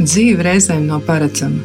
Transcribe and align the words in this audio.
Dzīve 0.00 0.40
reizēm 0.46 0.86
nav 0.88 1.02
paredzama. 1.04 1.60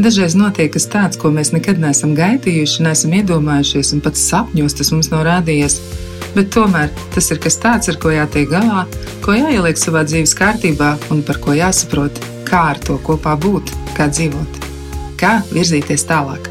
Dažreiz 0.00 0.32
notiek 0.38 0.70
kas 0.72 0.86
tāds, 0.88 1.18
ko 1.20 1.28
mēs 1.34 1.50
nekad 1.52 1.76
neesam 1.82 2.14
gaidījuši, 2.16 2.84
neesam 2.86 3.12
iedomājušies, 3.18 3.90
un 3.92 4.00
pat 4.00 4.16
sapņos 4.16 4.76
tas 4.78 4.88
mums 4.94 5.10
nav 5.12 5.26
rādījies. 5.26 5.76
Bet 6.32 6.48
tomēr 6.54 6.88
tas 7.12 7.28
ir 7.28 7.42
kas 7.44 7.60
tāds, 7.60 7.90
ar 7.92 7.98
ko 8.00 8.14
jātiek 8.14 8.48
galā, 8.48 8.86
ko 9.20 9.36
jāieliek 9.36 9.76
savā 9.76 10.06
dzīves 10.08 10.32
kārtībā 10.38 10.94
un 11.12 11.20
par 11.28 11.42
ko 11.44 11.58
jāsaprot, 11.58 12.22
kā 12.48 12.64
ar 12.70 12.80
to 12.88 12.96
kopā 13.04 13.36
būt, 13.36 13.74
kā 13.98 14.08
dzīvot, 14.08 14.64
kā 15.20 15.36
virzīties 15.52 16.08
tālāk. 16.08 16.48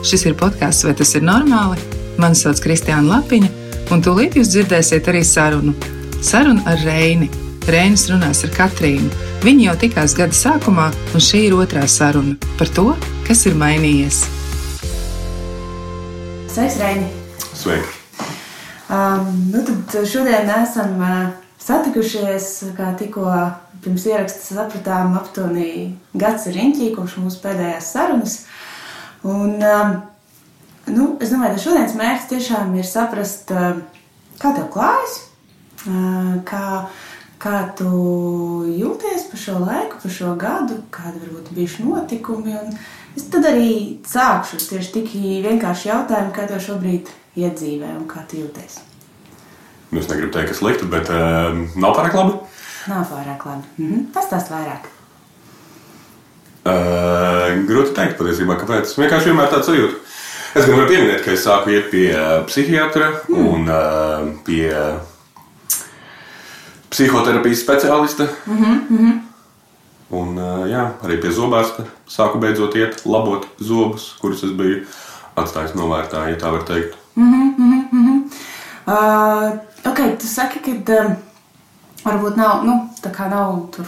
Šis 0.00 0.30
ir 0.30 0.38
podkāsts, 0.40 0.88
vai 0.88 0.96
tas 0.96 1.12
ir 1.18 1.28
normāli? 1.28 1.76
Mani 2.16 2.40
sauc 2.40 2.64
Kristiāna 2.64 3.18
Lapiņa, 3.18 3.52
un 3.92 4.00
tūlīt 4.00 4.40
jūs 4.40 4.54
dzirdēsiet 4.54 5.12
arī 5.12 5.26
sarunu. 5.28 5.76
Sarunu 6.24 6.64
ar 6.64 6.80
Reini. 6.88 7.28
Reinis 7.68 8.08
runās 8.08 8.46
ar 8.48 8.54
Katrīnu. 8.56 9.27
Viņi 9.38 9.68
jau 9.68 9.74
tikās 9.78 10.16
gada 10.18 10.34
sākumā, 10.34 10.88
un 11.14 11.22
šī 11.22 11.44
ir 11.46 11.52
otrā 11.54 11.84
saruna 11.86 12.34
par 12.58 12.72
to, 12.74 12.88
kas 13.22 13.44
ir 13.46 13.54
mainījies. 13.54 14.24
Sveiks, 16.50 16.78
Reini! 16.80 17.06
Sveiki! 17.54 17.92
Um, 18.90 19.30
nu 19.52 19.62
tad 19.62 19.94
šodien 20.10 20.50
esam 20.56 20.98
uh, 20.98 21.14
satikušies, 21.62 22.50
kā 22.74 22.90
tikko 22.98 23.30
pirms 23.84 24.08
ieraksta 24.10 24.56
sapratām, 24.56 25.14
aptuveni 25.20 25.92
gads 26.18 26.48
ir 26.50 26.58
riņķī, 26.58 26.90
kopš 26.96 27.20
mūsu 27.22 27.38
pēdējās 27.44 27.94
sarunas. 27.94 28.38
Un, 29.22 29.60
um, 29.62 29.98
nu, 30.90 31.12
es 31.22 31.30
domāju, 31.30 31.54
ka 31.54 31.68
šodienas 31.68 31.94
mērķis 32.00 32.32
tiešām 32.32 32.74
ir 32.74 32.90
saprast, 32.90 33.54
uh, 33.54 33.78
kā 34.42 34.50
tev 34.58 34.66
klājas, 34.74 35.20
uh, 35.84 36.40
kā 36.48 36.88
Kā 37.38 37.58
tu 37.78 37.86
jūties 38.66 39.28
par 39.30 39.38
šo 39.38 39.56
laiku, 39.62 39.98
par 40.02 40.10
šo 40.10 40.32
gadu, 40.38 40.80
kādi 40.90 41.20
varbūt 41.22 41.52
bijuši 41.54 41.84
notikumi? 41.86 42.56
Es 43.14 43.28
tad 43.30 43.46
arī 43.46 43.70
sākšu 44.06 44.58
tieši 44.64 44.94
tik 44.96 45.12
vienkārši 45.44 45.92
jautājumu, 45.92 46.32
kā 46.34 46.48
tev 46.50 46.58
šobrīd 46.64 47.10
iedzīvē 47.38 47.92
un 47.94 48.08
kā 48.10 48.24
tu 48.30 48.40
jūties. 48.40 48.80
Nu, 49.92 50.00
es 50.02 50.08
negribu 50.10 50.32
teikt, 50.34 50.50
ka 50.50 50.58
slikti, 50.58 50.88
bet 50.90 51.08
uh, 51.14 51.54
nav 51.78 51.94
pārāk 51.96 52.16
labi. 52.18 52.34
Nav 52.90 53.06
pārāk 53.08 53.46
labi. 53.46 53.70
Mhm. 53.78 54.08
Pastāst 54.16 54.50
vairāk. 54.52 54.90
Uh, 56.68 57.54
grūti 57.68 57.94
pateikt, 57.94 58.18
patiesībā, 58.18 58.58
kāpēc. 58.60 58.96
Vienkārši 58.98 59.30
vienmēr 59.30 59.52
tāds 59.52 59.70
sajūta. 59.70 60.02
Es 60.58 60.66
gan 60.66 60.74
varu 60.74 60.90
pieminēt, 60.90 61.22
ka 61.22 61.32
es 61.36 61.46
sāku 61.46 61.70
iet 61.70 61.86
pie 61.92 62.08
psihiatra 62.48 63.12
mm. 63.28 63.46
un 63.46 63.70
uh, 63.70 64.28
pie 64.46 64.72
psihoterapijas 66.90 67.64
speciāliste. 67.64 68.28
Mm 68.46 68.64
-hmm. 68.64 69.18
Un 70.10 70.38
jā, 70.70 70.90
arī 71.04 71.20
pie 71.20 71.30
zobārsta 71.30 71.84
sāku 72.08 72.38
beidzot 72.38 72.74
iet, 72.74 73.02
labot 73.04 73.46
zobus, 73.60 74.16
kurus 74.20 74.42
es 74.42 74.50
biju 74.50 74.86
atstājis 75.36 75.74
novērtā, 75.74 76.28
ja 76.30 76.36
tā 76.36 76.52
var 76.52 76.62
teikt. 76.62 76.96
Mm 77.14 77.54
-hmm. 77.58 78.22
uh, 78.86 79.58
ok, 79.90 80.18
tu 80.18 80.26
saki, 80.26 80.58
ka 80.60 80.92
um, 80.92 81.16
varbūt 82.04 82.36
nav, 82.36 82.64
nu, 82.64 82.88
tā 83.02 83.10
kā 83.10 83.28
nav 83.30 83.68
tur. 83.76 83.86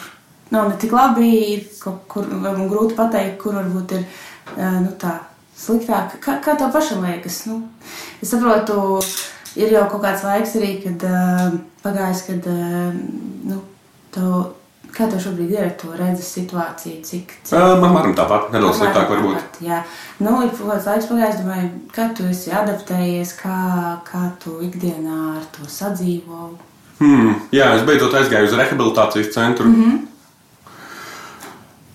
Nav 0.51 0.69
ne 0.69 0.77
tik 0.77 0.93
labi, 0.93 1.29
ir 1.55 1.65
kaut 1.81 2.09
kur 2.09 2.25
grūti 2.71 2.95
pateikt, 2.95 3.39
kur 3.43 3.55
varbūt 3.55 3.93
ir 3.93 4.05
uh, 4.57 4.81
nu, 4.81 4.91
tā 4.99 5.19
sliktāk. 5.57 6.19
Kā, 6.21 6.41
kā 6.45 6.57
tev 6.57 6.73
pašam 6.73 7.05
liekas? 7.05 7.47
Nu, 7.47 7.63
es 8.23 8.31
saprotu, 8.31 9.03
ir 9.57 9.73
jau 9.73 9.89
kaut 9.91 10.03
kāds 10.03 10.25
laiks 10.25 10.57
arī, 10.57 10.83
kad 10.83 11.03
uh, 11.05 11.61
pagājis, 11.85 12.25
kad 12.27 12.49
uh, 12.51 12.95
nu, 13.51 13.61
tev, 14.15 14.33
kā 14.95 15.07
tev 15.11 15.21
šobrīd 15.25 15.55
ir 15.55 15.67
ar 15.67 15.75
to 15.81 15.93
redzes 15.99 16.31
situāciju? 16.37 17.03
Cik, 17.07 17.35
cik... 17.45 17.55
Uh, 17.57 17.77
man 17.83 17.95
varam 17.97 18.15
tāpat, 18.19 18.51
nedaudz 18.55 18.81
sliktāk 18.81 19.13
varbūt. 19.13 19.39
Tāpat, 19.39 19.61
jā, 19.67 19.83
nu, 20.23 20.35
ir 20.47 20.53
kaut 20.55 20.73
kāds 20.73 20.89
laiks 20.91 21.11
pagājis, 21.11 21.41
domāju, 21.43 21.71
kā 21.97 22.09
tu 22.17 22.27
esi 22.31 22.55
adaptējies, 22.63 23.35
kā, 23.41 23.61
kā 24.09 24.25
tu 24.43 24.59
ikdienā 24.67 25.21
ar 25.37 25.47
to 25.57 25.69
sadzīvo. 25.71 26.51
Hmm, 27.01 27.37
jā, 27.55 27.71
es 27.79 27.87
beidzot 27.89 28.17
aizgāju 28.19 28.51
uz 28.51 28.57
rehabilitācijas 28.61 29.33
centru. 29.35 29.69
Mm 29.69 29.85
-hmm. 29.85 30.01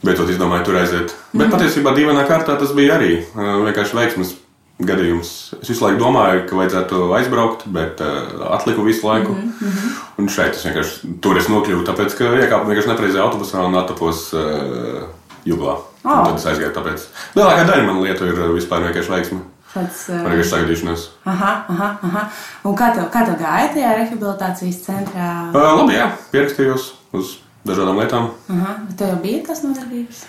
Beidzot 0.06 0.30
izdomāju 0.30 0.66
tur 0.66 0.76
aiziet. 0.76 1.02
Mm 1.02 1.08
-hmm. 1.08 1.38
Bet 1.40 1.48
mhm. 1.48 1.58
patiesībā 1.58 1.96
dīvainā 1.96 2.28
kārtā 2.28 2.60
tas 2.60 2.74
bija 2.74 2.98
arī 2.98 3.22
uh, 3.22 3.66
vienkārši 3.66 3.96
veiksmes 3.96 4.36
gadījums. 4.84 5.30
Es 5.62 5.70
visu 5.72 5.86
laiku 5.86 6.02
domāju, 6.02 6.44
ka 6.50 6.58
vajadzētu 6.60 7.02
aizbraukt, 7.16 7.66
bet 7.72 8.02
uh, 8.04 8.48
atliku 8.58 8.84
visu 8.84 9.08
laiku. 9.08 9.32
Mm 9.32 9.54
-hmm. 9.60 9.96
Un 10.18 10.30
šeit 10.30 10.56
es 10.56 10.66
vienkārši 10.66 11.16
tur 11.22 11.38
es 11.38 11.48
nokļuvu, 11.48 11.86
tāpēc, 11.88 12.18
ka 12.18 12.24
iekāpu 12.24 12.68
vienkārši 12.68 12.92
nepreizajā 12.92 13.24
autobusā 13.24 13.66
un 13.66 13.76
atapos 13.76 14.34
uh, 14.34 15.08
juglā. 15.46 15.78
Oh. 16.04 16.20
Un 16.20 16.26
tad 16.26 16.36
es 16.36 16.46
aizgāju 16.46 16.74
tāpēc. 16.76 17.08
Lielākā 17.36 17.66
daļa 17.68 17.86
man 17.86 18.02
lietu 18.04 18.26
ir 18.26 18.54
vispār 18.54 18.84
vienkārši 18.84 19.12
veiksme. 19.12 19.40
Tāds 19.74 20.10
uh... 20.10 20.22
vienkārši 20.28 20.50
sagaidīšanās. 20.50 21.10
Aha, 21.26 21.66
aha, 21.70 21.90
aha. 22.04 22.30
Un 22.64 22.76
kā 22.76 22.94
tev, 22.96 23.10
kā 23.12 23.26
tev 23.26 23.40
gāja 23.40 23.74
tajā 23.74 23.96
rehabilitācijas 23.98 24.84
centrā? 24.86 25.52
Uh, 25.54 25.72
labi, 25.80 25.96
jā, 25.96 26.12
pierakstījos 26.32 26.94
uz 27.14 27.38
dažādām 27.66 28.00
lietām. 28.00 28.32
Aha, 28.50 28.80
tev 28.98 29.08
jau 29.08 29.20
bija 29.24 29.44
tas 29.48 29.64
nodarbības? 29.64 30.26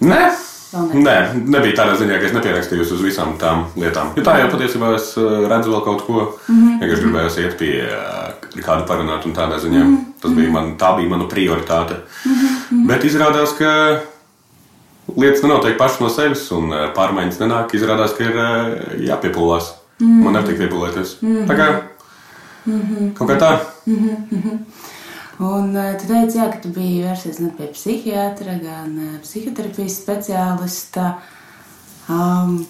Nē. 0.00 0.55
Nē, 0.76 1.14
nebija 1.46 1.76
tādā 1.80 1.94
ziņā, 2.00 2.18
ka 2.20 2.28
es 2.28 2.34
nepierakstījos 2.34 2.90
uz 2.96 3.02
visām 3.04 3.36
tām 3.40 3.64
lietām. 3.78 4.12
Jo 4.18 4.24
tā 4.26 4.36
jau 4.40 4.48
patiesībā 4.52 4.92
es 4.96 5.12
eh, 5.20 5.36
redzu 5.50 5.72
vēl 5.72 5.84
kaut 5.84 6.04
ko. 6.06 6.24
Mm 6.48 6.56
-hmm. 6.56 6.80
Vienkārši 6.80 7.04
gribēju 7.04 7.44
iet 7.44 7.56
pie 7.58 7.72
eh, 7.84 8.60
kāda 8.66 8.86
parunāt 8.88 9.26
un 9.26 9.34
tādā 9.34 9.58
ziņā. 9.62 9.84
Mm 9.84 9.96
-hmm. 9.96 10.20
Tas 10.22 10.32
bija 10.32 10.50
man, 10.50 10.76
tā 10.78 10.96
bija 10.96 11.08
mana 11.08 11.24
prioritāte. 11.24 11.96
Mm 12.24 12.32
-hmm. 12.32 12.86
Bet 12.86 13.04
izrādās, 13.04 13.56
ka 13.58 14.00
lietas 15.16 15.42
nenotiek 15.42 15.78
pašas 15.78 16.00
no 16.00 16.08
sevis 16.08 16.50
un 16.52 16.72
eh, 16.72 16.88
pārmaiņas 16.96 17.40
nenāk. 17.40 17.74
Izrādās, 17.74 18.16
ka 18.16 18.24
ir 18.24 18.34
jāpiepūlās. 19.08 19.72
Mm 20.00 20.06
-hmm. 20.06 20.24
Man 20.24 20.34
nepatīk 20.34 20.58
piepūlēties. 20.58 21.16
Mm 21.20 21.36
-hmm. 21.36 21.46
Tā 21.46 21.54
kā 21.56 21.66
mm 22.66 22.80
-hmm. 22.80 23.14
kaut 23.14 23.30
kā 23.30 23.38
tā. 23.38 23.58
Mm 23.86 23.96
-hmm. 24.30 24.58
Un 25.42 25.74
tu 26.00 26.08
teici, 26.08 26.38
jā, 26.38 26.46
ka 26.48 26.62
tu 26.62 26.70
biji 26.72 27.02
vērsies 27.04 27.42
gan 27.42 27.50
pie 27.58 27.66
psihiatra, 27.74 28.56
gan 28.62 28.94
uh, 28.96 29.18
psihoterapijas 29.20 29.98
speciālista. 30.00 31.10
Um, 32.08 32.62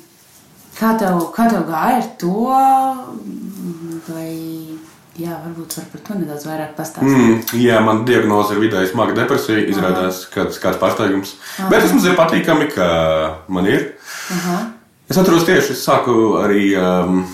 kā, 0.74 0.96
tev, 0.98 1.20
kā 1.36 1.46
tev 1.52 1.68
gāja 1.68 2.00
ar 2.00 2.08
to? 2.18 2.32
Vai, 4.08 4.32
jā, 5.14 5.38
varbūt 5.44 5.78
var 5.78 5.88
par 5.92 6.04
to 6.08 6.18
nedaudz 6.18 6.48
vairāk 6.48 6.74
pastāstīt. 6.78 7.14
Mm, 7.14 7.62
jā, 7.62 7.78
man 7.86 8.02
diagnoze 8.08 8.56
ir 8.56 8.62
vidēji 8.64 8.90
smaga 8.96 9.14
depresija. 9.20 9.62
Izrādās, 9.70 10.24
ka 10.34 10.48
tas 10.50 10.58
kāds 10.62 10.82
pārsteigums. 10.82 11.36
Aha. 11.60 11.70
Bet 11.70 11.86
tas 11.86 11.94
mums 11.94 12.10
ir 12.10 12.18
patīkami, 12.18 12.70
ka 12.74 12.90
man 13.46 13.70
ir. 13.70 13.92
Aha. 14.40 14.60
Es 15.06 15.18
atceros 15.22 15.46
tieši, 15.46 15.76
es 15.76 15.86
sāku 15.86 16.40
arī. 16.42 16.70
Um, 16.74 17.26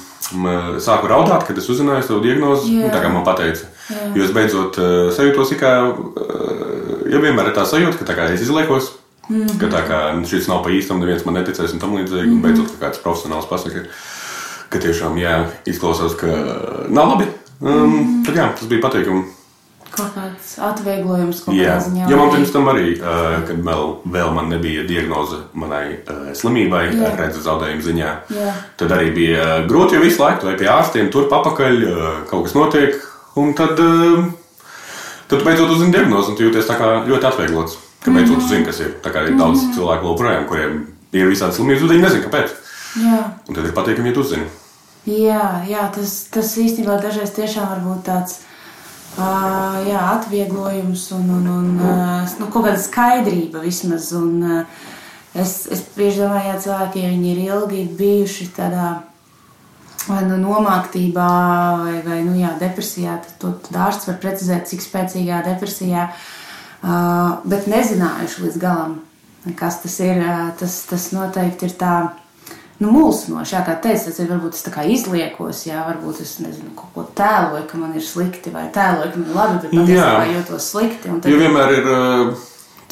sāku 0.80 1.08
raudāt, 1.10 1.46
kad 1.48 1.58
es 1.58 1.68
uzzināju 1.68 2.04
savu 2.06 2.22
diagnozi. 2.24 2.78
Tā 2.92 3.00
kā 3.02 3.10
man 3.12 3.24
teica. 3.36 3.68
Jo 4.14 4.24
es 4.24 4.32
beidzot 4.34 4.78
uh, 4.78 5.10
sajūtos, 5.14 5.54
kā 5.60 5.72
uh, 5.90 7.06
jau 7.12 7.20
vienmēr 7.22 7.50
ir 7.50 7.56
tā 7.56 7.66
sajūta, 7.68 7.98
ka 8.00 8.08
tā 8.12 8.18
kā 8.18 8.30
es 8.32 8.44
izliekos. 8.44 8.92
Mm 9.28 9.46
-hmm. 9.46 9.58
Ka 9.60 9.66
tā 9.70 9.82
kā 9.88 9.98
šis 10.26 10.48
nav 10.48 10.64
pa 10.64 10.70
īstam, 10.70 10.98
neviens 10.98 11.24
man 11.24 11.34
neticēs 11.34 11.72
un 11.72 11.78
tam 11.78 11.94
līdzīgi. 11.96 12.26
Mm 12.26 12.32
-hmm. 12.32 12.42
Beidzot, 12.42 12.72
ka 12.72 12.86
kāds 12.86 13.02
profesionāls 13.02 13.48
pasaka, 13.48 13.84
ka 14.68 14.78
tiešām 14.78 15.16
jā, 15.18 15.44
izklausās, 15.66 16.14
ka 16.14 16.26
nav 16.88 17.08
labi. 17.08 17.24
Um, 17.60 17.70
mm 17.70 17.92
-hmm. 17.92 18.26
Tad 18.26 18.36
jā, 18.36 18.48
tas 18.58 18.68
bija 18.68 18.82
patīkami 18.82 19.24
kaut 19.92 20.14
kāds 20.16 20.52
atvieglojums 20.62 21.42
kaut 21.44 21.54
kādā 21.54 21.76
ziņā. 21.84 22.08
Jo 22.10 22.16
man 22.16 22.32
pirms 22.32 22.52
tam 22.54 22.68
arī, 22.72 22.94
uh, 22.96 23.42
kad 23.48 23.60
vēl, 23.66 23.84
vēl 24.14 24.32
man 24.36 24.48
nebija 24.52 24.86
diagnoze 24.88 25.42
manai 25.52 25.84
uh, 25.98 26.30
slimībai, 26.38 26.84
yeah. 26.94 27.16
redzes 27.18 27.44
zaudējuma 27.44 27.86
ziņā, 27.86 28.12
yeah. 28.32 28.62
tad 28.80 28.94
arī 28.96 29.12
bija 29.14 29.46
grūti, 29.68 29.98
jo 29.98 30.04
visu 30.04 30.22
laiku 30.22 30.48
vai 30.48 30.56
pie 30.60 30.70
ārstiem 30.72 31.10
tur 31.12 31.28
papakaļ 31.32 31.84
uh, 31.88 32.10
kaut 32.30 32.48
kas 32.48 32.56
notiek, 32.56 32.96
un 33.36 33.54
tad, 33.54 33.80
uh, 33.80 34.24
tad 35.28 35.44
beidzot 35.44 35.70
uzzini 35.70 35.92
diagnozi, 35.94 36.30
un 36.32 36.36
tu 36.36 36.46
jūties 36.46 36.70
ļoti 37.08 37.28
atvieglots, 37.30 37.78
ka 38.04 38.10
beidzot 38.10 38.36
mm 38.36 38.42
-hmm. 38.42 38.48
zini, 38.48 38.64
kas 38.64 38.80
ir. 38.80 38.94
Tā 39.02 39.10
kā 39.10 39.26
ir 39.26 39.36
daudz 39.36 39.62
mm 39.62 39.68
-hmm. 39.68 39.74
cilvēku 39.74 40.06
joprojām, 40.06 40.46
kuriem 40.46 40.86
ir 41.12 41.26
visādi 41.26 41.52
slimības, 41.52 41.82
viņi 41.82 42.02
nezina, 42.02 42.24
kāpēc. 42.26 42.48
Yeah. 42.96 43.24
Un 43.48 43.54
tad 43.54 43.64
ir 43.64 43.72
patīkami, 43.72 44.08
ja 44.08 44.14
tu 44.14 44.20
uzzini. 44.20 44.46
Jā, 45.06 45.64
jā 45.68 45.90
tas, 45.94 46.24
tas 46.30 46.56
īstenībā 46.56 47.02
dažreiz 47.02 47.30
tiešām 47.30 47.68
var 47.68 47.80
būt 47.80 48.02
tāds 48.06 48.40
Uh, 49.12 49.82
jā, 49.84 50.00
atvieglojums 50.16 51.10
un, 51.12 51.26
un, 51.36 51.48
un 51.52 51.80
uh, 51.84 52.30
nu, 52.40 52.46
kaut 52.48 52.64
kāda 52.64 52.80
skaidrība 52.80 53.60
vismaz. 53.60 54.06
Un, 54.16 54.38
uh, 54.40 54.86
es, 55.36 55.66
es 55.68 55.82
bieži 55.92 56.22
domāju, 56.22 56.54
ka 56.54 56.62
cilvēki, 56.64 57.02
ja 57.04 57.10
ir 57.12 57.42
ilgi 57.44 57.82
bijuši 57.98 58.46
tādā 58.56 58.86
vai 60.08 60.22
nu 60.26 60.38
nomāktībā, 60.40 61.28
vai, 61.82 61.96
vai 62.06 62.20
nu, 62.26 62.34
jā, 62.40 62.52
depresijā, 62.60 63.18
tad, 63.22 63.36
to, 63.42 63.52
tad 63.66 63.78
ārsts 63.88 64.08
var 64.10 64.18
precizēt, 64.22 64.66
cik 64.70 64.82
spēcīgā 64.84 65.42
depresijā, 65.46 66.08
uh, 66.12 67.38
bet 67.48 67.68
nezinājuši 67.70 68.46
līdz 68.46 68.58
galam, 68.62 68.98
kas 69.58 69.80
tas 69.84 69.98
ir. 70.02 70.22
Uh, 70.22 70.50
tas, 70.58 70.82
tas 70.90 71.08
noteikti 71.14 71.68
ir 71.68 71.76
tā 71.78 71.94
nu, 72.82 72.90
mulsinoši. 72.90 73.56
Jā, 73.56 73.64
kā 73.66 73.76
teicu, 73.82 74.08
tas 74.10 74.20
ir 74.22 74.30
varbūt 74.30 74.58
es 74.58 74.64
tā 74.66 74.72
kā 74.74 74.86
izliekos, 74.90 75.64
jā, 75.68 75.82
varbūt 75.88 76.22
es 76.24 76.36
nezinu, 76.42 76.72
kaut 76.78 76.94
ko 76.96 77.06
tēloju, 77.18 77.66
ka 77.70 77.80
man 77.80 77.94
ir 77.98 78.06
slikti, 78.06 78.54
vai 78.54 78.68
tēloju, 78.74 79.12
ka 79.12 79.20
man 79.22 79.28
ir 79.28 79.38
labi, 79.38 79.60
bet 79.64 79.76
patiesībā 79.76 80.24
jūtos 80.32 80.70
slikti. 80.74 81.12
Tad... 81.12 81.30
Jo 81.30 81.42
vienmēr 81.42 81.76
ir 81.78 81.92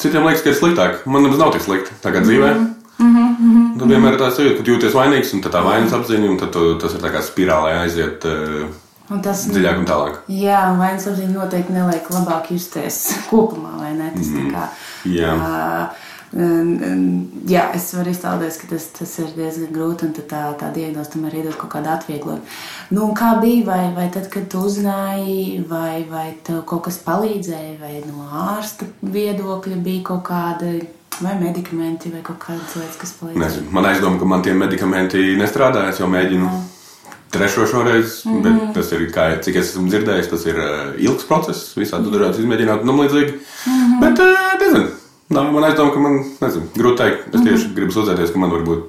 citiem 0.01 0.27
liekas, 0.27 0.45
ka 0.45 0.53
ir 0.53 0.59
sliktāk. 0.59 1.01
Man 1.05 1.27
nemaz 1.27 1.41
nav 1.41 1.55
tik 1.55 1.65
slikti 1.65 1.97
tagad 2.03 2.27
dzīvē. 2.27 2.53
Mm 2.53 2.61
-hmm. 2.61 2.80
Mm 3.01 3.15
-hmm. 3.15 3.79
Tad 3.79 3.87
vienmēr 3.89 4.13
ir 4.13 4.19
tā 4.19 4.29
sajūta, 4.29 4.63
ka 4.63 4.71
jūties 4.71 4.93
vainīgs, 4.93 5.33
un 5.33 5.41
tā 5.41 5.63
vainas 5.63 5.93
apziņa, 5.93 6.29
un 6.29 6.37
tu, 6.37 6.75
tas 6.81 6.93
ir 6.93 7.01
tā 7.01 7.09
kā 7.13 7.21
spirālē 7.21 7.73
aiziet 7.81 8.25
uh, 8.25 8.69
un 9.09 9.21
tas, 9.21 9.47
dziļāk 9.47 9.79
un 9.79 9.85
tālāk. 9.85 10.21
Jā, 10.27 10.61
vainas 10.77 11.07
apziņa 11.07 11.33
noteikti 11.33 11.73
neliek 11.73 12.09
labāk 12.09 12.51
justies 12.51 13.17
kopumā, 13.29 13.77
vai 13.79 13.93
ne? 13.93 14.11
Tas 14.15 14.27
mm 14.27 14.51
kā. 14.51 14.67
Jā. 15.05 15.33
Uh, 15.35 16.09
Jā, 16.31 17.65
es 17.75 17.89
varu 17.91 18.13
iztēloties, 18.13 18.57
ka 18.61 18.67
tas, 18.69 18.85
tas 18.95 19.15
ir 19.19 19.33
diezgan 19.35 19.73
grūti, 19.75 20.07
un 20.07 20.13
tā, 20.15 20.43
tā 20.55 20.69
diagnoze 20.71 21.11
tam 21.11 21.25
arī 21.27 21.41
iedod 21.41 21.57
kaut 21.59 21.73
kādu 21.73 21.91
atvieglojumu. 21.91 22.45
Nu, 22.95 23.09
kā 23.17 23.33
bija, 23.41 23.65
vai, 23.67 23.81
vai 23.97 24.05
tad, 24.15 24.29
kad 24.31 24.47
tu 24.51 24.61
uzzināji, 24.63 25.65
vai, 25.67 26.05
vai 26.07 26.29
tev 26.47 26.61
kaut 26.69 26.85
kas 26.87 27.01
palīdzēja, 27.03 27.75
vai 27.81 27.99
no 28.05 28.29
ārsta 28.45 28.87
viedokļa 29.03 29.81
bija 29.83 30.05
kaut 30.07 30.23
kāda. 30.29 30.71
Vai 31.19 31.35
medikamenti, 31.39 32.09
vai 32.09 32.21
kaut 32.25 32.39
kādas 32.41 32.75
lietas, 32.79 32.97
kas 32.97 33.11
palīdz? 33.19 33.37
Nezinu. 33.37 33.71
Man 33.75 33.85
aizdomā, 33.85 34.19
ka 34.19 34.25
man 34.25 34.45
tie 34.45 34.53
medikamenti 34.57 35.35
nestrādā. 35.37 35.89
Es 35.91 35.99
jau 36.01 36.07
mēģinu 36.09 36.47
Jā. 36.47 36.61
trešo 37.35 37.67
šoreiz, 37.67 38.23
mm 38.25 38.31
-hmm. 38.31 38.41
bet 38.41 38.53
mhm. 38.53 38.71
tas 38.73 38.91
ir, 38.91 39.03
kā, 39.11 39.27
cik 39.43 39.55
es 39.55 39.69
esmu 39.69 39.89
dzirdējis, 39.89 40.29
tas 40.29 40.45
ir 40.45 40.57
uh, 40.57 40.95
ilgs 40.97 41.27
process. 41.29 41.77
Visādi 41.77 42.09
dažādas 42.11 42.39
izmēģināt 42.39 42.85
tam 42.85 43.03
līdzīgi. 43.03 43.31
Mm 43.65 43.71
-hmm. 43.73 43.99
Bet, 44.01 44.19
uh, 44.19 44.59
nezinu, 44.59 44.87
Nav, 45.31 45.53
man 45.53 45.63
aizdomā, 45.63 45.93
ka 45.93 45.99
man, 45.99 46.17
nezinu, 46.41 46.65
grūti 46.75 46.97
teikt. 46.97 47.35
Es 47.35 47.41
tieši 47.41 47.55
mm 47.55 47.69
-hmm. 47.69 47.75
gribu 47.75 47.91
sūdzēties, 47.91 48.33
ka 48.33 48.39
man 48.39 48.51
varbūt 48.51 48.81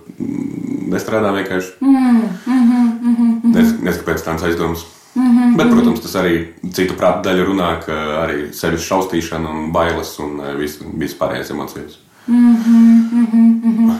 nestrādā 0.94 1.30
vienkārši. 1.36 1.70
Mm 1.80 2.22
-hmm. 2.46 3.54
Nes, 3.54 3.74
neskapēc 3.82 4.24
tādas 4.24 4.42
aizdomas. 4.42 4.86
Mm 5.14 5.22
-hmm. 5.22 5.56
Bet, 5.56 5.70
protams, 5.70 6.00
tas 6.00 6.14
arī 6.14 6.46
citu 6.72 6.94
prātu 6.94 7.22
daļa 7.28 7.44
runā, 7.46 7.80
ka 7.86 7.92
arī 8.24 8.52
sevis 8.52 8.88
šausmīšana 8.90 9.50
un 9.50 9.72
bailes 9.72 10.18
un 10.18 10.40
eh, 10.40 10.56
vis, 10.56 10.78
vispārējais 10.98 11.50
emocijas. 11.50 11.92
Mm 11.92 12.11
-hmm. 12.28 13.08
Mm 13.12 13.26
-hmm. 13.62 13.98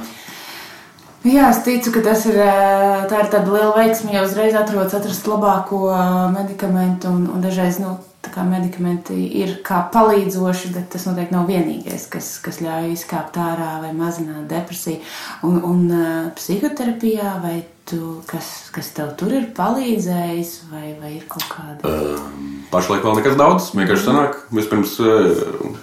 Jā, 1.22 1.50
es 1.50 1.62
ticu, 1.62 1.92
ka 1.94 2.00
tas 2.00 2.26
ir, 2.26 2.34
tā 3.10 3.20
ir 3.22 3.28
tāda 3.30 3.52
liela 3.52 3.76
veiksme, 3.76 4.12
ja 4.12 4.24
uzreiz 4.26 4.54
atrodas 4.54 4.94
atrast 4.94 5.26
labāko 5.26 5.78
medikamentu 6.34 7.08
un, 7.08 7.28
un 7.34 7.40
dažreiz, 7.40 7.78
nu, 7.78 7.98
medikamenti 8.48 9.14
ir 9.38 9.58
kā 9.66 9.82
palīdzoši, 9.92 10.72
bet 10.72 10.88
tas 10.94 11.04
noteikti 11.06 11.34
nav 11.34 11.46
vienīgais, 11.50 12.06
kas, 12.08 12.38
kas 12.42 12.60
ļauj 12.64 12.92
izkāpt 12.94 13.36
ārā 13.36 13.80
vai 13.82 13.92
mazināt 13.92 14.48
depresiju. 14.48 15.02
Un, 15.42 15.58
un 15.62 16.32
psihoterapijā 16.34 17.36
vai 17.42 17.64
tu, 17.84 18.22
kas, 18.26 18.70
kas 18.72 18.90
tev 18.96 19.12
tur 19.20 19.34
ir 19.36 19.50
palīdzējis, 19.56 20.52
vai, 20.72 20.94
vai 21.02 21.16
ir 21.18 21.26
kaut 21.28 21.46
kāda? 21.50 21.82
Uh, 21.84 22.64
pašlaik 22.72 23.04
vēl 23.04 23.20
nekas 23.20 23.36
daudz, 23.36 23.72
vienkārši 23.76 24.08
sanāk. 24.08 24.38
Vispirms, 24.54 24.96
uh, 25.02 25.76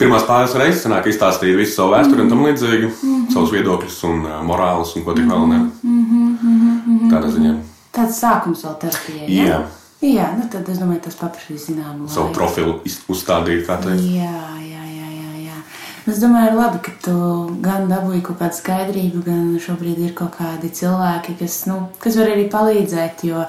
pirmās 0.00 0.24
pāris 0.28 0.56
reizes 0.58 0.84
sanāk 0.86 1.10
izstāstīt 1.10 1.58
visu 1.58 1.76
savu 1.76 1.94
vēsturi 1.94 2.22
mm 2.22 2.28
-hmm. 2.28 2.32
un 2.32 2.36
tam 2.36 2.46
līdzīgi, 2.46 2.86
mm 2.86 3.10
-hmm. 3.10 3.32
savus 3.34 3.52
viedokļus 3.52 4.04
un 4.10 4.24
uh, 4.24 4.38
morālus 4.46 4.96
un 4.96 5.04
ko 5.04 5.12
tik 5.12 5.28
vēl 5.28 5.46
ne. 5.48 5.58
Mm 5.82 6.06
-hmm. 6.06 7.10
Tādā 7.10 7.28
ziņā. 7.36 7.54
Tāds 7.92 8.18
sākums 8.22 8.64
vēl 8.64 8.74
terapijai. 8.80 9.28
Jā. 9.28 9.46
Ja? 9.46 9.60
Jā, 10.00 10.30
nu 10.32 10.46
tad 10.48 10.68
es 10.72 10.78
domāju, 10.80 11.02
tas 11.04 11.16
paprasīs 11.18 11.66
zināmu. 11.68 12.08
Savu 12.08 12.32
profilu 12.32 12.78
uzstādīt, 13.12 13.66
kā 13.66 13.76
teikt. 13.82 14.00
Jā, 14.00 14.38
jā, 14.64 14.84
jā, 14.88 15.08
jā, 15.12 15.32
jā. 15.44 15.58
Es 16.08 16.22
domāju, 16.22 16.54
labi, 16.56 16.78
ka 16.86 16.94
tu 17.04 17.16
gan 17.60 17.84
dabūji 17.90 18.22
kaut 18.24 18.38
kādu 18.40 18.56
skaidrību, 18.56 19.20
gan 19.26 19.58
šobrīd 19.60 20.00
ir 20.06 20.14
kaut 20.16 20.38
kādi 20.38 20.72
cilvēki, 20.72 21.36
kas, 21.42 21.66
nu, 21.68 21.82
kas 22.00 22.16
var 22.16 22.32
arī 22.32 22.46
palīdzēt, 22.48 23.26
jo, 23.28 23.44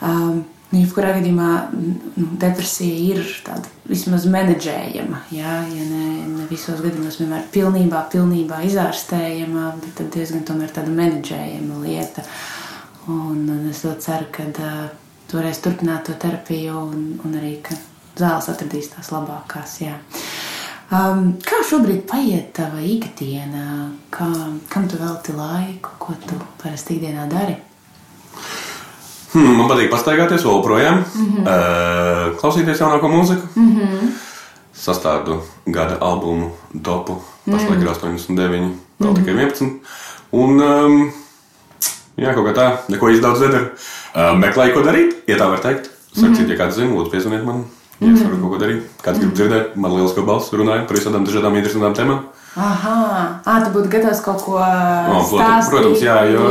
um, 0.00 0.38
nu, 0.40 0.44
jebkurā 0.82 1.14
gadījumā 1.16 1.48
nu, 1.72 2.26
depresija 2.42 2.96
ir 3.14 3.32
tāda 3.46 3.70
vismaz 3.86 4.26
menedžējama, 4.30 5.22
jā, 5.34 5.56
ja 5.70 5.88
ne, 5.90 6.06
ne 6.32 6.46
visos 6.50 6.82
gadījumos 6.82 7.20
vienmēr 7.20 7.46
pilnībā, 7.54 8.04
pilnībā 8.12 8.62
izārstējama, 8.66 9.70
bet 9.82 9.98
tad 10.00 10.12
diezgan 10.14 10.46
tomēr 10.48 10.74
tāda 10.74 10.94
menedžējama 10.94 11.82
lieta. 11.84 12.26
Un, 13.06 13.44
un 13.46 13.68
es 13.70 13.84
ļoti 13.86 14.02
ceru, 14.02 14.30
ka 14.34 14.48
uh, 14.50 14.78
varēsi 15.34 15.62
turpināt 15.62 16.08
to 16.08 16.16
terapiju 16.18 16.80
un, 16.90 17.04
un 17.24 17.38
arī, 17.38 17.56
ka 17.62 17.78
zāles 18.18 18.50
atradīs 18.50 18.90
tās 18.94 19.12
labākās. 19.14 19.78
Jā. 19.84 20.00
Um, 20.86 21.32
kā 21.42 21.62
šobrīd 21.66 22.04
paiet 22.06 22.52
tava 22.58 22.82
ikdiena? 22.82 23.92
Kā, 24.14 24.28
kam 24.70 24.86
tu 24.90 24.98
velti 25.00 25.34
laiku? 25.34 25.96
Ko 26.02 26.14
tu 26.26 26.38
parasti 26.62 26.98
ikdienā 26.98 27.26
dari? 27.30 27.56
Hmm, 29.36 29.52
man 29.58 29.68
patīk 29.68 29.90
pastaigāties 29.92 30.44
vēl 30.46 30.62
projām, 30.64 31.02
mm 31.04 31.26
-hmm. 31.26 31.42
uh, 31.44 32.36
klausīties 32.40 32.80
jaunāko 32.80 33.10
mūziku. 33.12 33.48
Mm 33.54 33.72
-hmm. 33.76 34.14
Sastādu 34.76 35.40
gada 35.66 35.98
albumu 36.00 36.50
topu. 36.82 37.20
Pašlaik 37.44 37.82
ir 37.82 37.88
89, 37.88 38.70
vēl 39.00 39.10
mm 39.10 39.14
-hmm. 39.14 39.14
tikai 39.14 39.34
11. 39.34 39.70
Un, 40.32 40.60
um, 40.60 41.12
jā, 42.16 42.34
kaut 42.34 42.46
kā 42.46 42.54
tā, 42.54 42.70
neko 42.88 43.08
izdaudz 43.08 43.40
nedaru. 43.40 43.66
Uh, 44.14 44.38
meklēju, 44.38 44.74
ko 44.74 44.80
darīt, 44.80 45.14
ja 45.26 45.36
tā 45.36 45.50
var 45.50 45.58
teikt. 45.58 45.90
Sakiet, 46.14 46.38
-hmm. 46.38 46.50
ja 46.50 46.56
kāds 46.56 46.74
zina, 46.74 46.94
lūdzu, 46.94 47.10
piezvaniet 47.10 47.44
man. 47.44 47.64
Ja 48.00 48.12
es 48.12 48.22
varu 48.22 48.36
kaut 48.36 48.50
ko 48.50 48.58
darīt. 48.64 48.82
Kāds 49.04 49.18
grib 49.18 49.32
dzirdēt, 49.34 49.76
man 49.76 49.94
liels 49.96 50.12
balss 50.26 50.52
runāja 50.52 50.86
par 50.86 50.96
visādām 50.96 51.24
dažādām 51.24 51.56
interesantām 51.56 51.94
tēmām. 51.94 52.18
Aha, 52.56 53.40
ah, 53.44 53.64
tu 53.64 53.70
būtu 53.70 53.88
gatavs 53.92 54.20
kaut 54.24 54.42
ko 54.44 54.52
no, 54.56 55.24
protams, 55.30 55.68
protams, 55.68 56.00
jā, 56.00 56.24
jo 56.32 56.44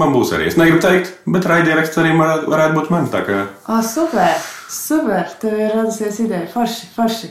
man 0.00 0.14
būs 0.14 0.32
arī. 0.36 0.48
Es 0.50 0.56
negribu 0.60 0.80
teikt, 0.84 1.12
bet 1.30 1.48
raidieraksts 1.50 2.00
arī 2.00 2.14
varētu 2.16 2.78
būt 2.78 2.90
man. 2.94 3.10
Kā... 3.12 3.44
Oh, 3.68 3.82
super, 3.84 4.32
super, 4.72 5.28
tev 5.42 5.58
ir 5.58 5.76
radusies 5.76 6.22
ideja, 6.24 6.48
forši, 6.54 6.90
forši. 6.96 7.30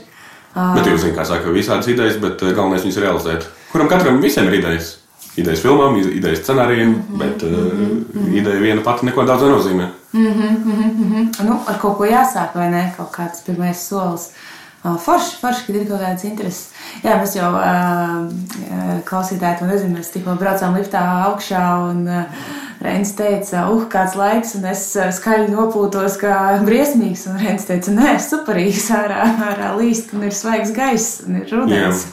Ah. 0.54 0.72
Bet 0.74 0.88
jūs 0.90 1.04
zināt, 1.04 1.18
kā 1.18 1.26
saka, 1.28 1.52
visādas 1.54 1.90
idejas, 1.90 2.18
bet 2.22 2.42
galvenais 2.42 2.86
viņas 2.86 3.02
realizēt. 3.04 3.46
Kuram 3.70 3.90
katram 3.90 4.22
visiem 4.22 4.50
ir 4.50 4.60
idejas 4.62 4.96
idejas 5.38 5.60
filmām, 5.62 5.94
idejas 5.96 6.40
scenārijiem, 6.42 6.88
mm 6.90 7.02
-hmm, 7.02 7.18
bet 7.18 7.42
mm 7.42 7.52
-hmm. 7.54 8.28
uh, 8.28 8.34
ideja 8.34 8.60
viena 8.60 8.82
pati 8.82 9.06
neko 9.06 9.22
daudz 9.24 9.42
nenozīmē. 9.42 9.86
Mm 10.12 10.26
-hmm, 10.26 10.64
mm 10.64 11.12
-hmm. 11.12 11.44
Nu, 11.44 11.60
ar 11.66 11.78
kaut 11.78 11.96
ko 11.98 12.04
jāsāk, 12.04 12.54
vai 12.54 12.70
ne? 12.70 12.94
Kaut 12.96 13.12
kāds 13.14 13.44
pirmais 13.46 13.88
solis. 13.88 14.26
Uh, 14.26 14.59
forši, 14.82 15.36
forši, 15.40 15.66
kad 15.66 15.76
ir 15.76 15.84
kaut 15.88 16.00
kādas 16.00 16.24
intereses. 16.24 16.70
Jā, 17.04 17.18
mēs 17.20 17.34
jau 17.36 17.50
uh, 17.52 19.02
klausītāji 19.08 19.60
to 19.60 19.68
nezinu. 19.68 19.98
Mēs 19.98 20.12
tikko 20.14 20.36
braucām 20.40 20.76
liftā 20.78 21.02
augšā 21.28 21.64
un 21.90 22.06
uh, 22.08 22.44
Reins 22.80 23.12
teica, 23.12 23.66
uh, 23.68 23.82
kāds 23.92 24.14
laiks, 24.16 24.54
un 24.56 24.64
es 24.70 24.86
skaļi 25.18 25.50
nopūtos 25.52 26.16
kā 26.22 26.36
briesmīgs. 26.64 27.26
Un 27.28 27.36
Reins 27.42 27.68
teica, 27.68 27.92
nē, 27.92 28.14
superīgs 28.24 28.88
ārā, 28.96 29.26
ārā 29.50 29.74
līst, 29.76 30.14
un 30.16 30.24
ir 30.28 30.32
svaigs 30.36 30.72
gaiss, 30.76 31.20
un 31.26 31.42
ir 31.42 31.52
rudens. 31.52 32.06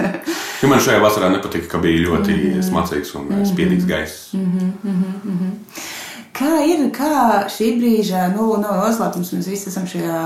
Jo 0.62 0.72
man 0.72 0.84
šajā 0.84 1.00
vasarā 1.04 1.32
nepatika, 1.32 1.72
ka 1.72 1.80
bija 1.84 2.04
ļoti 2.10 2.36
mm 2.36 2.52
-hmm. 2.52 2.68
smacīgs 2.68 3.16
un 3.16 3.30
mm 3.30 3.36
-hmm. 3.38 3.50
spiedīgs 3.54 3.88
gaiss. 3.88 4.34
Mm 4.34 4.52
-hmm, 4.52 4.92
mm 4.92 5.40
-hmm. 5.40 5.96
Kā 6.38 6.60
ir, 6.70 6.84
kā 6.94 7.48
šī 7.50 7.72
brīža, 7.80 8.28
nu, 8.36 8.52
nav 8.62 8.76
no 8.76 8.84
noslēpums, 8.84 9.32
mēs 9.34 9.48
visi 9.50 9.72
esam 9.72 9.88
šajā 9.90 10.20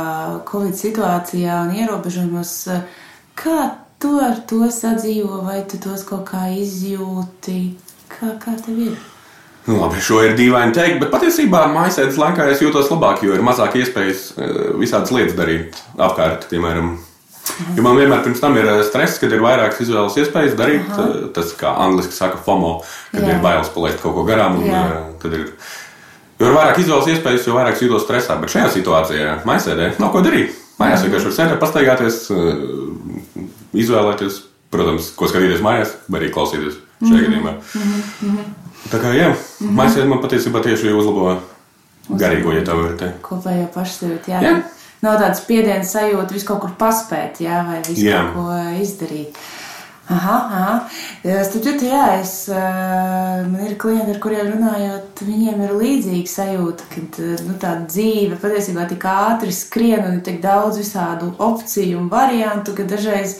Covid 0.50 0.76
situācijā 0.76 1.62
un 1.64 1.78
ierobežojumos. 1.80 2.52
Kā 3.40 3.60
tu 4.02 4.18
ar 4.20 4.42
to 4.50 4.68
sadzīvo, 4.76 5.40
vai 5.46 5.62
tu 5.72 5.80
tos 5.80 6.04
kaut 6.08 6.26
kā 6.34 6.50
izjūti? 6.52 7.62
Kā, 8.12 8.34
kā 8.44 8.58
tev 8.60 8.82
ir? 8.90 8.98
Nu, 9.70 9.78
labi, 9.78 10.02
šo 10.04 10.20
ir 10.26 10.36
dīvaini 10.36 10.76
teikt, 10.76 11.00
bet 11.04 11.14
patiesībā 11.14 11.68
mājasēdes 11.72 12.20
laikā 12.20 12.50
es 12.52 12.64
jūtos 12.66 12.92
labāk, 12.92 13.24
jo 13.24 13.38
ir 13.38 13.46
mazāk 13.46 13.78
iespējas 13.80 14.26
eh, 14.36 14.60
visādas 14.82 15.14
lietas 15.16 15.38
darīt 15.38 15.80
apkārt, 15.96 16.50
piemēram, 16.52 16.98
Jo 17.76 17.84
man 17.84 17.98
vienmēr 17.98 18.22
pirms 18.26 18.42
tam 18.42 18.56
ir 18.60 18.68
eh, 18.70 18.82
stress, 18.86 19.20
kad 19.22 19.32
ir 19.34 19.42
vairākas 19.44 19.82
izvēles 19.84 20.18
iespējas 20.22 20.58
darīt. 20.60 20.86
Aha. 20.94 21.06
Eh, 21.08 21.30
tas, 21.36 21.54
kā 21.58 21.74
angļuiski 21.86 22.16
saka, 22.16 22.40
FOMO, 22.46 22.76
kad 23.12 23.24
Jā. 23.26 23.36
ir 23.36 23.42
bailes 23.44 23.72
palaist 23.74 24.02
kaut 24.04 24.16
ko 24.18 24.26
garām. 24.28 24.60
Un, 24.62 25.16
tad 25.22 25.36
ir, 25.38 25.48
jo 26.42 26.50
ir 26.50 26.58
vairāk 26.58 26.82
izvēles 26.82 27.12
iespējas, 27.14 27.46
jo 27.48 27.56
vairāk 27.56 27.84
jūtos 27.86 28.06
stresā. 28.08 28.38
Bet 28.42 28.54
šajā 28.54 28.72
situācijā 28.74 29.36
maisēdē 29.48 29.94
nav 30.02 30.12
ko 30.16 30.24
darīt. 30.26 30.58
Mājās 30.82 31.06
vienkārši 31.06 31.30
var 31.30 31.36
sēdēt, 31.38 31.62
pastaigāties, 31.62 32.18
izvēlēties, 33.84 34.42
protams, 34.74 35.12
ko 35.18 35.30
skatīties 35.30 35.62
mājās, 35.62 35.94
vai 36.10 36.24
arī 36.24 36.34
klausīties 36.34 36.80
šajā 36.80 37.06
mm 37.06 37.16
-hmm. 37.16 37.24
gadījumā. 37.30 37.54
Mm 37.54 38.04
-hmm. 38.34 38.52
Tā 38.92 38.98
kā 39.00 39.14
jā, 39.14 39.30
mm 39.30 39.36
-hmm. 39.36 39.74
maisēde 39.78 40.08
man 40.10 40.24
patiesībā 40.26 40.64
tieši 40.64 40.94
uzlabo 40.94 41.38
garīgo, 42.10 42.54
ja 42.54 42.64
tā 42.66 42.76
var 42.82 42.98
teikt. 42.98 43.22
Kopējo 43.22 43.68
pašsajūtu, 43.76 44.32
jā. 44.32 44.42
jā 44.42 44.62
nav 45.02 45.18
tāds 45.22 45.42
spiediens 45.42 45.94
sajūta 45.96 46.34
visu 46.34 46.46
kaut 46.46 46.62
kur 46.62 46.76
paspēt, 46.80 47.42
jā, 47.44 47.64
vai 47.68 47.82
visu 47.88 48.06
jā. 48.06 48.22
kaut 48.22 48.34
ko 48.36 48.82
izdarīt. 48.82 49.38
Aha, 50.12 50.38
aha. 50.52 50.72
Citu, 51.48 51.72
jā, 51.88 52.18
es, 52.20 52.34
man 52.52 53.62
ir 53.64 53.78
klienti, 53.80 54.12
ar 54.12 54.20
kuriem 54.24 54.50
runājot, 54.58 55.22
viņiem 55.24 55.62
ir 55.64 55.74
līdzīga 55.80 56.32
sajūta, 56.32 56.88
ka 56.92 57.04
nu, 57.46 57.56
tā 57.62 57.78
dzīve 57.86 58.40
patiesībā 58.42 58.90
tik 58.90 59.06
ātri 59.08 59.56
skrien 59.56 60.04
un 60.04 60.18
ir 60.18 60.26
tik 60.26 60.42
daudz 60.44 60.82
visādu 60.82 61.32
opciju 61.40 62.02
un 62.02 62.10
variantu, 62.12 62.76
ka 62.76 62.84
dažreiz, 62.92 63.38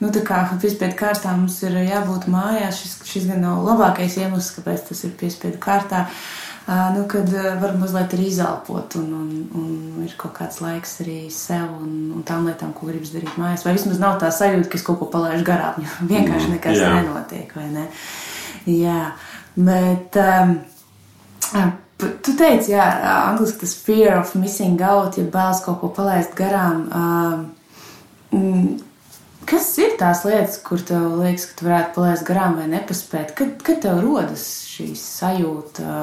nu, 0.00 0.12
kā 0.24 0.46
piespiedu 0.62 0.96
kārtā 1.02 1.34
mums 1.36 1.58
ir 1.66 1.76
jābūt 1.90 2.24
mājās, 2.32 2.80
šis, 2.80 2.96
šis 3.10 3.28
gan 3.28 3.44
nav 3.44 3.60
labākais 3.68 4.16
iemesls, 4.22 4.54
kāpēc 4.56 4.88
tas 4.88 5.04
ir 5.04 5.12
piespiedu 5.20 5.60
kārtā. 5.60 6.06
Nu, 6.66 7.04
kad 7.08 7.28
var 7.60 7.74
mazliet 7.76 8.14
arī 8.16 8.30
izelpot, 8.30 8.96
un, 8.96 9.10
un, 9.18 9.30
un 9.60 10.04
ir 10.06 10.14
kaut 10.20 10.32
kāds 10.38 10.62
laiks 10.64 10.96
arī 11.04 11.18
sev 11.32 11.66
un, 11.76 11.90
un 12.16 12.24
tām 12.24 12.48
lietām, 12.48 12.72
ko 12.76 12.88
gribas 12.88 13.12
darīt 13.12 13.36
mājās. 13.40 13.66
Vai 13.66 13.74
vismaz 13.76 14.00
nav 14.00 14.16
tā 14.22 14.30
sajūta, 14.32 14.70
ka 14.72 14.80
es 14.80 14.86
kaut 14.86 15.00
ko 15.02 15.10
palaidu 15.12 15.44
garām, 15.46 15.82
jo 15.84 16.06
vienkārši 16.12 16.48
mm, 16.48 16.54
nekas 16.56 16.80
Jā. 16.80 16.92
nenotiek, 16.98 17.56
ne? 17.74 17.88
Jā, 18.70 19.00
bet. 19.56 20.20
Um, 20.20 20.60
Tu 22.04 22.32
teici, 22.34 22.72
jā, 22.72 22.84
angļuiski 23.30 23.60
tas 23.60 23.72
fear 23.78 24.16
of 24.18 24.32
missing 24.36 24.80
out, 24.82 25.14
ja 25.14 25.22
bailes 25.30 25.60
kaut 25.62 25.78
ko 25.80 25.92
palaist 25.94 26.34
garām. 26.36 26.80
Um, 26.90 28.64
kas 29.48 29.66
ir 29.82 29.96
tās 30.00 30.24
lietas, 30.26 30.58
kur 30.64 30.82
tev 30.84 31.18
liekas, 31.20 31.48
ka 31.50 31.58
tu 31.58 31.68
varētu 31.68 31.94
palaist 31.96 32.26
garām 32.28 32.56
vai 32.60 32.68
nepaspēt? 32.72 33.34
Kad, 33.38 33.58
kad 33.66 33.82
tev 33.84 34.00
rodas 34.04 34.46
šīs 34.70 35.02
sajūta, 35.20 35.98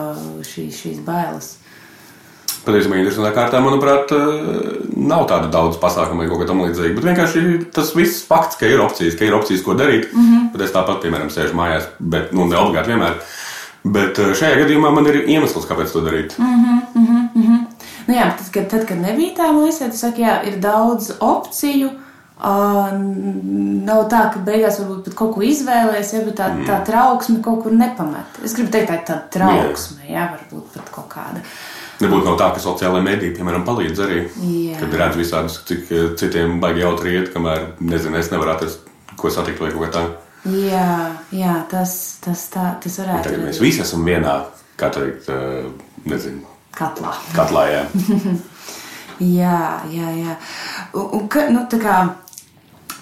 šīs, 0.47 0.79
šīs 0.83 1.01
bailes? 1.05 1.55
Patiesībā, 2.61 2.99
interesantā 2.99 3.31
kārtā, 3.33 3.59
manuprāt, 3.63 4.11
nav 4.93 5.23
tāda 5.29 5.47
daudz 5.49 5.79
pasākumu 5.81 6.21
vai 6.21 6.27
kaut 6.29 6.43
kā 6.43 6.49
tamlīdzīga. 6.51 6.93
Bet 6.97 7.07
vienkārši 7.09 7.45
tas 7.73 7.95
viss 7.97 8.21
fakts, 8.27 8.59
ka 8.59 8.69
ir 8.69 8.83
opcijas, 8.83 9.17
ka 9.17 9.25
ir 9.25 9.33
opcijas, 9.33 9.63
ko 9.65 9.73
darīt. 9.73 10.11
Mm 10.13 10.27
-hmm. 10.27 10.51
Bet 10.53 10.67
es 10.67 10.75
tāpat, 10.75 11.01
piemēram, 11.01 11.33
sēžu 11.33 11.57
mājās, 11.57 11.89
bet 11.99 12.33
nu, 12.33 12.45
ne 12.45 12.57
obligāti 12.57 12.93
vienmēr. 12.93 13.17
Bet 13.83 14.19
eh, 14.19 14.35
šajā 14.37 14.61
gadījumā 14.61 14.91
man 14.93 15.07
ir 15.09 15.23
iemesls, 15.25 15.65
kāpēc 15.65 15.91
to 15.93 16.01
darīt. 16.05 16.37
Mm 16.37 16.45
-hmm, 16.45 16.81
mm 16.95 17.07
-hmm. 17.07 17.65
Nu 18.07 18.13
jā, 18.13 18.31
tad, 18.37 18.47
kad, 18.53 18.69
tad, 18.69 18.87
kad 18.87 18.97
nebija 18.97 19.33
tā 19.37 19.79
tad 19.79 19.95
saka, 19.95 20.21
jā, 20.21 20.47
ir 20.47 20.59
daudz 20.59 21.11
opciju. 21.19 21.89
Uh, 22.41 22.95
nav 23.85 24.07
tā, 24.09 24.23
ka 24.33 24.39
beigās 24.41 24.79
varbūt 24.81 25.03
pat 25.05 25.17
kaut 25.19 25.35
ko 25.35 25.43
izvēlēsies, 25.45 26.15
ja, 26.15 26.21
bet 26.25 26.39
tā, 26.39 26.47
mm. 26.49 26.63
tā 26.65 26.79
trauksme 26.87 27.37
kaut 27.45 27.59
kur 27.61 27.75
nepamet. 27.77 28.39
Es 28.41 28.55
gribu 28.57 28.71
teikt, 28.73 28.87
tā 28.89 28.95
ir 28.97 29.03
tāda 29.05 29.27
trauksme, 29.35 29.99
jā, 30.07 30.15
jā 30.15 30.23
varbūt 30.31 30.71
pat 30.73 30.89
kaut 30.95 31.07
kāda. 31.11 31.43
Nebūtu 32.01 32.25
no 32.25 32.33
tā, 32.39 32.47
ka 32.55 32.63
sociālajā 32.63 33.05
mēdī, 33.05 33.29
piemēram, 33.35 33.61
palīdz 33.67 34.01
arī. 34.07 34.23
Jā. 34.41 34.79
Kad 34.79 34.95
redz 35.03 35.19
visādus, 35.19 35.59
cik 35.69 35.91
eh, 35.93 36.07
citiem 36.17 36.55
baigi 36.63 36.81
jautri 36.81 37.13
iet, 37.19 37.29
kamēr, 37.35 37.67
nezinu, 37.77 38.17
es 38.17 38.31
nevaru 38.33 38.55
atrast, 38.55 38.89
ko 39.21 39.29
satikt 39.33 39.61
vai 39.61 39.69
kā 39.75 39.91
tādu. 39.93 40.17
Jā, 40.65 40.87
jā 41.37 41.59
tas, 41.69 41.93
tas, 42.25 42.47
tā, 42.49 42.71
tas 42.81 42.97
varētu 43.03 43.35
būt. 43.35 43.43
Mēs 43.51 43.61
visi 43.61 43.83
esam 43.85 44.07
vienā, 44.07 44.33
kā 44.81 44.89
teikt, 44.95 45.29
nezinu, 46.09 46.41
katlā. 46.73 47.13
katlā 47.37 47.67
jā. 47.69 47.85
jā, 49.43 49.61
jā, 49.93 50.09
jā. 50.23 50.35
Un, 50.97 51.21
un, 51.21 51.29
nu, 51.53 51.65
kā 51.85 52.01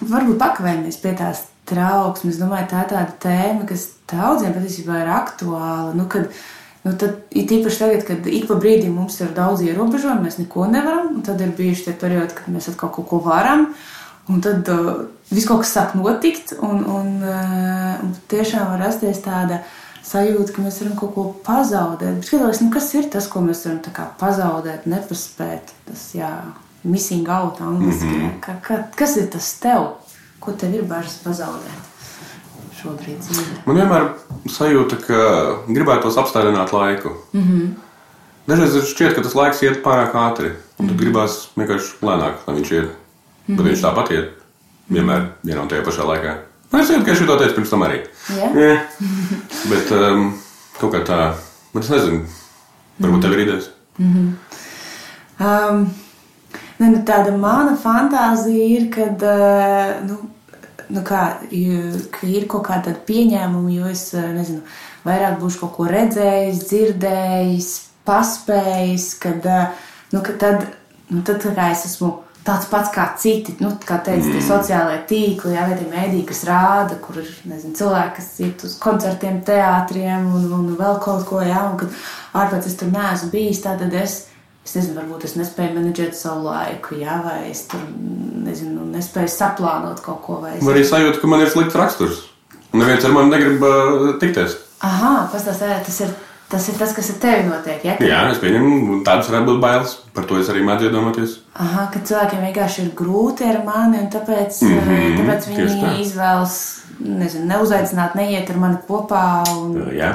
varbūt 0.00 0.38
pakavējamies 0.40 1.00
pie 1.02 1.12
tās 1.18 1.44
trauksmes. 1.70 2.36
Es 2.36 2.40
domāju, 2.40 2.70
tā 2.70 2.84
ir 2.84 2.94
tāda 2.94 3.18
tēma, 3.22 3.66
kas 3.68 3.90
daudziem 4.10 4.56
patiesībā 4.56 5.02
ir 5.02 5.12
aktuāla. 5.20 5.92
Nu, 5.96 6.08
kad, 6.10 6.32
Nu, 6.80 6.94
tad 6.96 7.34
ir 7.36 7.50
īpaši 7.58 7.76
tagad, 7.76 8.04
kad 8.08 8.28
ik 8.32 8.46
pa 8.48 8.56
brīdim 8.56 8.94
mums 8.96 9.18
ir 9.20 9.34
daudz 9.36 9.60
ierobežojumu, 9.66 10.24
mēs 10.24 10.38
neko 10.40 10.64
nevaram. 10.72 11.18
Tad 11.26 11.42
ir 11.44 11.52
bijuši 11.56 11.90
tie 11.90 11.92
periodi, 12.00 12.32
kad 12.38 12.48
mēs 12.48 12.70
atkal 12.72 12.88
kaut 12.94 13.10
ko 13.10 13.18
varam. 13.24 13.66
Un 14.32 14.40
tad 14.44 14.68
uh, 14.72 15.02
viss 15.28 15.48
kaut 15.48 15.64
kas 15.64 15.74
sāk 15.76 15.92
notikt, 15.98 16.54
un, 16.64 16.80
un, 16.88 17.12
uh, 17.20 18.00
tiešām 18.32 18.72
var 18.72 18.80
rasties 18.86 19.20
tāda 19.24 19.60
sajūta, 20.06 20.54
ka 20.56 20.64
mēs 20.64 20.80
varam 20.80 20.96
kaut 21.02 21.12
ko 21.18 21.26
pazaudēt. 21.44 22.22
Bet 22.22 22.30
skatos, 22.30 22.62
nu, 22.64 22.70
kas 22.72 22.88
ir 22.96 23.10
tas, 23.12 23.28
ko 23.28 23.44
mēs 23.44 23.66
varam 23.66 24.14
pazaudēt, 24.22 24.88
nepaspēt. 24.88 25.74
Tas, 25.90 26.06
jā, 26.16 26.32
missing 26.82 27.28
out 27.28 27.60
angliski. 27.60 28.04
Mm 28.04 28.20
-hmm. 28.20 28.40
ka, 28.40 28.52
ka, 28.62 28.82
kas 28.96 29.16
ir 29.16 29.30
tas 29.30 29.58
tev? 29.60 29.86
Ko 30.40 30.52
tev 30.52 30.74
ir 30.74 30.82
bažas 30.82 31.18
pazaudēt? 31.24 31.80
Šobrīd 32.82 33.20
dzīvē. 33.20 33.66
Man 33.66 33.76
vienmēr 33.76 34.08
sajūta, 34.48 34.96
ka 35.06 35.16
gribētos 35.68 36.16
apstādināt 36.16 36.72
laiku. 36.72 37.08
Mm 37.32 37.42
-hmm. 37.42 37.68
Dažreiz 38.46 38.84
šķiet, 38.84 39.14
ka 39.14 39.22
tas 39.22 39.34
laiks 39.34 39.62
iet 39.62 39.82
pārāk 39.84 40.14
ātri, 40.14 40.46
un 40.46 40.52
mm 40.52 40.56
-hmm. 40.78 40.88
tad 40.88 40.96
gribās 40.96 41.48
vienkārši 41.56 41.90
lēnāk, 42.02 42.34
lai 42.46 42.56
viņš 42.56 42.72
iet. 42.72 42.84
Mm 42.84 42.90
-hmm. 42.90 43.56
Bet 43.56 43.66
viņš 43.66 43.82
tāpat 43.82 44.10
iet 44.10 44.30
vienmēr 44.88 45.26
vienā 45.44 45.60
un 45.62 45.68
tajā 45.68 45.84
pašā 45.84 46.06
laikā. 46.06 46.36
Nu, 46.72 46.78
es 46.78 46.86
zinu, 46.86 47.04
ka 47.04 47.12
es 47.12 47.18
to 47.18 47.36
teicu 47.36 47.54
pirms 47.54 47.70
tam 47.70 47.82
arī. 47.82 48.00
Yeah. 48.36 48.56
Yeah. 48.56 48.80
Bet 49.70 49.90
um, 49.90 50.34
kaut 50.80 50.94
kā 50.94 51.04
tā, 51.04 51.32
es 51.80 51.90
nezinu, 51.90 52.26
varbūt 53.00 53.20
tev 53.20 53.32
ir 53.32 53.38
idejas. 53.38 53.70
Mm 53.98 54.14
-hmm. 54.14 54.30
um, 55.46 55.90
ne, 56.80 56.90
nu, 56.90 57.00
tāda 57.06 57.36
mana 57.36 57.76
fantāzija 57.80 58.68
ir, 58.76 58.90
kad. 58.94 59.22
Uh, 59.22 59.96
nu, 60.08 60.20
nu 60.90 61.02
kā, 61.06 61.20
ka 62.14 62.26
ir 62.26 62.46
kaut 62.50 62.64
kāda 62.66 62.94
pieņēmuma, 63.06 63.70
jo 63.74 63.90
es 63.90 64.08
nezinu, 64.14 64.64
vairāk 65.06 65.38
būšu 65.38 65.62
kaut 65.62 65.76
ko 65.76 65.86
redzējis, 65.90 66.64
dzirdējis, 66.70 67.68
paspējis, 68.08 69.06
kad, 69.22 69.46
nu, 70.10 70.24
kad 70.26 70.40
tad, 70.42 70.66
nu, 71.12 71.22
tad 71.26 71.44
kā 71.44 71.70
es 71.74 71.86
esmu 71.92 72.16
tāds 72.46 72.68
pats 72.70 72.90
kā 72.94 73.04
citi, 73.20 73.54
nu, 73.60 73.74
kā 73.86 73.98
teica, 74.04 74.24
mm. 74.24 74.32
tie 74.34 74.44
sociālai 74.44 74.96
tīkli, 75.08 75.52
jā, 75.54 75.66
tie 75.76 75.86
mēdī, 75.90 76.22
kas 76.28 76.42
rāda, 76.48 76.96
kur 77.02 77.20
ir 77.20 77.28
nezinu, 77.48 77.76
cilvēki, 77.76 78.14
kas 78.16 78.30
iet 78.46 78.64
uz 78.66 78.78
koncertiem, 78.80 79.42
teātriem 79.46 80.26
un, 80.38 80.48
un 80.56 80.72
vēl 80.78 80.98
kaut 81.04 81.26
ko, 81.28 81.42
jā, 81.44 81.60
un 81.68 81.76
kad 81.82 82.00
ārpēc 82.40 82.70
es 82.70 82.78
tur 82.80 82.92
neesmu 82.94 83.30
bijis, 83.34 83.62
tad 83.66 83.84
es. 83.92 84.22
Es 84.64 84.74
nezinu, 84.76 84.96
varbūt 85.00 85.24
es 85.24 85.36
nespēju 85.40 85.74
menedžēt 85.76 86.16
savu 86.18 86.44
laiku, 86.50 86.98
jā, 87.00 87.16
vai 87.24 87.50
es 87.50 87.64
tur 87.70 87.80
nezinu, 88.44 88.84
nespēju 88.92 89.30
saplānot 89.32 90.02
kaut 90.04 90.20
ko. 90.26 90.40
Vai 90.44 90.58
es... 90.58 90.66
arī 90.68 90.82
sajūta, 90.86 91.20
ka 91.22 91.30
man 91.30 91.44
ir 91.44 91.52
slikts 91.52 91.78
raksturs. 91.80 92.26
Neviens 92.76 93.06
ar 93.06 93.14
mani 93.16 93.32
negrib 93.32 93.64
uh, 93.66 94.10
tikties. 94.20 94.58
Aha, 94.86 95.30
pastāstiet, 95.32 95.80
tas 95.88 96.02
ir 96.04 96.12
Tas 96.50 96.64
ir 96.66 96.74
tas, 96.74 96.90
kas 96.90 97.12
ar 97.12 97.18
tevi 97.22 97.42
notiek. 97.46 97.84
Ja? 97.86 97.92
Jā, 98.02 98.20
es 98.32 98.40
pieņemu, 98.42 98.96
tādas 99.06 99.28
varētu 99.30 99.52
būt 99.52 99.60
bailes. 99.62 99.92
Par 100.16 100.24
to 100.26 100.40
es 100.40 100.48
arī 100.50 100.64
mēdzu 100.66 100.88
iedomāties. 100.88 101.36
Aha, 101.62 101.84
ka 101.94 102.00
cilvēkiem 102.08 102.42
vienkārši 102.48 102.82
ir 102.82 102.88
grūti 102.98 103.46
ar 103.46 103.60
mani, 103.62 104.00
un 104.02 104.08
tāpēc, 104.10 104.58
mm 104.66 104.80
-hmm, 104.88 105.20
tāpēc 105.20 105.46
viņi 105.46 105.92
izvēlas 106.02 106.56
nezinu, 106.98 107.46
neuzaicināt, 107.52 108.16
neiet 108.18 108.50
ar 108.50 108.58
mani 108.64 108.82
kopā. 108.88 109.22
Un... 109.52 109.78
Jā. 109.94 110.10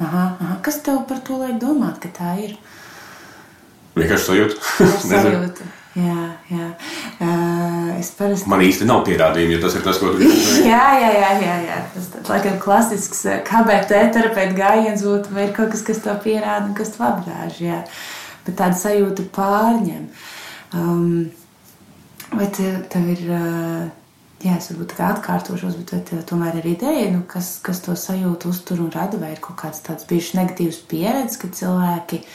Aha, 0.00 0.24
aha. 0.40 0.56
Kas 0.62 0.80
tev 0.80 1.04
par 1.10 1.20
to 1.28 1.36
liek 1.44 1.60
domāt, 1.60 2.00
ka 2.00 2.08
tā 2.08 2.32
ir? 2.46 2.56
Vienkārši 3.96 4.28
sajūta. 4.28 4.76
sajūta. 5.08 5.72
Jā, 5.96 6.24
jā. 6.52 6.64
Uh, 7.24 7.94
es 7.96 8.10
parasti. 8.12 8.44
Man 8.52 8.60
īsti 8.60 8.84
nav 8.84 8.98
pierādījumi, 9.06 9.54
ja 9.54 9.60
tas 9.62 9.78
ir 9.78 9.84
tas, 9.86 9.96
ko 9.96 10.10
tu 10.12 10.18
gribi. 10.18 10.40
jā, 10.68 10.82
jā, 11.00 11.12
jā, 11.14 11.28
jā, 11.40 11.54
jā. 11.64 11.76
Tas 11.94 12.08
ir 12.18 12.28
laikam 12.28 12.58
klasisks 12.60 13.22
KBT 13.48 14.00
terapeita 14.12 14.58
gājiens 14.58 15.04
būtu, 15.06 15.32
vai 15.32 15.46
ir 15.46 15.54
kaut 15.56 15.70
kas, 15.72 15.80
kas 15.86 16.02
to 16.04 16.12
pierāda 16.20 16.66
un 16.68 16.74
kas 16.76 16.92
to 16.92 17.00
apgāž. 17.06 17.62
Jā. 17.64 17.78
Bet 18.44 18.58
tāda 18.58 18.76
sajūta 18.76 19.24
pārņem. 19.32 20.02
Um, 20.76 21.30
vai 22.34 22.50
tev, 22.52 22.82
tev 22.92 23.14
ir. 23.16 23.28
Uh, 23.30 23.86
Jā, 24.44 24.58
es 24.60 24.66
varbūt 24.68 24.92
tā 24.98 25.06
atkārtošos, 25.14 25.78
bet 25.80 25.94
vai 25.94 25.98
tev 26.04 26.18
tomēr 26.28 26.58
ir 26.60 26.66
ideja, 26.74 27.06
nu, 27.08 27.22
kas, 27.26 27.54
kas 27.64 27.80
to 27.82 27.94
sajūtu 27.96 28.50
uztur 28.52 28.82
un 28.84 28.90
rada, 28.92 29.16
vai 29.16 29.30
ir 29.32 29.40
kaut 29.40 29.56
kāds 29.62 29.80
tāds 29.82 30.04
bijušas 30.06 30.36
negatīvs 30.36 30.82
pieredzes, 30.90 31.38
ka 31.40 31.48
cilvēki 31.56 32.18
uh, 32.20 32.34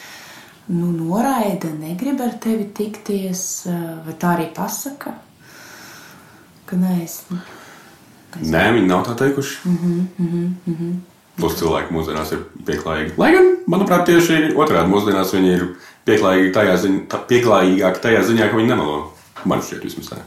nu, 0.67 0.91
noraida, 0.91 1.71
negrib 1.79 2.21
ar 2.21 2.35
tevi 2.41 2.67
tikties, 2.77 3.43
vai 4.05 4.15
tā 4.19 4.35
arī 4.35 4.49
pasaka, 4.55 5.15
ka 6.69 6.79
nē, 6.79 6.97
es. 7.03 7.21
es 8.39 8.51
nē, 8.51 8.67
viņi 8.77 8.87
nav 8.87 9.05
tā 9.07 9.15
teikuši. 9.23 9.57
Mm 9.65 9.77
-hmm, 9.77 10.05
mm 10.17 10.27
-hmm, 10.27 10.49
mm 10.65 10.75
-hmm. 10.79 10.99
Plus 11.35 11.55
cilvēki 11.59 11.93
mūsdienās 11.93 12.31
ir 12.31 12.43
pieklājīgi. 12.65 13.13
Lai 13.17 13.31
gan, 13.33 13.45
manuprāt, 13.67 14.05
tieši 14.05 14.53
otrādi 14.55 14.91
mūsdienās 14.91 15.33
viņi 15.33 15.53
ir 15.55 15.65
pieklājīgi 16.05 16.53
tajā 16.53 16.75
ziņā, 16.77 17.07
tā, 17.07 17.17
pieklājīgāki 17.27 18.01
tajā 18.01 18.21
ziņā, 18.21 18.49
ka 18.49 18.57
viņi 18.57 18.67
nemelo. 18.67 19.11
Man 19.45 19.59
šķiet, 19.59 19.83
vismaz 19.83 20.09
tā. 20.09 20.17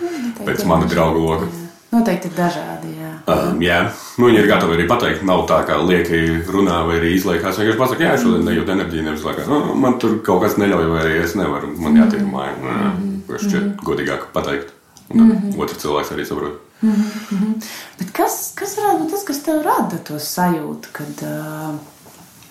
Mm, 0.00 0.32
Pēc 0.46 0.64
mana 0.66 0.86
drauga 0.86 1.18
loka. 1.18 1.46
Noteikti 1.92 2.28
ir 2.28 2.34
dažādi. 2.34 2.97
Um, 3.28 3.58
jā. 3.62 3.82
Nu, 4.18 4.28
viņi 4.28 4.40
ir 4.40 4.48
gatavi 4.48 4.76
arī 4.76 4.86
pateikt, 4.88 5.24
nav 5.28 5.44
tā, 5.50 5.58
kā 5.68 5.76
lieki 5.82 6.20
runā 6.48 6.80
vai 6.88 6.96
arī 6.98 7.12
izliekās. 7.16 7.58
Vienkārši 7.60 7.80
pasakā, 7.80 8.06
jā, 8.06 8.14
šodien 8.22 8.46
nejūt 8.48 8.72
enerģiju, 8.74 9.04
nevis 9.04 9.26
laikā. 9.26 9.44
Nu, 9.50 9.74
man 9.78 9.98
tur 10.02 10.16
kaut 10.26 10.40
kas 10.44 10.56
neļauj, 10.60 10.88
vai 10.92 11.02
arī 11.04 11.18
es 11.24 11.34
nevaru. 11.38 11.74
Man 11.82 11.98
jātiek 12.00 12.24
mājā. 12.24 12.54
Nu, 12.62 12.70
mm 12.70 12.94
-hmm. 12.94 13.42
šķiet 13.44 13.62
mm 13.62 13.68
-hmm. 13.68 13.84
godīgāk 13.90 14.24
pateikt. 14.32 14.72
Un 15.10 15.20
mm 15.20 15.30
-hmm. 15.30 15.60
otrs 15.60 15.82
cilvēks 15.82 16.12
arī 16.12 16.24
saprot. 16.24 16.60
Mm 16.82 16.94
-hmm. 16.94 17.54
Bet 17.98 18.10
kas, 18.12 18.52
kas 18.54 18.76
varētu 18.78 19.02
būt 19.02 19.10
tas, 19.10 19.24
kas 19.24 19.42
tev 19.42 19.62
rada 19.62 19.98
to 19.98 20.18
sajūtu, 20.18 20.88
kad, 20.92 21.22
uh, 21.22 21.74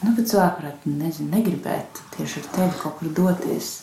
nu, 0.01 0.25
cilvēki 0.25 0.61
varētu 0.61 0.79
nezinu, 0.85 1.29
negribēt 1.31 2.01
tieši 2.17 2.39
ar 2.39 2.45
tevi 2.55 2.81
kaut 2.81 2.99
kur 2.99 3.07
doties? 3.07 3.81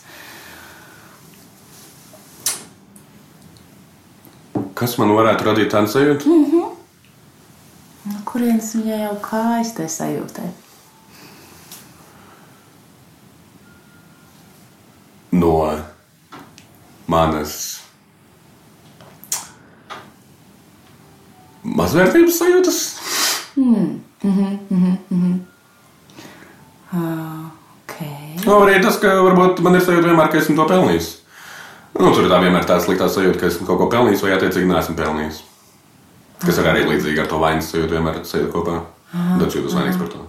Kas 4.73 4.97
man 4.97 5.09
varētu 5.09 5.43
radīt 5.43 5.69
tādu 5.71 5.87
sajūtu? 5.87 6.25
Mm 6.25 6.45
-hmm. 6.45 6.74
Kurienes 8.25 8.73
viņai 8.75 9.01
jau 9.03 9.15
kājas 9.23 9.73
tai 9.77 9.87
sajūtai? 9.91 10.49
No 15.35 15.55
manas 17.11 17.57
mazvērtības 21.63 22.39
sajūtas. 22.39 22.79
Mm. 23.55 24.01
Mm 24.23 24.31
-hmm, 24.31 24.57
mm 24.69 24.97
-hmm. 25.11 25.39
Uh, 26.93 27.45
No, 28.45 28.59
arī 28.61 28.77
tas, 28.83 28.97
ka 29.01 29.07
varbūt 29.07 29.61
man 29.65 29.75
ir 29.75 29.81
sajūta 29.81 30.05
vienmēr, 30.05 30.29
ka 30.29 30.37
esmu 30.37 30.55
to 30.55 30.67
pelnījis. 30.69 31.07
Nu, 31.95 32.11
tur 32.13 32.25
ir 32.25 32.29
tā 32.29 32.41
vienmēr 32.43 32.67
tā 32.67 32.77
sliktā 32.83 33.07
sajūta, 33.09 33.39
ka 33.39 33.49
esmu 33.49 33.65
kaut 33.65 33.79
ko 33.79 33.87
pelnījis 33.89 34.21
vai 34.21 34.35
attiecīgi 34.35 34.69
neesmu 34.69 34.95
pelnījis. 34.99 35.39
Kas 36.45 36.61
ir 36.61 36.69
arī 36.71 36.85
līdzīgi 36.91 37.23
ar 37.23 37.27
to 37.31 37.41
vainas 37.41 37.71
sajūtu, 37.71 37.97
vienmēr 37.97 38.23
sajūta 38.27 38.53
kopā. 38.53 38.79
Tad 39.15 39.59
jūtas 39.59 39.77
vainīgs 39.77 39.99
par 40.01 40.09
to. 40.13 40.23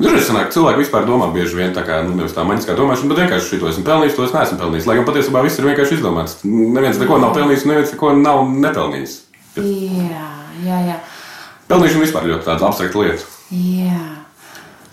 Dažreiz 0.00 0.28
sanāk, 0.28 0.52
cilvēki 0.54 0.84
vispār 0.84 1.04
domā 1.08 1.26
bieži 1.34 1.58
vien 1.58 1.74
tā 1.76 1.82
kā, 1.84 1.98
nu, 2.06 2.14
nevis 2.16 2.32
tā 2.36 2.44
maģiskā 2.46 2.76
domāšana, 2.78 3.10
bet 3.10 3.24
vienkārši 3.24 3.50
šito 3.50 3.68
esmu 3.68 3.82
pelnījis, 3.88 4.14
to 4.16 4.24
es 4.24 4.34
neesmu 4.36 4.60
pelnījis. 4.60 4.86
Lai 4.88 4.96
gan 4.96 5.08
patiesībā 5.08 5.42
viss 5.44 5.60
ir 5.60 5.66
vienkārši 5.66 5.98
izdomāts. 5.98 6.36
Neviens 6.46 7.00
neko 7.02 7.18
nav 7.20 7.34
pelnījis, 7.36 7.66
neviens 7.68 7.92
neko 7.96 8.12
nav 8.16 8.44
nepelnījis. 8.64 9.16
Jā, 9.58 10.30
jā, 10.64 10.78
jā. 10.86 10.96
Pelnīšana 11.68 12.04
vispār 12.06 12.30
ļoti 12.30 12.46
tāda 12.46 12.68
abstrakta 12.70 13.02
lieta. 13.02 13.28
Jā. 13.50 14.06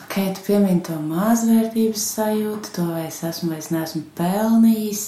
Ok, 0.07 0.17
tu 0.33 0.43
piemini 0.49 0.81
to 0.83 0.97
mazvērtības 0.97 2.03
sajūtu, 2.17 2.73
to 2.75 2.89
vai 2.89 3.05
es 3.07 3.21
esmu 3.27 3.53
vai 3.53 3.61
es 3.61 3.69
neesmu 3.73 4.03
pelnījis. 4.17 5.05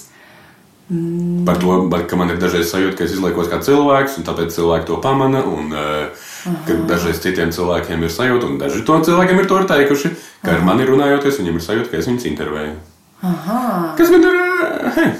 Mm, 0.89 1.43
Par 1.45 1.57
to, 1.61 1.75
ka 2.09 2.17
man 2.17 2.31
ir 2.33 2.39
dažreiz 2.41 2.71
sajūta, 2.71 2.95
ka 2.97 3.03
es 3.05 3.11
izliekos 3.13 3.49
kā 3.51 3.59
cilvēks, 3.61 4.15
un 4.17 4.25
tāpēc 4.25 4.55
cilvēki 4.55 4.87
to 4.89 4.95
pamana. 5.03 5.43
Un, 5.45 5.67
uh, 5.69 6.55
ka 6.65 6.77
dažreiz 6.89 7.19
citiem 7.21 7.51
cilvēkiem 7.53 8.01
ir 8.07 8.09
sajūta, 8.13 8.47
un 8.49 8.57
daži 8.57 8.81
to 8.87 8.95
cilvēkiem 9.05 9.41
ir 9.43 9.49
to 9.51 9.59
ir 9.61 9.67
teikuši, 9.69 10.11
ka 10.41 10.55
ar 10.55 10.63
mani 10.65 10.87
runājoties, 10.89 11.37
viņiem 11.43 11.59
ir 11.59 11.65
sajūta, 11.67 11.91
ka 11.91 11.99
es 12.01 12.09
viņus 12.09 12.25
intervēju. 12.31 12.73
aha, 13.21 13.59
Kas 13.99 14.09
man 14.09 14.25
ir? 14.25 14.39
uh, 14.39 14.91
Hei, 14.97 15.11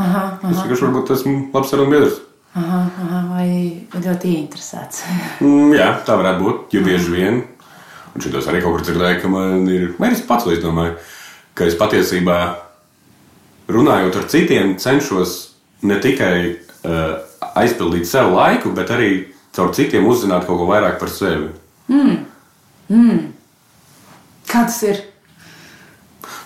aha, 0.00 0.22
es 0.48 0.62
vienkārši 0.62 0.86
varbūt 0.88 1.12
esmu 1.18 1.36
labs 1.52 1.70
sarunu 1.74 1.92
biedrs. 1.92 2.16
aha, 2.56 2.80
aha, 3.04 3.20
vai 3.34 3.48
ļoti 4.00 4.32
interesēts. 4.40 5.04
Mm, 5.44 5.74
jā, 5.76 5.90
tā 6.08 6.16
varētu 6.16 6.40
būt. 6.46 6.62
Jo 6.72 6.80
bieži 6.86 7.12
vien, 7.12 7.42
un 8.14 8.24
šitos 8.24 8.48
arī 8.48 8.62
kaut 8.64 8.78
kur 8.78 8.86
dzirdēju, 8.88 9.20
ka 9.20 9.28
man 9.28 9.68
ir, 9.68 9.90
vai 10.00 10.14
es 10.16 10.24
pats 10.24 10.48
to 10.48 10.56
izdomāju, 10.56 10.96
ka 11.52 11.68
es 11.68 11.76
patiesībā 11.76 12.38
runājot 13.72 14.20
ar 14.20 14.28
citiem, 14.30 14.76
cenšos 14.80 15.36
ne 15.86 15.98
tikai 16.02 16.36
uh, 16.52 17.18
aizpildīt 17.58 18.08
sev 18.08 18.32
laiku, 18.34 18.72
bet 18.76 18.92
arī 18.94 19.10
caur 19.56 19.72
citiem 19.76 20.06
uzzināt 20.08 20.46
kaut 20.46 20.60
ko 20.60 20.70
vairāk 20.70 20.98
par 21.00 21.12
sevi. 21.12 21.50
Kā 24.46 24.66
tas 24.68 24.80
ir? 24.86 25.04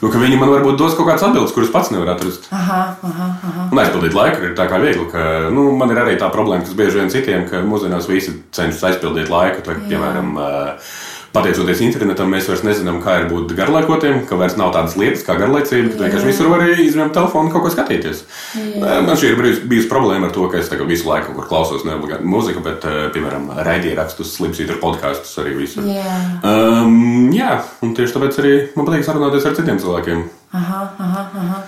Nu, 0.01 0.09
viņi 0.09 0.39
man 0.41 0.49
varbūt 0.49 0.79
dos 0.81 0.95
kaut 0.97 1.11
kādas 1.11 1.27
atbildes, 1.27 1.53
kuras 1.53 1.73
pats 1.73 1.91
nevar 1.93 2.15
atrast. 2.15 2.47
Aha, 2.57 2.81
aha, 3.05 3.27
aha. 3.45 3.65
Un 3.69 3.81
aizpildīt 3.83 4.17
laiku 4.17 4.47
ir 4.47 4.55
tā 4.57 4.65
kā 4.71 4.79
viegli, 4.81 5.05
ka 5.13 5.51
nu, 5.53 5.67
man 5.77 5.93
ir 5.93 6.01
arī 6.01 6.15
tā 6.21 6.31
problēma, 6.33 6.65
kas 6.65 6.77
bieži 6.79 7.03
vien 7.03 7.13
citiem, 7.13 7.45
ka 7.51 7.61
mūsdienās 7.69 8.09
visi 8.09 8.33
cenšas 8.57 8.87
aizpildīt 8.89 9.29
laiku. 9.33 9.61
Tā, 9.67 9.77
piemēram, 9.91 10.33
uh, 10.41 10.95
pateicoties 11.35 11.81
internetam, 11.85 12.31
mēs 12.33 12.49
vairs 12.51 12.65
nezinām, 12.67 12.99
kā 13.05 13.21
ir 13.21 13.29
būt 13.31 13.55
garlaikotiem, 13.59 14.25
ka 14.27 14.39
vairs 14.41 14.57
nav 14.59 14.73
tādas 14.75 14.97
lietas 14.99 15.23
kā 15.27 15.37
garlaicība, 15.39 15.93
ka 15.95 16.05
vienkārši 16.05 16.29
visur 16.29 16.51
var 16.51 16.65
izņemt 16.69 17.15
telefonu 17.15 17.49
un 17.49 17.55
kaut 17.55 17.67
ko 17.67 17.73
skatīties. 17.75 18.25
Jā. 18.59 19.01
Man 19.07 19.19
šī 19.21 19.33
ir 19.33 19.39
bijusi, 19.39 19.65
bijusi 19.71 19.91
problēma 19.91 20.29
ar 20.29 20.35
to, 20.35 20.49
ka 20.51 20.59
es 20.59 20.71
visu 20.91 21.09
laiku 21.09 21.31
kaut 21.31 21.39
kur 21.39 21.51
klausos 21.53 21.87
ne 21.87 21.95
obligāti 21.95 22.27
mūziku, 22.27 22.65
bet, 22.67 22.87
uh, 22.89 23.09
piemēram, 23.15 23.51
raidīrakstus, 23.67 24.35
slimsītu 24.39 24.81
podkāstus 24.83 25.37
arī 25.43 25.55
visur. 25.61 25.87
Jā. 25.87 26.17
Um, 26.43 27.31
jā, 27.37 27.61
un 27.87 27.95
tieši 27.99 28.17
tāpēc 28.17 28.41
arī 28.43 28.55
man 28.75 28.91
patīk 28.91 29.07
sarunāties 29.07 29.47
ar 29.47 29.59
citiem 29.59 29.79
cilvēkiem. 29.83 30.27
Aha, 30.59 30.83
aha, 30.99 31.29
aha. 31.45 31.63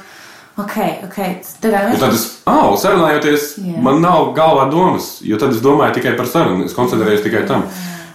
Ok, 0.61 0.75
ok. 1.07 1.19
Tā 1.62 1.71
kā 1.73 1.78
Un 1.87 1.95
mēs 1.95 2.02
tad 2.02 2.12
es, 2.12 2.26
sarunājoties, 2.83 3.45
Jā. 3.62 3.78
man 3.81 4.02
nav 4.04 4.35
galvā 4.37 4.66
domas, 4.69 5.14
jo 5.25 5.38
tad 5.40 5.54
es 5.54 5.62
domāju 5.64 5.97
tikai 5.97 6.12
par 6.19 6.28
sarunu, 6.28 6.66
es 6.69 6.76
koncentrējos 6.76 7.25
tikai 7.25 7.47
tam. 7.49 7.64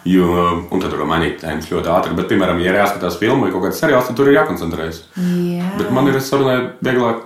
Jo, 0.06 0.28
un 0.72 0.80
tad 0.84 0.94
var 0.94 1.08
mainīt 1.10 1.40
tēmas 1.42 1.68
ļoti 1.72 1.90
ātri. 1.92 2.16
Bet, 2.16 2.28
piemēram, 2.30 2.60
ja 2.64 2.72
ir 2.72 2.80
jāskatās 2.82 3.18
filmu 3.20 3.44
vai 3.48 3.52
kaut 3.52 3.64
kāds 3.68 3.80
seriāls, 3.82 4.08
tad 4.08 4.16
tur 4.20 4.30
ir 4.32 4.38
jākoncentrējas. 4.40 5.02
Jā. 5.18 5.72
Bet 5.80 5.92
man 5.92 6.08
ir 6.08 6.20
sarunājot 6.22 6.78
vieglāk 6.86 7.24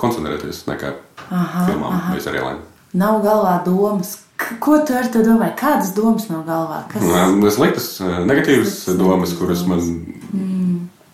koncentrēties 0.00 0.62
nekā 0.70 0.94
Aha, 1.30 1.66
filmām 1.68 1.98
vai 2.10 2.20
seriāliem. 2.20 2.62
Nav 2.94 3.20
galvā 3.24 3.58
domas. 3.66 4.18
Ko 4.60 4.78
tu 4.86 4.94
ar 4.98 5.06
to 5.14 5.22
domā? 5.24 5.52
Kādas 5.58 5.92
domas 5.94 6.26
nav 6.30 6.42
galvā? 6.46 6.82
Kas? 6.90 7.02
Tas 7.44 7.58
liktas 7.62 7.86
negatīvas 8.26 8.74
domas, 8.98 9.32
kuras 9.38 9.62
man 9.66 9.84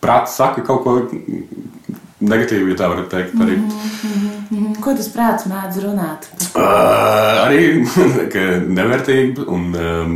prāts 0.00 0.38
saka 0.40 0.62
kaut 0.64 0.82
ko 0.84 0.94
negatīvu, 2.20 2.72
ja 2.72 2.76
tā 2.80 2.88
var 2.92 3.04
teikt. 3.12 3.34
Arī, 3.40 3.58
Mhm. 4.50 4.80
Ko 4.82 4.94
tas 4.96 5.08
prāts 5.12 5.44
mēdz 5.46 5.76
runāt? 5.84 6.24
uh, 6.56 7.46
arī 7.46 7.84
ka 8.32 8.40
nevērtība 8.66 9.44
un 9.46 9.66
um, 9.78 10.14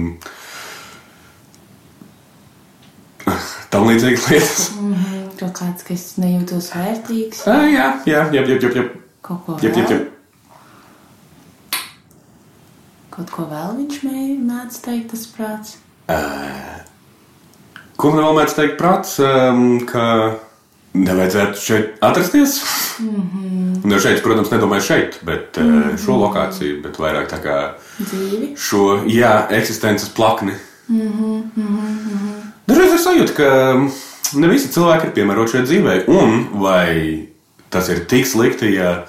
tam 3.74 3.88
līdzīgas 3.90 4.30
lietas. 4.30 4.64
Mhm, 4.78 5.20
Kaut 5.34 5.56
kāds, 5.58 5.82
ka 5.82 5.94
es 5.96 6.12
nejūtos 6.22 6.70
vērtīgs. 6.76 7.40
Uh, 7.50 7.64
jā, 7.74 7.88
jā, 8.06 8.20
jā, 8.30 8.42
jā, 8.46 8.58
jā, 8.62 8.70
jā. 8.78 8.84
Kaut 9.24 9.40
ko 9.46 9.56
jā, 9.58 9.72
jā, 9.72 9.82
jā. 9.82 9.88
vēl. 9.90 10.04
Kaut 13.14 13.30
ko 13.34 13.46
vēl 13.50 13.76
viņš 13.80 14.00
mē- 14.06 14.38
mēdz 14.46 14.78
teikt, 14.84 15.10
tas 15.10 15.26
prāts. 15.34 15.74
Ko 17.98 18.10
man 18.10 18.24
vēl 18.24 18.38
mēdz 18.38 18.56
teikt 18.58 18.78
prāts, 18.78 19.16
um, 19.22 19.80
ka 19.90 20.06
nevajadzētu 20.94 21.62
šeit 21.62 22.02
atrasties? 22.02 22.56
Mm 23.02 23.22
-hmm. 23.34 23.84
Nu, 23.90 24.00
šeit, 24.00 24.22
protams, 24.22 24.50
nedomāju 24.50 24.86
šeit, 24.86 25.18
bet 25.22 25.56
mm 25.58 25.82
-hmm. 25.82 26.04
šo 26.04 26.12
lokāciju, 26.12 26.82
bet 26.82 26.98
vairāk 26.98 27.26
tā 27.30 27.42
kā 27.42 27.70
Dzīvi. 27.98 28.54
šo, 28.56 29.02
jā, 29.06 29.46
eksistences 29.50 30.08
plakni. 30.08 30.54
Mm 30.88 31.44
-hmm. 31.56 32.53
Dažreiz 32.68 32.94
ir 32.96 33.02
sajūta, 33.02 33.34
ka 33.36 33.48
ne 34.40 34.48
visi 34.48 34.72
cilvēki 34.72 35.08
ir 35.08 35.14
piemēroti 35.18 35.56
šai 35.56 35.62
dzīvei, 35.66 35.98
un 36.08 36.40
vai 36.62 36.88
tas 37.70 37.90
ir 37.92 38.04
tik 38.08 38.26
slikti, 38.28 38.72
ja 38.78 39.04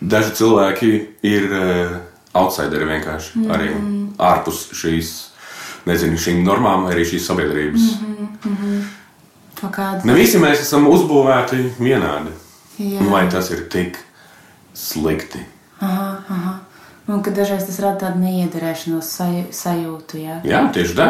daži 0.00 0.34
cilvēki 0.40 0.92
ir 1.28 1.48
uh, 1.48 1.96
outsideri 2.34 2.88
vienkārši 2.88 3.38
mm 3.38 3.44
-hmm. 3.44 3.54
arī 3.54 3.68
ārpus 4.18 4.68
šīs, 4.76 5.12
nezinu, 5.86 6.18
šīm 6.18 6.44
normām, 6.44 6.86
arī 6.90 7.04
šīs 7.04 7.26
sabiedrības. 7.26 7.80
Mm 8.00 8.56
-hmm. 8.56 8.82
Kaut 9.60 9.72
kāds. 9.76 10.04
Ne 10.04 10.14
visi 10.14 10.38
mēs 10.38 10.60
esam 10.60 10.86
uzbūvēti 10.88 11.70
vienādi. 11.78 12.30
Jā. 12.78 13.10
Vai 13.10 13.28
tas 13.28 13.50
ir 13.50 13.68
tik 13.68 13.98
slikti? 14.74 15.38
Aha, 15.80 16.22
aha. 16.28 16.58
Un 17.06 17.22
ka 17.22 17.30
dažreiz 17.30 17.66
tas 17.66 17.78
rada 17.82 17.98
tādu 18.06 18.22
neiederēšanos 18.22 19.02
saj 19.02 19.44
sajūtu, 19.50 20.16
jā. 20.16 20.40
Jā, 20.44 20.72
tieši 20.72 20.94
tā. 20.94 21.08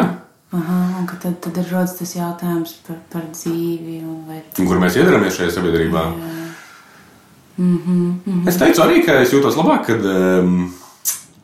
Aha, 0.51 1.05
tad, 1.21 1.37
tad 1.39 1.57
ir 1.61 1.69
rodas 1.71 1.93
tas 1.95 2.11
jautājums 2.11 2.73
par, 2.83 2.97
par 3.13 3.27
dzīvi 3.31 4.01
vai 4.27 4.41
Kur 4.57 4.81
mēs 4.81 4.97
iedaramies 4.99 5.37
šajā 5.37 5.53
sabiedrībā? 5.55 6.01
Mm 7.57 7.77
-hmm. 7.85 8.47
Es 8.47 8.57
teicu 8.57 8.81
arī, 8.81 9.05
ka 9.05 9.21
es 9.21 9.31
jūtos 9.33 9.55
labāk, 9.55 9.85
kad 9.85 10.05
um, 10.05 10.73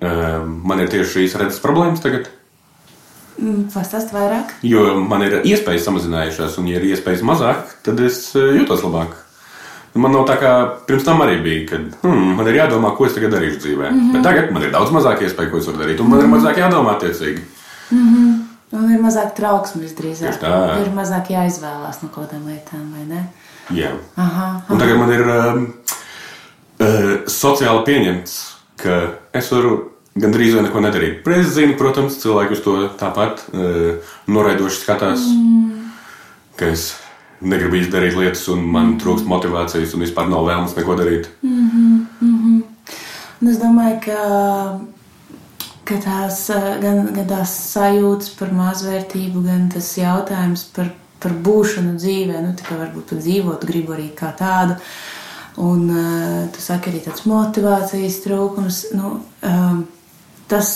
um, 0.02 0.62
man 0.66 0.80
ir 0.80 0.90
tieši 0.90 1.12
šīs 1.14 1.38
redzes 1.40 1.62
problēmas 1.64 2.02
tagad. 2.04 2.28
Mm, 3.38 3.70
pastāst 3.74 4.12
vairāk. 4.12 4.52
Jo 4.64 5.00
man 5.00 5.22
ir 5.22 5.42
iespējas 5.46 5.86
samazinājušās, 5.86 6.58
un, 6.58 6.68
ja 6.68 6.80
ir 6.80 6.84
iespējas 6.84 7.22
mazāk, 7.22 7.64
tad 7.84 8.00
es 8.00 8.36
uh, 8.36 8.42
jūtos 8.42 8.84
labāk. 8.84 9.14
Man 9.94 10.12
nav 10.12 10.26
tā 10.28 10.36
kā 10.42 10.52
pirms 10.88 11.04
tam 11.04 11.22
arī 11.22 11.38
bija, 11.44 11.68
kad 11.70 11.82
hmm, 12.02 12.36
man 12.36 12.48
ir 12.48 12.56
jādomā, 12.56 12.96
ko 12.98 13.06
es 13.06 13.14
tagad 13.14 13.32
darīšu 13.32 13.60
dzīvē. 13.60 13.92
Mm 13.92 14.00
-hmm. 14.00 14.12
Bet 14.14 14.24
tagad 14.24 14.52
man 14.52 14.64
ir 14.64 14.72
daudz 14.72 14.92
mazāk 14.92 15.22
iespēju, 15.22 15.52
ko 15.52 15.58
es 15.58 15.68
varu 15.68 15.78
darīt, 15.78 16.02
un 16.02 16.10
man 16.10 16.20
ir 16.20 16.28
mazāk 16.28 16.58
jādomā 16.58 16.98
attiecīgi. 16.98 17.42
Un 18.76 18.90
ir 18.92 19.00
mazāk 19.00 19.32
trauksmes 19.38 19.94
drīzāk. 19.96 20.42
Tā. 20.42 20.56
Ir 20.84 20.90
mazāk 20.96 21.32
jāizvēlās 21.32 22.02
no 22.04 22.10
kaut 22.12 22.28
kādām 22.28 22.50
lietām, 22.52 22.88
vai 22.92 23.06
ne? 23.08 23.22
Jā. 23.76 23.94
Aha, 24.20 24.48
Un 24.72 24.80
tagad 24.80 25.00
man 25.00 25.12
ir 25.16 25.24
um, 25.28 25.64
uh, 26.84 27.14
sociāli 27.32 27.86
pieņemts, 27.88 28.36
ka 28.80 29.00
es 29.36 29.52
varu 29.52 29.74
gandrīz 30.20 30.56
vai 30.58 30.66
neko 30.68 30.84
nedarīt. 30.84 31.28
Es 31.38 31.54
zinu, 31.56 31.78
protams, 31.80 32.20
cilvēki 32.22 32.58
uz 32.58 32.64
to 32.66 32.78
tāpat 33.00 33.44
uh, 33.54 34.14
noraidoši 34.32 34.82
skatās, 34.84 35.24
mm. 35.32 35.92
ka 36.60 36.72
es 36.76 36.90
negribu 37.40 37.80
izdarīt 37.80 38.18
lietas, 38.18 38.48
un 38.52 38.64
man 38.72 38.96
trūkst 39.02 39.28
motivācijas, 39.30 39.94
un 39.96 40.04
vispār 40.04 40.30
nav 40.32 40.48
vēlmes 40.48 40.76
neko 40.78 40.98
darīt. 41.00 41.30
Un 43.38 43.52
es 43.52 43.60
domāju, 43.62 44.00
ka, 44.08 44.18
ka 45.88 45.98
tās, 46.04 46.48
gan, 46.84 47.06
gan 47.16 47.28
tās 47.30 47.54
sajūtas 47.74 48.34
par 48.40 48.54
mazvērtību, 48.56 49.44
gan 49.46 49.68
tas 49.74 49.90
jautājums 50.00 50.68
par, 50.76 50.92
par 51.24 51.36
būšanu 51.48 51.96
dzīvē, 52.00 52.42
nu, 52.44 52.56
tā 52.58 52.68
kā 52.68 52.80
varbūt 52.80 53.14
pat 53.14 53.24
dzīvot, 53.24 53.68
gribu 53.70 53.96
arī 53.98 54.10
kā 54.18 54.34
tādu. 54.38 54.78
Un 55.58 55.88
uh, 55.90 56.42
tu 56.54 56.62
saki 56.62 56.92
arī 56.92 57.00
tāds 57.02 57.24
motivācijas 57.26 58.20
trūkums. 58.22 58.84
Nu, 58.94 59.16
um, 59.42 59.80
tas, 60.52 60.74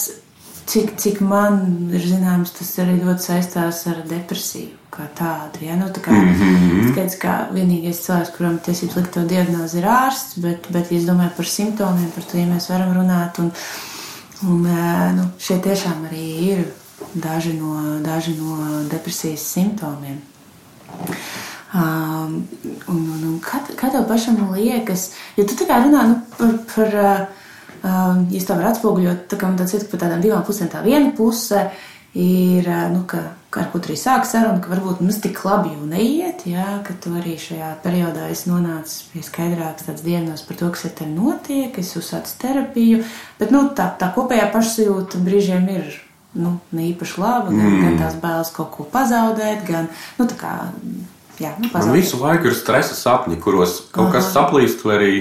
cik, 0.72 0.96
cik 0.98 1.20
man 1.22 1.92
ir 1.94 2.02
zināms, 2.02 2.56
tas 2.58 2.72
arī 2.82 2.98
ļoti 3.04 3.28
saistās 3.28 3.84
ar 3.92 4.02
depresiju 4.10 4.80
kā 4.92 5.06
tādu. 5.16 5.62
Ja? 5.68 5.78
Nu, 5.78 5.92
tā 5.94 6.02
kā, 6.02 6.16
mm 6.16 6.34
-hmm. 6.34 6.90
skaidrs, 6.92 7.20
ka 7.22 7.36
vienīgais 7.54 8.02
cilvēks, 8.08 8.34
kuram 8.38 8.58
tiesības 8.58 8.96
likt 8.96 9.14
to 9.14 9.22
diagnozi, 9.22 9.78
ir 9.78 9.86
ārsts, 9.86 10.42
bet, 10.42 10.68
bet 10.70 10.92
ja 10.92 10.98
es 10.98 11.06
domāju 11.06 11.32
par 11.38 11.46
simptomiem, 11.46 12.12
par 12.16 12.24
to 12.24 12.38
ja 12.38 12.46
mēs 12.46 12.70
varam 12.70 12.94
runāt. 12.98 13.40
Un, 13.40 13.52
un, 14.48 14.66
nu, 15.18 15.28
šie 15.42 15.60
tiešām 15.64 16.08
arī 16.10 16.26
ir 16.52 16.64
daži 17.14 17.54
no, 17.58 18.00
daži 18.04 18.36
no 18.38 18.82
depresijas 18.92 19.46
simptomiem. 19.54 20.22
Um, 21.72 22.42
un, 22.92 22.98
un, 23.00 23.22
un 23.30 23.38
kā, 23.44 23.62
kā 23.80 23.92
tev 23.94 24.04
pašam 24.10 24.42
liekas, 24.52 25.12
jo 25.38 25.46
tu 25.48 25.56
tā 25.56 25.68
kā 25.70 25.80
runā 25.86 26.04
nu, 26.10 26.18
par, 26.36 26.58
par 26.74 26.98
um, 27.80 28.26
ja 28.34 28.42
tā 28.44 28.58
var 28.60 28.74
atspoguļot, 28.74 29.24
tā 29.32 29.40
kā 29.40 29.48
man 29.48 29.60
tāds 29.62 29.78
ir 29.78 29.88
par 29.92 30.04
tādām 30.04 30.24
divām 30.24 30.44
pusēm. 30.48 30.72
Tā 30.72 30.84
viena 30.84 31.14
puse 31.16 31.64
ir, 32.18 32.68
uh, 32.68 32.90
nu, 32.92 33.04
ka, 33.08 33.22
ar 33.56 33.70
ko 33.72 33.80
arī 33.80 33.96
sāk 34.00 34.28
saruna, 34.28 34.60
ka 34.64 34.72
varbūt 34.74 35.00
mums 35.04 35.22
tik 35.24 35.40
labi 35.48 35.74
jau 35.74 35.88
neiet, 35.88 36.46
jā, 36.50 36.68
ka 36.88 36.96
tu 37.04 37.14
arī 37.20 37.38
šajā 37.40 37.72
periodā 37.84 38.28
esi 38.32 38.52
nonācis 38.52 39.08
pie 39.14 39.24
skaidrākas 39.26 39.88
tādas 39.88 40.06
dienas 40.06 40.46
par 40.48 40.60
to, 40.60 40.72
kas 40.76 40.88
ar 40.90 40.96
tevi 41.00 41.16
notiek, 41.16 41.80
es 41.80 41.96
uzsācu 42.00 42.38
terapiju, 42.44 43.04
bet, 43.40 43.54
nu, 43.56 43.66
tā, 43.78 43.90
tā 44.00 44.12
kopējā 44.16 44.50
pašsajūta 44.54 45.24
brīžiem 45.24 45.72
ir 45.72 45.96
nu, 46.40 46.58
ne 46.72 46.92
īpaši 46.92 47.20
laba, 47.20 47.50
gan, 47.52 47.66
mm. 47.68 47.82
gan 47.84 47.98
tās 48.00 48.20
bailes 48.20 48.52
kaut 48.56 48.72
ko 48.76 48.88
pazaudēt, 48.92 49.66
gan 49.68 49.92
nu, 50.20 50.28
tā 50.28 50.38
kā 50.40 50.54
Jā, 51.42 51.56
nu, 51.58 51.72
man 51.74 51.94
visu 51.96 52.20
laiku 52.22 52.52
ir 52.52 52.54
stresa 52.58 52.94
sapņi, 52.94 53.40
kuros 53.42 53.80
kaut 53.94 54.12
Aha. 54.12 54.20
kas 54.20 54.28
saplīst, 54.36 54.84
vai 54.86 54.98
arī 55.00 55.14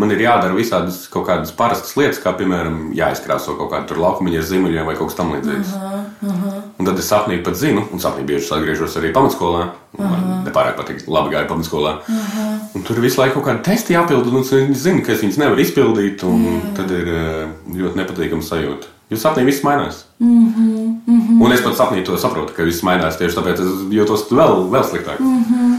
man 0.00 0.14
ir 0.14 0.22
jādara 0.24 0.56
visādas 0.56 1.02
kaut 1.12 1.26
kādas 1.28 1.52
parastas 1.56 1.96
lietas, 1.98 2.20
kā 2.22 2.32
piemēram 2.38 2.90
jāizkrāso 2.96 3.56
kaut 3.58 3.72
kāda 3.74 3.98
laukumiņa 4.00 4.40
ar 4.40 4.46
zimuļiem 4.48 4.88
vai 4.88 4.96
kaut 4.98 5.10
kas 5.10 5.18
tamlīdzīgs. 5.20 5.74
Uh 5.76 6.30
-huh. 6.30 6.60
Un 6.78 6.86
tad 6.86 6.98
es 6.98 7.10
sapnī 7.12 7.42
pat 7.44 7.56
zinu, 7.56 7.84
un 7.92 7.98
sapnī 7.98 8.24
bieži 8.26 8.52
atgriežos 8.54 8.96
arī 8.96 9.12
pamatskolā. 9.12 9.66
Uh 9.98 10.04
-huh. 10.04 10.10
Man 10.10 10.44
nepārāk 10.46 10.76
patīk, 10.76 11.04
labi 11.08 11.34
gāja 11.34 11.48
pamatskolā. 11.48 11.98
Uh 12.08 12.14
-huh. 12.14 12.58
Un 12.74 12.82
tur 12.82 13.00
visu 13.00 13.20
laiku 13.20 13.40
kaut 13.40 13.46
kādi 13.46 13.62
testi 13.62 13.94
jāpild, 13.94 14.26
un 14.28 14.40
es 14.40 14.82
zinu, 14.82 15.02
ka 15.02 15.12
es 15.12 15.22
viņus 15.22 15.38
nevaru 15.38 15.60
izpildīt, 15.60 16.22
un 16.24 16.44
Jā. 16.44 16.76
tad 16.76 16.90
ir 16.90 17.08
eh, 17.08 17.48
ļoti 17.74 17.96
nepatīkama 17.96 18.42
sajūta. 18.42 18.86
Jo 19.10 19.16
sapnī 19.16 19.44
viss 19.44 19.64
mainās. 19.64 20.04
Mm 20.20 20.46
-hmm, 20.46 21.00
mm 21.06 21.20
-hmm. 21.20 21.44
Un 21.44 21.52
es 21.52 21.60
pat 21.60 21.74
sapnī 21.74 22.04
to 22.04 22.16
saprotu, 22.16 22.52
ka 22.56 22.62
viss 22.62 22.82
mainās 22.82 23.18
tieši 23.18 23.36
tāpēc, 23.36 23.52
es 23.52 23.90
jūtos 23.90 24.30
vēl, 24.30 24.70
vēl 24.70 24.84
sliktāk. 24.84 25.20
Mm 25.20 25.44
-hmm, 25.44 25.76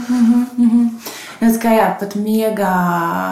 mm 0.58 0.70
-hmm. 0.70 0.88
Es 1.40 1.56
kā 1.58 1.72
jā, 1.74 1.98
pat 1.98 2.14
miegā, 2.14 2.74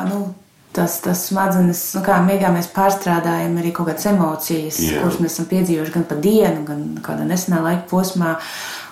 nu, 0.09 0.35
tas, 0.72 0.98
tas 1.04 1.24
smadzenes, 1.28 1.83
nu, 1.96 2.02
kā 2.06 2.18
miegā 2.24 2.50
mēs 2.54 2.70
pārstrādājam 2.74 3.56
arī 3.61 3.72
kaut 3.74 3.90
kādas 3.90 4.06
emocijas, 4.11 4.78
yeah. 4.85 5.00
kuras 5.02 5.18
mēs 5.22 5.35
esam 5.35 5.48
piedzīvojuši 5.50 5.96
gan 5.96 6.06
pa 6.11 6.18
dienu, 6.22 6.62
gan 6.68 6.85
kādā 7.04 7.26
nesenā 7.28 7.62
laika 7.64 7.88
posmā. 7.90 8.37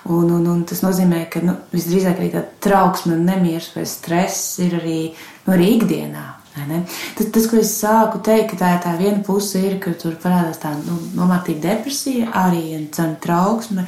Un, 0.08 0.30
un, 0.32 0.44
un 0.48 0.60
tas 0.64 0.80
nozīmē, 0.80 1.24
ka 1.32 1.42
nu, 1.44 1.56
visdrīzāk 1.74 2.20
arī 2.20 2.30
tā 2.32 2.44
trauksme, 2.64 3.18
nemieris 3.18 3.72
vai 3.74 3.84
stress 3.88 4.56
ir 4.64 4.78
arī, 4.78 4.98
nu, 5.44 5.54
arī 5.56 5.72
ikdienā. 5.76 6.26
Tas, 6.58 7.28
tas, 7.34 7.46
ko 7.46 7.58
es 7.60 7.70
sāku 7.78 8.18
teikt, 8.24 8.56
tā 8.58 8.72
ir 8.74 8.80
tā 8.82 8.94
viena 8.98 9.20
puse, 9.26 9.60
ir, 9.62 9.76
ka 9.82 9.92
tur 9.98 10.16
parādās 10.18 10.58
tā 10.62 10.72
nu, 10.80 10.96
nomāktīga 11.14 11.62
depresija, 11.68 12.32
arī 12.34 12.80
trauksme 13.22 13.84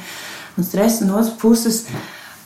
un 0.57 0.67
stress, 0.67 1.01
un 1.03 1.11
otrs 1.17 1.33
puses. 1.41 1.83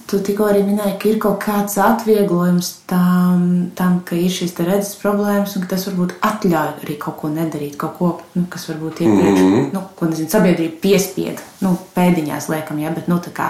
Tu 0.06 0.20
tikko 0.22 0.46
arī 0.52 0.60
minēji, 0.62 0.98
ka 1.02 1.08
ir 1.10 1.16
kaut 1.22 1.40
kāds 1.42 1.80
atvieglojums 1.82 2.68
tam, 2.90 3.72
tam 3.78 3.96
ka 4.06 4.14
ir 4.20 4.30
šīs 4.30 4.54
redzes 4.60 5.00
problēmas, 5.02 5.56
un 5.58 5.64
ka 5.64 5.72
tas 5.72 5.88
varbūt 5.90 6.14
atļauj 6.30 6.84
arī 6.84 6.98
kaut 7.02 7.18
ko 7.24 7.32
nedarīt, 7.34 7.74
kaut 7.82 7.96
ko, 7.98 8.12
nu, 8.38 8.46
kas 8.54 8.68
varbūt 8.70 9.02
iepriekš, 9.02 9.40
mm 9.42 9.56
-hmm. 9.56 9.74
nu, 9.74 9.82
ko 9.98 10.12
nezinu, 10.12 10.30
sabiedrība 10.30 10.78
piespieda, 10.84 11.42
nu, 11.66 11.74
pēdiņās 11.98 12.50
liekam, 12.54 12.80
ja, 12.86 12.94
bet, 12.94 13.10
nu, 13.10 13.18
tā 13.18 13.34
kā, 13.34 13.50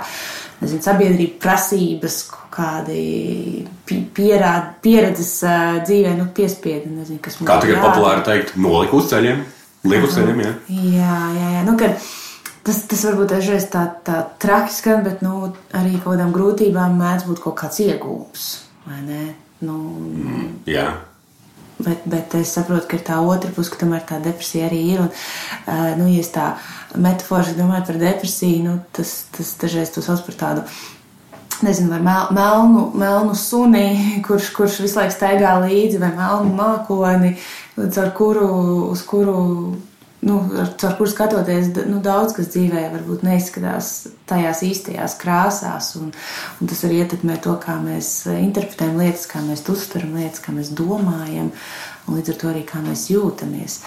nezinu, 0.61 0.81
sabiedrība 0.87 1.41
prasības, 1.43 2.21
kādi 2.55 3.67
pierād, 4.15 4.75
pieredzes 4.85 5.33
uh, 5.43 5.83
dzīvē, 5.83 6.15
nu, 6.15 6.29
piespiedu. 6.35 6.91
Nezinu, 7.01 7.19
kas 7.23 7.39
man 7.39 7.49
Kā 7.49 7.59
tagad 7.63 7.83
populāri 7.83 8.23
teikt, 8.29 8.55
noliku 8.55 9.01
uz 9.01 9.09
ceļiem, 9.11 9.43
liku 9.91 10.07
uz 10.07 10.15
ceļiem, 10.15 10.39
jā. 10.45 10.53
Jā, 10.69 11.17
jā, 11.35 11.49
jā. 11.57 11.65
Nu, 11.67 11.75
kad, 11.79 11.99
tas, 12.65 12.83
tas 12.89 13.03
varbūt 13.07 13.33
dažreiz 13.35 13.67
tā, 13.71 13.85
tā 14.05 14.21
traki 14.41 14.73
skan, 14.73 15.03
bet, 15.05 15.21
nu, 15.25 15.51
arī 15.77 15.97
kaut 15.97 16.15
kādām 16.15 16.33
grūtībām 16.35 16.97
mēdz 16.99 17.27
būt 17.29 17.43
kaut 17.43 17.59
kāds 17.61 17.81
iegūms? 17.85 18.47
Nu, 19.65 19.75
mm, 19.75 20.47
jā. 20.69 20.89
Bet, 21.75 22.05
bet 22.07 22.33
es 22.39 22.53
saprotu, 22.55 22.87
ka 22.87 22.97
ir 22.97 23.03
tā 23.07 23.19
otra 23.19 23.51
puse, 23.51 23.71
ka 23.71 23.81
tomēr 23.81 24.03
tā 24.07 24.19
depresija 24.23 24.69
arī 24.69 24.81
ir. 24.93 25.03
Un, 25.03 25.09
uh, 25.11 25.93
nu, 25.99 26.09
ja 26.11 26.23
es 26.23 26.31
tā 26.31 26.49
metaforiski 26.95 27.57
domāju 27.59 27.89
par 27.89 27.99
depresiju, 27.99 28.61
nu, 28.63 28.75
tas, 28.95 29.15
tas 29.35 29.55
dažreiz 29.61 29.91
to 29.91 30.03
sauc 30.05 30.23
par 30.27 30.37
tādu 30.39 30.67
nezinu, 31.63 31.89
vai 31.91 31.99
mel, 32.03 32.31
melnu, 32.35 32.85
melnu 32.99 33.35
suni, 33.35 34.21
kurš, 34.27 34.49
kurš 34.55 34.79
visu 34.83 34.99
laiku 34.99 35.15
staigā 35.15 35.55
līdzi, 35.63 35.99
vai 36.01 36.11
melnu 36.15 36.55
mākoni, 36.55 37.35
kuru, 38.15 38.47
uz 38.91 39.03
kuru, 39.07 39.37
nu, 40.25 40.39
ar 40.61 40.97
kuru 40.97 41.09
skatoties, 41.11 41.71
nu, 41.89 41.99
daudz 42.03 42.35
kas 42.37 42.49
dzīvē 42.53 42.87
varbūt 42.95 43.25
neizskatās 43.27 43.91
tajās 44.29 44.63
īstajās 44.65 45.17
krāsās, 45.21 45.91
un, 46.01 46.11
un 46.59 46.71
tas 46.71 46.83
arī 46.87 47.03
ietekmē 47.03 47.37
to, 47.43 47.55
kā 47.61 47.77
mēs 47.83 48.11
interpretējam 48.33 49.01
lietas, 49.01 49.27
kā 49.31 49.43
mēs 49.45 49.65
uztveram 49.71 50.17
lietas, 50.17 50.43
kā 50.43 50.55
mēs 50.55 50.73
domājam, 50.75 51.51
un 52.05 52.19
līdz 52.19 52.33
ar 52.33 52.39
to 52.41 52.53
arī 52.53 52.63
kā 52.67 52.81
mēs 52.85 53.07
jūtamies. 53.13 53.81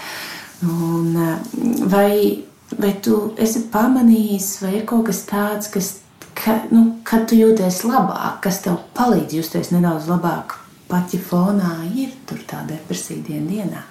Un, 0.67 1.15
vai, 1.91 2.11
vai 2.75 2.93
tu 3.03 3.21
esi 3.39 3.65
pamanījis, 3.71 4.53
vai 4.63 4.77
ir 4.79 4.87
kaut 4.87 5.07
kas 5.11 5.23
tāds, 5.27 5.71
kas 5.71 5.93
ka, 6.39 6.55
nu, 6.71 6.85
kad 7.07 7.27
tu 7.29 7.37
jūties 7.39 7.83
labāk, 7.87 8.41
kas 8.47 8.63
tev 8.65 8.79
palīdz 8.97 9.39
justies 9.39 9.71
nedaudz 9.75 10.07
labāk, 10.11 10.57
pat 10.89 11.13
ja 11.13 11.21
fonā 11.23 11.75
ir 11.99 12.15
tā 12.49 12.63
depresija 12.67 13.23
dienā. 13.27 13.83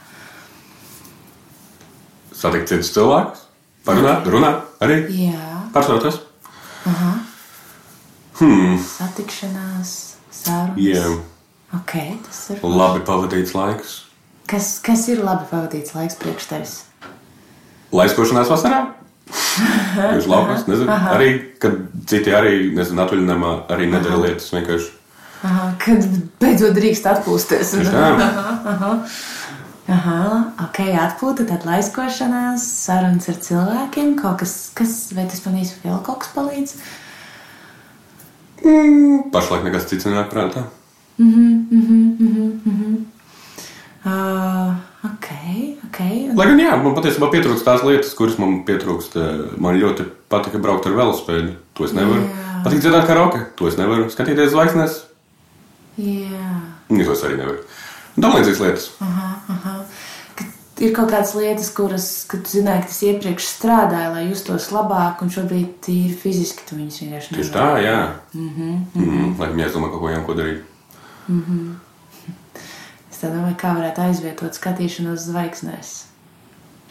Satikt 2.38 2.70
citus 2.70 2.92
cilvēkus, 2.94 3.40
parunāt, 3.87 4.29
runāt 4.31 4.85
arī. 4.85 5.01
Jā, 5.11 5.62
pārstāvoties. 5.74 6.20
Aha. 6.87 7.14
Hmm. 8.38 8.77
Satikšanās, 8.79 9.94
sarunas. 10.31 10.79
Jā. 10.79 11.09
Okay, 11.81 12.14
tas 12.22 12.44
ir 12.55 12.62
labi 12.62 13.03
pavadīts 13.05 13.57
laiks. 13.57 13.96
Kas, 14.48 14.77
kas 14.85 15.03
ir 15.11 15.24
labi 15.27 15.48
pavadīts 15.51 15.96
laiks 15.96 16.14
priekš 16.20 16.46
tevis? 16.53 16.77
Laiskošanās 17.92 18.53
vasarā? 18.53 18.85
Viņš 20.14 20.29
laukās, 20.31 20.62
nezinu, 20.70 20.88
aha. 20.94 21.16
arī, 21.18 21.33
kad 21.61 21.74
citi 22.09 22.33
arī, 22.33 22.70
nezinu, 22.77 23.03
atvaļinājumā 23.03 23.51
arī 23.74 23.90
nedara 23.90 24.20
lietas 24.22 24.48
vienkārši. 24.55 24.94
Aha, 25.48 25.66
kad 25.83 26.07
beidzot 26.42 26.79
drīkst 26.79 27.11
atpūsties. 27.11 27.74
Aha, 28.07 28.31
aha. 28.72 28.94
Aha, 29.88 30.16
ok, 30.66 30.83
atpūta, 31.01 31.46
tad 31.48 31.64
laiskošanās, 31.64 32.64
sarunas 32.85 33.29
ar 33.33 33.38
cilvēkiem, 33.44 34.16
kaut 34.20 34.42
kas, 34.42 34.57
kas 34.77 34.96
vai 35.16 35.24
tas 35.31 35.40
īsti 35.40 35.81
vēl 35.87 36.03
kaut 36.05 36.20
kas 36.24 36.35
palīdz? 36.35 36.74
Mm, 38.66 39.31
pašlaik 39.33 39.64
nekas 39.64 39.88
cits 39.88 40.05
nenāk 40.09 40.29
prātā. 40.35 40.66
Mhm, 41.16 41.48
mhm, 41.72 42.03
mhm, 42.18 42.51
mhm. 42.68 42.98
Uh, 44.05 44.77
Okay, 45.07 45.79
okay. 45.87 46.27
Lai 46.35 46.46
gan 46.51 46.59
jā, 46.59 46.72
man 46.83 46.94
patiesībā 46.96 47.29
pietrūkst 47.31 47.62
tās 47.62 47.85
lietas, 47.87 48.11
kuras 48.18 48.35
man 48.42 48.64
pietrūkst. 48.66 49.14
Man 49.62 49.79
ļoti 49.79 50.09
patika 50.33 50.59
braukt 50.62 50.88
ar 50.90 50.96
velospēdu. 50.98 51.55
To 51.79 51.87
es 51.87 51.94
nevaru. 51.94 52.24
Jā. 52.27 52.55
Patīk 52.64 52.83
dzirdēt 52.83 53.07
karaoke. 53.07 53.44
To 53.61 53.68
es 53.70 53.79
nevaru. 53.79 54.09
Skatīties 54.11 54.51
zvaigznes. 54.57 54.96
Jā. 56.03 56.51
To 56.90 57.14
es 57.14 57.22
arī 57.29 57.38
nevaru. 57.38 57.62
Tam 58.18 58.35
līdzīgas 58.35 58.62
lietas. 58.64 58.88
Aha, 59.07 59.29
aha. 59.46 59.58
Ir 60.78 60.92
kaut 60.94 61.10
kādas 61.10 61.32
lietas, 61.34 61.72
kuras, 61.74 62.04
kad 62.30 62.44
tu 62.46 62.52
zināji, 62.52 62.84
ka 62.84 62.90
tas 62.92 63.00
iepriekš 63.08 63.46
strādāja, 63.50 64.12
lai 64.14 64.28
justos 64.28 64.68
labāk, 64.70 65.24
un 65.24 65.32
šobrīd 65.34 65.88
ir 65.90 66.12
fiziski 66.20 66.66
tu 66.68 66.78
viņus 66.78 67.00
vienkārši 67.02 67.34
nevari. 67.34 67.42
Tieši 67.42 67.54
tā, 67.54 67.68
jā. 67.82 67.98
Mm 68.34 68.48
-hmm, 68.48 68.60
mm 68.60 68.84
-hmm. 68.94 69.10
Mm 69.10 69.18
-hmm. 69.18 69.40
Lai 69.40 69.48
viņi 69.48 69.64
aizdomā 69.64 69.90
kaut 69.90 70.00
ko 70.00 70.10
jaunu, 70.10 70.26
ko 70.26 70.34
darīt. 70.34 70.62
Mm 71.28 71.42
-hmm. 71.48 71.74
Es 73.12 73.22
domāju, 73.22 73.56
kā 73.56 73.74
varētu 73.74 74.00
aizvietot 74.00 74.54
skatīšanos 74.54 75.16
zvaigznēs. 75.16 76.04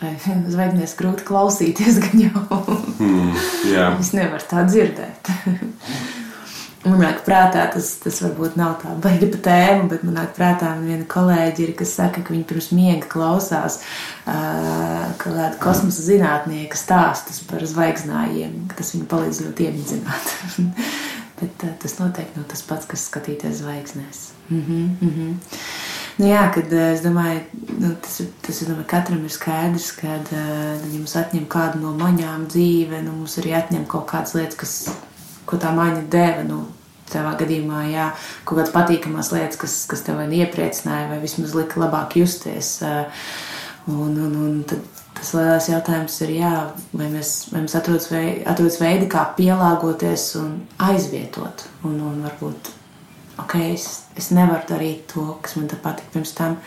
Vai 0.02 0.15
zvaigznēs 0.54 0.95
grūti 0.97 1.23
klausīties, 1.23 2.00
gan 2.00 2.21
jau. 2.21 2.63
mm, 3.00 3.34
jā. 3.73 4.00
es 4.00 4.13
nevaru 4.13 4.43
tā 4.50 4.65
dzirdēt. 4.65 5.32
Man 6.88 7.02
nāk 7.04 7.23
prātā, 7.26 7.65
tas, 7.73 7.89
tas 8.04 8.21
varbūt 8.23 8.56
nav 8.60 8.78
tā 8.82 8.93
baigi 9.04 9.30
pa 9.34 9.41
tēmu, 9.50 9.89
bet 9.91 10.06
man 10.08 10.17
nāk 10.21 10.32
prātā 10.38 10.71
viena 10.80 11.08
kolēģi 11.10 11.65
ir, 11.65 11.73
kas 11.80 11.95
saka, 12.00 12.23
ka 12.23 12.34
viņi 12.34 12.47
pirms 12.47 12.69
miega 12.76 13.10
klausās 13.12 13.82
uh, 13.82 15.04
kāda 15.21 15.52
kosmosa 15.63 16.06
zinātnieka 16.06 16.80
stāstus 16.80 17.43
par 17.50 17.65
zvaigznājiem, 17.67 18.63
ka 18.71 18.80
tas 18.80 18.93
viņu 18.95 19.10
palīdz 19.12 19.43
ļoti 19.47 19.67
iemidzināt. 19.67 20.34
bet 21.41 21.67
uh, 21.67 21.76
tas 21.84 22.00
noteikti 22.00 22.39
nav 22.39 22.47
tas 22.54 22.63
pats, 22.65 22.89
kas 22.89 23.06
skatīties 23.12 23.62
zvaigznēs. 23.62 24.28
Mm 24.50 24.63
-hmm, 24.63 24.89
mm 25.02 25.13
-hmm. 25.15 25.36
Nu, 26.17 26.26
jā, 26.26 26.47
kad 26.54 26.71
es 26.73 27.04
domāju, 27.06 27.43
nu, 27.78 27.91
tas, 28.02 28.21
tas 28.41 28.62
ir, 28.62 28.71
domāju, 28.71 28.88
katram 28.89 29.26
ir 29.26 29.30
skaidrs, 29.30 29.91
ka, 29.91 30.15
ja 30.32 30.47
mums 30.89 31.13
atņem 31.15 31.45
kādu 31.45 31.82
no 31.84 31.91
maņām 31.93 32.47
dzīve, 32.50 33.04
nu, 33.06 33.12
mums 33.12 33.38
arī 33.38 33.54
atņem 33.54 33.86
kaut 33.86 34.08
kādas 34.10 34.34
lietas, 34.34 34.58
kas, 34.58 34.95
ko 35.45 35.58
tā 35.62 35.69
maņa 35.78 36.02
deva. 36.10 36.43
Nu, 36.47 36.65
Tavā 37.08 37.38
gadījumā, 37.39 37.86
jā, 37.91 38.10
kaut 38.43 38.60
kādas 38.60 38.74
patīkamas 38.76 39.32
lietas, 39.32 39.60
kas, 39.62 39.80
kas 39.88 40.04
tev 40.04 40.20
iepriecināja, 40.26 41.08
vai 41.13 41.22
vismaz 41.24 41.56
lika 41.56 41.80
labāk 41.80 42.17
justies. 42.20 42.78
Un, 43.88 44.12
un, 44.12 44.34
un 44.43 44.63
tad 44.67 44.84
tas 45.17 45.34
lielais 45.34 45.70
jautājums 45.72 46.17
ir, 46.26 46.34
jā, 46.38 46.52
vai 46.93 47.08
mēs, 47.13 47.32
vai 47.54 47.63
mēs 47.65 47.78
atrodas, 47.80 48.10
veidi, 48.12 48.43
atrodas 48.50 48.80
veidi, 48.82 49.08
kā 49.12 49.24
pielāgoties 49.38 50.28
un 50.41 50.52
aizvietot, 50.89 51.65
un, 51.88 51.96
un 52.12 52.20
varbūt 52.28 52.74
ok, 53.41 53.56
es, 53.74 53.88
es 54.20 54.30
nevaru 54.36 54.67
darīt 54.70 55.08
to, 55.13 55.26
kas 55.41 55.58
man 55.58 55.70
patika 55.72 56.13
pirms 56.13 56.34
tam, 56.38 56.58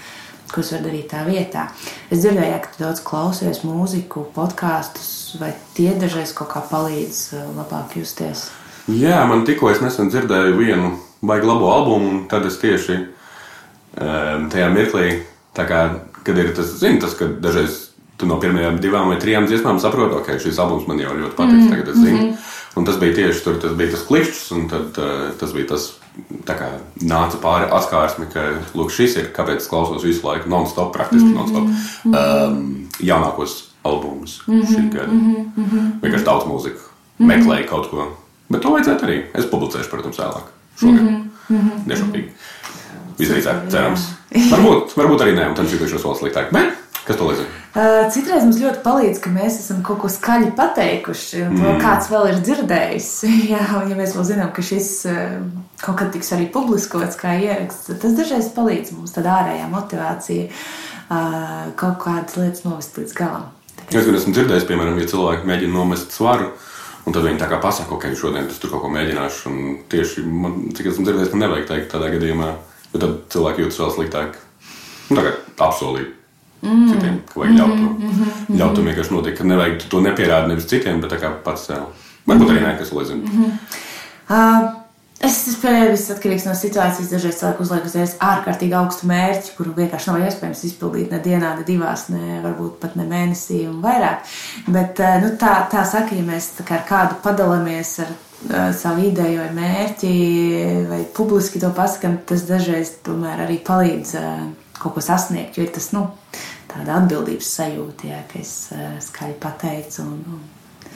ko 0.50 0.64
es 0.64 0.72
varu 0.74 0.88
darīt 0.88 1.11
tā 1.12 1.22
vietā. 1.29 1.68
Es 2.11 2.24
dzirdēju, 2.24 2.59
ka 2.62 2.72
tu 2.72 2.83
daudz 2.83 3.03
klausies 3.07 3.62
mūziku, 3.66 4.26
podkāstus, 4.35 5.37
vai 5.42 5.53
tie 5.76 5.92
dažreiz 5.98 6.35
kaut 6.35 6.50
kā 6.55 6.64
palīdz 6.72 7.22
labāk 7.59 7.94
justies? 8.00 8.48
Jā, 8.88 9.27
man 9.29 9.45
tikko 9.45 9.71
es 9.71 9.81
nesen 9.81 10.09
dzirdēju 10.11 10.57
vienu 10.57 10.95
baigi 11.23 11.47
labo 11.47 11.71
albumu, 11.75 12.11
un 12.11 12.23
tad 12.29 12.47
es 12.49 12.59
tieši 12.62 12.97
um, 12.97 14.49
tajā 14.53 14.71
mirklī, 14.73 15.11
kā, 15.55 15.83
kad 16.25 16.38
ir 16.38 16.55
tas, 16.57 16.73
zini, 16.81 17.01
tas, 17.03 17.14
ka 17.19 17.29
dažreiz 17.43 17.90
tu 18.21 18.29
no 18.29 18.37
pirmajām 18.40 18.81
divām 18.81 19.12
vai 19.12 19.19
trijām 19.21 19.47
dziesmām 19.49 19.81
saproti, 19.81 20.14
ka 20.16 20.21
okay, 20.21 20.40
šis 20.43 20.59
albums 20.61 20.88
man 20.88 21.01
jau 21.01 21.14
ļoti 21.16 21.37
patīk. 21.37 21.57
Mm. 21.57 21.71
Tagad 21.73 21.88
es 21.88 21.97
zinu. 21.97 22.16
Mm 22.16 22.29
-hmm. 22.31 22.57
Un 22.77 22.85
tas 22.85 23.01
bija 23.01 23.14
tieši 23.14 23.45
tur, 23.45 23.57
tas 23.59 23.73
bija 23.73 23.90
tas 23.90 24.05
klikšķis, 24.09 24.53
un 24.55 24.69
tad, 24.69 24.99
uh, 24.99 25.31
tas 25.40 25.53
bija 25.53 25.66
tas, 25.73 25.93
kā 26.47 26.69
nāca 27.03 27.40
pāri 27.43 27.66
atskārsmi, 27.71 28.29
ka 28.33 28.45
lūk, 28.75 28.90
šis 28.95 29.16
ir, 29.16 29.33
kāpēc 29.37 29.57
es 29.57 29.66
klausos 29.66 30.05
visu 30.05 30.27
laiku 30.27 30.49
non-stop, 30.49 30.93
praktiski 30.93 31.27
mm 31.27 31.35
-hmm. 31.35 31.38
non-stop, 31.38 31.64
um, 32.05 32.88
jaunākos 33.01 33.64
albumus 33.85 34.43
mm 34.47 34.61
-hmm. 34.61 34.66
šī 34.66 34.93
gada. 34.93 35.12
Mm 35.12 35.53
-hmm. 35.57 35.90
Vienkārši 36.03 36.25
daudz 36.25 36.45
mūziku, 36.45 36.79
mm 37.19 37.27
-hmm. 37.27 37.37
meklēju 37.37 37.69
kaut 37.69 37.90
ko. 37.90 38.16
Bet 38.51 38.65
to 38.65 38.75
vajadzētu 38.75 39.07
arī. 39.07 39.19
Es 39.39 39.49
publicēšu, 39.51 39.91
protams, 39.93 40.19
vēlāk. 40.19 40.51
Šogad. 40.81 41.03
Mm 41.03 41.31
-hmm. 41.51 41.87
Nešaubīgi. 41.87 42.29
Visdrīzāk, 43.19 43.69
cerams. 43.71 44.07
varbūt, 44.55 44.95
varbūt 44.97 45.25
arī 45.25 45.35
nē, 45.37 45.49
un 45.51 45.55
tad 45.55 45.73
jutīšos 45.73 46.05
vēl 46.05 46.19
sliktāk. 46.19 46.53
Bet 46.53 46.79
kas 47.05 47.17
to 47.17 47.29
līdzīgi? 47.31 47.59
Citreiz 48.11 48.45
mums 48.45 48.59
ļoti 48.59 48.83
palīdz, 48.83 49.21
ka 49.23 49.31
mēs 49.31 49.61
esam 49.61 49.83
kaut 49.87 50.01
ko 50.03 50.09
skaļi 50.11 50.51
pateikuši, 50.59 51.43
un 51.47 51.57
to 51.59 51.69
mm. 51.69 51.81
kāds 51.83 52.11
vēl 52.11 52.29
ir 52.31 52.41
dzirdējis. 52.47 53.11
Jā, 53.53 53.63
un 53.83 53.93
ja 53.93 53.99
mēs 53.99 54.15
vēl 54.17 54.27
zinām, 54.33 54.51
ka 54.55 54.63
šis 54.63 54.91
kaut 55.83 55.99
kad 56.01 56.11
tiks 56.15 56.33
arī 56.37 56.49
publiskots 56.53 57.19
kā 57.21 57.37
ieraksts, 57.39 57.93
tas 58.03 58.17
dažreiz 58.19 58.51
palīdz 58.57 58.95
mums 58.97 59.15
tāda 59.15 59.37
ārējā 59.41 59.71
motivācija 59.71 60.49
kaut 61.81 62.03
kādas 62.05 62.37
lietas 62.39 62.67
novest 62.67 62.99
līdz 62.99 63.15
galam. 63.19 63.49
Es 63.91 64.07
gan 64.07 64.15
esmu 64.15 64.35
dzirdējis, 64.35 64.67
piemēram, 64.69 64.99
ja 65.03 65.09
cilvēki 65.11 65.49
mēģina 65.51 65.75
nomest 65.75 66.15
svaru. 66.15 66.53
Un 67.11 67.14
tad 67.16 67.25
viņi 67.27 67.40
tā 67.40 67.49
kā 67.51 67.57
pasaka, 67.59 67.96
ok, 67.96 68.05
šodien 68.14 68.44
es 68.46 68.61
tur 68.62 68.70
kaut 68.70 68.85
ko 68.85 68.88
mēģināšu. 68.94 69.51
Un 69.51 69.79
tieši 69.90 70.23
man, 70.23 70.53
cik 70.79 70.92
esmu 70.92 71.03
dzirdējis, 71.09 71.33
ka 71.33 71.40
nevajag 71.40 71.64
teikt 71.66 71.88
tādā 71.90 72.11
gadījumā, 72.12 72.53
jo 72.92 73.01
tad 73.03 73.16
cilvēki 73.35 73.64
jūtas 73.64 73.81
vēl 73.83 73.90
sliktāk. 73.96 74.37
Nu, 75.09 75.16
tā 75.18 75.25
kā 75.25 75.33
apsolīt 75.66 76.12
mm. 76.62 76.85
citiem, 76.92 77.16
ka 77.27 77.40
vajag 77.40 77.57
ļaut 77.57 77.75
to. 77.75 77.88
Mm 77.88 78.12
-hmm. 78.12 78.61
Ļaut 78.61 78.79
to 78.79 78.85
vienkārši 78.87 79.14
notiek, 79.16 79.38
ka 79.38 79.44
nevajag 79.44 79.88
to 79.90 80.05
nepierādīt 80.07 80.53
nevis 80.53 80.70
citiem, 80.70 81.01
bet 81.01 81.18
kā 81.18 81.33
pats 81.44 81.66
sev. 81.66 81.90
Varbūt 82.31 82.55
arī 82.55 82.62
nē, 82.62 82.79
kas 82.79 82.92
lezina. 82.92 83.27
Mm 83.27 83.42
-hmm. 83.42 83.51
uh. 84.31 84.80
Es 85.20 85.42
ka 85.61 85.68
tas 85.92 86.06
atkarīgs 86.14 86.46
no 86.48 86.54
situācijas. 86.56 87.11
Dažreiz 87.12 87.37
cilvēki 87.37 87.61
uzliek 87.61 87.85
uzreiz 87.85 88.14
ārkārtīgi 88.24 88.76
augstu 88.78 89.09
mērķi, 89.11 89.52
kuru 89.59 89.74
vienkārši 89.76 90.09
nav 90.09 90.22
iespējams 90.24 90.62
izpildīt 90.70 91.11
ne 91.12 91.18
dienā, 91.20 91.50
ne 91.59 91.64
divās, 91.68 92.06
ne 92.09 92.38
varbūt 92.40 92.78
pat 92.80 92.94
ne 92.96 93.04
mēnesī 93.09 93.66
un 93.68 93.83
vairāk. 93.85 94.24
Bet 94.72 95.02
nu, 95.20 95.35
tā, 95.40 95.59
tā 95.72 95.85
saka, 95.88 96.16
ja 96.16 96.24
mēs 96.24 96.54
kā 96.64 96.78
ar 96.78 96.87
kādu 96.88 97.18
padalāmies 97.20 97.90
ar 98.06 98.14
uh, 98.14 98.70
savu 98.76 99.04
ideju 99.11 99.42
vai 99.42 99.50
mērķi, 99.59 100.12
vai 100.88 101.02
publiski 101.16 101.61
to 101.61 101.68
pasakām, 101.76 102.16
tas 102.24 102.46
dažreiz 102.48 102.94
tomēr 103.04 103.44
arī 103.44 103.59
palīdz 103.66 104.14
uh, 104.22 104.46
kaut 104.80 104.96
ko 104.96 105.04
sasniegt, 105.04 105.59
jo 105.59 105.66
ir 105.66 105.74
tas, 105.74 105.90
nu, 105.92 106.06
tāda 106.70 106.96
atbildības 106.96 107.52
sajūta, 107.59 108.09
jā, 108.09 108.22
ka 108.30 108.40
es 108.40 108.54
skaļi 109.11 109.37
pateicu. 109.42 110.06
Un, 110.06 110.24
un, 110.38 110.88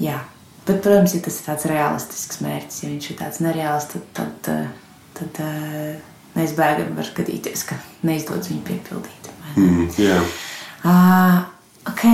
jā. 0.00 0.22
Bet, 0.66 0.80
protams, 0.82 1.14
ja 1.14 1.22
tas 1.22 1.38
ir 1.38 1.46
tāds 1.46 1.66
realistisks 1.70 2.40
mērķis, 2.42 2.82
ja 2.82 2.90
viņš 2.90 3.10
ir 3.12 3.18
tāds 3.20 3.42
nereāls, 3.44 3.86
tad, 3.92 4.06
tad, 4.16 4.48
uh, 4.50 4.96
tad 5.14 5.38
uh, 5.44 6.14
neizbēgami 6.34 6.96
var 6.96 7.10
gadīties, 7.16 7.62
ka 7.68 7.78
neizdodas 8.06 8.50
viņu 8.50 8.64
piepildīt. 8.66 9.28
Mm, 9.54 9.86
yeah. 10.02 10.32
uh, 10.82 11.44
ok, 11.92 12.04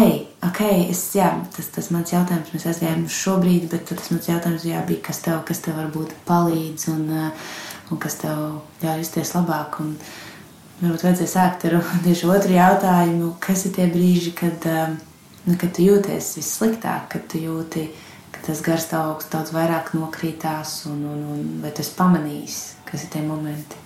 ok, 0.50 0.60
es, 0.90 1.06
jā, 1.16 1.30
tas, 1.56 1.70
tas 1.72 1.88
mans 1.94 2.12
jautājums, 2.12 2.52
mēs 2.52 2.68
aizgājām 2.74 3.06
uz 3.08 3.16
šo 3.16 3.38
brīdi, 3.40 3.70
bet 3.72 3.88
tas 3.88 4.12
mans 4.12 4.28
jautājums 4.28 4.68
jā, 4.68 4.84
bija, 4.90 5.06
kas 5.08 5.24
tev, 5.24 5.40
kas 5.48 5.64
tev 5.64 5.80
varbūt 5.80 6.12
palīdz 6.28 6.90
un, 6.92 7.08
uh, 7.08 7.56
un 7.88 8.04
kas 8.04 8.20
tev 8.20 8.44
ļauj 8.84 9.02
justies 9.06 9.34
labāk. 9.38 9.80
Un, 9.84 9.96
Varbūt 10.82 11.04
vajadzēja 11.04 11.30
sākt 11.30 11.64
ar 11.68 11.76
tieši 12.04 12.26
otru 12.26 12.56
jautājumu, 12.56 13.36
kas 13.42 13.68
ir 13.68 13.74
tie 13.76 13.84
brīži, 13.86 14.32
kad, 14.34 14.64
um, 14.66 14.96
nu, 15.46 15.54
kad 15.54 15.70
tu 15.76 15.84
jūties 15.86 16.32
vissliktāk, 16.40 17.04
kad 17.12 17.28
tu 17.30 17.38
jūti, 18.42 18.46
ka 18.46 18.52
tas 18.52 18.62
garstāvoklis 18.62 19.30
daudz 19.30 19.52
vairāk 19.52 19.94
nokrītās, 19.94 20.86
un, 20.86 21.04
un, 21.04 21.22
un 21.32 21.62
vai 21.62 21.70
tu 21.70 21.82
esi 21.82 21.94
pamanījis, 21.96 22.76
kas 22.84 23.04
ir 23.04 23.10
tie 23.10 23.22
momenti? 23.22 23.76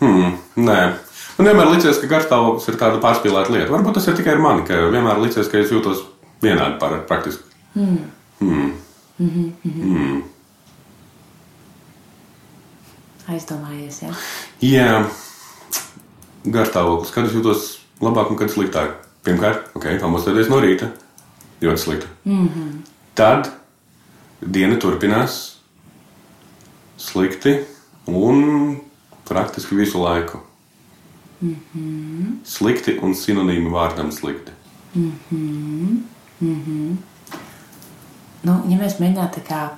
Hmm, 0.00 0.38
nē. 0.56 0.96
Man 1.38 1.46
vienmēr 1.46 1.70
liekas, 1.74 1.98
ka 2.00 2.06
garstāvoklis 2.06 2.68
ir 2.68 2.76
tāda 2.76 3.00
pārspīlēta 3.00 3.52
lieta. 3.52 3.72
Varbūt 3.72 3.94
tas 3.94 4.08
ir 4.08 4.16
tikai 4.16 4.32
ar 4.34 4.40
mani, 4.40 4.64
ka 4.66 4.74
vienmēr 4.90 5.20
liekas, 5.20 5.48
ka 5.48 5.58
es 5.58 5.70
jūtos 5.70 6.04
vienādi 6.42 6.78
par 6.80 7.04
praktiski. 7.06 7.42
Hmm. 7.74 8.10
Hmm. 8.40 8.72
Mm 9.18 9.28
-hmm, 9.28 9.52
mm 9.64 9.72
-hmm. 9.72 9.96
Hmm. 9.96 10.22
Aizdomājies, 13.28 14.02
jā? 14.02 14.14
Jā 14.60 15.06
garstāvoklis, 16.44 17.12
kad 17.12 17.24
es 17.26 17.32
jūtos 17.32 17.78
labāk 18.00 18.30
un 18.30 18.36
kad 18.36 18.50
sliktāk. 18.50 18.90
Pirmkārt, 19.24 19.58
okay, 19.74 19.98
pamostieties 19.98 20.48
no 20.48 20.60
rīta. 20.60 20.86
Ļoti 21.60 21.76
slikti. 21.76 22.06
Mm 22.24 22.48
-hmm. 22.48 22.95
Tad 23.16 23.50
diena 24.40 24.76
turpinās 24.80 25.56
slikti 27.00 27.56
un 28.06 28.76
praktiski 29.28 29.76
visu 29.76 30.02
laiku. 30.02 30.42
Mm 31.40 31.56
-hmm. 31.56 32.36
Slikti 32.44 32.98
un 33.02 33.14
sinonīmi 33.14 33.70
vārdam 33.70 34.12
slikti. 34.12 34.52
Mm 34.94 35.12
-hmm. 35.30 35.98
Mm 36.40 36.62
-hmm. 36.66 36.96
Nu, 38.42 38.62
ja 38.68 38.78
mēs 38.78 39.00
mēģinātu, 39.00 39.40
kā, 39.48 39.68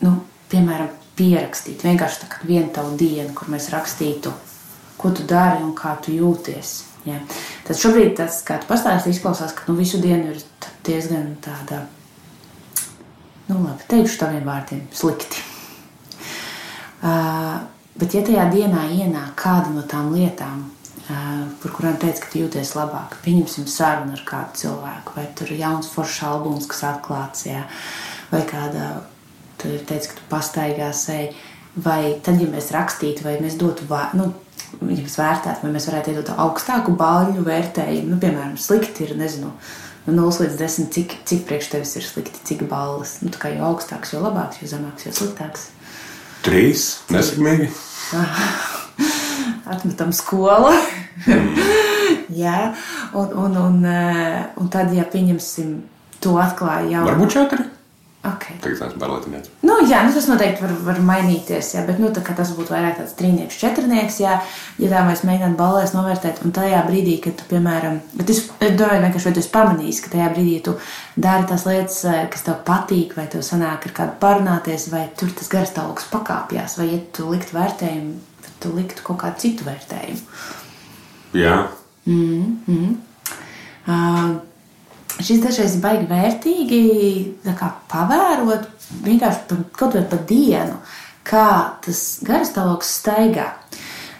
nu, 0.00 0.22
piemēram, 0.50 0.88
pierakstīt 1.16 1.84
vienkārši 1.84 2.16
vienu 2.46 2.68
tādu 2.72 2.96
dienu, 2.96 3.34
kur 3.34 3.48
mēs 3.48 3.70
rakstītu 3.70 4.32
ko 4.98 5.10
tu 5.10 5.22
dari 5.22 5.62
un 5.62 5.72
kā 5.78 5.94
tu 6.02 6.12
jūties. 6.12 6.82
Ja. 7.06 7.20
Tad 7.66 7.78
šobrīd 7.78 8.16
tas, 8.18 8.42
kā 8.44 8.58
tu 8.60 8.68
pastāstīji, 8.68 9.16
izklausās, 9.16 9.54
ka 9.54 9.68
nu, 9.70 9.76
visu 9.78 10.00
dienu 10.02 10.34
ir 10.34 10.42
diezgan 10.86 11.36
tāda, 11.44 11.84
nu, 13.48 13.60
labi, 13.64 13.86
teikšu 13.90 14.20
taviem 14.22 14.46
vārdiem, 14.48 14.84
slikti. 14.94 15.44
Uh, 16.98 17.60
bet, 17.98 18.14
ja 18.14 18.24
tajā 18.26 18.48
dienā 18.52 18.88
ienāk 18.94 19.36
kāda 19.38 19.70
no 19.72 19.84
tām 19.88 20.10
lietām, 20.14 20.64
uh, 21.08 21.44
par 21.62 21.74
kurām 21.76 21.98
teica, 22.00 22.24
ka 22.24 22.32
tu 22.32 22.42
jūties 22.42 22.74
labāk, 22.76 23.18
pieņemsim 23.24 23.68
sarunu 23.70 24.16
ar 24.18 24.24
kādu 24.26 24.62
cilvēku, 24.62 25.14
vai 25.16 25.28
tur 25.38 25.52
ir 25.52 25.62
jauns 25.62 25.92
foršs 25.92 26.24
albums, 26.28 26.66
kas 26.70 26.84
atklāts, 26.90 27.46
jā, 27.48 27.62
vai 28.32 28.42
kāda, 28.48 28.90
tu 29.62 29.70
teici, 29.88 30.10
ka 30.10 30.18
tu 30.18 30.26
pastaigās, 30.32 31.06
ej, 31.14 31.30
vai 31.78 32.18
tad, 32.24 32.42
ja 32.42 32.50
mēs 32.50 32.72
rakstītu, 32.74 33.24
vai 33.24 33.38
mēs 33.42 33.56
dotu, 33.60 33.86
vā, 33.88 34.08
nu, 34.18 34.32
ja 34.82 35.00
mēs 35.00 35.18
vērtētu, 35.18 35.64
vai 35.64 35.74
mēs 35.74 35.88
varētu 35.88 36.12
iedot 36.12 36.32
augstāku 36.36 36.94
balļu 36.98 37.44
vērtējumu. 37.46 38.10
Nu, 38.12 38.18
piemēram, 38.22 38.56
slikti 38.60 39.06
ir, 39.06 39.14
nezinu, 39.18 39.52
no 40.08 40.16
0 40.16 40.44
līdz 40.44 40.58
10, 40.60 40.88
cik, 40.94 41.16
cik 41.28 41.44
priekš 41.48 41.70
tevis 41.74 41.94
ir 42.00 42.06
slikti, 42.08 42.40
cik 42.48 42.64
balvas. 42.70 43.18
Nu, 43.22 43.32
tā 43.34 43.42
kā 43.42 43.52
jo 43.52 43.66
augstāks, 43.68 44.14
jo 44.14 44.22
labāks, 44.24 44.62
jo 44.62 44.70
zemāks, 44.72 45.06
jo 45.06 45.14
sliktāks. 45.14 45.68
Trīs, 46.46 46.88
nesakmīgi. 47.12 47.68
Atmetam 49.72 50.14
skolu. 50.16 50.72
Mm. 51.28 51.58
Jā, 52.42 52.74
un, 53.16 53.32
un, 53.44 53.56
un, 53.56 53.80
eh, 53.88 54.44
un 54.60 54.68
tad, 54.72 54.92
ja 54.96 55.06
pieņemsim, 55.08 55.74
to 56.22 56.36
atklāja 56.40 56.88
jau. 56.92 57.04
Varbūt 57.08 57.34
četri. 57.34 57.64
Okay. 58.28 58.56
Tagad 58.60 58.80
esmu 58.88 59.00
pārliecināts. 59.00 59.50
Nu, 59.64 59.76
jā, 59.88 60.00
nu, 60.04 60.12
tas 60.14 60.26
noteikti 60.28 60.64
var, 60.64 60.72
var 60.88 60.98
mainīties. 61.06 61.70
Jā, 61.76 61.84
bet 61.86 62.00
nu, 62.02 62.10
tas 62.12 62.50
būtu 62.56 62.74
vairāk 62.74 62.98
tāds 62.98 63.14
trīnieks, 63.18 63.58
četrnieks. 63.60 64.18
Jā, 64.20 64.38
ja 64.82 64.90
tā 64.92 65.04
mēs 65.06 65.22
mēģinām 65.28 65.54
balēs 65.58 65.94
novērtēt, 65.94 66.42
un 66.44 66.54
tajā 66.56 66.82
brīdī, 66.88 67.18
kad 67.24 67.38
tu, 67.38 67.46
piemēram, 67.52 68.00
bet 68.18 68.32
es 68.34 68.42
domāju, 68.58 69.04
vienkārši 69.06 69.34
tu 69.36 69.42
esi 69.42 69.52
pamanījis, 69.54 70.02
ka 70.04 70.12
tajā 70.16 70.28
brīdī 70.34 70.58
tu 70.66 70.74
dari 71.16 71.48
tās 71.50 71.66
lietas, 71.68 72.00
eh, 72.10 72.20
kas 72.32 72.44
tev 72.46 72.60
patīk, 72.66 73.14
vai 73.18 73.28
tev 73.30 73.44
sanāk 73.46 73.88
ar 73.88 73.96
kādu 74.00 74.18
parunāties, 74.22 74.88
vai 74.92 75.06
tur 75.18 75.32
tas 75.38 75.52
garstāvoklis 75.54 76.10
pakāpjas, 76.12 76.78
vai 76.80 76.90
ja 76.92 77.00
tu 77.16 77.30
liktu 77.30 77.56
vērtējumu, 77.56 78.18
tad 78.44 78.60
tu 78.64 78.74
liktu 78.76 79.06
kaut 79.06 79.22
kādu 79.22 79.44
citu 79.46 79.68
vērtējumu. 79.68 80.20
Jā. 81.38 81.68
Mm 82.08 82.60
-hmm. 82.66 82.94
uh, 83.86 84.36
šis 85.22 85.42
dažreiz 85.42 85.76
ir 85.76 85.82
baigi 85.82 86.08
vērtīgi 86.10 86.80
kā, 87.58 87.72
pavērot 87.90 88.68
vienkārši 89.04 89.46
pa, 89.48 89.60
kaut 89.78 89.96
vai 89.98 90.04
pa 90.10 90.18
dienu, 90.28 90.78
kā 91.26 91.48
tas 91.84 92.02
garstāvoklis 92.26 92.92
staigā. 93.02 93.50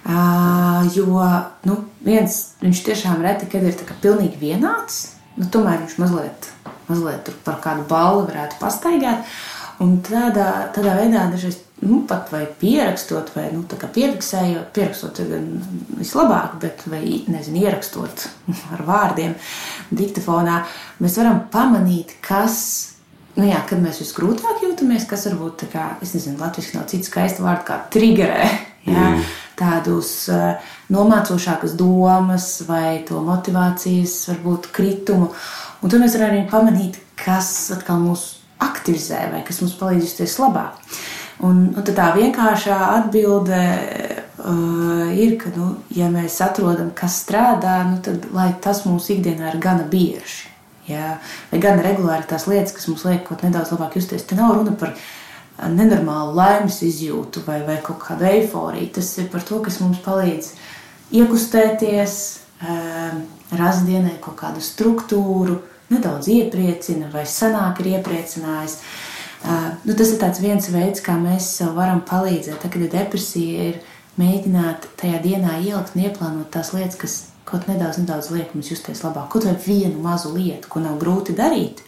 Uh, 0.09 0.87
jo 0.95 1.21
nu, 1.69 1.75
viens 2.05 2.39
viņš 2.63 2.83
tiešām 2.87 3.23
reti, 3.25 3.49
kad 3.51 3.65
ir 3.67 3.77
pilnīgi 4.01 4.41
vienāds, 4.41 5.03
nu, 5.37 5.49
tomēr 5.53 5.83
viņš 5.83 5.99
mazliet, 6.01 6.49
mazliet 6.89 7.29
par 7.45 7.59
kādu 7.65 7.85
balvu 7.91 8.29
varētu 8.31 8.61
pastaigāt. 8.63 9.27
Un 9.85 9.99
tādā, 10.03 10.69
tādā 10.75 10.97
veidā 10.99 11.29
dažreiz 11.31 11.61
nu, 11.87 12.01
pat 12.09 12.33
vai 12.33 12.47
pierakstot, 12.61 13.31
vai 13.35 13.49
nu, 13.53 13.62
pierakstot, 13.62 14.73
pierakstot 14.75 15.21
ir 15.23 15.35
vislabāk, 16.01 16.57
bet 16.62 16.83
vai 16.91 17.03
nezinu, 17.31 17.62
ierakstot 17.62 18.27
ar 18.75 18.83
vārdiem 18.87 19.37
diktafonā, 19.95 20.62
mēs 21.03 21.19
varam 21.21 21.45
pamanīt, 21.53 22.19
kas. 22.25 22.95
Nu 23.38 23.47
jā, 23.47 23.61
kad 23.71 23.79
mēs 23.79 24.01
visgrūtāk 24.03 24.64
jūtamies, 24.64 25.05
kas 25.07 25.29
varbūt 25.29 25.61
tā 25.61 25.67
kā, 25.71 25.83
es 26.03 26.11
nezinu, 26.17 26.41
latviešu 26.41 26.75
nav 26.75 26.88
cits 26.91 27.07
skaists 27.07 27.38
vārds, 27.38 27.62
kā 27.69 27.77
triggerē, 27.95 28.49
jā, 28.88 29.05
mm. 29.12 29.29
tādus 29.61 30.11
uh, 30.35 30.73
nomācošākas 30.91 31.77
domas 31.79 32.49
vai 32.67 33.05
to 33.07 33.23
motivācijas, 33.23 34.17
varbūt 34.33 34.73
kritumu. 34.75 35.31
Un 35.79 35.95
tad 35.95 36.03
mēs 36.03 36.19
varam 36.19 36.35
arī 36.35 36.43
pamanīt, 36.51 36.99
kas 37.23 37.53
atkal 37.77 38.03
mūs 38.03 38.27
aktivizē 38.64 39.29
vai 39.33 39.44
kas 39.47 39.62
mums 39.62 39.77
palīdz 39.79 40.09
justies 40.09 40.38
labāk. 40.42 40.79
Un, 41.47 41.68
un 41.79 41.87
tā 41.87 42.09
vienkāršā 42.16 42.77
atbilde 42.97 43.59
uh, 43.59 45.07
ir, 45.14 45.37
ka, 45.38 45.53
nu, 45.55 45.71
ja 45.94 46.09
mēs 46.11 46.40
atrodam, 46.42 46.90
kas 46.99 47.21
strādā, 47.23 47.79
nu, 47.87 48.01
tad 48.03 48.27
tas 48.64 48.83
mūsu 48.88 49.14
ikdienā 49.14 49.53
ir 49.53 49.61
gana 49.62 49.87
bieži. 49.87 50.49
Jā, 50.88 51.18
vai 51.51 51.61
gan 51.61 51.83
regulāri 51.85 52.25
tās 52.27 52.47
lietas, 52.49 52.73
kas 52.73 52.88
mums 52.88 53.05
liek 53.05 53.21
kaut 53.27 53.42
nedaudz 53.44 53.75
labāk 53.75 53.99
justies. 54.01 54.25
Te 54.25 54.38
nav 54.38 54.55
runa 54.57 54.73
par 54.81 54.94
nenormālu 55.68 56.33
laimes 56.38 56.81
izjūtu 56.87 57.42
vai, 57.47 57.59
vai 57.66 57.77
kaut 57.85 58.01
kādu 58.07 58.25
eifóriju. 58.31 58.94
Tas 58.97 59.11
ir 59.21 59.29
par 59.33 59.44
to, 59.44 59.61
kas 59.64 59.83
mums 59.83 60.01
palīdz 60.05 60.55
iekustēties, 61.18 62.14
um, 62.64 63.21
rast 63.61 63.85
dienai 63.88 64.16
kaut 64.25 64.38
kādu 64.40 64.64
struktūru, 64.64 65.59
nedaudz 65.92 66.29
iepriecina 66.33 67.11
vai 67.12 67.24
senāk 67.29 67.83
ir 67.83 67.94
iepriecinājis. 67.96 68.79
Uh, 69.38 69.70
nu, 69.87 69.94
tas 69.94 70.11
ir 70.11 70.18
viens 70.42 70.66
veids, 70.74 71.03
kā 71.05 71.14
mēs 71.20 71.46
sev 71.61 71.77
varam 71.79 72.03
palīdzēt. 72.07 72.59
Tad, 72.59 72.72
kad 72.74 72.83
ir 72.83 72.92
depresija, 72.92 73.70
ir 73.72 73.81
mēģināt 74.18 74.90
tajā 74.98 75.22
dienā 75.22 75.61
ielikt 75.62 75.94
un 75.94 76.07
ieplānot 76.09 76.51
tās 76.55 76.72
lietas, 76.74 76.98
kas 76.98 77.16
kaut 77.48 77.68
nedaudz, 77.70 78.01
nedaudz 78.03 78.33
liek 78.35 78.53
mums 78.55 78.72
justies 78.72 79.05
labāk. 79.07 79.31
Kaut 79.33 79.46
vai 79.46 79.55
vienu 79.64 80.03
mazu 80.03 80.35
lietu, 80.35 80.68
ko 80.72 80.83
nav 80.85 80.98
grūti 81.01 81.37
darīt, 81.38 81.85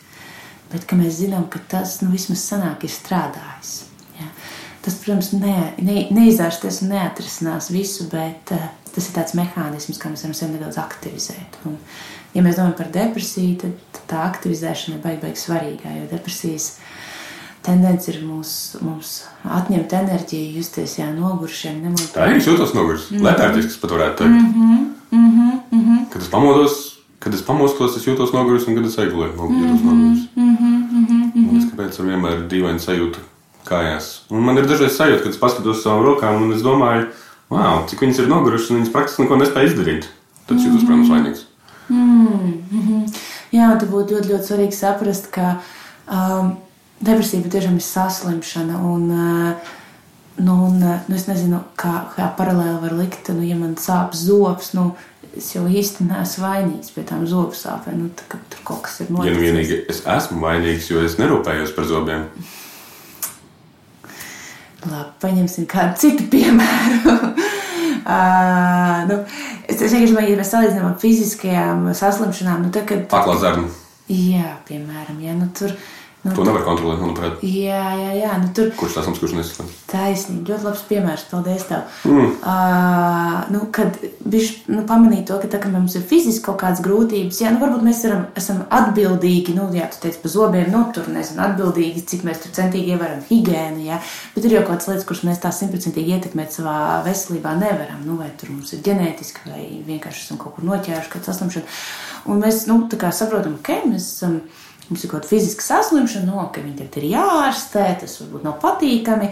bet 0.71 0.87
mēs 1.01 1.21
zinām, 1.21 1.51
ka 1.51 1.61
tas 1.69 1.99
nu, 2.05 2.13
vismaz 2.15 2.47
senāk 2.47 2.87
ir 2.87 2.95
strādājis. 2.95 3.90
Tas, 4.81 4.95
protams, 5.03 5.33
ne, 5.37 5.75
ne, 5.85 6.07
neizārsties 6.15 6.81
un 6.83 6.95
neatrisinās 6.95 7.69
visu, 7.73 8.07
bet 8.13 8.53
uh, 8.57 8.71
tas 8.95 9.09
ir 9.09 9.17
tāds 9.17 9.35
mehānisms, 9.37 9.99
kā 10.01 10.09
mēs 10.09 10.25
varam 10.25 10.37
sevi 10.39 10.57
nedaudz 10.57 10.79
aktivizēt. 10.81 11.59
Un, 11.69 11.77
ja 12.35 12.45
mēs 12.45 12.57
domājam 12.57 12.79
par 12.79 12.93
depresiju, 12.95 13.59
tad 13.61 14.01
tā 14.11 14.23
aktivizēšana 14.31 14.97
ir 14.97 15.03
baigi, 15.05 15.21
baigi 15.27 15.43
svarīga, 15.43 15.93
jo 15.99 16.09
depresijas 16.11 16.73
tendence 17.67 18.09
ir 18.09 18.23
mūs, 18.25 18.53
mums 18.85 19.15
atņemt 19.45 19.93
enerģiju, 20.01 20.55
justies 20.61 20.97
jā, 20.99 21.11
nogurušiem. 21.13 21.83
Nemotot. 21.85 22.15
Tā 22.15 22.31
ir. 22.31 22.39
Es 22.41 22.49
jūtos 22.49 22.73
noguris. 22.77 23.11
Mm 23.11 23.19
-hmm. 23.19 23.27
Letārģisks 23.29 23.81
pat 23.83 23.91
varētu 23.97 24.17
teikt. 24.23 24.31
Mm 24.31 24.55
-hmm. 24.55 24.79
Mm 25.11 25.31
-hmm. 25.35 25.61
Mm 25.71 25.85
-hmm. 25.85 26.09
Kad 26.13 26.23
es 26.23 26.29
pamodos, 26.29 26.99
kad 27.19 27.35
es 27.35 27.43
pamostos, 27.43 27.97
es 27.97 28.07
jūtos 28.07 28.33
noguris, 28.33 28.67
un 28.67 28.75
kad 28.75 28.87
es 28.87 28.99
aizgulēju, 28.99 29.33
jūtos 29.37 29.85
noguris. 29.85 30.25
Mm 30.37 30.57
-hmm. 30.57 30.81
Mm 30.93 31.33
-hmm. 31.35 31.59
Es 31.59 31.65
kāpēc 31.73 32.01
ar 32.01 32.07
vienmēr 32.07 32.33
ir 32.39 32.49
dīvaini 32.49 32.79
sajūta 32.79 33.19
kājās. 33.69 34.11
Un 34.31 34.47
man 34.47 34.61
ir 34.61 34.69
dažreiz 34.71 34.97
sajūta, 34.97 35.25
kad 35.25 35.35
es 35.35 35.41
paskatos 35.41 35.79
uz 35.79 35.85
savām 35.85 36.05
rokām, 36.07 36.43
un 36.45 36.55
es 36.57 36.65
domāju, 36.65 37.11
wow, 37.53 37.85
cik 37.91 38.07
viņas 38.07 38.23
ir 38.23 38.31
nogurušas, 38.31 38.71
un 38.71 38.81
viņas 38.81 38.95
praktiski 38.95 39.27
neko 39.27 39.41
nespēja 39.41 39.73
izdarīt. 39.73 40.09
Tad 40.47 40.59
es 40.59 40.67
jūtos, 40.67 40.87
protams, 40.87 41.13
vainīgs. 41.13 41.45
Mm 41.91 42.63
-hmm. 42.71 43.21
Jā, 43.51 43.75
tad 43.79 43.91
būtu 43.91 44.15
ļoti, 44.15 44.31
ļoti 44.31 44.47
svarīgi 44.47 44.77
saprast, 44.79 45.31
ka 45.35 45.57
um, 46.07 46.57
depresija 47.01 47.43
patiešām 47.43 47.77
ir 47.77 47.83
saslimšana. 47.83 48.81
Un, 48.87 49.11
eh, 49.11 49.55
nu, 50.37 50.57
un, 50.67 50.83
eh, 50.83 51.01
nu, 51.09 51.15
es 51.17 51.27
nezinu, 51.27 51.63
kā, 51.77 52.05
kā 52.17 52.31
paralēli 52.37 52.81
var 52.83 52.93
likt, 52.93 53.29
nu, 53.29 53.43
ja 53.43 53.57
man 53.57 53.75
sāp 53.75 54.15
zobs. 54.15 54.75
Nu, 54.75 54.95
Es 55.37 55.53
jau 55.55 55.63
īsti 55.63 56.09
neesmu 56.09 56.43
vainīgs 56.43 56.91
pie 56.91 57.05
tām 57.07 57.21
zobu 57.31 57.55
sāpēm. 57.55 58.01
Nu, 58.01 58.09
tā, 58.19 58.39
tur 58.51 58.63
kaut 58.67 58.81
kas 58.83 58.97
ir 59.05 59.13
noticis. 59.15 59.31
Ja 59.31 59.37
nu 59.37 59.45
vienīgi 59.45 59.77
es 59.93 60.01
esmu 60.03 60.41
vainīgs, 60.43 60.89
jo 60.91 61.05
es 61.07 61.15
nerūpējos 61.21 61.71
par 61.77 61.87
zobiem. 61.87 62.25
Labi, 64.89 65.13
paņemsim 65.21 65.67
kādu 65.69 66.01
citu 66.01 66.27
piemēru. 66.33 67.15
uh, 68.15 68.97
nu, 69.11 69.21
es 69.69 69.81
vienkārši 69.83 70.13
domāju, 70.15 70.33
ja 70.33 70.41
mēs 70.41 70.53
salīdzinām 70.55 70.89
ar 70.89 70.99
fiziskajām 71.03 71.87
saslimšanām, 71.97 72.67
nu, 72.67 72.75
tad, 72.75 72.89
kad. 72.89 73.07
Paklazarni. 73.13 73.69
Jā, 74.11 74.57
piemēram, 74.67 75.21
ja, 75.23 75.37
nu, 75.39 75.51
tur 75.55 75.71
ir 75.71 75.79
Nu, 76.21 76.35
to 76.37 76.45
nevar 76.45 76.67
kontrolēt, 76.67 76.99
manuprāt. 77.01 77.41
Jā, 77.41 77.81
jā, 77.97 78.11
jā. 78.19 78.33
Nu, 78.43 78.51
tur, 78.53 78.67
kurš 78.77 78.99
tas 78.99 79.07
mums, 79.09 79.21
kurš 79.23 79.39
nesaprot? 79.39 79.77
Taisnība, 79.89 80.51
ļoti 80.51 80.67
labs 80.67 80.83
piemērs. 80.91 81.23
Paldies 81.31 81.65
tev. 81.65 81.95
Mm. 82.05 82.35
Uh, 82.45 83.39
nu, 83.55 83.63
kad 83.73 83.97
viņš 84.03 84.51
nu, 84.69 84.83
pamanīja 84.91 85.31
to, 85.31 85.39
ka 85.41 85.49
tā, 85.55 85.63
ka 85.63 85.71
mums 85.73 85.97
ir 85.97 86.05
fiziski 86.11 86.45
kaut 86.45 86.59
kādas 86.61 86.83
grūtības, 86.85 87.41
jā, 87.41 87.55
nu, 87.55 87.63
varbūt 87.63 87.87
mēs 87.87 88.05
varam, 88.05 88.27
esam 88.37 88.61
atbildīgi, 88.69 89.57
nu, 89.57 89.71
jā, 89.73 89.89
tu 89.95 90.03
teici 90.05 90.21
par 90.21 90.35
zobiem, 90.35 90.69
nu, 90.75 90.85
tur 90.93 91.09
nezinu, 91.09 91.41
atbildīgi, 91.47 92.05
cik 92.13 92.29
mēs 92.29 92.45
tur 92.45 92.55
centīgi 92.59 92.93
ievaram 92.99 93.25
higiēnu, 93.31 93.89
jā, 93.89 94.01
bet 94.37 94.45
ir 94.45 94.59
jau 94.59 94.65
kaut 94.67 94.75
kādas 94.75 94.93
lietas, 94.93 95.09
kuras 95.09 95.25
mēs 95.31 95.41
tā 95.41 95.57
simtprocentīgi 95.57 96.19
ietekmēt 96.19 96.53
savā 96.53 96.79
veselībā 97.09 97.57
nevaram, 97.65 98.05
nu, 98.05 98.21
vai 98.21 98.29
tur 98.37 98.53
mums 98.53 98.75
ir 98.77 98.85
ģenētiski, 98.85 99.49
vai 99.49 99.67
vienkārši 99.89 100.27
esam 100.27 100.41
kaut 100.43 100.59
kur 100.59 100.69
noķēruši, 100.69 101.15
kāds 101.17 101.33
saslimšana. 101.33 101.79
Un 102.29 102.45
mēs, 102.45 102.67
nu, 102.69 102.83
tā 102.93 103.01
kā 103.01 103.15
saprotam, 103.17 103.57
ka 103.65 103.81
okay, 103.81 103.95
mēs 103.95 104.19
esam. 104.19 104.43
Um, 104.43 104.60
mums 104.91 105.05
ir 105.05 105.11
kaut 105.11 105.23
kāda 105.23 105.31
fiziska 105.31 105.65
saslimšana, 105.65 106.27
no, 106.29 106.45
ka 106.53 106.63
viņi 106.65 106.81
tagad 106.83 107.01
ir 107.01 107.11
jāārstē, 107.15 107.87
tas 108.03 108.17
varbūt 108.23 108.47
nav 108.47 108.57
patīkami. 108.63 109.31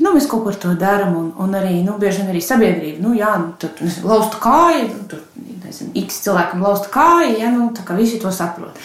Nu, 0.00 0.14
mēs 0.14 0.26
kaut 0.30 0.44
ko 0.44 0.52
ar 0.52 0.58
to 0.58 0.72
darām, 0.78 1.14
un, 1.18 1.28
un 1.42 1.54
arī 1.58 1.80
nu, 1.84 1.96
bieži 2.00 2.22
vien 2.22 2.32
arī 2.32 2.40
sabiedrība, 2.44 3.02
nu, 3.04 3.12
jā, 3.18 3.30
nu, 3.42 3.52
tur 3.60 3.72
lausta 4.06 4.40
kāja, 4.42 4.84
nu, 4.88 5.04
tur, 5.10 5.22
nezinu, 5.64 5.92
x 6.04 6.22
cilvēkam 6.26 6.62
lausta 6.64 6.90
kāja, 6.94 7.32
ja, 7.42 7.50
nu, 7.54 7.70
tā 7.76 7.84
kā 7.86 7.98
visi 7.98 8.20
to 8.22 8.32
saprot. 8.34 8.78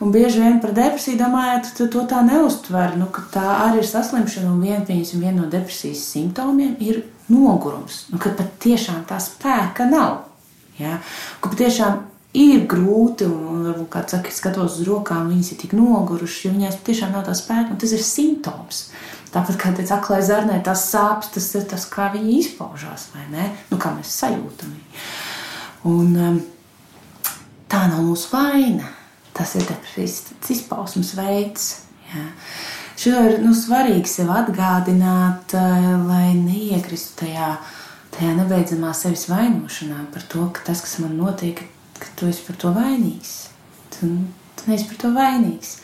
Un 0.00 0.12
bieži 0.14 0.40
vien 0.40 0.60
par 0.62 0.72
depresiju 0.76 1.18
domājot, 1.20 1.74
to, 1.76 1.88
to 1.92 2.04
tā 2.08 2.22
neuztver, 2.24 2.94
nu, 2.96 3.08
ka 3.12 3.26
tā 3.34 3.46
arī 3.66 3.82
ir 3.82 3.88
saslimšana, 3.88 4.52
un 4.52 4.62
vien, 4.64 4.86
viena 4.88 5.42
no 5.42 5.48
depresijas 5.52 6.06
simptomiem 6.14 6.78
ir 6.80 7.02
nogurums, 7.32 8.06
nu, 8.12 8.20
ka 8.20 8.32
pat 8.36 8.54
tiešām 8.64 9.02
tā 9.08 9.20
spēka 9.20 9.88
nav. 9.90 10.22
Ja? 10.80 10.98
Ka 11.40 11.52
patiešām 11.52 11.98
ir 12.36 12.66
grūti, 12.70 13.26
un 13.26 13.64
varbūt 13.66 13.88
kāds 13.90 14.14
saka, 14.14 14.32
skatos 14.34 14.78
uz 14.78 14.86
rokām, 14.86 15.30
viņas 15.32 15.52
ir 15.54 15.60
tik 15.64 15.74
nogurušas, 15.74 16.44
jo 16.44 16.52
viņās 16.54 16.78
tiešām 16.86 17.16
nav 17.16 17.26
tā 17.26 17.34
spēka, 17.38 17.72
un 17.74 17.80
tas 17.82 17.94
ir 17.96 18.04
simptoms. 18.06 18.84
Tāpat 19.30 19.58
kā 19.58 19.72
teica 19.74 19.98
aklai 19.98 20.20
zarnē, 20.26 20.58
tas 20.66 20.88
sāpes, 20.90 21.30
tas 21.34 21.48
ir 21.58 21.66
tas, 21.70 21.86
kā 21.90 22.08
viņi 22.14 22.38
izpaužās, 22.40 23.10
vai 23.14 23.26
ne? 23.30 23.50
Nu, 23.70 23.78
kā 23.82 23.92
mēs 23.94 24.14
sajūtam 24.22 24.72
viņu. 24.74 25.04
Un 25.90 26.16
um, 26.18 26.40
tā 27.70 27.84
nav 27.90 28.02
mūsu 28.04 28.32
vaina. 28.34 28.90
Tas 29.34 29.54
ir 29.56 29.62
depresijas 29.68 30.50
izpausmes 30.50 31.14
veids. 31.16 31.68
Jā. 32.10 32.24
Šo 33.00 33.22
ir 33.30 33.38
nu, 33.40 33.54
svarīgi 33.56 34.10
sev 34.10 34.32
atgādināt, 34.34 35.54
uh, 35.54 35.92
lai 36.10 36.34
neiekristu 36.36 37.22
tajā, 37.22 37.52
tajā 38.18 38.34
nebeidzamā 38.42 38.90
sevis 38.98 39.28
vainošanā 39.30 40.08
par 40.12 40.26
to, 40.28 40.48
ka 40.52 40.66
tas, 40.66 40.82
kas 40.84 40.98
man 41.00 41.14
notiek, 41.16 41.62
ka 42.00 42.12
tu 42.18 42.28
esi 42.30 42.44
par 42.46 42.58
to 42.60 42.72
vainīgs. 42.76 43.34
Tu, 43.94 44.10
tu 44.58 44.70
neesi 44.70 44.88
par 44.90 45.00
to 45.04 45.12
vainīgs. 45.14 45.78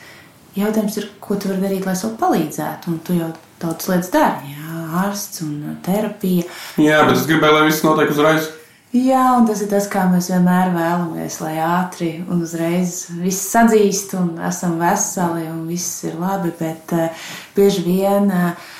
Jautājums 0.57 0.97
ir, 1.01 1.11
ko 1.21 1.37
tu 1.37 1.51
vari 1.51 1.67
darīt, 1.67 1.85
lai 1.85 1.97
sev 1.99 2.17
palīdzētu. 2.21 2.93
Un 2.93 3.01
tu 3.05 3.17
jau 3.17 3.33
daudz 3.61 3.89
lietas 3.91 4.13
dari, 4.13 4.55
jā, 4.55 4.85
ārsts 5.05 5.43
un 5.45 5.57
terapija. 5.85 6.47
Jā, 6.81 7.03
bet 7.09 7.19
es 7.19 7.27
gribēju, 7.29 7.59
lai 7.59 7.67
viss 7.69 7.85
notiek 7.85 8.13
uzreiz. 8.13 8.49
Jā, 8.97 9.25
un 9.37 9.45
tas 9.49 9.61
ir 9.61 9.69
tas, 9.69 9.89
kā 9.93 10.07
mēs 10.09 10.31
vienmēr 10.31 10.71
vēlamies, 10.73 11.41
lai 11.43 11.57
ātri 11.61 12.11
un 12.23 12.45
uzreiz 12.47 13.11
viss 13.19 13.51
sadzīst, 13.53 14.15
un 14.17 14.37
esam 14.47 14.79
veseli, 14.81 15.45
un 15.51 15.67
viss 15.69 16.05
ir 16.07 16.17
labi. 16.21 16.53
Bet 16.57 16.95
uh, 16.97 17.27
bieži 17.57 17.83
vien 17.85 18.31
uh, 18.31 18.71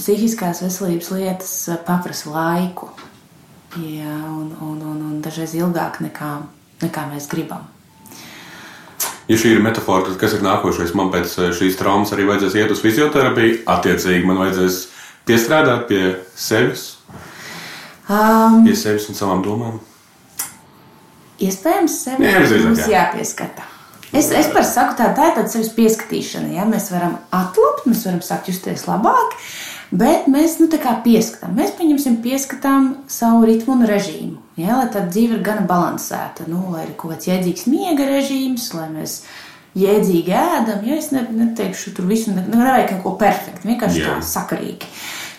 psihiskās 0.00 0.64
veselības 0.64 1.12
lietas 1.14 1.52
prasa 1.84 2.32
laiku. 2.32 2.90
Jā, 3.74 4.16
un, 4.30 4.52
un, 4.62 4.82
un, 4.86 4.98
un 5.02 5.14
dažreiz 5.22 5.56
ilgāk 5.58 5.98
nekā, 6.04 6.30
nekā 6.84 7.06
mēs 7.10 7.26
gribam. 7.30 7.64
Ja 9.26 9.38
šī 9.40 9.54
ir 9.56 9.62
metāfora, 9.64 10.04
tad 10.06 10.18
kas 10.20 10.36
ir 10.36 10.44
nākošais? 10.44 10.92
Man 10.94 11.10
pēc 11.10 11.32
eh, 11.40 11.50
šīs 11.56 11.78
traumas 11.80 12.12
arī 12.14 12.28
vajadzēs 12.28 12.58
iet 12.60 12.74
uz 12.74 12.82
fizioterapiju. 12.84 13.62
Attiecīgi, 13.72 14.26
man 14.28 14.38
vajadzēs 14.42 14.78
piestrādāt 15.26 15.88
pie 15.88 16.02
sevis, 16.38 16.86
um, 18.06 18.60
pie 18.66 18.76
sevis 18.78 19.08
un 19.10 19.18
savām 19.18 19.42
domām. 19.42 19.80
Iespējams, 21.42 22.00
sevi 22.04 22.28
Jā, 22.28 22.44
mums 22.62 22.84
jā. 22.84 22.90
jāpieskata. 22.92 23.64
Es, 24.14 24.28
es 24.30 24.46
par 24.54 24.62
saku, 24.68 24.94
tā, 25.00 25.08
tā 25.16 25.32
ir 25.32 25.38
tāda 25.40 25.50
sevis 25.50 25.72
pieskatīšana. 25.74 26.52
Ja? 26.54 26.68
Mēs 26.68 26.92
varam 26.94 27.16
atlapt, 27.34 27.88
mēs 27.90 28.04
varam 28.06 28.20
sākt 28.22 28.52
justies 28.52 28.84
labāk. 28.86 29.34
Uh, 29.34 29.73
Bet 29.94 30.26
mēs 30.26 30.56
nu, 30.58 30.66
pieskatām, 31.04 31.54
mēs 31.54 31.74
pieņemsim, 31.78 32.18
pieskatām 32.24 32.88
savu 33.06 33.44
ritmu 33.46 33.76
un 33.76 33.86
režīmu. 33.86 34.40
Ja, 34.58 34.80
lai 34.80 34.88
tā 34.90 35.04
dzīve 35.06 35.38
ir 35.38 35.44
gana 35.46 35.62
balansēta, 35.66 36.48
nu, 36.50 36.64
lai 36.74 36.88
ir 36.88 36.94
kaut 36.98 37.14
kāds 37.14 37.28
jēdzīgs 37.28 37.68
miega 37.70 38.06
režīms, 38.08 38.72
lai 38.74 38.88
mēs 38.90 39.20
jēdzīgi 39.78 40.34
ēdam, 40.34 40.82
ja 40.86 40.98
es 40.98 41.12
ne, 41.14 41.22
neteikšu 41.30 41.94
tur 41.94 42.08
visu, 42.10 42.34
ne, 42.34 42.42
nevajag 42.50 42.90
kaut 42.90 43.04
ko 43.04 43.14
perfektu, 43.22 43.68
vienkārši 43.70 44.02
Jā. 44.02 44.16
tā 44.16 44.26
sakarīgi. 44.30 44.90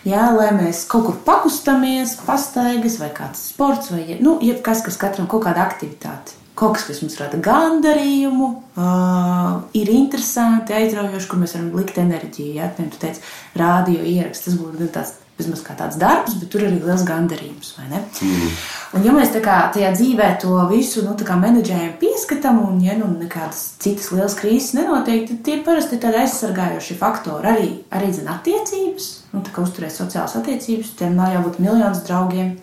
Jā, 0.07 0.29
lai 0.35 0.51
mēs 0.55 0.85
kaut 0.87 1.07
kur 1.09 1.19
pakustamies, 1.27 2.15
pastaigas 2.27 2.99
vai 3.01 3.11
kāds 3.15 3.47
sports 3.51 3.91
vai 3.91 4.19
nu, 4.21 4.37
jebkas, 4.43 4.85
kas 4.85 4.99
katram 5.01 5.27
kaut 5.31 5.47
kāda 5.47 5.65
aktivitāte. 5.65 6.44
Kaut 6.55 6.77
kas, 6.77 6.85
kas 6.87 7.01
mums 7.03 7.17
rada 7.19 7.35
gandarījumu, 7.43 8.47
uh, 8.79 9.49
ir 9.75 9.89
interesanti, 9.91 10.71
aizraujoši, 10.77 11.27
kur 11.27 11.41
mēs 11.41 11.57
varam 11.57 11.73
likt 11.75 11.99
enerģiju. 11.99 12.55
Jā, 12.55 12.69
piemēram, 12.77 12.93
tu 12.93 13.01
teici, 13.01 13.23
rādio 13.59 13.99
ieraksts, 13.99 14.47
tas 14.47 14.55
būtu 14.61 14.87
tāds, 14.95 15.11
vismaz 15.35 15.65
kā 15.65 15.75
tāds 15.75 15.99
darbs, 15.99 16.37
bet 16.39 16.53
tur 16.53 16.63
arī 16.63 16.79
liels 16.79 17.03
gandarījums? 17.07 17.73
Mm. 17.81 18.55
Un 18.95 19.03
ja 19.03 19.11
mēs 19.17 19.35
kā 19.43 19.57
tajā 19.75 19.91
dzīvē 19.97 20.29
to 20.39 20.55
visu, 20.71 21.03
nu, 21.03 21.15
menedžējam, 21.43 21.97
pieskatām, 21.99 22.61
un 22.63 22.79
ja 22.83 22.95
nu 22.95 23.11
nekādas 23.11 23.65
citas 23.83 24.13
lielas 24.15 24.39
krīzes 24.39 24.77
nenotiek, 24.79 25.27
tad 25.27 25.43
tie 25.43 25.59
parasti 25.65 25.99
ir 25.99 26.05
tādi 26.07 26.23
aizsargājoši 26.23 26.99
faktori. 27.03 27.51
Arī, 27.51 27.71
arī 27.91 28.13
zin, 28.15 28.31
attiecības, 28.31 29.09
nu, 29.35 29.43
kā 29.43 29.65
uzturēt 29.65 29.91
sociālas 29.95 30.39
attiecības, 30.39 30.95
tiem 31.01 31.19
nav 31.19 31.35
jābūt 31.35 31.59
miljonus 31.59 32.05
draugiem. 32.07 32.55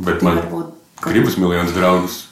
Bet 0.00 0.24
man 0.24 0.40
gribas 1.04 1.36
miljonus 1.36 1.76
draugus. 1.76 2.22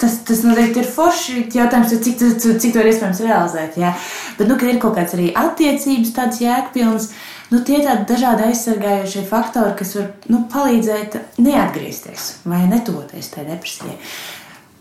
Tas, 0.00 0.18
tas 0.26 0.42
noteikti 0.46 0.82
ir 0.82 0.90
forši. 0.90 1.46
Jautājums 1.54 1.94
ir, 1.94 2.02
cik, 2.04 2.22
cik, 2.42 2.70
to 2.74 2.82
ir 2.82 2.90
iespējams 2.90 3.22
realizēt. 3.24 3.78
Jā. 3.80 3.94
Bet, 4.38 4.48
nu, 4.50 4.58
kad 4.60 4.70
ir 4.70 4.80
kaut 4.82 4.98
kāds 4.98 5.16
arī 5.16 5.30
attiecības, 5.38 6.14
tāds 6.16 6.40
jēgpilns, 6.44 7.10
nu, 7.52 7.62
tie 7.66 7.80
ir 7.80 7.88
tādi 7.88 8.08
dažādi 8.12 8.48
aizsargājošie 8.50 9.26
faktori, 9.30 9.74
kas 9.80 9.96
var 9.98 10.08
nu, 10.32 10.44
palīdzēt 10.52 11.18
neatgriezties 11.42 12.30
vai 12.48 12.64
netuvoties 12.70 13.32
tajā 13.34 13.50
depresijai. 13.52 13.98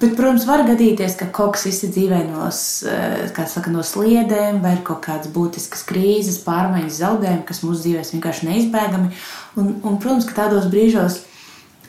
Bet, 0.03 0.17
protams, 0.17 0.43
var 0.43 0.65
gadīties, 0.67 1.13
ka 1.15 1.29
kaut 1.31 1.53
kas 1.55 1.67
izsaka 1.69 1.93
dzīvē 1.95 2.17
no, 2.27 2.49
eh, 2.49 3.45
saka, 3.47 3.71
no 3.71 3.85
sliedēm, 3.87 4.59
vai 4.59 4.73
ir 4.75 4.81
kaut 4.83 4.99
kādas 5.05 5.31
būtiskas 5.31 5.85
krīzes, 5.87 6.41
pārmaiņas, 6.43 6.97
zaudējumi, 6.99 7.45
kas 7.47 7.61
mūsu 7.63 7.85
dzīvēs 7.85 8.11
vienkārši 8.11 8.49
neizbēgami. 8.49 9.13
Un, 9.55 9.69
un, 9.79 9.95
protams, 10.03 10.27
ka 10.27 10.35
tādos 10.41 10.67
brīžos 10.67 11.21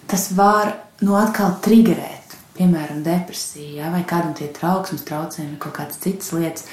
tas 0.07 0.29
var 0.37 0.77
nu, 1.03 1.17
atkal 1.19 1.57
triggerēt, 1.65 2.14
piemēram, 2.57 3.03
depresiju, 3.07 3.79
ja, 3.81 3.91
vai 3.95 4.05
kādam 4.09 4.35
tie 4.37 4.49
trauksmes 4.55 5.05
traucējumi, 5.09 5.59
kaut 5.63 5.77
kādas 5.79 6.01
citas 6.03 6.33
lietas. 6.37 6.67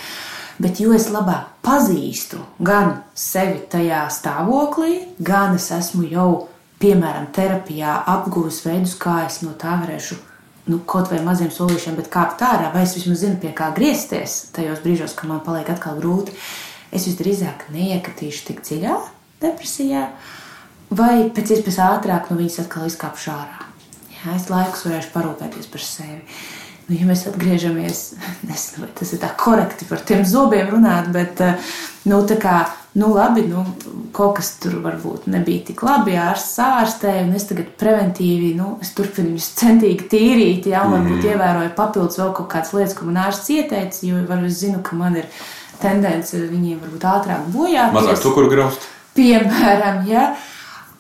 Bet 0.62 0.82
jo 0.82 0.92
es 0.94 1.08
labāk 1.10 1.48
pazīstu 1.66 2.42
gan 2.62 3.00
sevi 3.18 3.64
tajā 3.72 4.04
stāvoklī, 4.14 4.98
gan 5.18 5.56
es 5.58 5.72
esmu 5.74 6.06
jau, 6.12 6.30
piemēram, 6.82 7.32
terapijā 7.34 7.96
apguvis 8.10 8.62
veidus, 8.66 8.98
kā 9.00 9.24
es 9.26 9.42
no 9.46 9.56
tā 9.58 9.80
varēšu 9.82 10.18
nu, 10.70 10.82
kaut 10.86 11.10
vai 11.12 11.22
maziem 11.26 11.50
solīšiem, 11.54 11.98
bet 11.98 12.12
kāpt 12.14 12.44
ārā, 12.46 12.70
vai 12.74 12.86
es 12.86 12.94
vismaz 12.98 13.24
zinu, 13.24 13.40
pie 13.42 13.54
kā 13.58 13.72
griezties 13.76 14.52
tajos 14.56 14.84
brīžos, 14.84 15.16
kad 15.18 15.32
man 15.32 15.42
paliek 15.46 15.70
atkal 15.74 15.98
grūti. 15.98 16.36
Es 16.92 17.08
visdrīzāk 17.08 17.70
neiekatīšu 17.72 18.46
tik 18.50 18.62
dziļā 18.68 18.98
depresijā, 19.42 20.06
vai 20.94 21.16
pēc 21.34 21.56
iespējas 21.56 21.82
ātrāk 21.88 22.30
no 22.30 22.38
viņas 22.40 22.62
atkal 22.66 22.90
izkāpšu 22.90 23.34
ārā. 23.34 23.61
Jā, 24.22 24.36
es 24.38 24.50
laikus 24.52 24.86
varēšu 24.86 25.14
parūpēties 25.16 25.70
par 25.72 25.82
sevi. 25.82 26.20
Nu, 26.88 26.98
ja 26.98 27.08
mēs 27.08 27.24
atgriežamies, 27.30 28.04
nezinu, 28.50 28.84
vai 28.84 28.92
tas 29.00 29.16
ir 29.16 29.22
tā 29.22 29.32
korekti 29.40 29.88
par 29.90 30.04
tiem 30.06 30.22
zobiem 30.28 30.70
runāt, 30.74 31.10
bet, 31.14 31.42
eh, 31.42 31.74
nu, 32.10 32.20
tā 32.30 32.38
kā, 32.42 32.58
nu, 33.00 33.14
labi, 33.16 33.46
nu, 33.48 33.64
kaut 34.14 34.36
kas 34.38 34.52
tur 34.62 34.76
varbūt 34.84 35.30
nebija 35.32 35.64
tik 35.70 35.82
labi, 35.88 36.18
ārsts 36.20 36.60
ārstēja, 36.66 37.24
un 37.30 37.34
es 37.40 37.48
tagad 37.50 37.72
preventīvi, 37.80 38.52
nu, 38.60 38.76
es 38.84 38.92
turpinu 38.98 39.34
viņus 39.34 39.50
centīgi 39.62 40.10
tīrīt, 40.12 40.70
jā, 40.74 40.84
un 40.86 40.98
varbūt 40.98 41.30
ievēroju 41.32 41.74
papildus 41.78 42.20
vēl 42.22 42.36
kaut 42.38 42.52
kādas 42.52 42.76
lietas, 42.76 42.98
ko 42.98 43.08
man 43.10 43.22
ārsts 43.24 43.54
ieteica, 43.56 44.06
jo 44.06 44.22
varbūt 44.28 44.52
es 44.52 44.62
zinu, 44.62 44.84
ka 44.86 45.00
man 45.00 45.22
ir 45.24 45.30
tendence 45.82 46.38
viņiem 46.38 46.82
varbūt 46.84 47.08
ātrāk 47.16 47.48
bojāties. 47.56 47.96
Mazāk 47.96 48.26
cukuru 48.26 48.52
graust. 48.52 48.90
Piemēram, 49.18 50.04
ja. 50.08 50.32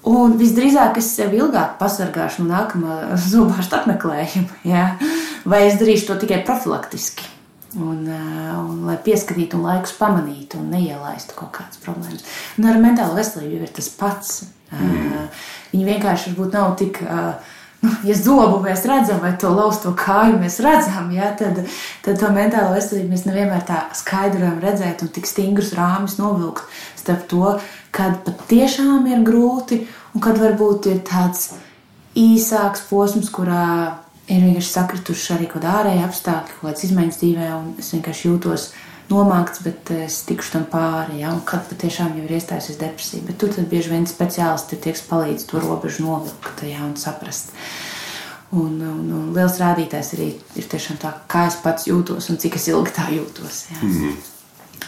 Un 0.09 0.33
visdrīzāk 0.39 0.97
es 0.97 1.11
sev 1.13 1.35
ilgāk 1.37 1.75
pasargāšu 1.77 2.41
no 2.45 2.55
nākamā 2.55 2.95
zobārsta 3.31 3.81
apmeklējuma. 3.81 4.61
Ja? 4.65 4.87
Vai 5.45 5.67
es 5.67 5.77
darīšu 5.81 6.07
to 6.09 6.17
tikai 6.23 6.41
profilaktiski? 6.47 7.27
Un, 7.77 8.01
eh, 8.09 8.49
un, 8.57 8.81
lai 8.89 8.97
pieskatītu 8.99 9.55
un 9.55 9.63
laikus 9.69 9.93
pamanītu 9.95 10.59
un 10.59 10.73
neielaistu 10.73 11.37
kaut 11.37 11.53
kādas 11.55 11.79
problēmas. 11.79 12.25
Un 12.59 12.67
ar 12.67 12.81
mentālo 12.81 13.15
veselību 13.15 13.61
ir 13.63 13.71
tas 13.77 13.87
pats. 13.95 14.41
Mm. 14.75 15.29
Viņi 15.71 15.87
vienkārši 15.87 16.33
varbūt 16.33 16.57
nav 16.57 16.75
tik. 16.81 17.01
eh, 17.01 17.33
Nu, 17.39 17.60
ja 18.09 18.15
zobu 18.17 18.59
mēs 18.63 18.85
redzam, 18.89 19.21
vai 19.23 19.33
to 19.41 19.49
lausto 19.53 19.93
kāju 19.97 20.37
mēs 20.41 20.59
redzam, 20.63 21.09
ja, 21.15 21.31
tad, 21.37 21.63
tad 22.05 22.19
to 22.21 22.29
mentālo 22.33 22.75
veselību 22.75 23.09
mēs 23.13 23.25
nevienmēr 23.25 23.65
tā 23.67 23.81
skaidri 23.97 24.43
varam 24.43 24.61
redzēt 24.63 25.01
un 25.05 25.11
tik 25.15 25.29
stingrus 25.29 25.73
rāmis 25.77 26.19
novilkt 26.21 26.67
starp 26.99 27.25
to, 27.31 27.55
kad 27.95 28.21
patiešām 28.27 29.09
ir 29.09 29.25
grūti 29.25 29.83
un 30.13 30.23
kad 30.23 30.39
varbūt 30.41 30.91
ir 30.91 31.01
tāds 31.07 31.51
īsāks 32.17 32.85
posms, 32.89 33.31
kurā 33.33 33.65
ir 34.31 34.45
vienkārši 34.45 34.73
sakrituši 34.75 35.35
arī 35.35 35.49
kaut 35.49 35.63
kādi 35.63 35.71
ārēji 35.73 36.05
apstākļi, 36.05 36.55
kaut 36.57 36.69
kādas 36.69 36.85
izmaiņas 36.87 37.19
dzīvē, 37.21 37.51
un 37.57 37.69
es 37.81 37.91
vienkārši 37.95 38.27
jūtos 38.27 38.67
nomākts, 39.11 39.61
bet 39.65 39.91
es 39.93 40.21
tikšu 40.27 40.55
tam 40.55 40.65
pāri. 40.71 41.21
Ja? 41.21 41.33
Un 41.35 41.43
kad 41.47 41.67
patiešām 41.69 42.15
jau 42.17 42.25
ir 42.25 42.35
iestājusies 42.37 42.79
depresija, 42.81 43.25
bet 43.27 43.39
tur 43.41 43.53
bieži 43.71 43.93
vien 43.93 44.07
speciālisti 44.09 44.77
ir 44.77 44.83
tie, 44.83 44.95
kas 44.95 45.05
palīdz 45.09 45.47
to 45.49 45.61
robežu 45.63 46.07
novilkt 46.07 46.63
ja? 46.67 46.83
un 46.87 46.95
saprast. 46.99 47.53
Un, 48.51 48.81
un, 48.83 49.03
un 49.15 49.29
liels 49.35 49.61
rādītājs 49.61 50.11
arī 50.17 50.31
ir 50.59 50.65
tiešām 50.71 50.99
tā, 50.99 51.13
kā 51.31 51.45
es 51.47 51.55
pats 51.63 51.87
jūtos 51.87 52.27
un 52.33 52.39
cik 52.41 52.57
es 52.59 52.67
ilgi 52.71 52.95
tā 52.97 53.07
jūtos. 53.13 53.61
Ja? 53.71 53.79
Mm. 53.85 54.17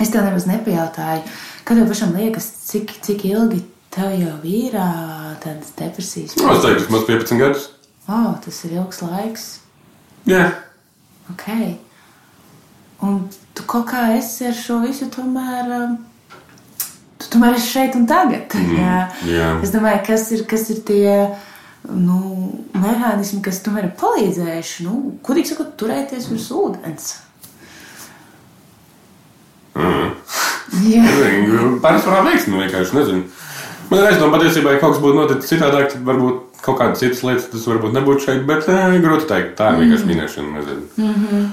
Es 0.02 0.10
tev 0.12 0.26
nemaz 0.26 0.48
nepajautāju, 0.50 1.22
kad 1.64 1.80
tev 1.80 1.88
pašam 1.92 2.18
liekas, 2.18 2.50
cik, 2.72 2.98
cik 3.06 3.28
ilgi 3.30 3.62
tev 3.94 4.16
jau 4.18 4.36
ir 4.48 4.76
tādas 5.44 5.72
depresijas. 5.78 6.36
Nu, 6.40 6.50
es 6.52 6.64
teiktu, 6.66 6.88
vismaz 6.88 7.08
15 7.08 7.40
gadus. 7.40 7.70
Oh, 8.10 8.34
tas 8.44 8.58
ir 8.68 8.76
ilgs 8.82 9.00
laiks. 9.06 9.48
Jā. 10.28 10.48
Okay. 11.32 11.78
Un 13.04 13.22
tu 13.54 13.66
kaut 13.70 13.88
kā 13.92 14.08
esi 14.18 14.48
ar 14.50 14.58
šo 14.58 14.82
visu 14.86 15.10
tomēr. 15.14 15.72
um, 15.82 16.02
Tu 17.24 17.30
tomēr 17.32 17.56
esi 17.56 17.70
šeit 17.72 17.94
un 17.96 18.04
tagad. 18.10 18.52
Mm, 18.58 18.72
jā. 18.76 18.96
jā. 19.30 19.50
Es 19.64 19.72
domāju, 19.72 20.02
kas 20.10 20.26
ir, 20.36 20.42
kas 20.50 20.66
ir 20.74 20.82
tie 20.84 21.14
nu, 21.88 22.18
mehānismi, 22.76 23.40
kas 23.46 23.62
tomēr 23.64 23.88
ir 23.88 23.94
palīdzējuši, 24.00 24.88
nu, 24.88 24.98
kurīgi 25.24 25.54
sakot, 25.54 25.70
turēties 25.80 26.28
virs 26.32 26.50
ūdens. 26.52 27.14
Jā, 30.84 31.04
Pārsvarā 31.86 32.24
veiksmi 32.28 32.60
vienkārši 32.66 32.98
nezinu. 32.98 33.24
Man 33.90 34.02
ir 34.02 34.10
aizdomā, 34.10 34.40
patiesībā, 34.40 34.74
ja 34.74 34.82
kaut 34.82 34.96
kas 34.96 35.04
būtu 35.04 35.20
noticis 35.20 35.54
citādāk, 35.54 35.92
tad 35.94 36.04
varbūt 36.08 36.60
kaut 36.64 36.80
kādas 36.80 37.04
citas 37.04 37.24
lietas 37.28 37.50
tas 37.52 37.68
varbūt 37.68 37.96
nebūtu 37.98 38.26
šeit, 38.26 38.44
bet 38.48 38.68
eh, 38.72 38.98
grūti 39.04 39.28
teikt. 39.30 39.56
Tā 39.60 39.74
ir 39.74 39.84
vienkārši 39.84 40.10
minēšana, 40.10 40.54
nezinu. 40.60 40.86
Mhm, 40.98 41.48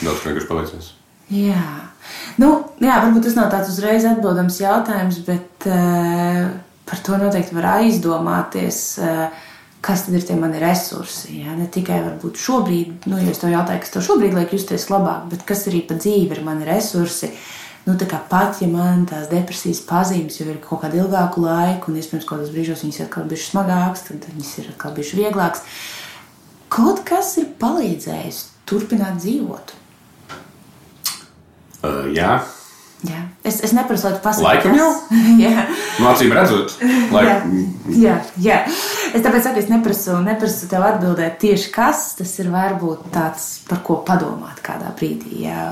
Daudz 0.00 0.24
vienkārši 0.24 0.48
palicies. 0.50 0.92
jā. 1.28 1.68
Nu, 2.40 2.50
jā, 2.82 2.96
varbūt 3.04 3.28
tas 3.28 3.38
nav 3.38 3.52
tāds 3.52 3.70
uzreiz 3.70 4.04
atbildams 4.08 4.58
jautājums, 4.58 5.20
bet 5.26 5.68
uh, 5.68 6.50
par 6.88 7.02
to 7.06 7.18
noteikti 7.20 7.56
var 7.58 7.74
aizdomāties. 7.78 8.84
Uh, 9.02 9.48
Kas 9.82 10.04
tad 10.06 10.14
ir 10.14 10.22
tie 10.22 10.36
mani 10.38 10.60
resursi? 10.62 11.40
Ja? 11.40 11.56
Ne 11.58 11.64
tikai 11.66 11.96
varbūt 12.04 12.38
šobrīd, 12.38 13.08
nu, 13.10 13.16
ja 13.18 13.32
es 13.32 13.40
to 13.42 13.48
jautāju, 13.50 13.80
kas 13.82 13.90
tev 13.90 14.04
šobrīd 14.06 14.36
liek 14.36 14.52
justies 14.54 14.84
labāk, 14.92 15.24
bet 15.32 15.42
kas 15.48 15.64
arī 15.66 15.80
pa 15.88 15.96
dzīvi 15.98 16.36
ir 16.36 16.42
mani 16.46 16.68
resursi. 16.68 17.32
Nu, 17.82 17.96
tā 17.98 18.06
kā 18.06 18.20
pat, 18.30 18.60
ja 18.62 18.68
man 18.70 19.02
tās 19.10 19.26
depresijas 19.26 19.80
pazīmes 19.88 20.38
jau 20.38 20.46
ir 20.52 20.60
kaut 20.62 20.84
kādu 20.84 21.00
ilgāku 21.02 21.42
laiku, 21.42 21.90
un 21.90 21.98
iespējams, 21.98 22.28
kaut 22.28 22.38
kādos 22.38 22.54
brīžos 22.54 22.84
viņas 22.86 23.00
ir 23.00 23.08
atkal 23.08 23.26
bijušas 23.26 23.50
smagākas, 23.56 24.06
tad 24.06 24.28
viņas 24.30 24.52
ir 24.62 24.70
atkal 24.70 24.94
bijušas 25.00 25.18
vieglākas. 25.18 25.66
Kaut 26.70 27.02
kas 27.08 27.34
ir 27.42 27.50
palīdzējis 27.58 28.38
turpināt 28.70 29.18
dzīvot. 29.18 29.74
Uh, 31.82 32.08
jā, 32.14 32.40
Jā. 33.02 33.18
Es, 33.42 33.56
es 33.66 33.72
neprasu, 33.74 34.06
lai 34.06 34.12
tu 34.14 34.20
pasaki, 34.22 34.44
Laikam 34.46 34.76
jau? 34.78 34.90
jā. 35.42 35.64
nu, 35.98 36.04
acīm 36.06 36.30
redzot, 36.36 36.76
lai 37.10 37.24
Jā, 37.26 37.38
jā, 37.98 38.12
jā. 38.38 38.58
Es 39.10 39.24
tāpēc 39.24 39.42
saku, 39.48 39.58
es 39.58 39.66
neprasu, 39.72 40.20
neprasu 40.22 40.68
tev 40.70 40.84
atbildēt 40.86 41.40
tieši 41.42 41.72
kas. 41.74 42.04
Tas 42.20 42.36
ir 42.38 42.52
varbūt 42.54 43.08
tāds, 43.16 43.48
par 43.66 43.82
ko 43.82 43.98
padomāt 44.06 44.62
kādā 44.62 44.92
brīdī. 44.94 45.40
Jā. 45.48 45.64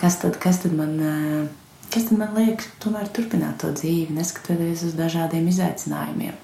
Kas 0.00 0.18
tad, 0.24 0.40
kas 0.42 0.58
tad 0.64 0.74
man. 0.74 0.98
eh, 0.98 1.48
Kas 1.90 2.04
tad 2.06 2.20
man 2.20 2.36
liek 2.38 2.60
tomēr 2.78 3.08
turpināt 3.10 3.56
to 3.62 3.72
dzīvi, 3.74 4.14
neskatoties 4.14 4.84
uz 4.86 4.92
dažādiem 4.94 5.48
izaicinājumiem? 5.50 6.36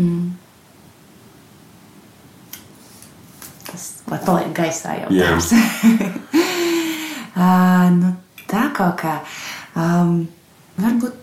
Mm. 0.00 0.30
Tas 3.70 3.86
paliek 4.26 4.52
gaisā 4.56 4.96
jau 4.98 5.10
tāds. 5.14 5.52
uh, 7.36 7.86
nu, 8.00 8.14
tā 8.50 8.66
kaut 8.76 8.96
kā. 9.00 9.18
Um, 9.78 10.24
varbūt 10.80 11.18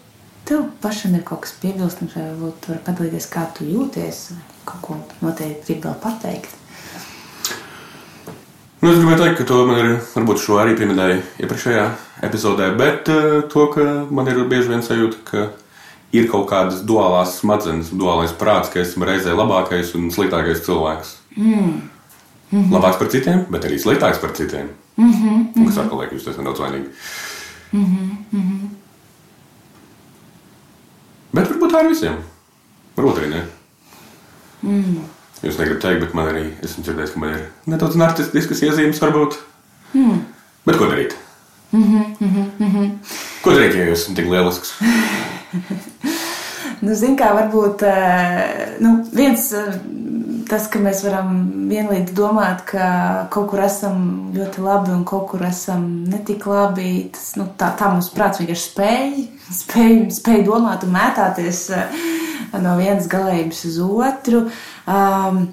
tev 0.48 0.70
pašam 0.84 1.18
ir 1.18 1.26
kaut 1.28 1.44
kas 1.44 1.58
piebilstams, 1.62 2.16
vai 2.16 2.30
varbūt 2.30 2.62
tu 2.64 2.72
vari 2.72 2.86
padalīties, 2.86 3.28
kā 3.34 3.44
tu 3.58 3.68
jūties. 3.68 4.24
Kaut 4.68 4.82
ko 4.84 4.98
noteikti 5.24 5.74
gribi 5.74 5.88
vēl 5.88 6.00
pateikt. 6.04 6.56
Nu, 8.78 8.92
es 8.92 9.00
gribēju 9.00 9.20
teikt, 9.24 9.38
ka 9.40 9.46
to 9.50 9.62
man 9.66 9.80
ir, 9.82 9.94
varbūt 10.14 10.42
šo 10.44 10.60
arī 10.62 10.76
pieminēju 10.78 11.22
iepriekšējā 11.42 11.86
epizodē, 12.28 12.70
bet 12.78 13.10
uh, 13.10 13.40
to, 13.50 13.66
ka 13.74 13.86
man 14.14 14.30
ir 14.30 14.44
bieži 14.50 14.70
vien 14.70 14.84
sajūta, 14.86 15.24
ka 15.26 15.46
ir 16.16 16.28
kaut 16.32 16.46
kādas 16.52 16.84
duālās 16.88 17.40
smadzenes, 17.42 17.90
duālais 17.90 18.36
prāts, 18.38 18.70
ka 18.72 18.84
esmu 18.84 19.08
reizē 19.10 19.34
labākais 19.36 19.96
un 19.98 20.12
sliktākais 20.14 20.62
cilvēks. 20.68 21.16
Mm. 21.36 21.80
Mm 22.52 22.64
-hmm. 22.64 22.72
Labāks 22.72 23.00
par 23.00 23.08
citiem, 23.08 23.46
bet 23.52 23.66
arī 23.66 23.80
sliktāks 23.80 24.22
par 24.22 24.32
citiem. 24.34 24.70
Mm 24.96 25.12
-hmm. 25.12 25.60
Un 25.60 25.66
kas 25.66 25.78
atkal 25.78 26.00
liek 26.00 26.12
justies 26.12 26.38
nedaudz 26.38 26.60
vainīgi. 26.60 26.88
Mm 27.72 27.86
-hmm. 27.86 28.16
Mm 28.32 28.42
-hmm. 28.42 28.70
Bet 31.34 31.50
varbūt 31.50 31.72
tā 31.72 31.80
ar 31.80 31.88
visiem. 31.88 32.16
Varbūt 32.98 33.18
arī 33.18 33.30
ne. 33.30 33.44
Mm. 34.62 35.00
Jūs 35.44 35.58
negribat 35.60 35.82
teikt, 35.82 36.00
bet 36.00 36.14
man 36.14 36.28
arī 36.28 36.46
esmu 36.64 36.84
dzirdējis, 36.84 37.14
ka 37.14 37.20
man 37.20 37.34
ir 37.34 37.46
nedaudz 37.66 37.96
narcistiskas 37.96 38.62
iezīmes, 38.62 39.02
varbūt. 39.02 39.38
Mm. 39.94 40.22
Bet 40.66 40.78
ko 40.78 40.86
darīt? 40.86 41.14
Mm 41.72 41.84
-hmm, 41.84 42.06
mm 42.20 42.72
-hmm. 42.76 42.92
Ko 43.42 43.52
darīt, 43.52 43.76
ja 43.76 43.86
jūs 43.86 43.92
esat 43.92 44.16
tik 44.16 44.26
lielisks? 44.26 44.74
nu, 46.82 46.96
Ziniet, 46.96 47.18
kā 47.20 47.32
varbūt 47.36 47.84
nu, 48.84 48.94
viens 49.16 49.50
tas, 50.48 50.68
ka 50.72 50.80
mēs 50.82 51.04
varam 51.06 51.32
vienlīdz 51.70 52.14
domāt, 52.16 52.64
ka 52.70 52.88
kaut 53.34 53.50
kur 53.52 53.64
esam 53.66 54.32
ļoti 54.36 54.64
labi 54.64 54.94
un 54.96 55.04
kaut 55.08 55.28
kur 55.32 55.44
esam 55.48 55.86
netik 56.08 56.48
labi, 56.48 57.10
tas 57.16 57.34
nu, 57.40 57.50
tā, 57.60 57.74
tā 57.78 57.92
mums 57.92 58.10
prāts 58.16 58.42
vienkārši 58.42 58.68
spēj, 58.72 59.14
spēj, 59.62 59.96
spēj 60.20 60.44
domāt 60.48 60.88
un 60.88 60.96
mētāties 60.96 61.64
no 62.64 62.76
vienas 62.80 63.10
galības 63.12 63.66
uz 63.68 63.80
otru. 63.84 64.46
Um, 64.88 65.48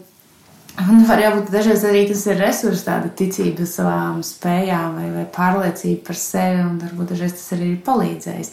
Un 0.75 1.05
var 1.07 1.20
jābūt 1.22 1.53
dažreiz 1.55 1.85
arī 1.87 2.01
tas 2.09 2.25
ir 2.27 2.41
resurs, 2.43 2.81
tāda 2.83 3.07
ticība 3.14 3.62
savām 3.68 4.25
spējām 4.27 4.97
vai, 4.99 5.05
vai 5.14 5.25
pārliecība 5.37 6.01
par 6.09 6.18
sevi, 6.18 6.64
un 6.66 6.81
varbūt 6.83 7.12
dažreiz 7.12 7.37
tas 7.37 7.53
arī 7.55 7.68
ir 7.77 7.85
palīdzējis. 7.87 8.51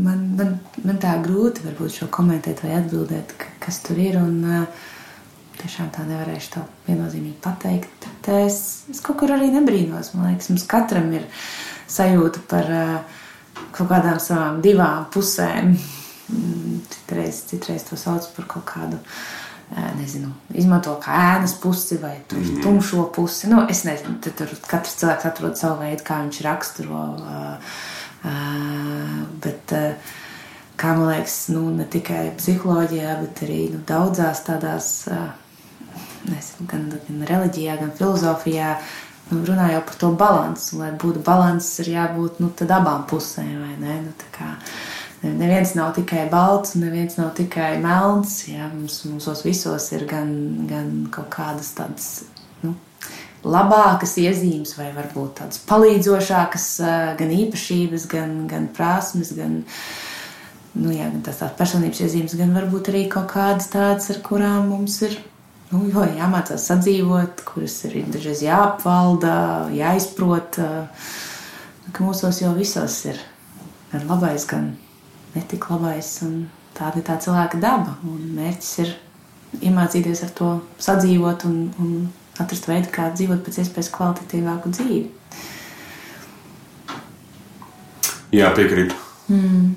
Man, 0.00 0.22
man, 0.38 0.54
man 0.86 1.00
tā 1.02 1.18
grūti 1.20 1.66
varbūt 1.66 1.98
šo 1.98 2.08
komentēt 2.16 2.62
vai 2.64 2.78
atbildēt, 2.78 3.34
kas 3.60 3.82
tur 3.84 4.00
ir, 4.00 4.16
un 4.22 4.64
tiešām 5.60 5.90
tā 5.92 6.06
nevarēšu 6.08 6.54
to 6.54 6.64
viennozīmīgi 6.88 7.36
pateikt. 7.44 8.08
Bet 8.08 8.32
es, 8.38 8.60
es 8.88 9.04
kaut 9.04 9.20
kur 9.20 9.36
arī 9.36 9.50
nebrīnos. 9.52 10.14
Man 10.14 10.30
liekas, 10.30 10.48
mums 10.54 10.64
katram 10.70 11.12
ir 11.12 11.28
sajūta 11.92 12.40
par 12.48 12.72
kaut 13.76 13.84
kādām 13.92 14.16
savām 14.16 14.64
divām 14.64 15.10
pusēm. 15.12 15.74
Mm, 16.30 16.80
citreiz, 16.88 17.44
citreiz 17.50 17.84
to 17.84 18.00
sauc 18.00 18.32
par 18.36 18.48
kaut 18.48 18.68
kādu 18.70 19.04
nezinu, 19.70 20.32
izmanto 20.56 20.96
kā 21.02 21.16
ēnas 21.36 21.54
pusi 21.62 21.98
vai 22.02 22.16
mm. 22.18 22.60
tumšo 22.64 23.06
pusi. 23.14 23.50
Nu, 23.50 23.62
es 23.70 23.84
nezinu, 23.86 24.16
tur 24.24 24.50
katrs 24.66 24.96
cilvēks 25.00 25.28
atrod 25.30 25.58
savu 25.58 25.84
veidu, 25.84 26.02
kā 26.06 26.20
viņš 26.24 26.40
raksturo. 26.46 27.02
Bet, 29.44 29.74
kā 30.80 30.94
man 30.96 31.12
liekas, 31.12 31.36
nu, 31.54 31.68
ne 31.76 31.86
tikai 31.88 32.30
psiholoģijā, 32.38 33.14
bet 33.22 33.44
arī 33.46 33.60
nu, 33.74 33.82
daudzās 33.86 34.42
tādās, 34.48 34.90
nezinu, 36.26 36.66
gan, 36.70 36.90
gan 37.06 37.22
reliģijā, 37.30 37.78
gan 37.80 37.94
filozofijā. 37.96 38.74
Nu, 39.30 39.44
runājot 39.46 39.84
par 39.86 39.98
to 40.00 40.08
balansu, 40.18 40.80
lai 40.80 40.90
būtu 40.98 41.20
balanss, 41.22 41.78
ir 41.84 41.92
jābūt 41.92 42.40
nu, 42.42 42.50
abām 42.66 43.04
pusēm. 43.06 43.60
Nu, 43.78 44.16
kā, 44.34 44.56
uh, 44.56 44.99
Neviens 45.20 45.74
nav 45.76 45.92
tikai 45.98 46.24
balts, 46.32 46.74
neviens 46.80 47.18
nav 47.18 47.34
tikai 47.36 47.74
melns. 47.82 48.38
Jā, 48.48 48.70
mums, 48.72 49.02
mums 49.04 49.42
visos 49.44 49.90
ir 49.92 50.06
gan, 50.08 50.30
gan 50.70 50.94
kaut 51.12 51.28
kādas 51.34 51.74
tādas 51.76 52.06
nu, 52.64 52.72
labākas 53.44 54.16
iezīmes, 54.22 54.72
vai 54.78 54.88
varbūt 54.96 55.42
tādas 55.42 55.60
palīdzošākas, 55.68 56.70
gan 57.20 57.36
īpašības, 57.36 58.08
gan, 58.08 58.34
gan 58.48 58.70
prasmes, 58.72 59.34
gan, 59.36 59.60
nu, 60.80 60.88
jā, 60.96 61.12
gan 61.12 61.20
tās 61.28 61.44
personības 61.60 62.00
iezīmes, 62.08 62.38
gan 62.40 62.56
varbūt 62.56 62.88
arī 62.88 63.04
kaut 63.12 63.28
kādas 63.36 63.68
tādas, 63.76 64.08
ar 64.14 64.24
kurām 64.24 64.72
mums 64.72 65.02
ir 65.04 65.20
nu, 65.68 65.84
jāmācās 65.92 66.64
sadzīvot, 66.64 67.44
kuras 67.44 67.76
ir 67.90 68.00
dažreiz 68.08 68.40
jāapvalda, 68.48 69.34
jāizprot. 69.76 70.64
Ka 71.90 72.06
mūsos 72.06 72.38
jau 72.40 72.54
visos 72.56 73.02
ir 73.10 73.18
gan 73.90 74.08
labais, 74.08 74.46
gan 74.48 74.78
netik 75.34 75.68
labais. 75.70 76.18
Tāda 76.74 77.00
ir 77.00 77.06
tā 77.06 77.18
cilvēka 77.20 77.60
daba. 77.60 77.96
Mērķis 78.04 78.72
ir 78.84 78.94
iemācīties 79.60 80.22
ar 80.24 80.34
to 80.36 80.50
sadzīvot 80.80 81.44
un, 81.48 81.56
un 81.82 81.94
atrast 82.40 82.68
veidu, 82.70 82.90
kā 82.94 83.10
dzīvot 83.14 83.42
pēc 83.44 83.60
iespējas 83.64 83.90
kvalitatīvāku 83.94 84.72
dzīvi. 84.76 85.08
Jā, 88.30 88.52
piekrītu. 88.54 88.94
Mm. 89.28 89.74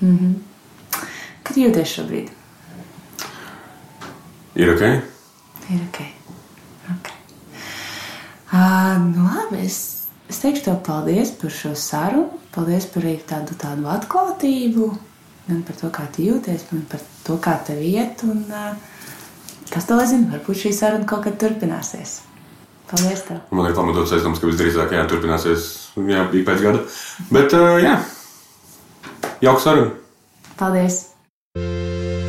Mm 0.00 0.18
-hmm. 0.18 0.34
Kad 1.42 1.56
jūties 1.56 1.94
šobrīd? 1.94 2.30
Ir 4.54 4.74
ok. 4.74 4.82
Ir 5.70 5.80
ok. 5.88 6.00
okay. 6.96 7.18
Uh, 8.52 8.98
nu, 9.16 9.24
labi, 9.24 9.66
es, 9.66 10.08
es 10.28 10.38
teikšu 10.38 10.64
tev 10.64 10.82
paldies 10.86 11.30
par 11.30 11.50
šo 11.50 11.74
sarunu. 11.74 12.41
Paldies 12.52 12.84
par 12.92 13.06
tādu, 13.28 13.54
tādu 13.56 13.86
atklātību, 13.88 14.90
gan 15.46 15.62
par 15.64 15.76
to, 15.78 15.88
kā 15.94 16.04
tu 16.12 16.26
jūties, 16.26 16.66
gan 16.68 16.82
par 16.90 17.00
to, 17.24 17.38
kā 17.40 17.54
tev 17.64 17.80
iet. 17.80 18.20
Un, 18.28 18.42
kas 19.72 19.88
to 19.88 19.96
zina, 20.04 20.34
varbūt 20.34 20.60
šī 20.66 20.74
saruna 20.76 21.08
kaut 21.08 21.24
kad 21.24 21.38
turpināsies. 21.40 22.18
Paldies! 22.90 23.22
Tev. 23.24 23.38
Man 23.56 23.70
ir 23.70 23.76
pamatots 23.78 24.12
aizdoms, 24.12 24.42
ka 24.42 24.50
visdrīzāk 24.50 24.92
jā, 24.92 25.06
turpināsies 25.08 25.70
jā, 25.96 26.26
pēc 26.28 26.60
gada. 26.60 26.82
Bet, 27.32 27.56
jā, 27.80 27.96
jauka 29.48 29.64
saruna! 29.64 29.94
Paldies! 30.60 30.98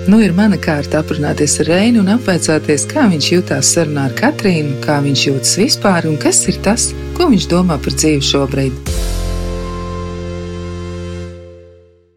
Nu 0.07 0.19
ir 0.24 0.32
mana 0.36 0.55
kārta 0.59 0.99
aprunāties 0.99 1.57
ar 1.63 1.69
Reinu 1.71 2.01
un 2.03 2.13
apvaicāties, 2.15 2.88
kā 2.91 3.09
viņš 3.11 3.30
jutās 3.34 3.71
sarunā 3.76 4.09
ar 4.09 4.15
Katrīnu, 4.19 4.80
kā 4.84 5.01
viņš 5.03 5.26
jūtas 5.30 5.57
vispār 5.59 6.07
un 6.11 6.15
kas 6.19 6.45
ir 6.51 6.63
tas, 6.63 6.91
ko 7.19 7.32
viņš 7.32 7.49
domā 7.51 7.80
par 7.80 7.95
dzīvi 7.95 8.24
šobrīd. 8.32 8.95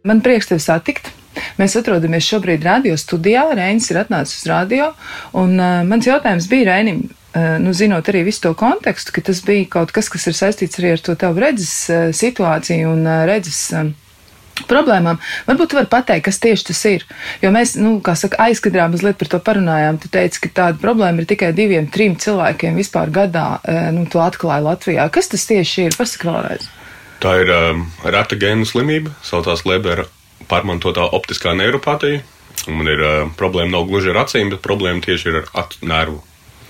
Man 0.07 0.23
prieks 0.23 0.47
tevi 0.51 0.63
satikt. 0.63 1.11
Mēs 1.59 1.75
atrodamies 1.77 2.25
šobrīd 2.25 2.65
radio 2.65 2.97
studijā. 3.01 3.49
Reinis 3.59 3.91
ir 3.91 4.01
atnācis 4.01 4.39
uz 4.41 4.49
radio. 4.49 4.93
Un, 5.37 5.57
uh, 5.59 5.83
mans 5.89 6.07
jautājums 6.07 6.47
bija 6.49 6.71
Reinim, 6.71 7.03
uh, 7.11 7.57
nu, 7.63 7.75
zinot 7.77 8.09
arī 8.13 8.23
visu 8.29 8.47
to 8.47 8.55
kontekstu, 8.59 9.13
ka 9.17 9.25
tas 9.27 9.43
bija 9.45 9.67
kaut 9.77 9.93
kas, 9.97 10.09
kas 10.13 10.29
ir 10.31 10.39
saistīts 10.39 10.81
arī 10.81 10.95
ar 10.95 11.05
to 11.05 11.17
tavu 11.19 11.43
redzes 11.43 11.75
uh, 11.91 12.09
situāciju 12.15 12.95
un 12.95 13.07
uh, 13.07 13.23
redzes. 13.29 13.69
Uh, 13.75 13.95
problēmām. 14.67 15.19
Varbūt 15.45 15.69
tu 15.69 15.77
vari 15.77 15.89
pateikt, 15.93 16.25
kas 16.31 16.39
tieši 16.41 16.65
tas 16.71 16.79
ir. 16.89 17.03
Jo 17.43 17.51
mēs, 17.53 17.75
nu, 17.77 17.99
kā 18.01 18.15
saka, 18.17 18.39
aizkadrā 18.47 18.87
mazliet 18.89 19.19
par 19.21 19.29
to 19.35 19.41
parunājām. 19.45 19.99
Tu 20.01 20.09
teici, 20.15 20.41
ka 20.47 20.53
tāda 20.63 20.81
problēma 20.81 21.21
ir 21.21 21.29
tikai 21.29 21.51
diviem, 21.57 21.91
trim 21.93 22.17
cilvēkiem 22.17 22.81
vispār 22.81 23.13
gadā, 23.13 23.45
nu, 23.93 24.07
to 24.09 24.25
atklāja 24.25 24.65
Latvijā. 24.65 25.11
Kas 25.13 25.29
tas 25.29 25.45
tieši 25.53 25.91
ir? 25.91 25.99
Pasaka 26.01 26.31
vēlreiz. 26.31 26.71
Tā 27.23 27.33
ir 27.41 27.51
um, 27.53 27.85
reta 28.05 28.37
gēnu 28.39 28.69
slimība, 28.69 29.15
saucās 29.25 29.65
Lebera 29.69 30.05
pārmantotā 30.51 31.07
optiskā 31.17 31.55
neiropātija. 31.57 32.23
Man 32.69 32.89
ir 32.91 33.03
uh, 33.03 33.19
problēma 33.39 33.77
nav 33.77 33.87
gluži 33.89 34.13
ar 34.13 34.25
acīm, 34.25 34.51
bet 34.53 34.65
problēma 34.65 35.05
tieši 35.05 35.31
ir 35.31 35.43
ar 35.43 35.53
acu 35.65 35.87
nervu. 35.87 36.23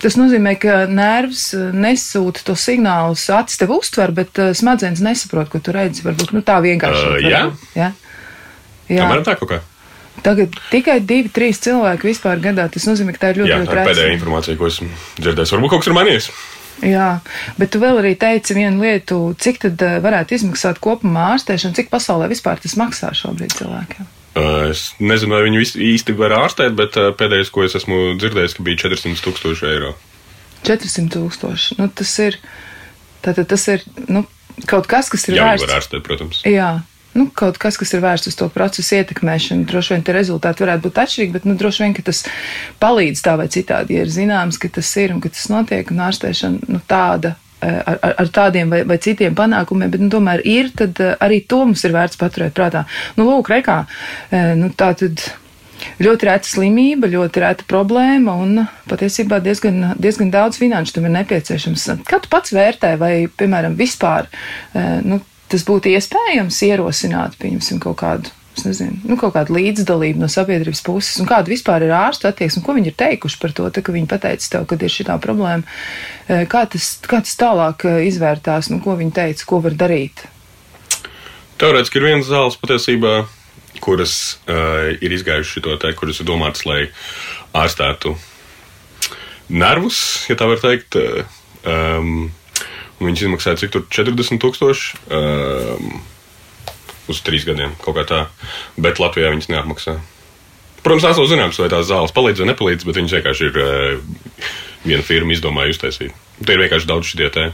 Tas 0.03 0.19
nozīmē, 0.21 0.53
ka 0.61 0.83
nervs 0.93 1.49
uh, 1.57 1.71
nesūta 1.75 2.45
to 2.47 2.57
signālu, 2.61 3.17
acis 3.17 3.61
tev 3.61 3.73
uztver, 3.75 4.13
bet 4.17 4.43
uh, 4.43 4.53
smadzenes 4.57 5.03
nesaprot, 5.05 5.49
ko 5.53 5.63
tu 5.65 5.75
redzi. 5.75 6.05
Varbūt 6.07 6.35
nu, 6.37 6.45
tā 6.47 6.61
vienkārši 6.65 7.07
uh, 7.09 7.23
jā. 7.25 7.47
jā. 7.79 7.95
Jā, 8.87 9.03
Kamēr 9.03 9.25
tā 9.27 9.35
kaut 9.41 9.51
kā. 9.51 9.63
Tagad 10.25 10.55
tikai 10.71 11.01
divi, 11.05 11.31
trīs 11.33 11.59
cilvēki 11.65 12.09
vispār 12.09 12.41
gadā. 12.43 12.69
Tas 12.73 12.87
nozīmē, 12.89 13.15
ka 13.17 13.25
tā 13.25 13.33
ir 13.33 13.43
ļoti, 13.43 13.53
jā, 13.53 13.59
ļoti 13.63 13.73
tā 13.73 13.83
ir 13.83 13.91
pēdējā 13.91 14.13
informācija, 14.15 14.59
ko 14.61 14.69
esmu 14.71 14.89
dzirdējis. 15.19 15.53
Varbūt 15.57 15.73
kaut 15.75 15.83
kas 15.83 15.91
ir 15.91 15.97
mainījies. 15.97 16.29
Jā, 16.85 17.21
bet 17.57 17.73
tu 17.73 17.81
vēl 17.81 18.03
arī 18.03 18.13
teici 18.21 18.57
vienu 18.57 18.85
lietu, 18.85 19.21
cik 19.41 19.63
tad 19.63 19.85
eh, 19.87 19.97
varētu 20.05 20.37
izmaksāt 20.37 20.81
kopumā 20.85 21.31
ārstēšana, 21.37 21.77
cik 21.79 21.89
pasaulē 21.93 22.29
vispār 22.29 22.61
tas 22.61 22.77
maksā 22.77 23.15
šobrīd 23.17 23.57
cilvēkiem? 23.57 24.11
Es 24.37 24.91
nezinu, 25.01 25.33
vai 25.33 25.47
viņu 25.47 25.63
īsti 25.65 26.13
var 26.19 26.35
ārstēt, 26.43 26.75
bet 26.77 26.99
pēdējais, 27.17 27.51
ko 27.55 27.65
es 27.65 27.77
esmu 27.79 28.19
dzirdējis, 28.21 28.59
ka 28.59 28.67
bija 28.67 28.83
400 28.85 29.25
tūkstoši 29.25 29.69
eiro. 29.71 29.95
400 30.69 31.09
tūkstoši. 31.15 31.79
Nu, 31.81 31.89
tas 31.89 32.13
ir, 32.21 32.37
tātad 33.25 33.49
tas 33.49 33.65
ir, 33.73 33.87
nu, 34.13 34.27
kaut 34.69 34.91
kas, 34.91 35.09
kas 35.13 35.25
ir 35.31 35.39
Jā, 35.39 35.49
vērsts. 35.49 35.65
Jā, 35.65 35.71
var 35.71 35.81
ārstēt, 35.81 36.05
protams. 36.05 36.43
Jā, 36.45 36.69
nu, 37.17 37.29
kaut 37.35 37.59
kas, 37.63 37.79
kas 37.81 37.95
ir 37.97 38.05
vērsts 38.05 38.31
uz 38.33 38.37
to 38.39 38.51
procesu 38.53 38.99
ietekmēšanu. 39.01 39.67
Droši 39.71 39.97
vien 39.97 40.05
tie 40.07 40.15
rezultāti 40.17 40.65
varētu 40.65 40.87
būt 40.87 41.01
atšķirīgi, 41.03 41.35
bet 41.39 41.49
nu, 41.49 41.57
droši 41.59 41.87
vien 41.87 41.97
tas 42.07 42.23
palīdz 42.83 43.25
tā 43.25 43.35
vai 43.41 43.49
citādi. 43.53 43.97
Ja 43.97 44.05
ir 44.07 44.13
zināms, 44.13 44.61
ka 44.61 44.71
tas 44.73 44.93
ir 45.01 45.17
un 45.17 45.25
ka 45.25 45.33
tas 45.33 45.49
notiek, 45.53 45.91
un 45.91 46.05
ārstēšana 46.11 46.71
nu, 46.71 46.85
tāda. 46.89 47.37
Eh, 47.67 47.83
ar, 47.87 47.97
ar, 48.05 48.13
ar 48.21 48.29
tādiem 48.29 48.69
vai, 48.69 48.83
vai 48.85 48.99
citiem 49.01 49.33
panākumiem, 49.35 49.89
bet 49.89 50.03
nu, 50.03 50.11
tomēr 50.13 50.43
ir, 50.45 50.69
tad 50.77 50.99
eh, 51.01 51.15
arī 51.25 51.39
to 51.49 51.63
mums 51.65 51.87
ir 51.89 51.95
vērts 51.95 52.19
paturēt 52.21 52.53
prātā. 52.53 52.83
Nu, 53.17 53.25
lūk, 53.25 53.49
rekā, 53.49 53.79
eh, 54.29 54.51
nu, 54.61 54.69
tā 54.77 54.91
tad 55.01 55.25
ļoti 56.05 56.29
reta 56.29 56.51
slimība, 56.51 57.09
ļoti 57.09 57.41
reta 57.41 57.65
problēma 57.69 58.35
un 58.45 58.61
patiesībā 58.91 59.41
diezgan, 59.45 59.95
diezgan 59.97 60.35
daudz 60.35 60.61
finanšu 60.61 60.99
tam 60.99 61.09
ir 61.09 61.15
nepieciešams. 61.17 61.87
Kā 62.05 62.21
tu 62.21 62.29
pats 62.33 62.53
vērtē, 62.53 62.93
vai, 63.01 63.15
piemēram, 63.41 63.77
vispār 63.79 64.29
nu, 65.05 65.21
tas 65.53 65.65
būtu 65.67 65.93
iespējams 65.95 66.59
ierosināt, 66.67 67.39
pieņemsim, 67.43 67.81
kaut 67.83 68.01
kādu 68.03 68.35
nezinu, 68.65 68.97
nu, 69.05 69.17
kaut 69.21 69.35
kāda 69.35 69.53
līdzdalība 69.53 70.23
no 70.23 70.29
sabiedrības 70.33 70.81
puses, 70.87 71.19
un 71.21 71.29
kāda 71.29 71.53
vispār 71.53 71.85
ir 71.85 71.93
ārstu 71.93 72.29
attieksme, 72.31 72.63
ko 72.65 72.77
viņi 72.77 72.93
ir 72.93 72.97
teikuši 72.97 73.41
par 73.43 73.53
to, 73.57 73.67
tā, 73.75 73.83
ka 73.85 73.93
viņi 73.93 74.09
pateica 74.09 74.49
tev, 74.55 74.65
ka 74.71 74.79
ir 74.81 74.93
šī 74.93 75.05
problēma. 75.23 75.77
Kā 76.49 76.63
tas, 76.73 76.89
kā 77.05 77.21
tas 77.25 77.37
tālāk 77.37 77.85
izvērtās, 78.07 78.71
nu, 78.73 78.81
ko 78.85 78.97
viņi 78.97 79.13
teica, 79.19 79.49
ko 79.49 79.61
var 79.67 79.77
darīt? 79.77 80.25
Teorētiski 81.61 82.01
ir 82.01 82.09
viens 82.09 82.29
zāles 82.29 82.57
patiesībā, 82.61 83.15
kuras 83.85 84.39
uh, 84.49 84.89
ir 85.05 85.13
izgājuši 85.13 85.61
šo 85.61 85.77
te, 85.81 85.93
kuras 85.97 86.21
ir 86.21 86.29
domātas, 86.29 86.65
lai 86.69 86.87
ārstētu 87.57 88.15
nervus, 89.53 90.01
ja 90.31 90.37
tā 90.39 90.49
var 90.49 90.61
teikt. 90.65 90.99
Um, 91.67 92.31
Viņš 93.01 93.23
izmaksāja 93.27 93.61
cik 93.61 93.73
tur 93.75 93.83
40 93.93 94.41
tūkstoši. 94.41 95.01
Um, 95.13 95.99
uz 97.13 97.21
trīs 97.25 97.45
gadiem, 97.47 97.75
kaut 97.83 97.99
kā 97.99 98.05
tā. 98.09 98.21
Bet 98.81 99.01
Latvijā 99.03 99.31
viņas 99.35 99.51
neapmaksā. 99.53 99.99
Protams, 100.87 101.03
tās 101.03 101.19
nav 101.19 101.29
zināms, 101.31 101.59
vai 101.61 101.69
tās 101.73 101.89
zāles 101.89 102.15
palīdz 102.15 102.43
vai 102.43 102.49
nepalīdz, 102.53 102.87
bet 102.87 102.99
viņas 103.01 103.17
vienkārši 103.19 103.49
ir 103.49 103.61
uh, 103.63 104.49
viena 104.87 105.03
firma 105.07 105.35
izdomājusi 105.35 105.77
uztaisīt. 105.77 106.17
Tur 106.39 106.55
ir 106.55 106.63
vienkārši 106.65 106.91
daudz 106.91 107.11
šie 107.11 107.31
tie. 107.35 107.47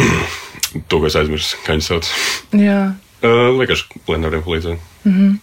to, 0.88 0.98
ko 0.98 1.06
es 1.08 1.18
aizmirsu, 1.20 1.60
kā 1.66 1.76
viņi 1.76 1.86
sauc. 1.86 2.10
Jā. 2.56 2.80
Uh, 3.20 3.50
vienkārši, 3.60 4.02
nevarētu 4.08 4.46
palīdzēt. 4.46 4.90
Mm 5.04 5.14
-hmm. 5.16 5.38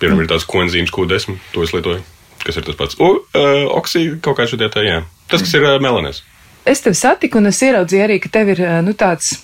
Piemēram, 0.00 0.24
ir 0.24 0.30
tāds 0.32 0.48
koenzīms 0.48 0.92
Q10, 0.92 1.38
to 1.52 1.62
es 1.62 1.72
lietoju. 1.76 2.02
Kas 2.44 2.56
ir 2.56 2.64
tas 2.64 2.76
pats? 2.76 2.96
O, 3.00 3.10
uh, 3.12 3.64
oksīds, 3.78 4.20
kaut 4.20 4.38
kā 4.38 4.48
šādi 4.48 4.68
tā, 4.72 4.82
jā. 4.84 5.02
Tas, 5.28 5.44
kas 5.44 5.54
ir 5.54 5.62
uh, 5.64 5.80
melanēs. 5.80 6.22
Es 6.64 6.80
tevi 6.84 6.96
satiku, 6.96 7.40
un 7.40 7.50
es 7.50 7.60
ieraudzīju 7.64 8.06
arī, 8.06 8.20
ka 8.24 8.30
tev 8.32 8.54
ir 8.54 8.62
nu, 8.86 8.94
tāds 8.96 9.34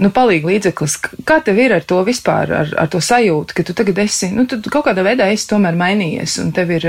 nu, 0.00 0.10
palīga 0.14 0.48
līdzeklis. 0.50 0.96
Kā 1.28 1.38
tev 1.44 1.58
ir 1.60 1.74
ar 1.76 1.84
to 1.88 2.00
vispār, 2.06 2.52
ar, 2.60 2.72
ar 2.80 2.88
to 2.92 3.00
sajūtu, 3.04 3.56
ka 3.56 3.64
tu 3.66 3.74
tagad 3.76 4.00
esi, 4.04 4.30
nu, 4.34 4.46
tu 4.48 4.58
kaut 4.72 4.86
kādā 4.88 5.04
veidā 5.06 5.28
esi 5.32 5.48
tomēr 5.50 5.76
mainījies, 5.78 6.38
un 6.42 6.52
tev 6.56 6.72
ir 6.76 6.86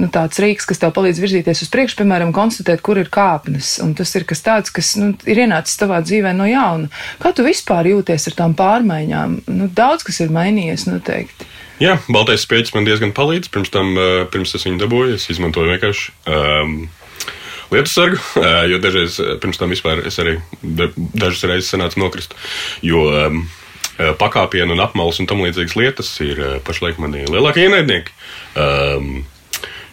nu, 0.00 0.08
tāds 0.12 0.40
rīks, 0.42 0.66
kas 0.68 0.82
tev 0.82 0.94
palīdz 0.96 1.22
virzīties 1.22 1.64
uz 1.66 1.70
priekšu, 1.72 2.00
piemēram, 2.02 2.34
konstatēt, 2.36 2.82
kur 2.84 3.00
ir 3.00 3.10
kāpnes, 3.12 3.76
un 3.84 3.94
tas 3.98 4.12
ir 4.18 4.26
kas 4.28 4.44
tāds, 4.44 4.74
kas 4.74 4.94
nu, 5.00 5.12
ir 5.28 5.44
ienācis 5.44 5.78
tavā 5.80 6.02
dzīvē 6.04 6.34
no 6.36 6.48
jauna. 6.50 6.90
Kā 7.22 7.34
tu 7.36 7.46
vispār 7.46 7.92
jūties 7.92 8.30
ar 8.32 8.38
tām 8.42 8.56
pārmaiņām? 8.58 9.42
Nu, 9.52 9.68
daudz 9.72 10.06
kas 10.08 10.22
ir 10.24 10.34
mainījies 10.34 10.88
noteikti. 10.90 11.50
Jā, 11.82 11.96
baltais 12.12 12.44
spēks 12.44 12.74
man 12.76 12.86
diezgan 12.86 13.14
palīdz. 13.16 13.48
Pirms 13.50 13.72
tam, 13.74 13.96
pirms 14.30 14.52
es 14.54 14.66
viņu 14.68 14.78
dabūju, 14.84 15.16
es 15.18 15.24
izmantoju 15.32 15.72
vienkārši. 15.72 16.12
Um, 16.30 16.76
lietu 17.74 17.92
sargu, 17.92 18.20
jo 18.70 18.78
dažreiz 18.82 19.18
pirms 19.42 19.60
tam 19.60 19.72
vispār 19.74 20.04
es 20.08 20.20
arī 20.22 20.38
dažas 20.62 21.44
reizes 21.50 21.72
sanācu 21.72 22.02
nokrist. 22.02 22.36
Jo 22.84 23.08
um, 23.10 23.44
pakāpienu 24.20 24.76
un 24.76 24.82
apmales 24.82 25.20
un 25.22 25.28
tam 25.30 25.44
līdzīgas 25.44 25.76
lietas 25.78 26.14
ir 26.24 26.40
pašlaik 26.66 27.00
mani 27.02 27.26
lielākie 27.28 27.68
ienaidnieki. 27.68 28.16
Um, 28.56 29.22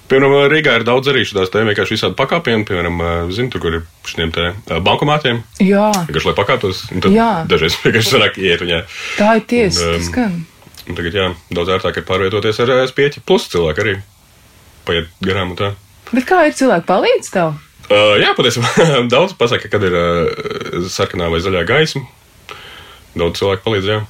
Piemēram, 0.10 0.48
Rīgā 0.50 0.74
ir 0.80 0.84
daudz 0.88 1.12
arī 1.12 1.22
šādās 1.28 1.52
te 1.54 1.62
vienkārši 1.62 1.94
visādi 1.94 2.16
pakāpieni, 2.18 2.66
piemēram, 2.66 3.02
zinu, 3.30 3.52
tur, 3.54 3.62
kur 3.62 3.76
ir 3.78 3.84
šiem 4.10 4.32
te 4.34 4.48
bankomātiem. 4.82 5.44
Jā. 5.62 5.92
Vienkārši, 6.08 6.30
lai 6.32 6.34
pakātos, 6.40 6.80
un 6.96 7.04
tad 7.06 7.14
jā. 7.14 7.28
dažreiz 7.52 7.78
vienkārši 7.84 8.16
sanāk 8.16 8.40
iet 8.42 8.64
viņā. 8.66 8.80
Tā 9.20 9.36
ir 9.38 9.46
tiesa, 9.52 9.86
un, 9.86 10.00
tas 10.00 10.10
gan. 10.16 10.40
Un 10.90 10.98
tagad, 10.98 11.20
jā, 11.20 11.28
daudz 11.54 11.76
ērtāk 11.76 12.02
ir 12.02 12.08
pārvietoties 12.10 12.62
ar 12.66 12.74
spieķi, 12.90 13.22
plus 13.30 13.46
cilvēki 13.54 13.86
arī 13.86 13.96
paiet 14.90 15.14
garām 15.22 15.54
un 15.54 15.60
tā. 15.62 15.72
Bet 16.10 16.26
kā 16.26 16.42
ir 16.50 16.58
cilvēki 16.58 16.90
palīdz 16.90 17.30
tev? 17.36 17.54
Uh, 17.90 18.16
jā, 18.22 18.34
patiesībā 18.38 18.88
daudz 19.14 19.34
pasaka, 19.38 19.70
kad 19.72 19.84
ir 19.86 19.96
uh, 19.98 20.88
sarkanā 20.94 21.30
vai 21.34 21.42
zaļā 21.42 21.66
gaisma. 21.70 22.06
Daudz 23.18 23.42
cilvēku 23.42 23.66
palīdz. 23.66 23.90
Jā. 23.90 24.02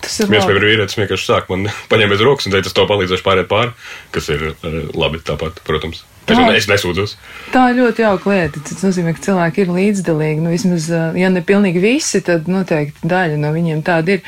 Tas 0.00 0.14
ir 0.22 0.30
viens 0.32 0.46
no 0.48 0.56
vīrietis, 0.56 0.96
vienkārši 0.96 1.28
sāk 1.28 1.50
man 1.52 1.68
paņēma 1.92 2.16
aiz 2.16 2.24
rokas 2.24 2.48
un 2.48 2.56
teica, 2.56 2.72
es 2.72 2.76
to 2.76 2.86
palīdzēšu 2.88 3.26
pāriet 3.26 3.50
pāri, 3.50 3.74
kas 4.14 4.30
ir 4.32 4.48
uh, 4.52 4.78
labi 4.96 5.20
tāpat, 5.24 5.60
protams. 5.66 6.06
Tā, 6.28 6.36
es 6.54 6.68
nesūdzos. 6.70 7.16
Tā 7.50 7.64
ir 7.72 7.80
ļoti 7.80 8.04
jauka 8.04 8.30
lieta. 8.30 8.62
Tas 8.66 8.84
nozīmē, 8.84 9.14
ka 9.16 9.24
cilvēki 9.24 9.64
ir 9.64 9.72
līdzdalīgi. 9.74 10.44
Nu, 10.44 10.52
vismaz, 10.52 10.86
ja 11.18 11.30
ne 11.32 11.42
pilnīgi 11.46 11.82
visi, 11.82 12.20
tad 12.26 12.46
noteikti 12.50 13.10
daļa 13.10 13.38
no 13.40 13.50
viņiem 13.54 13.82
tāda 13.86 14.16
ir. 14.16 14.24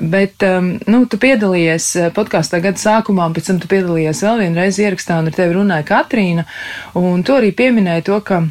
Bet, 0.00 0.42
um, 0.46 0.72
nu, 0.90 1.04
tu 1.10 1.20
piedalījies 1.22 1.88
podkāstā 2.16 2.60
gada 2.64 2.82
sākumā, 2.82 3.28
un 3.28 3.36
pēc 3.36 3.52
tam 3.52 3.62
tu 3.62 3.70
piedalījies 3.70 4.24
vēl 4.26 4.46
vienreiz 4.46 4.80
ierakstā, 4.82 5.20
un 5.22 5.30
ar 5.30 5.38
tevi 5.38 5.58
runāja 5.58 5.86
Katrīna, 5.92 6.46
un 6.98 7.22
tu 7.26 7.36
arī 7.38 7.52
pieminēji 7.56 8.08
to, 8.10 8.20
ka 8.26 8.42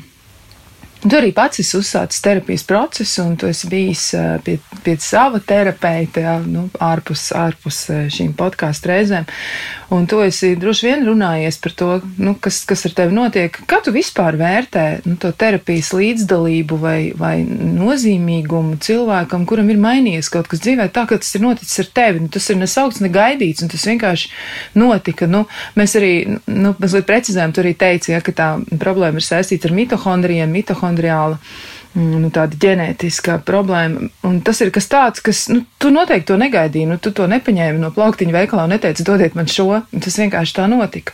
Tu 1.05 1.13
arī 1.13 1.29
pats 1.37 1.59
esi 1.61 1.77
uzsācis 1.77 2.23
terapijas 2.25 2.63
procesu, 2.65 3.21
un 3.21 3.35
tu 3.37 3.45
esi 3.45 3.67
bijis 3.69 4.07
pie, 4.41 4.55
pie 4.81 4.95
sava 4.97 5.37
terapeita, 5.37 6.23
jā, 6.23 6.35
nu, 6.49 6.63
ārpus, 6.81 7.27
ārpus 7.37 7.83
šīm 8.15 8.31
podkāstu 8.37 8.89
reizēm. 8.89 9.27
Un 9.93 10.07
tu 10.09 10.17
esi 10.25 10.55
droši 10.57 10.87
vien 10.87 11.03
runājies 11.05 11.59
par 11.61 11.75
to, 11.77 11.89
nu, 12.17 12.33
kas, 12.41 12.63
kas 12.65 12.87
ar 12.89 12.95
tevi 12.97 13.13
notiek. 13.13 13.59
Kā 13.69 13.83
tu 13.85 13.93
vispār 13.93 14.33
vērtē 14.39 14.85
nu, 15.05 15.13
to 15.21 15.29
terapijas 15.29 15.91
līdzdalību 15.93 16.79
vai, 16.81 16.97
vai 17.13 17.35
nozīmīgumu 17.45 18.79
cilvēkam, 18.81 19.45
kuram 19.45 19.69
ir 19.69 19.77
mainījies 19.83 20.31
kaut 20.33 20.49
kas 20.49 20.63
dzīvē, 20.65 20.89
tā 20.95 21.05
kā 21.05 21.19
tas 21.21 21.37
ir 21.37 21.45
noticis 21.45 21.83
ar 21.85 21.91
tevi? 22.01 22.23
Nu, 22.25 22.31
tas 22.33 22.49
ir 22.49 22.57
nesaukts, 22.63 23.03
ne 23.05 23.13
gaidīts, 23.13 23.61
un 23.61 23.69
tas 23.69 23.85
vienkārši 23.91 24.33
notika. 24.81 25.29
Nu, 25.29 25.43
mēs 25.77 25.93
arī, 26.01 26.11
nu, 26.49 26.73
mazliet 26.81 27.05
precizējam, 27.05 27.53
tu 27.53 27.61
arī 27.61 27.77
teici, 27.77 28.15
ja, 28.15 28.23
ka 28.25 28.33
tā 28.33 28.49
problēma 28.81 29.21
ir 29.21 29.29
saistīta 29.29 29.69
ar 29.69 29.77
mitohondrijiem, 29.77 30.49
mitohondrijiem 30.49 30.94
mitokondriāla 30.95 31.37
mm, 31.95 32.21
nu, 32.23 32.31
tāda 32.31 32.55
ģenētiska 32.55 33.41
problēma. 33.45 34.09
Un 34.23 34.41
tas 34.41 34.61
ir 34.61 34.71
kas 34.71 34.87
tāds, 34.87 35.21
kas, 35.21 35.47
nu, 35.49 35.65
tu 35.77 35.91
noteikti 35.91 36.31
to 36.31 36.37
negaidīji, 36.37 36.89
nu, 36.89 36.97
tu 36.97 37.11
to 37.11 37.27
nepaņēmi 37.27 37.79
no 37.79 37.91
plauktiņa 37.91 38.33
veikalā 38.33 38.65
un 38.65 38.75
neteici, 38.75 39.05
dodiet 39.05 39.35
man 39.35 39.47
šo. 39.47 39.83
Tas 39.91 40.19
vienkārši 40.19 40.55
tā 40.55 40.67
notika. 40.67 41.13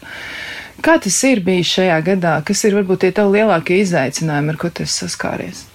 Kā 0.82 0.98
tas 0.98 1.18
ir 1.28 1.44
bijis 1.46 1.70
šajā 1.76 2.00
gadā? 2.02 2.42
Kas 2.46 2.64
ir 2.66 2.74
varbūt 2.74 3.04
tie 3.04 3.12
tavi 3.14 3.38
lielākie 3.38 3.82
izaicinājumi, 3.84 4.50
ar 4.50 4.58
ko 4.58 4.72
tu 4.74 4.84
esi 4.84 5.04
saskāries? 5.04 5.66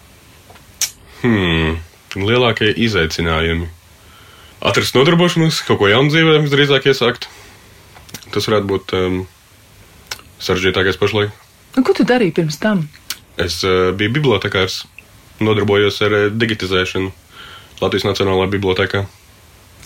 Hmm, 1.22 1.78
lielākie 2.18 2.72
izaicinājumi. 2.74 3.70
Atrast 4.66 4.96
nodarbošanos, 4.96 5.60
kaut 5.68 5.78
ko 5.78 5.90
jaunu 5.92 6.10
dzīvē, 6.10 6.40
visdrīzāk 6.42 6.88
iesākt. 6.90 7.28
Tas 8.34 8.48
varētu 8.48 8.66
būt 8.66 8.94
um, 8.98 9.18
sarežģītākais 10.42 10.98
pašlaik. 10.98 11.30
Un 11.76 11.84
ko 11.86 11.94
tu 11.94 12.06
darīji 12.08 12.34
pirms 12.40 12.58
tam? 12.58 12.86
Es 13.42 13.60
uh, 13.66 13.92
biju 13.96 14.14
bibliotekārs, 14.16 14.84
nodarbojos 15.44 16.00
ar 16.06 16.16
uh, 16.16 16.26
digitizēšanu 16.32 17.12
Latvijas 17.82 18.06
Nacionālajā 18.08 18.50
bibliotekā. 18.56 19.04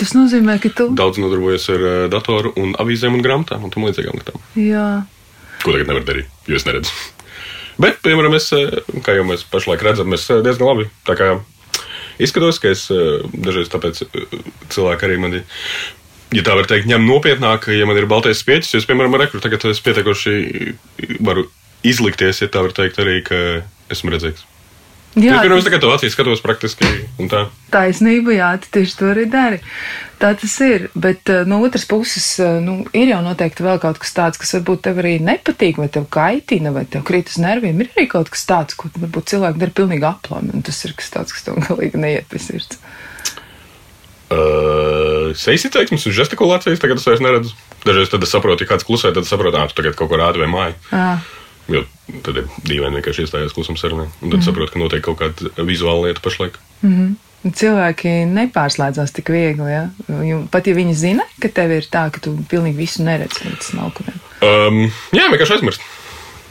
Tas 0.01 0.14
nozīmē, 0.16 0.57
ka 0.62 0.70
tu 0.72 0.88
daudz 0.96 1.18
nodarbojies 1.20 1.66
ar 1.74 1.86
uh, 1.86 1.94
datoru 2.12 2.55
un 2.61 2.76
avīzēm 2.80 3.18
un 3.18 3.24
grāmatām 3.26 3.66
un 3.66 3.74
tam 3.74 3.88
līdzīgām 3.88 4.20
lietām. 4.20 4.44
Jā. 4.61 4.88
Ko 5.64 5.74
tagad 5.74 5.90
nevar 5.90 6.07
darīt, 6.07 6.30
jo 6.48 6.61
es 6.61 6.66
neredzu. 6.68 6.94
Bet, 7.82 7.98
piemēram, 8.05 8.36
es, 8.36 8.51
kā 9.07 9.16
jau 9.16 9.24
mēs 9.28 9.46
pašlaik 9.51 9.82
redzam, 9.84 10.12
es 10.12 10.26
diezgan 10.28 10.68
labi 10.68 10.90
izskatos, 12.20 12.59
ka 12.61 12.68
es 12.68 12.82
dažreiz 13.32 13.70
tāpēc 13.72 14.03
cilvēki 14.68 15.07
arī 15.07 15.16
mani 15.22 15.40
ja 16.34 16.44
tā 16.46 16.55
var 16.59 16.68
teikt, 16.70 16.88
ņem 16.90 17.07
nopietnāk, 17.09 17.70
ja 17.74 17.86
man 17.88 17.98
ir 17.98 18.09
baltais 18.11 18.42
spieķis. 18.42 18.76
Es, 18.78 18.86
piemēram, 18.88 19.16
rekrutēju, 19.18 19.42
tagad 19.59 19.66
es 19.72 19.82
pietiekoši 19.84 20.34
varu 21.26 21.46
izlikties, 21.87 22.43
ja 22.43 22.51
tā 22.53 22.64
var 22.66 22.76
teikt, 22.76 23.01
arī, 23.03 23.20
ka 23.26 23.41
esmu 23.93 24.14
redzīgs. 24.14 24.47
Jā, 25.18 25.41
es 25.41 25.43
pirms 25.43 25.66
tam 25.66 25.91
Latvijas 25.91 26.14
skatos 26.14 26.43
praktiski. 26.45 26.87
Tā. 27.33 27.49
Taisnība, 27.74 28.31
jā, 28.37 28.51
tieši 28.62 28.95
to 28.95 29.09
arī 29.11 29.24
dari. 29.31 29.59
Tā 30.22 30.31
tas 30.39 30.53
ir. 30.62 30.87
Bet 30.95 31.26
uh, 31.33 31.43
no 31.51 31.59
otras 31.66 31.83
puses, 31.89 32.28
uh, 32.39 32.61
nu, 32.62 32.85
ir 32.95 33.11
jau 33.11 33.18
noteikti 33.24 33.66
vēl 33.66 33.81
kaut 33.83 33.99
kas 33.99 34.14
tāds, 34.14 34.39
kas 34.39 34.55
varbūt 34.61 34.85
tev 34.87 35.01
arī 35.03 35.16
nepatīk, 35.26 35.81
vai 35.83 35.89
tev 35.91 36.07
kaitina, 36.14 36.70
vai 36.76 36.85
tev 36.87 37.03
krīt 37.09 37.33
uz 37.33 37.41
nerviem. 37.43 37.83
Ir 37.83 37.91
arī 37.97 38.07
kaut 38.12 38.31
kas 38.31 38.47
tāds, 38.47 38.78
ko 38.78 38.93
varbūt 38.95 39.33
cilvēki 39.35 39.62
dara 39.64 39.74
pilnīgi 39.81 40.07
aplami, 40.07 40.55
un 40.55 40.62
tas 40.66 40.78
ir 40.87 40.95
kas 40.95 41.11
tāds, 41.16 41.35
kas 41.35 41.49
tev 41.49 41.59
galīgi 41.66 42.05
neiet 42.05 42.31
pie 42.31 42.43
sirds. 42.47 42.78
Uh, 44.31 45.35
Sejas 45.35 45.66
izteiksmes 45.66 46.07
un 46.07 46.14
žestikulācijas 46.14 46.78
tagad 46.78 47.03
es 47.03 47.09
vairs 47.09 47.22
neredzu. 47.24 47.57
Dažreiz 47.83 48.12
tad 48.12 48.22
es 48.22 48.31
saprotu, 48.31 48.62
ja 48.62 48.70
kāds 48.70 48.87
klusē, 48.87 49.11
tad 49.16 49.26
saprotu, 49.26 49.59
ka 49.59 49.72
tu 49.72 49.81
tagad 49.81 49.99
kaut 49.99 50.12
ko 50.12 50.22
rādi 50.22 50.39
vai 50.39 50.51
māju. 50.53 50.78
Jā. 50.93 51.12
Jo 51.70 51.84
tad 52.24 52.40
ir 52.40 52.46
dīvaini 52.66 52.98
vienkārši 52.98 53.24
iestājās 53.26 53.54
klusums 53.54 53.82
sarunā. 53.82 54.08
Un 54.20 54.32
tad 54.32 54.40
mm. 54.40 54.46
saprot, 54.46 54.72
ka 54.72 54.80
notiek 54.82 55.04
kaut 55.06 55.20
kāda 55.20 55.66
vizuāla 55.66 56.08
lieta 56.08 56.22
pašlaik. 56.24 56.58
Mm 56.82 56.94
-hmm. 56.94 57.18
Cilvēki 57.56 58.10
nepārslēdzās 58.28 59.14
tik 59.16 59.30
viegli. 59.32 59.70
Ja? 59.70 59.88
Pat 60.50 60.66
ja 60.66 60.74
viņi 60.76 60.94
zina, 60.94 61.24
ka 61.40 61.48
tev 61.48 61.72
ir 61.72 61.86
tā, 61.88 62.10
ka 62.12 62.20
tu 62.20 62.34
pilnīgi 62.50 62.76
visu 62.76 63.02
neredzi 63.02 63.46
līdz 63.46 63.70
smalkumiem. 63.70 64.18
Um, 64.44 64.82
jā, 65.16 65.24
vienkārši 65.30 65.56
aizmirst. 65.56 65.80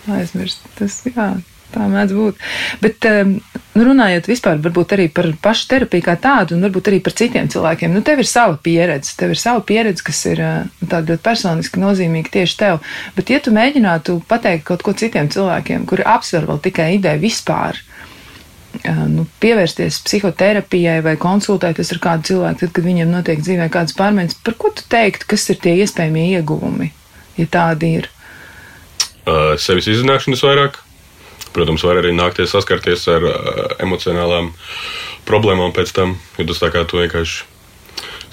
Aizmirst. 0.08 0.66
Tas, 0.80 1.04
jā. 1.06 1.30
Tā 1.70 1.86
mēdz 1.86 2.14
būt. 2.18 2.40
Bet 2.82 3.06
um, 3.06 3.36
runājot 3.78 4.30
vispār 4.32 4.58
arī 4.96 5.06
par 5.14 5.28
pašu 5.44 5.68
terapiju 5.70 6.06
kā 6.08 6.16
tādu, 6.22 6.56
un 6.56 6.66
varbūt 6.66 6.90
arī 6.90 7.00
par 7.06 7.14
citiem 7.14 7.50
cilvēkiem, 7.52 7.94
nu, 7.94 8.02
tev 8.06 8.24
ir 8.24 8.30
sava 8.30 8.58
pieredze. 8.58 9.14
Tev 9.20 9.36
ir 9.36 9.42
sava 9.42 9.62
pieredze, 9.62 10.04
kas 10.06 10.24
ir 10.32 10.42
nu, 10.42 10.88
tāda 10.88 11.14
ļoti 11.14 11.26
personiski 11.26 11.84
nozīmīga 11.84 12.34
tieši 12.40 12.58
tev. 12.58 12.82
Bet, 13.18 13.30
ja 13.30 13.42
tu 13.44 13.54
mēģinātu 13.54 14.18
pateikt 14.30 14.66
kaut 14.72 14.86
ko 14.86 14.96
citiem 14.98 15.30
cilvēkiem, 15.30 15.86
kuri 15.90 16.08
apsver 16.10 16.50
vēl 16.50 16.64
tikai 16.66 16.90
ideju 16.98 17.22
vispār, 17.28 17.78
nu, 19.14 19.28
pievērsties 19.42 20.02
psihoterapijai 20.06 21.00
vai 21.06 21.16
konsultēties 21.22 21.94
ar 21.94 22.02
kādu 22.02 22.32
cilvēku, 22.34 22.64
tad, 22.66 22.74
kad 22.76 22.90
viņiem 22.90 23.14
notiek 23.14 23.46
dzīvē 23.46 23.70
kādas 23.74 23.98
pārmaiņas, 23.98 24.42
par 24.46 24.58
ko 24.58 24.74
tu 24.74 24.90
teiktu, 24.90 25.30
kas 25.30 25.50
ir 25.54 25.62
tie 25.62 25.78
iespējamie 25.86 26.32
ieguvumi, 26.34 26.92
ja 27.38 27.50
tādi 27.50 27.96
ir? 28.02 28.14
Uh, 29.30 29.54
sevis 29.62 29.90
izzināšanas 29.92 30.42
vairāk 30.46 30.80
Protams, 31.56 31.84
var 31.86 32.00
arī 32.02 32.14
nākties 32.14 32.54
saskarties 32.54 33.08
ar 33.10 33.26
uh, 33.26 33.38
emocionālām 33.82 34.52
problēmām 35.30 35.74
pēc 35.76 35.94
tam, 35.96 36.18
jo 36.38 36.46
tas 36.50 36.62
tā 36.62 36.70
kā 36.74 36.84
tu 36.88 37.02
vienkārši 37.02 37.48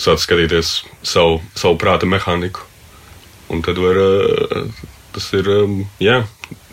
sāc 0.00 0.20
skatīties 0.20 0.72
savu, 1.06 1.40
savu 1.56 1.78
prāta 1.80 2.08
mehāniku. 2.08 2.66
Un 3.52 3.62
tad 3.64 3.80
var, 3.80 4.00
uh, 4.00 4.86
tas 5.16 5.30
ir, 5.38 5.48
um, 5.62 5.80
jā, 6.02 6.20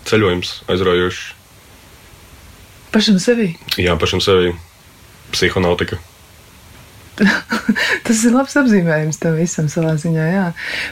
ceļojums 0.10 0.56
aizraujošs. 0.72 1.24
Pašam 2.94 3.18
sevi? 3.22 3.54
Jā, 3.82 3.96
pašam 3.98 4.22
sevi. 4.22 4.52
Psihonautika. 5.34 5.98
Tas 8.05 8.22
ir 8.26 8.34
labs 8.34 8.55
apzīmējums 8.57 9.20
tam 9.22 9.36
visam 9.38 9.68
savā 9.72 9.93
ziņā, 10.01 10.24
jā. 10.34 10.45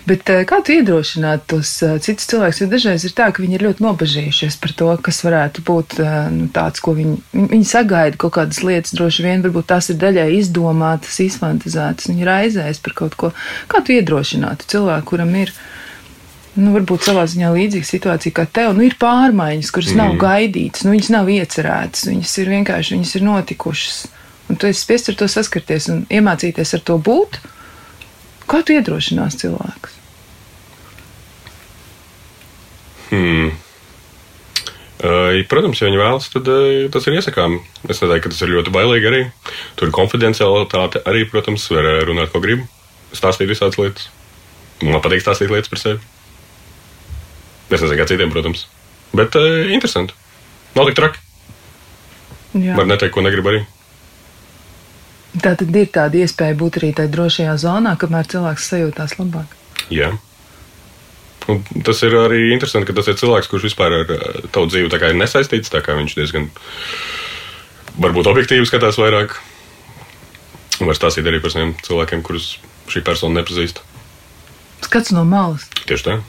Bet 0.09 0.30
eh, 0.30 0.43
kā 0.49 0.59
tu 0.65 0.76
iedrošināt 0.76 1.47
tos 1.49 1.74
eh, 1.86 1.97
citus 2.03 2.30
cilvēkus? 2.30 2.61
Jo 2.61 2.67
dažreiz 2.72 3.05
ir 3.07 3.15
tā, 3.17 3.32
ka 3.34 3.41
viņi 3.41 3.57
ir 3.57 3.65
ļoti 3.65 3.86
nobežījušies 3.86 4.59
par 4.61 4.76
to, 4.78 4.91
kas 5.07 5.24
varētu 5.26 5.65
būt 5.65 5.97
eh, 6.03 6.13
nu, 6.36 6.47
tāds, 6.53 6.84
ko 6.84 6.93
viņi, 6.97 7.17
viņi 7.55 7.69
sagaida 7.72 8.22
kaut 8.22 8.36
kādas 8.38 8.61
lietas, 8.65 8.93
droši 8.97 9.26
vien, 9.26 9.41
varbūt 9.45 9.72
tās 9.74 9.89
ir 9.93 9.99
daļai 10.01 10.30
izdomātas, 10.38 11.17
izfantazētas, 11.26 12.11
viņi 12.13 12.30
raizējas 12.30 12.82
par 12.86 12.97
kaut 13.01 13.17
ko. 13.17 13.34
Kā 13.72 13.82
tu 13.82 13.97
iedrošinātu 13.97 14.69
cilvēku, 14.69 15.15
kuram 15.15 15.36
ir? 15.41 15.53
Nu, 16.51 16.74
varbūt 16.76 17.05
savā 17.07 17.24
ziņā 17.32 17.49
līdzīga 17.55 17.88
situācija 17.88 18.36
kā 18.36 18.43
tev. 18.43 18.74
Nu, 18.76 18.84
ir 18.84 18.97
pārmaiņas, 18.99 19.69
kuras 19.72 19.93
mm. 19.95 20.01
nav 20.01 20.17
gaidītas, 20.19 20.84
nu, 20.84 20.91
viņas 20.91 21.13
nav 21.15 21.30
iecerētas, 21.32 22.09
viņas 22.11 22.34
ir 22.43 22.57
vienkārši 22.57 22.97
viņas 22.97 23.13
ir 23.17 23.24
notikušas 23.30 24.01
un 24.52 24.60
tu 24.60 24.68
esi 24.68 24.84
spiests 24.84 25.12
ar 25.12 25.18
to 25.20 25.30
saskarties 25.32 25.88
un 25.93 26.04
iemācīties 26.12 26.76
ar 26.78 26.86
to 26.88 26.99
būt, 26.99 27.39
kā 28.52 28.62
tu 28.68 28.76
iedrošinās 28.76 29.39
cilvēkus? 29.39 29.97
Hmm. 33.12 33.52
Protams, 35.02 35.80
ja 35.82 35.88
viņi 35.89 35.99
vēlas, 35.99 36.28
tad 36.30 36.47
tas 36.93 37.08
ir 37.10 37.18
iesakām. 37.18 37.58
Es 37.89 38.04
nedomāju, 38.04 38.22
ka 38.28 38.32
tas 38.32 38.43
ir 38.45 38.54
ļoti 38.54 38.74
bailīgi 38.76 39.10
arī. 39.10 39.22
Tur 39.80 39.89
ir 39.89 39.95
konfidencialitāte 39.95 41.02
arī, 41.10 41.24
protams, 41.32 41.66
var 41.74 41.88
runāt, 42.06 42.30
ko 42.34 42.43
grib, 42.43 42.68
stāstīt 43.18 43.49
visādas 43.49 43.80
lietas. 43.82 44.12
Man 44.86 45.02
patīk 45.02 45.24
stāstīt 45.24 45.49
lietas 45.52 45.72
par 45.72 45.82
sevi. 45.82 45.99
Es 47.72 47.80
nezinu, 47.80 47.97
kā 47.97 48.08
citiem, 48.10 48.32
protams. 48.34 48.68
Bet 49.18 49.36
uh, 49.39 49.66
interesanti. 49.74 50.16
Nav 50.78 50.88
tik 50.89 50.99
traki. 50.99 51.22
Jā. 52.62 52.76
Var 52.78 52.88
neteikt, 52.88 53.16
ko 53.16 53.24
negrib 53.26 53.47
arī. 53.47 53.64
Tā 55.32 55.54
tad 55.56 55.72
ir 55.72 55.88
tāda 55.96 56.20
iespēja 56.20 56.58
būt 56.60 56.82
arī 56.82 56.92
tajā 56.98 57.12
drošajā 57.14 57.54
zonā, 57.62 57.96
kamēr 58.00 58.28
cilvēks 58.34 58.68
sajūtās 58.74 59.16
labāk. 59.20 59.54
Jā. 59.94 60.12
Un 61.50 61.62
tas 61.88 62.02
ir 62.06 62.16
arī 62.20 62.42
interesanti, 62.52 62.90
ka 62.90 62.98
tas 63.00 63.08
ir 63.10 63.18
cilvēks, 63.20 63.48
kurš 63.52 63.70
vispār 63.70 63.96
ar 64.02 64.12
eh, 64.12 64.42
tavu 64.52 64.68
dzīvi 64.70 64.92
ir 64.92 65.16
nesaistīts. 65.18 65.72
Viņš 65.72 66.18
diezgan 66.20 66.50
varbūt 68.02 68.30
objektīvi 68.32 68.68
skatās 68.68 69.00
vairāk. 69.00 69.40
Un 70.82 70.90
var 70.90 70.98
stāstīt 70.98 71.28
arī 71.30 71.40
par 71.42 71.54
saviem 71.54 71.74
cilvēkiem, 71.86 72.22
kurus 72.26 72.58
šī 72.92 73.04
persona 73.06 73.40
nepazīst. 73.40 73.82
Skats 74.84 75.14
no 75.16 75.24
malas. 75.28 75.68
Tieši 75.86 76.08
tā. 76.08 76.20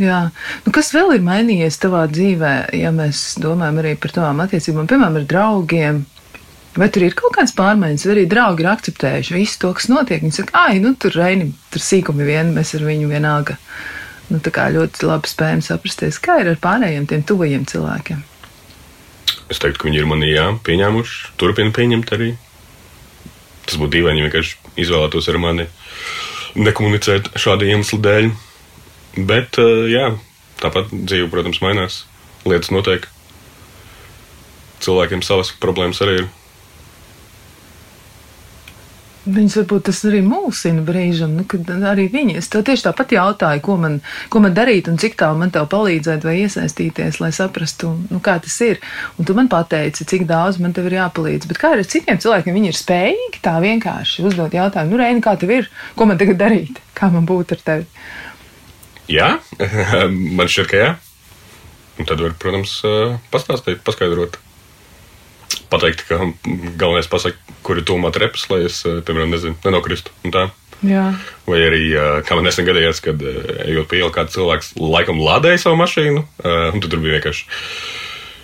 Jā. 0.00 0.20
Nu, 0.64 0.72
kas 0.72 0.92
vēl 0.94 1.18
ir 1.18 1.24
mainījies 1.26 1.76
tavā 1.82 2.06
dzīvē, 2.10 2.54
ja 2.80 2.92
mēs 2.94 3.36
domājam 3.42 3.82
arī 3.82 3.92
par 4.00 4.14
tavām 4.16 4.40
attiecībām, 4.46 4.88
piemēram, 4.88 5.18
ar 5.20 5.26
draugiem, 5.28 6.00
Vai 6.78 6.86
tur 6.94 7.02
ir 7.02 7.16
kaut 7.18 7.34
kādas 7.34 7.54
pārmaiņas, 7.58 8.04
vai 8.06 8.12
arī 8.14 8.26
draugi 8.30 8.62
ir 8.62 8.68
akceptējuši 8.70 9.34
visu 9.34 9.58
to, 9.58 9.72
kas 9.74 9.88
notiek? 9.90 10.22
Viņi 10.22 10.36
saka, 10.36 10.54
ah, 10.54 10.76
nu 10.78 10.92
tur 10.94 11.16
reini, 11.18 11.48
tur 11.74 11.82
sīkumi 11.82 12.26
vien, 12.28 12.52
mēs 12.54 12.76
ar 12.78 12.84
viņu 12.86 13.10
vienalga. 13.10 13.56
Nu, 14.30 14.38
tā 14.38 14.52
kā 14.54 14.68
ļoti 14.70 15.08
labi 15.08 15.26
spējam 15.26 15.64
saprasties, 15.66 16.20
kā 16.22 16.38
ir 16.44 16.52
ar 16.52 16.60
pārējiem 16.62 17.08
tiem 17.10 17.26
tuvajiem 17.26 17.66
cilvēkiem. 17.66 18.22
Es 19.50 19.58
teiktu, 19.58 19.80
ka 19.80 19.88
viņi 19.88 19.98
ir 19.98 20.06
mani 20.06 20.30
jā, 20.30 20.46
pieņēmuši, 20.62 21.34
turpina 21.42 21.74
pieņemt 21.74 22.14
arī. 22.14 22.30
Tas 23.66 23.74
būtu 23.74 23.96
dīvaini, 23.96 24.22
ja 24.22 24.28
vienkārši 24.28 24.78
izvēlētos 24.84 25.26
ar 25.32 25.42
mani 25.42 25.66
nekomunicēt 26.54 27.32
šādu 27.34 27.66
iemeslu 27.66 27.98
dēļ. 28.06 28.30
Bet, 29.26 29.58
jā, 29.90 30.12
tāpat 30.62 30.94
dzīve, 30.94 31.26
protams, 31.34 31.58
mainās. 31.66 32.04
Lietas 32.46 32.70
notiek. 32.70 33.10
Cilvēkiem 34.86 35.26
savas 35.26 35.50
problēmas 35.58 35.98
arī 36.06 36.22
ir. 36.22 36.30
Viņus 39.20 39.58
varbūt 39.58 39.82
tas 39.90 39.98
arī 40.08 40.22
mulsina 40.24 40.80
brīžam, 40.84 41.34
nu, 41.36 41.42
kad 41.48 41.68
arī 41.68 42.06
viņi. 42.08 42.38
Es 42.40 42.48
tev 42.48 42.62
tieši 42.64 42.86
tāpat 42.86 43.12
jautāju, 43.12 43.60
ko 43.66 43.76
man, 43.82 43.98
ko 44.32 44.40
man 44.40 44.54
darīt 44.56 44.88
un 44.88 44.96
cik 45.00 45.18
tālu 45.20 45.42
man 45.42 45.52
tev 45.52 45.66
palīdzēt 45.72 46.24
vai 46.24 46.38
iesaistīties, 46.40 47.18
lai 47.20 47.28
saprastu, 47.36 47.92
nu, 48.08 48.22
kā 48.24 48.38
tas 48.40 48.56
ir. 48.64 48.80
Un 49.20 49.28
tu 49.28 49.36
man 49.36 49.50
pateici, 49.52 50.08
cik 50.08 50.24
daudz 50.30 50.56
man 50.64 50.72
tev 50.76 50.88
ir 50.88 50.96
jāpalīdz. 51.02 51.50
Bet 51.52 51.60
kā 51.60 51.74
ar 51.76 51.84
citiem 51.84 52.16
cilvēkiem, 52.22 52.56
viņi 52.56 52.72
ir 52.72 52.80
spējīgi 52.80 53.44
tā 53.44 53.58
vienkārši 53.60 54.24
uzdot 54.30 54.56
jautājumu, 54.56 54.96
nu, 54.96 55.02
Reini, 55.02 55.24
kā 55.24 55.36
tev 55.36 55.52
ir, 55.58 55.68
ko 56.00 56.08
man 56.08 56.20
tagad 56.20 56.40
darīt, 56.40 56.80
kā 56.96 57.12
man 57.12 57.28
būt 57.28 57.58
ar 57.58 57.64
tevi? 57.66 57.88
Jā, 59.10 59.34
man 60.38 60.48
šķiet, 60.48 60.70
ka 60.72 60.80
jā. 60.80 60.92
Un 62.00 62.08
tad 62.08 62.24
var, 62.24 62.32
protams, 62.40 62.78
pastāstīt, 63.28 63.84
paskaidrot 63.84 64.40
pateikt, 65.70 66.04
ka 66.08 66.18
galvenais 66.80 67.08
pasaka, 67.10 67.38
kur 67.66 67.78
ir 67.80 67.86
tūmā 67.88 68.12
trepas, 68.14 68.46
lai 68.50 68.64
es, 68.68 68.82
eh, 68.86 69.00
piemēram, 69.06 69.32
nezinu, 69.34 69.56
nenokristu. 69.64 70.14
Vai 71.46 71.60
arī, 71.60 71.82
eh, 71.92 72.22
kā 72.24 72.34
man 72.34 72.44
nesen 72.44 72.66
gadījās, 72.66 73.02
kad 73.04 73.20
eh, 73.22 73.64
ejot 73.68 73.88
pa 73.88 73.96
ielu, 73.96 74.10
kāds 74.14 74.36
cilvēks 74.36 74.74
laikam 74.80 75.20
lādēja 75.20 75.66
savu 75.66 75.80
mašīnu, 75.80 76.24
un 76.74 76.80
tur 76.80 77.00
bija 77.00 77.18
vienkārši 77.20 77.44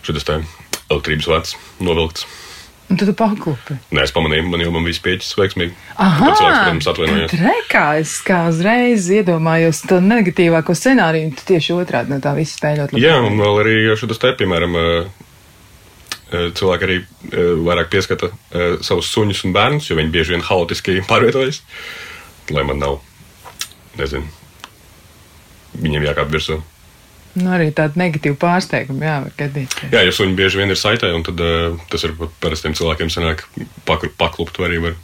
šis 0.06 0.26
te 0.26 0.42
elektrības 0.90 1.26
vats 1.26 1.56
novilkts. 1.80 2.26
Un 2.86 2.94
tad 3.00 3.08
tu 3.08 3.14
paklupi. 3.18 3.74
Nē, 3.90 4.04
es 4.06 4.12
pamanīju, 4.14 4.44
man 4.46 4.62
jau 4.62 4.70
man 4.70 4.84
viss 4.86 5.02
pieķis 5.02 5.32
veiksmīgi. 5.34 5.72
Aha, 5.98 6.28
cilvēks, 6.38 6.86
protams. 6.94 7.32
Rekā, 7.40 7.82
es 7.98 8.12
kā 8.22 8.44
uzreiz 8.52 9.08
iedomājos 9.10 9.82
to 9.90 9.98
negatīvāko 9.98 10.76
scenāriju, 10.78 11.32
tu 11.34 11.48
tieši 11.48 11.74
otrādi 11.74 12.14
no 12.14 12.20
tā 12.22 12.36
viss 12.38 12.54
spēļot. 12.60 12.94
Jā, 13.02 13.16
un 13.26 13.42
vēl 13.42 13.58
arī 13.64 13.74
šis 13.98 14.22
te, 14.22 14.30
piemēram, 14.38 14.78
cilvēki 16.30 16.86
arī 16.86 16.96
eh, 16.98 17.50
vairāk 17.66 17.90
pieskata 17.92 18.30
eh, 18.30 18.78
savus 18.84 19.10
suņus 19.14 19.44
un 19.46 19.54
bērnus, 19.54 19.90
jo 19.90 19.98
viņi 19.98 20.12
bieži 20.14 20.34
vien 20.34 20.44
haotiski 20.46 20.98
pārvietojas. 21.10 21.62
Lai 22.54 22.64
man 22.66 22.80
nav, 22.82 22.98
nezinu, 23.98 24.26
viņiem 25.82 26.08
jākāp 26.08 26.32
virsū. 26.34 26.60
Nu, 27.36 27.50
arī 27.52 27.68
tāda 27.76 28.00
negatīva 28.00 28.38
pārsteiguma, 28.40 29.04
jā, 29.04 29.16
var 29.26 29.32
gadīties. 29.36 29.90
Jā, 29.92 30.02
jo 30.06 30.12
suņi 30.16 30.38
bieži 30.38 30.62
vien 30.62 30.72
ir 30.72 30.78
saitē, 30.80 31.10
un 31.12 31.24
tad 31.26 31.42
tas 31.92 32.06
ir 32.06 32.14
parastiem 32.40 32.72
cilvēkiem 32.78 33.10
sanāk 33.12 33.44
paklupt 33.84 34.62
arī 34.64 34.80
var. 34.86 34.96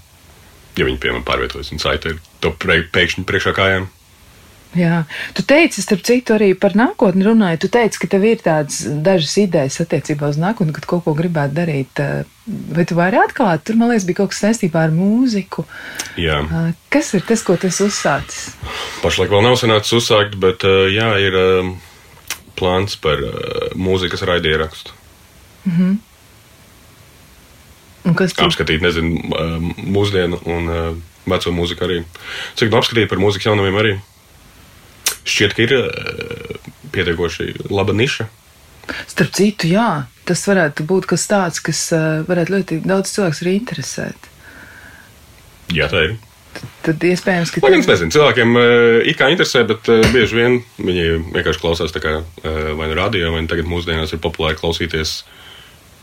Ja 0.78 0.86
viņi, 0.88 0.96
piemēram, 1.02 1.26
pārvietojas 1.28 1.68
un 1.74 1.82
saitē 1.82 2.14
to 2.40 2.54
pēkšņi 2.56 3.26
priekšā 3.28 3.52
kājām. 3.58 3.90
Jā, 4.72 5.02
tu 5.36 5.44
teici, 5.44 5.82
starp 5.84 6.00
citu, 6.06 6.32
arī 6.32 6.52
par 6.56 6.72
nākotni 6.78 7.26
runāji. 7.26 7.58
Tu 7.60 7.68
teici, 7.72 7.98
ka 8.00 8.08
tev 8.14 8.22
ir 8.24 8.40
tādas 8.40 8.78
dažas 9.04 9.34
idejas 9.42 9.76
attiecībā 9.84 10.30
uz 10.32 10.38
nākotni, 10.40 10.72
kad 10.72 10.86
kaut 10.88 11.02
ko 11.04 11.12
gribētu 11.16 11.58
darīt. 11.58 12.00
Vai 12.72 12.86
tu 12.88 12.96
vari 12.96 13.18
atklāt? 13.20 13.66
Tur, 13.68 13.76
man 13.76 13.92
liekas, 13.92 14.06
bija 14.08 14.22
kaut 14.22 14.32
kas 14.32 14.40
saistībā 14.46 14.86
ar 14.86 14.94
mūziku. 14.94 15.66
Jā. 16.16 16.38
Kas 16.92 17.12
ir 17.18 17.24
tas, 17.28 17.44
ko 17.44 17.58
tu 17.60 17.68
esi 17.68 17.84
uzsācis? 17.84 18.54
Pašlaik 19.02 19.34
vēl 19.34 19.44
nav 19.44 19.58
sanācis 19.60 19.98
uzsākt, 19.98 20.38
bet 20.40 20.64
jā, 20.64 21.10
ir 21.20 21.36
plāns 22.56 22.96
par 22.96 23.20
mūzikas 23.76 24.24
raidierakstu. 24.24 24.96
Mm 25.66 25.76
-hmm. 25.76 25.98
Un 28.08 28.14
kas 28.14 28.32
tur? 28.32 28.48
Apskatīt, 28.48 28.80
nezinu, 28.80 29.20
mūsdienu 29.76 30.40
un 30.44 30.72
veco 31.26 31.52
mūziku 31.52 31.84
arī. 31.84 32.00
Cik 32.54 32.70
nu 32.70 32.80
apskatīt 32.80 33.08
par 33.08 33.18
mūzikas 33.18 33.46
jaunumiem 33.46 33.76
arī 33.76 33.92
šķiet, 35.28 35.54
ka 35.56 35.64
ir 35.64 35.74
eh, 35.78 36.70
pietiekoši 36.94 37.68
laba 37.70 37.94
niša. 37.96 38.28
Starp 39.10 39.30
citu, 39.36 39.70
jā, 39.70 40.04
tas 40.28 40.42
varētu 40.48 40.84
būt 40.88 41.06
kas 41.12 41.28
tāds, 41.30 41.62
kas 41.64 41.84
eh, 41.94 42.22
varētu 42.28 42.56
ļoti 42.56 42.82
daudz 42.84 43.14
cilvēku 43.14 43.44
arī 43.44 43.56
interesēt. 43.60 44.28
Jā, 45.72 45.88
tā 45.88 46.06
ir. 46.08 46.16
tad 46.84 47.04
iespējams, 47.06 47.52
ka. 47.54 47.62
Lai 47.64 47.70
gan 47.72 47.80
es 47.80 47.88
nezinu, 47.88 48.12
cilvēkiem 48.12 48.58
uh, 48.60 48.98
it 49.08 49.16
kā 49.16 49.30
interesē, 49.32 49.62
bet 49.64 49.88
bieži 50.12 50.36
vien 50.36 50.58
viņi 50.76 51.06
vienkārši 51.32 51.62
klausās 51.62 51.94
kā 51.96 52.18
vai 52.42 52.90
nu 52.90 52.98
radio, 52.98 53.30
vai 53.32 53.40
nu 53.46 53.48
tagad 53.48 53.70
mūsdienās 53.70 54.12
ir 54.12 54.20
populāri 54.20 54.58
klausīties 54.60 55.22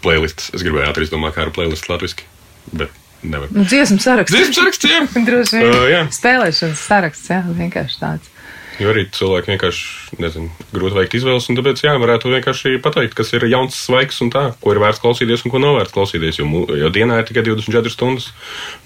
playlists. 0.01 0.49
Es 0.55 0.65
gribēju 0.65 0.89
ātri 0.89 1.05
izdomāt, 1.05 1.35
kā 1.35 1.45
ar 1.45 1.53
playlistu 1.53 1.91
latviski, 1.91 2.25
bet 2.71 2.95
nevar. 3.21 3.51
Nu, 3.53 3.65
dziesmu 3.67 3.99
saraksts. 4.01 4.35
Dziesmu 4.35 4.57
saraksts, 4.57 4.89
jā. 4.89 5.03
Droši 5.27 5.59
vien. 5.59 5.69
Uh, 5.69 5.85
jā. 5.91 6.01
Spēlēšanas 6.15 6.83
saraksts, 6.89 7.31
jā, 7.31 7.41
vienkārši 7.59 8.01
tāds. 8.01 8.35
Jo 8.79 8.93
arī 8.93 9.01
cilvēki 9.11 9.51
vienkārši, 9.51 10.19
nezinu, 10.23 10.49
grūti 10.71 10.95
veikt 10.95 11.15
izvēles, 11.19 11.49
un 11.51 11.57
tāpēc, 11.57 11.81
jā, 11.83 11.97
varētu 11.99 12.31
vienkārši 12.31 12.77
pateikt, 12.83 13.11
kas 13.17 13.33
ir 13.35 13.43
jauns, 13.51 13.75
svaigs 13.75 14.21
un 14.23 14.31
tā, 14.31 14.43
ko 14.63 14.71
ir 14.71 14.79
vērts 14.79 15.01
klausīties 15.03 15.43
un 15.43 15.51
ko 15.51 15.59
nav 15.59 15.75
vērts 15.81 15.95
klausīties. 15.97 16.39
Jo, 16.39 16.47
jo 16.79 16.91
dienā 16.95 17.19
ir 17.19 17.27
tikai 17.27 17.43
24 17.49 17.91
stundas. 17.91 18.29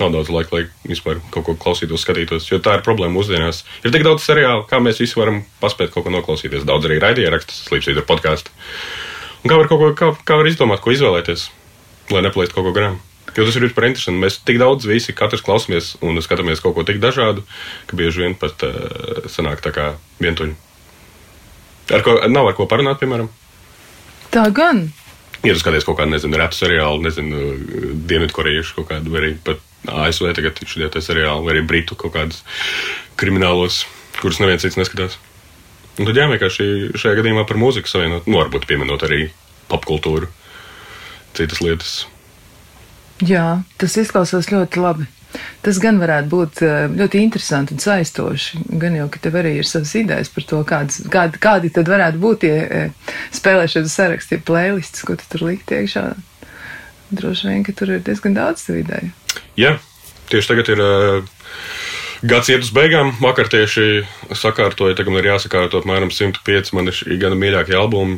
Nav 0.01 0.15
daudz 0.15 0.33
laika, 0.33 0.57
lai 0.57 0.89
vispār 0.89 1.21
kaut 1.29 1.45
ko 1.45 1.57
klausītos, 1.67 2.01
skatītos. 2.01 2.49
Jo 2.49 2.57
tā 2.63 2.79
ir 2.79 2.85
problēma 2.87 3.13
mūsdienās. 3.19 3.61
Ir 3.85 3.93
tik 3.93 4.07
daudz 4.09 4.25
seriālu, 4.25 4.65
kā 4.69 4.81
mēs 4.81 5.03
visi 5.03 5.19
varam 5.19 5.43
paspēt 5.61 5.93
kaut 5.93 6.07
ko 6.07 6.17
noklausīties. 6.17 6.65
Daudz 6.65 6.89
arī 6.89 6.97
raidījumos, 7.03 7.61
slīpstīt 7.69 8.01
ar 8.01 8.09
podkāstu. 8.09 8.49
Un 9.43 9.51
kā 9.51 9.61
var, 9.61 9.69
ko, 9.69 9.93
kā, 9.93 10.13
kā 10.25 10.41
var 10.41 10.49
izdomāt, 10.49 10.81
ko 10.81 10.95
izvēlēties, 10.95 11.51
lai 12.15 12.25
neplēst 12.25 12.57
kaut 12.57 12.65
ko 12.65 12.73
garām? 12.73 13.01
Jo 13.33 13.47
tas 13.47 13.55
ir 13.57 13.65
vispār 13.65 13.89
interesanti. 13.89 14.21
Mēs 14.21 14.37
tik 14.45 14.59
daudz 14.61 14.85
visi 14.89 15.15
katrs 15.17 15.41
klausamies 15.45 15.95
un 16.05 16.21
skatāmies 16.21 16.61
kaut 16.61 16.75
ko 16.77 16.85
tik 16.85 17.01
dažādu, 17.01 17.45
ka 17.89 17.97
bieži 17.97 18.25
vien 18.25 18.35
pat 18.37 18.61
uh, 18.67 19.25
sanāk 19.31 19.63
tā 19.65 19.73
kā 19.73 19.93
vientuļi. 20.21 20.53
Ar 21.93 22.03
ko, 22.05 22.19
nav 22.31 22.47
ar 22.47 22.57
ko 22.57 22.67
parunāt, 22.69 23.01
piemēram. 23.01 23.31
Tā 24.33 24.45
gan. 24.55 24.85
Ja 25.43 25.51
tu 25.51 25.59
skaties 25.59 25.83
kaut 25.83 25.97
kādu, 25.99 26.13
nezinu, 26.13 26.37
retu 26.39 26.55
seriālu, 26.55 27.03
nezinu, 27.03 27.41
dienvidkorejiešu 28.07 28.77
kaut 28.77 28.93
kādu, 28.93 29.11
vai 29.11 29.23
arī 29.23 29.33
pat 29.43 29.59
ASV 29.91 30.29
tagad 30.37 30.61
šie 30.63 30.87
te 30.93 31.01
seriāli, 31.03 31.43
vai 31.43 31.57
arī 31.57 31.65
britu 31.67 31.97
kaut 31.99 32.13
kādus 32.15 32.45
kriminālos, 33.19 33.81
kurus 34.21 34.39
neviens 34.39 34.63
cits 34.63 34.79
neskatās. 34.79 35.19
Un 35.99 36.07
tad 36.07 36.17
jā, 36.17 36.29
vienkārši 36.31 36.95
šajā 36.97 37.19
gadījumā 37.19 37.43
par 37.49 37.59
mūziku 37.61 37.91
savienot, 37.91 38.29
nu, 38.29 38.39
varbūt 38.39 38.69
pieminot 38.69 39.03
arī 39.05 39.27
popkultūru, 39.69 40.31
citas 41.37 41.61
lietas. 41.61 41.93
Jā, 43.23 43.63
tas 43.79 43.97
izklausās 43.99 44.49
ļoti 44.51 44.81
labi. 44.81 45.05
Tas 45.63 45.79
gan 45.81 45.97
varētu 46.01 46.29
būt 46.29 46.61
eh, 46.65 46.73
ļoti 46.93 47.21
interesanti 47.23 47.75
un 47.75 47.81
saistoši. 47.81 48.63
Gan 48.81 48.97
jau, 48.99 49.07
ka 49.11 49.21
tev 49.23 49.37
arī 49.39 49.55
ir 49.59 49.69
savas 49.69 49.93
idejas 49.97 50.29
par 50.33 50.45
to, 50.49 50.59
kādas, 50.67 50.99
kādi, 51.13 51.39
kādi 51.41 51.71
tad 51.73 51.89
varētu 51.89 52.21
būt 52.21 52.43
tie 52.43 52.53
eh, 52.63 53.15
spēlēšanas 53.35 53.95
saraksti, 53.97 54.35
tie 54.35 54.45
playlists, 54.45 55.05
ko 55.07 55.17
tu 55.19 55.29
tur 55.31 55.47
likt 55.49 55.73
iekšā. 55.73 56.05
Droši 57.13 57.49
vien, 57.49 57.63
ka 57.65 57.75
tur 57.77 57.93
ir 57.95 58.03
diezgan 58.05 58.37
daudz 58.37 58.65
tev 58.67 58.81
ideju. 58.81 59.13
Jā, 59.59 59.75
tieši 60.31 60.49
tagad 60.49 60.71
ir 60.73 60.81
uh, 60.81 61.33
gads 62.25 62.49
iet 62.49 62.65
uz 62.65 62.71
beigām. 62.73 63.13
Vakar 63.21 63.51
tieši 63.53 64.03
sakārtoju, 64.33 64.97
tagad 64.97 65.13
man 65.13 65.21
ir 65.21 65.33
jāsakārto 65.35 65.83
apmēram 65.83 66.13
105 66.13 66.73
man 66.77 66.89
ir 66.89 66.97
šī 66.97 67.19
gada 67.21 67.37
mīļākie 67.37 67.77
albumi 67.77 68.17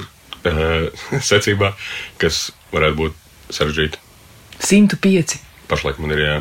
secībā, 1.32 1.74
kas 2.22 2.48
varētu 2.72 3.02
būt 3.04 3.54
sarežģīti. 3.56 4.05
105. 4.60 5.38
Pašlaik 5.68 5.98
man 6.00 6.12
ir 6.16 6.20
jā. 6.24 6.36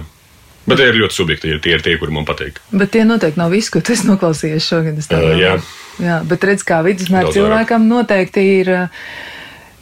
Bet 0.64 0.78
tie 0.80 0.86
ir 0.88 0.96
ļoti 0.96 1.12
subjektīvi. 1.18 1.58
Tie 1.60 1.74
ir 1.76 1.82
tie, 1.84 1.98
kuri 2.00 2.12
man 2.14 2.24
patīk. 2.24 2.56
Bet 2.72 2.90
tie 2.94 3.02
noteikti 3.04 3.36
nav 3.40 3.50
visi, 3.52 3.68
ko 3.74 3.82
tu 3.84 3.92
esi 3.92 4.06
noklausījies 4.08 4.64
šogad. 4.64 4.96
es 4.98 5.10
Uh, 5.12 5.34
jā. 5.36 5.58
jā, 6.00 6.18
bet 6.24 6.44
redz, 6.48 6.64
kā 6.64 6.78
vidusmēra 6.86 7.32
cilvēkam 7.34 7.84
noteikti 7.90 8.44
ir. 8.60 8.70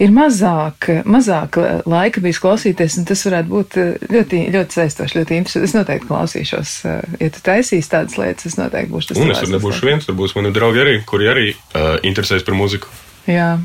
Ir 0.03 0.11
mazāk, 0.11 0.89
mazāk 1.07 1.55
laika 1.87 2.19
bijis 2.25 2.41
klausīties, 2.43 2.97
un 2.99 3.05
tas 3.07 3.21
varētu 3.29 3.47
būt 3.53 3.77
ļoti, 4.11 4.39
ļoti 4.51 4.75
saistoši, 4.75 5.19
ļoti 5.21 5.37
interesanti. 5.39 5.69
Es 5.69 5.75
noteikti 5.77 6.09
klausīšos, 6.09 6.73
ja 7.21 7.29
tu 7.31 7.43
taisīsi 7.47 7.91
tādas 7.93 8.17
lietas, 8.19 8.49
es 8.51 8.57
noteikti 8.59 8.91
būšu 8.91 9.13
tas 9.13 9.21
Un 9.23 9.31
es 9.31 9.39
tur 9.45 9.53
nebūšu 9.53 9.87
viens, 9.87 10.09
tur 10.09 10.17
būs 10.19 10.35
mani 10.35 10.51
draugi 10.57 10.83
arī, 10.83 10.97
kuri 11.07 11.29
arī 11.31 11.47
uh, 11.53 12.01
interesēs 12.03 12.43
par 12.43 12.57
mūziku, 12.59 12.91
Jā, 13.31 13.61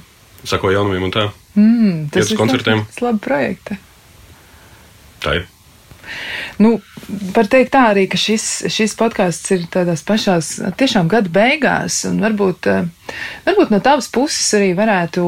sako 0.45 0.69
jaunumiem 0.75 1.07
un 1.07 1.15
tā. 1.15 1.25
mm, 1.57 2.11
tas 2.13 2.27
Iet 2.27 2.35
ir 2.35 2.41
koncertiem. 2.43 2.83
labs- 2.85 3.01
labi 3.07 3.23
projekti. 3.25 3.79
Tā 5.23 5.39
ir. 5.39 5.47
Nu, 6.57 6.77
var 7.35 7.49
teikt 7.51 7.73
tā 7.75 7.83
arī, 7.91 8.07
ka 8.09 8.19
šis, 8.19 8.45
šis 8.73 8.95
podkāsts 8.99 9.53
ir 9.55 9.67
tādās 9.73 10.03
pašās 10.07 10.55
tiešām 10.79 11.09
gada 11.11 11.31
beigās, 11.33 12.01
un 12.09 12.21
varbūt, 12.23 12.71
eh, 12.71 13.13
varbūt 13.45 13.73
no 13.73 13.81
tavas 13.83 14.09
puses 14.13 14.47
arī 14.57 14.71
varētu 14.77 15.27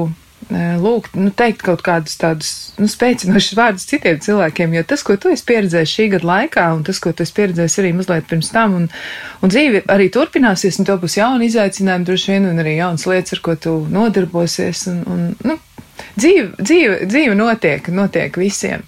eh, 0.49 0.79
lūgt, 0.81 1.13
nu, 1.19 1.29
teikt 1.35 1.61
kaut 1.67 1.83
kādus 1.85 2.17
tādus 2.17 2.51
nu, 2.79 2.87
spēcinošus 2.89 3.57
vārdus 3.59 3.85
citiem 3.91 4.17
cilvēkiem, 4.23 4.73
jo 4.79 4.85
tas, 4.87 5.03
ko 5.05 5.17
tu 5.19 5.29
esi 5.35 5.45
pieredzējis 5.51 5.95
šī 5.97 6.07
gada 6.15 6.29
laikā, 6.31 6.65
un 6.79 6.83
tas, 6.87 7.01
ko 7.03 7.13
tu 7.13 7.27
esi 7.27 7.35
pieredzējis 7.37 7.79
arī 7.83 7.93
mazliet 7.99 8.29
pirms 8.31 8.49
tam, 8.55 8.79
un, 8.79 8.89
un 9.43 9.53
dzīve 9.53 9.83
arī 9.93 10.09
turpināsies, 10.15 10.79
un 10.79 10.89
tev 10.89 11.03
būs 11.03 11.19
jauni 11.19 11.51
izaicinājumi 11.51 12.09
droši 12.09 12.33
vien, 12.33 12.49
un 12.49 12.63
arī 12.63 12.79
jaunas 12.79 13.05
lietas, 13.11 13.37
ar 13.37 13.43
ko 13.45 13.59
tu 13.67 13.75
nodarbosies, 13.93 14.87
un, 14.89 15.03
un 15.05 15.27
nu, 15.45 15.59
Dzīve, 16.19 16.49
dzīve, 16.59 16.97
dzīve 17.09 17.35
notiek, 17.37 17.87
notiek 17.93 18.35
visiem. 18.39 18.83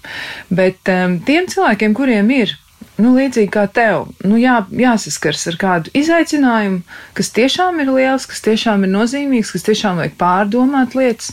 Bet 0.52 0.88
um, 0.92 1.18
tiem 1.26 1.48
cilvēkiem, 1.50 1.94
kuriem 1.96 2.30
ir, 2.34 2.56
nu, 3.00 3.12
līdzīgi 3.16 3.50
kā 3.52 3.66
tev, 3.72 4.08
nu, 4.26 4.38
jā, 4.40 4.58
jāsaskars 4.76 5.46
ar 5.50 5.58
kādu 5.60 5.92
izaicinājumu, 5.96 6.82
kas 7.16 7.30
tiešām 7.36 7.80
ir 7.82 7.92
liels, 7.94 8.26
kas 8.30 8.42
tiešām 8.44 8.84
ir 8.86 8.92
nozīmīgs, 8.92 9.52
kas 9.54 9.66
tiešām 9.68 10.02
vajag 10.02 10.18
pārdomāt 10.20 10.96
lietas, 10.98 11.32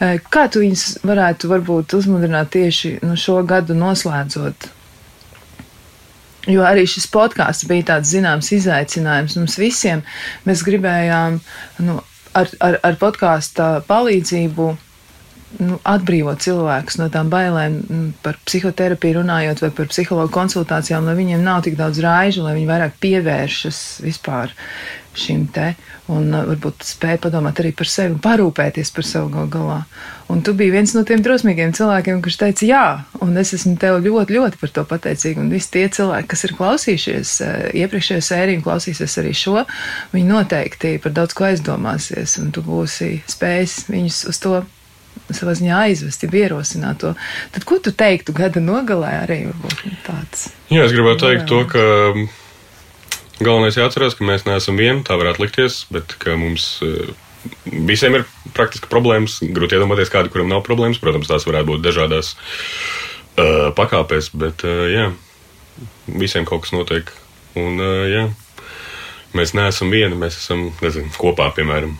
eh, 0.00 0.16
kā 0.32 0.46
tu 0.48 0.64
viņus 0.64 1.04
varētu 1.04 1.50
varbūt 1.52 1.96
uzmundrināt 1.98 2.54
tieši 2.56 2.98
nu, 3.02 3.18
šo 3.20 3.42
gadu 3.46 3.76
noslēdzot. 3.78 4.70
Jo 6.52 6.64
arī 6.68 6.84
šis 6.88 7.06
podkāsts 7.08 7.64
bija 7.68 7.94
tāds 7.94 8.10
zināms 8.12 8.50
izaicinājums 8.52 9.36
mums 9.38 9.54
visiem. 9.56 10.02
Mēs 10.44 10.64
gribējām 10.66 11.38
nu, 11.86 12.02
ar, 12.36 12.50
ar, 12.60 12.76
ar 12.84 12.98
podkāstu 13.00 13.68
palīdzību 13.88 14.66
nu, 15.60 15.78
atbrīvot 15.88 16.42
cilvēkus 16.44 16.98
no 17.00 17.08
tām 17.12 17.30
bailēm 17.32 17.78
mm, 17.82 18.10
par 18.24 18.38
psihoterapiju 18.46 19.20
runājot 19.20 19.62
vai 19.64 19.70
par 19.76 19.90
psihologu 19.92 20.32
konsultācijām, 20.34 21.06
lai 21.08 21.16
viņiem 21.18 21.44
nav 21.44 21.64
tik 21.66 21.78
daudz 21.80 22.02
raižu, 22.04 22.44
lai 22.46 22.56
viņi 22.58 22.70
vairāk 22.70 23.00
pievēršas 23.04 23.80
vispār 24.04 24.54
šim 25.14 25.46
te 25.54 25.72
un 26.12 26.34
uh, 26.34 26.44
varbūt 26.50 26.84
spēj 26.84 27.18
padomāt 27.24 27.60
arī 27.62 27.72
par 27.76 27.88
sevi 27.88 28.18
parūpēties 28.22 28.90
par 28.94 29.06
sevi 29.08 29.32
gal 29.32 29.48
galā. 29.52 29.78
Un 30.32 30.42
tu 30.44 30.54
biji 30.56 30.72
viens 30.74 30.94
no 30.96 31.04
tiem 31.06 31.22
drosmīgiem 31.24 31.72
cilvēkiem, 31.76 32.20
kurš 32.24 32.38
teica 32.40 32.68
jā, 32.68 32.84
un 33.24 33.36
es 33.40 33.54
esmu 33.56 33.76
tev 33.80 34.00
ļoti, 34.04 34.36
ļoti 34.36 34.60
par 34.60 34.72
to 34.76 34.84
pateicīga. 34.90 35.40
Un 35.40 35.52
visi 35.52 35.70
tie 35.76 35.86
cilvēki, 35.92 36.30
kas 36.32 36.44
ir 36.48 36.56
klausījušies 36.58 37.34
uh, 37.44 37.56
iepriekšējo 37.84 38.24
sēriju 38.28 38.60
un 38.60 38.66
klausīsies 38.66 39.18
arī 39.22 39.34
šo, 39.38 39.64
viņi 40.12 40.30
noteikti 40.30 40.96
par 41.04 41.16
daudz 41.16 41.36
ko 41.36 41.48
aizdomāsies, 41.48 42.38
un 42.42 42.52
tu 42.54 42.64
būsi 42.66 43.16
spējis 43.30 43.84
viņus 43.92 44.24
uz 44.32 44.42
to 44.44 44.58
savā 45.32 45.54
ziņā 45.56 45.80
aizvest, 45.86 46.24
ja 46.24 46.40
ierosināt 46.44 47.00
to. 47.00 47.14
Tad, 47.54 47.64
ko 47.68 47.78
tu 47.82 47.92
teiktu 47.96 48.34
gada 48.36 48.60
nogalē 48.60 49.12
arī 49.22 49.38
varbūt 49.48 49.84
nu, 49.88 49.98
tāds? 50.06 50.48
Jā, 50.72 50.84
es 50.84 50.92
gribētu 50.92 51.24
teikt 51.24 51.46
to, 51.48 51.62
ka 51.70 51.84
mm, 52.12 52.28
galvenais 53.40 53.78
jāatcerās, 53.80 54.18
ka 54.18 54.26
mēs 54.28 54.44
neesam 54.48 54.80
vieni, 54.80 55.04
tā 55.06 55.16
varētu 55.20 55.44
likties, 55.46 55.84
bet 55.94 56.16
ka 56.20 56.36
mums 56.40 56.68
eh, 56.84 57.14
visiem 57.64 58.20
ir 58.20 58.28
praktiski 58.56 58.90
problēmas. 58.92 59.40
Grūti 59.56 59.78
iedomāties, 59.78 60.12
kādi, 60.12 60.32
kuram 60.32 60.50
nav 60.52 60.64
problēmas. 60.66 61.00
Protams, 61.02 61.30
tās 61.30 61.48
varētu 61.48 61.72
būt 61.72 61.84
dažādās 61.84 62.34
uh, 62.36 63.70
pakāpēs, 63.76 64.30
bet 64.36 64.64
uh, 64.68 64.86
jā, 64.92 65.10
visiem 66.08 66.48
kaut 66.48 66.64
kas 66.66 66.74
notiek. 66.76 67.12
Un, 67.58 67.78
uh, 67.80 68.04
jā, 68.10 68.24
mēs 69.36 69.54
neesam 69.56 69.92
vieni, 69.94 70.18
mēs 70.18 70.38
esam 70.40 70.68
nezinu, 70.82 71.12
kopā, 71.18 71.50
piemēram. 71.56 71.96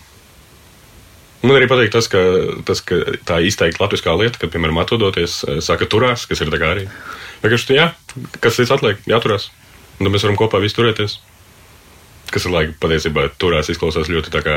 Man 1.44 1.58
arī 1.58 1.66
patīk 1.68 1.90
tas, 1.92 2.06
ka, 2.08 2.20
tas, 2.64 2.80
ka 2.88 2.96
tā 3.28 3.36
izteikti 3.44 3.82
latviskā 3.82 4.14
lieta, 4.16 4.40
kad, 4.40 4.48
piemēram, 4.54 4.78
atrodoties, 4.80 5.42
eh, 5.44 5.58
saka, 5.64 5.84
turās, 5.84 6.24
kas 6.30 6.40
ir 6.40 6.48
tā 6.48 6.60
kā 6.62 6.70
arī. 6.72 6.86
Vienkārši, 7.42 7.76
jā, 7.76 7.90
kas 8.40 8.56
cits 8.56 8.72
atliek, 8.72 9.02
jāturās. 9.10 9.50
Un 9.98 10.06
tad 10.06 10.14
mēs 10.14 10.24
varam 10.24 10.38
kopā 10.40 10.62
visi 10.64 10.78
turēties. 10.78 11.18
Kas 12.32 12.48
ir 12.48 12.54
laika 12.54 12.72
patiesībā 12.80 13.26
turās 13.36 13.68
izklausās 13.68 14.08
ļoti 14.08 14.32
tā 14.32 14.40
kā, 14.46 14.56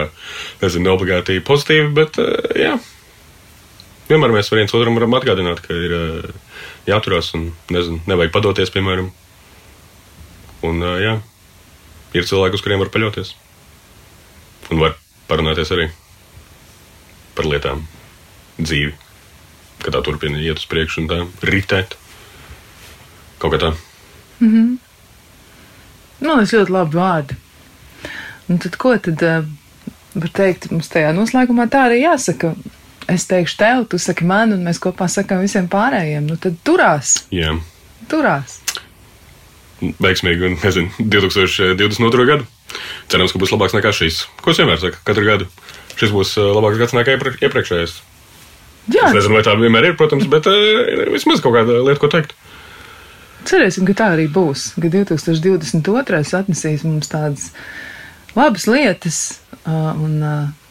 nezinu, 0.64 0.88
neobligāti 0.88 1.42
pozitīvi, 1.44 1.92
bet, 2.00 2.22
eh, 2.24 2.64
jā. 2.64 2.80
Vienmēr 4.08 4.32
mēs 4.32 4.54
viens 4.56 4.72
otram 4.72 4.96
varam 4.96 5.20
atgādināt, 5.20 5.60
ka 5.68 5.76
ir 5.76 6.00
eh, 6.00 6.32
jāturās 6.88 7.36
un, 7.36 7.52
nezinu, 7.68 8.00
nevajag 8.08 8.32
padoties, 8.32 8.72
piemēram. 8.72 9.12
Un, 10.64 10.82
jā, 11.04 11.20
ir 12.16 12.24
cilvēki, 12.24 12.56
uz 12.56 12.64
kuriem 12.64 12.80
var 12.80 12.96
paļauties. 12.96 13.36
Un 14.72 14.80
var 14.88 14.96
parunāties 15.28 15.76
arī 15.76 15.92
par 17.38 17.48
lietām, 17.50 17.84
dzīvi, 18.58 18.94
kad 19.84 19.94
tā 19.96 20.02
turpina 20.06 20.40
iet 20.42 20.60
uz 20.62 20.66
priekšu 20.70 21.04
un 21.04 21.10
tā 21.12 21.20
ritēt. 21.48 21.96
Kaut 23.42 23.54
kā 23.54 23.60
tā. 23.62 23.72
Nu, 24.42 26.34
tas 26.34 26.54
ļoti 26.56 26.74
labi 26.74 26.98
vārdi. 26.98 27.38
Un 28.50 28.58
tad 28.64 28.78
ko 28.82 28.96
tad 29.04 29.22
uh, 29.28 29.46
var 30.18 30.34
teikt 30.34 30.70
mums 30.72 30.90
tajā 30.90 31.12
noslēgumā? 31.14 31.68
Tā 31.70 31.86
arī 31.90 32.02
jāsaka. 32.02 32.56
Es 33.08 33.24
teikšu 33.30 33.56
tev, 33.60 33.86
tu 33.92 34.00
saki 34.02 34.26
man, 34.28 34.52
un 34.56 34.66
mēs 34.68 34.82
kopā 34.84 35.06
sakām 35.12 35.44
visiem 35.46 35.70
pārējiem. 35.72 36.26
Nu 36.28 36.36
tad 36.42 36.58
turās, 36.68 37.14
Jā. 37.32 37.54
turās. 38.12 38.58
veiksmīgu, 39.80 40.58
nezinu, 40.64 40.92
2022. 41.14 42.28
gadu. 42.28 42.50
Cerams, 43.08 43.32
ka 43.32 43.40
būs 43.40 43.54
labāks 43.54 43.78
nekā 43.78 43.94
šis. 43.96 44.26
Ko 44.44 44.52
es 44.52 44.60
vienmēr 44.60 44.82
saku, 44.82 45.00
katru 45.08 45.24
gadu 45.30 45.48
šis 45.98 46.14
būs 46.14 46.36
labāks 46.40 46.80
gads 46.82 46.96
nekā 46.98 47.18
iepriekšējais. 47.18 47.98
Jā. 48.88 49.10
Es 49.10 49.18
nezinu, 49.18 49.36
vai 49.36 49.44
tā 49.44 49.56
vienmēr 49.60 49.90
ir, 49.90 49.98
protams, 50.00 50.30
bet 50.32 50.48
uh, 50.48 51.08
vismaz 51.12 51.42
kaut 51.44 51.58
kāda 51.58 51.82
lieta, 51.84 52.00
ko 52.00 52.12
teikt. 52.12 52.38
Cerēsim, 53.48 53.88
ka 53.88 53.96
tā 53.96 54.08
arī 54.16 54.28
būs, 54.32 54.74
ka 54.76 54.90
2022. 54.92 56.24
atnesīs 56.40 56.84
mums 56.88 57.12
tādas 57.12 57.50
labas 58.36 58.66
lietas, 58.68 59.20
un 59.68 60.20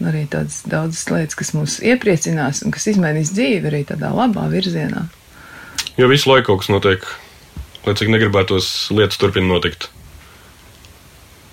arī 0.04 0.24
tādas 0.32 0.62
daudzas 0.68 1.06
lietas, 1.08 1.36
kas 1.38 1.52
mūs 1.56 1.78
iepriecinās 1.84 2.62
un 2.64 2.74
kas 2.74 2.88
izmainīs 2.92 3.32
dzīvi 3.36 3.70
arī 3.70 3.82
tādā 3.88 4.12
labā 4.12 4.46
virzienā. 4.52 5.06
Jo 5.96 6.08
visu 6.12 6.28
laiku 6.28 6.52
kaut 6.52 6.64
kas 6.64 6.72
notiek, 6.72 7.06
lai 7.86 7.96
cik 7.96 8.12
negribētos 8.12 8.90
lietas 8.92 9.20
turpina 9.20 9.48
notikt. 9.54 9.88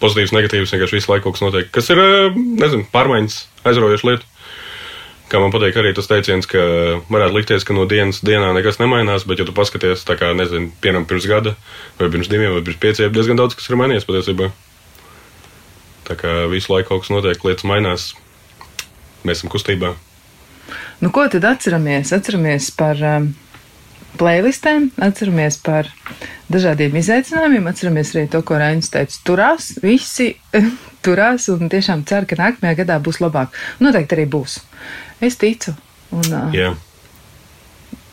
Pozitīvs, 0.04 0.36
negatīvs, 0.36 0.76
vienkārši 0.76 1.00
visu 1.00 1.12
laiku 1.14 1.30
kaut 1.30 1.38
kas 1.38 1.46
notiek, 1.46 1.72
kas 1.72 1.90
ir, 1.94 2.04
nezinu, 2.36 2.84
pārmaiņas, 2.92 3.40
aizraujoša 3.72 4.10
lieta 4.12 4.34
kā 5.34 5.42
man 5.42 5.54
patīk 5.54 5.78
arī 5.82 5.94
tas 5.98 6.10
teiciens, 6.10 6.48
ka 6.50 6.62
varētu 7.10 7.38
likties, 7.38 7.66
ka 7.66 7.74
no 7.74 7.88
dienas 7.90 8.22
dienā 8.26 8.52
nekas 8.54 8.78
nemainās, 8.82 9.26
bet, 9.30 9.42
ja 9.42 9.48
tu 9.48 9.56
paskaties, 9.56 10.06
tā 10.06 10.18
kā, 10.20 10.30
nezinu, 10.38 10.70
piemēram, 10.84 11.08
pirms 11.10 11.26
gada, 11.30 11.56
vai 11.98 12.12
pirms 12.14 12.30
diviem, 12.30 12.54
vai 12.54 12.62
pirms 12.66 12.82
pieciem, 12.84 13.14
diezgan 13.14 13.40
daudz 13.40 13.58
kas 13.58 13.70
ir 13.70 13.80
mainījies 13.80 14.06
patiesībā. 14.10 14.52
Tā 16.10 16.18
kā 16.20 16.36
visu 16.52 16.74
laiku 16.74 16.92
kaut 16.92 17.06
kas 17.06 17.14
notiek, 17.16 17.46
lietas 17.48 17.66
mainās, 17.66 18.10
mēs 19.24 19.40
esam 19.40 19.54
kustībā. 19.54 19.96
Nu, 21.02 21.10
ko 21.16 21.26
tad 21.32 21.48
atceramies? 21.48 22.14
Atceramies 22.16 22.70
par 22.78 23.02
um, 23.02 23.32
playlistēm, 24.20 24.90
atceramies 25.02 25.58
par 25.64 25.90
dažādiem 26.54 26.96
izaicinājumiem, 27.00 27.68
atceramies 27.70 28.14
arī 28.16 28.28
to, 28.32 28.44
ko 28.46 28.60
Rainis 28.62 28.92
teica. 28.94 29.20
Turās, 29.28 29.72
visi 29.84 30.34
turās 31.06 31.50
un 31.54 31.72
tiešām 31.72 32.06
ceru, 32.10 32.30
ka 32.30 32.40
nākamajā 32.40 32.80
gadā 32.84 33.00
būs 33.04 33.22
labāk. 33.24 33.56
Noteikti 33.84 34.18
arī 34.18 34.28
būs. 34.36 34.60
Es 35.24 35.40
ticu. 35.42 35.76
Un, 36.14 36.30
yeah. 36.54 36.78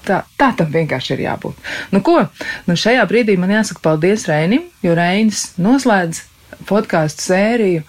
Tā, 0.06 0.22
tā 0.40 0.50
tam 0.56 0.70
vienkārši 0.72 1.14
ir 1.18 1.26
jābūt. 1.26 1.58
Nu, 1.92 2.00
ko? 2.04 2.22
Nu, 2.66 2.76
šajā 2.78 3.04
brīdī 3.10 3.36
man 3.38 3.52
jāsaka 3.52 3.82
paldies 3.84 4.24
Reinim, 4.30 4.64
jo 4.84 4.96
Reinis 4.96 5.50
noslēdz 5.60 6.24
podkāstu 6.70 7.28
sēriju. 7.28 7.84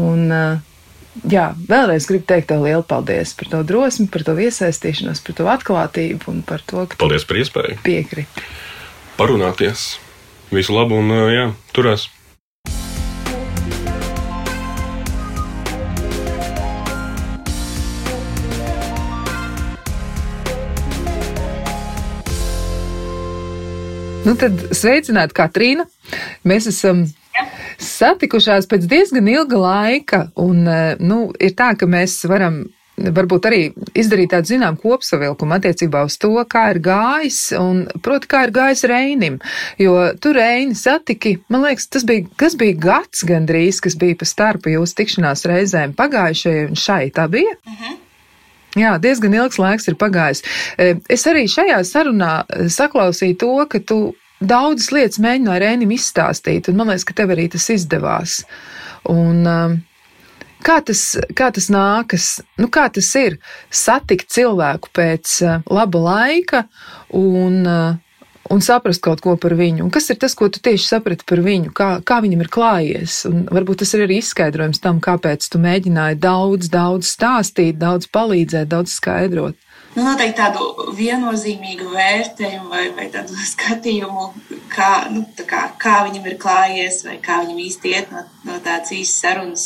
Un, 0.00 0.32
jā, 1.30 1.50
vēlreiz 1.70 2.06
gribu 2.10 2.28
teikt 2.30 2.50
tev 2.52 2.64
lielu 2.66 2.84
paldies 2.86 3.34
par 3.38 3.50
to 3.52 3.62
drosmi, 3.66 4.08
par 4.12 4.24
to 4.26 4.36
iesaistīšanos, 4.40 5.24
par 5.26 5.38
to 5.38 5.50
atklātību 5.56 6.32
un 6.32 6.44
par 6.46 6.64
to, 6.66 6.86
ka. 6.86 7.00
Paldies 7.00 7.26
par 7.28 7.40
iespēju. 7.42 7.80
Piekrīt. 7.86 8.40
Parunāties. 9.20 9.98
Visu 10.50 10.74
labu 10.74 10.98
un 10.98 11.12
jā, 11.30 11.50
turās. 11.76 12.08
Nu, 24.20 24.34
tad 24.38 24.60
sveicināti, 24.76 25.34
Katrīna. 25.34 25.86
Mēs 26.46 26.68
esam 26.70 27.06
satikušās 27.80 28.68
pēc 28.70 28.88
diezgan 28.90 29.28
ilga 29.30 29.60
laika, 29.60 30.26
un 30.40 30.66
eh, 30.68 31.00
nu, 31.00 31.30
ir 31.40 31.56
tā, 31.58 31.72
ka 31.78 31.88
mēs 31.90 32.22
varam 32.30 32.64
varbūt 33.00 33.46
arī 33.48 33.60
izdarīt 33.96 34.32
tādu 34.34 34.50
zinām 34.52 34.76
kopsavilkumu 34.80 35.56
attiecībā 35.56 36.02
uz 36.04 36.18
to, 36.20 36.32
kā 36.50 36.66
ir 36.74 36.80
gājis, 36.84 37.38
un 37.56 37.86
proti, 38.04 38.28
kā 38.30 38.42
ir 38.46 38.52
gājis 38.56 38.84
Reinim, 38.90 39.38
jo 39.80 39.94
tu 40.20 40.34
Reini 40.36 40.76
satiki, 40.76 41.38
man 41.52 41.64
liekas, 41.64 41.88
tas 41.92 42.04
bija, 42.08 42.26
kas 42.40 42.58
bija 42.60 42.76
gads 42.76 43.24
gandrīz, 43.28 43.80
kas 43.84 43.96
bija 44.00 44.18
pa 44.20 44.28
starpu 44.28 44.74
jūsu 44.74 45.00
tikšanās 45.00 45.46
reizēm 45.48 45.96
pagājušajai 45.98 46.68
un 46.68 46.78
šai, 46.84 47.02
tā 47.16 47.28
bija? 47.32 47.56
Uh 47.64 47.72
mhm. 47.72 47.82
-huh. 47.82 47.98
Jā, 48.78 48.94
diezgan 49.02 49.34
ilgs 49.34 49.58
laiks 49.58 49.88
ir 49.90 49.96
pagājis. 49.98 50.44
E, 50.78 50.94
es 51.10 51.26
arī 51.26 51.48
šajā 51.50 51.80
sarunā 51.82 52.44
e, 52.46 52.68
saklausīju 52.70 53.38
to, 53.40 53.66
ka 53.66 53.80
tu 53.82 54.14
daudzas 54.40 54.90
lietas 54.94 55.20
mēģināji 55.22 55.62
Rēnim 55.64 55.94
izstāstīt, 55.94 56.70
un 56.70 56.80
man 56.80 56.90
liekas, 56.92 57.06
ka 57.08 57.16
tev 57.20 57.34
arī 57.34 57.46
tas 57.52 57.68
izdevās. 57.72 58.40
Un, 59.10 59.42
um, 59.48 59.78
kā, 60.66 60.80
tas, 60.86 61.04
kā 61.36 61.50
tas 61.54 61.70
nākas, 61.72 62.28
nu, 62.60 62.68
kā 62.72 62.88
tas 62.92 63.08
ir 63.20 63.40
satikt 63.70 64.32
cilvēku 64.32 64.92
pēc 64.96 65.40
uh, 65.46 65.58
laba 65.70 66.04
laika 66.10 66.64
un 67.16 67.60
uh, 67.64 67.98
un 68.50 68.62
saprast 68.64 69.02
kaut 69.04 69.22
ko 69.22 69.36
par 69.40 69.54
viņu. 69.58 69.84
Un 69.84 69.92
kas 69.94 70.10
ir 70.10 70.18
tas, 70.20 70.34
ko 70.34 70.48
tu 70.50 70.62
tieši 70.62 70.88
saprati 70.88 71.26
par 71.28 71.42
viņu, 71.44 71.70
kā, 71.76 71.90
kā 72.06 72.18
viņam 72.24 72.44
ir 72.44 72.50
klājies? 72.52 73.22
Un 73.30 73.44
varbūt 73.50 73.84
tas 73.84 73.94
ir 73.94 74.04
arī 74.06 74.18
izskaidrojums 74.20 74.82
tam, 74.82 74.98
kāpēc 75.02 75.46
tu 75.52 75.60
mēģināji 75.62 76.18
daudz, 76.22 76.70
daudz 76.72 77.12
stāstīt, 77.14 77.78
daudz 77.80 78.10
palīdzēt, 78.10 78.70
daudz 78.72 78.96
skaidrot. 78.96 79.58
Nu, 79.90 80.04
noteikti 80.06 80.38
tādu 80.38 80.92
viennozīmīgu 80.94 81.88
vērtējumu 81.90 82.68
vai, 82.70 82.84
vai 82.94 83.08
tādu 83.10 83.34
skatījumu, 83.52 84.28
kā, 84.70 84.90
nu, 85.10 85.24
kā, 85.48 85.64
kā 85.82 85.96
viņam 86.06 86.28
ir 86.30 86.36
klājies 86.42 87.02
vai 87.08 87.16
kā 87.22 87.40
viņam 87.42 87.64
īsti 87.64 87.96
iet 87.96 88.12
no, 88.14 88.22
no 88.46 88.60
tādas 88.62 88.92
īsas 88.94 89.16
sarunas, 89.24 89.64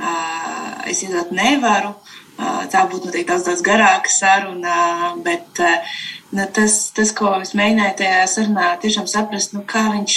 uh, 0.00 0.82
es 0.90 1.04
iedot 1.06 1.30
nevaru. 1.36 1.94
Uh, 2.32 2.64
tā 2.72 2.82
būtu 2.90 3.06
noteikti 3.06 3.28
daudz, 3.28 3.44
daudz 3.46 3.62
garāka 3.62 4.10
saruna, 4.10 5.12
bet 5.22 5.60
uh, 5.62 5.94
nu, 6.32 6.46
tas, 6.56 6.78
tas, 6.96 7.12
ko 7.14 7.36
es 7.44 7.52
mēģināju 7.54 7.98
tajā 8.00 8.24
sarunā, 8.32 8.72
tiešām 8.82 9.06
saprast, 9.10 9.54
nu, 9.54 9.62
kā, 9.68 9.84
viņš, 9.92 10.16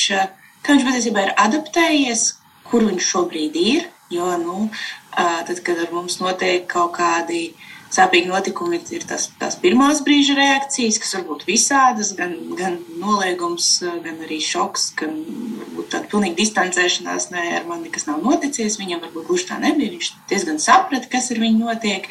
kā 0.66 0.74
viņš 0.74 0.88
patiesībā 0.88 1.28
ir 1.28 1.36
adaptējies, 1.43 2.26
kur 2.72 2.88
viņš 2.88 3.12
šobrīd 3.12 3.60
ir. 3.62 3.91
Jo, 4.14 4.32
nu, 4.38 4.70
tad, 5.14 5.60
kad 5.66 5.80
ar 5.82 5.93
mums 5.93 6.20
notiek 6.22 6.66
kaut 6.72 6.96
kādi 6.98 7.50
sāpīgi 7.96 8.30
notikumi, 8.30 8.80
ir 8.96 9.06
tas, 9.08 9.30
tās 9.39 9.58
pirmās 9.62 10.02
brīža 10.06 10.36
reakcijas, 10.38 11.00
kas 11.02 11.16
var 11.18 11.26
būt 11.30 11.46
visādas, 11.48 12.12
gan, 12.18 12.34
gan 12.60 12.78
noliegums, 13.00 13.70
gan 14.04 14.20
arī 14.26 14.41
šoks, 14.43 14.89
gan 15.00 15.18
varbūt 15.60 15.91
tāda 15.93 16.10
pilnīga 16.12 16.39
distancēšanās, 16.41 17.30
ne 17.34 17.46
ar 17.60 17.68
mani 17.70 17.88
nekas 17.88 18.08
nav 18.10 18.24
noticis. 18.26 18.80
Viņam 18.82 19.04
varbūt 19.06 19.30
gluži 19.30 19.50
tā 19.52 19.60
nebija. 19.62 19.93
Viņš 19.96 20.12
diezgan 20.32 20.60
saprata, 20.62 21.10
kas 21.12 21.32
ar 21.34 21.41
viņu 21.43 21.64
notiek. 21.64 22.10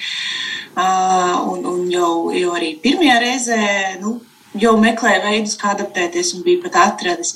Uh, 0.74 1.35
un, 1.53 1.66
un 1.70 1.85
jau, 1.93 2.30
jau 2.35 2.55
arī 2.57 2.74
pirmajā 2.82 3.18
reizē, 3.22 3.61
nu, 4.01 4.16
jau 4.59 4.74
meklēja 4.80 5.22
veidus, 5.26 5.59
kā 5.61 5.74
adaptēties, 5.74 6.35
un 6.37 6.47
bija 6.47 6.64
pat 6.64 6.80
atradis. 6.89 7.35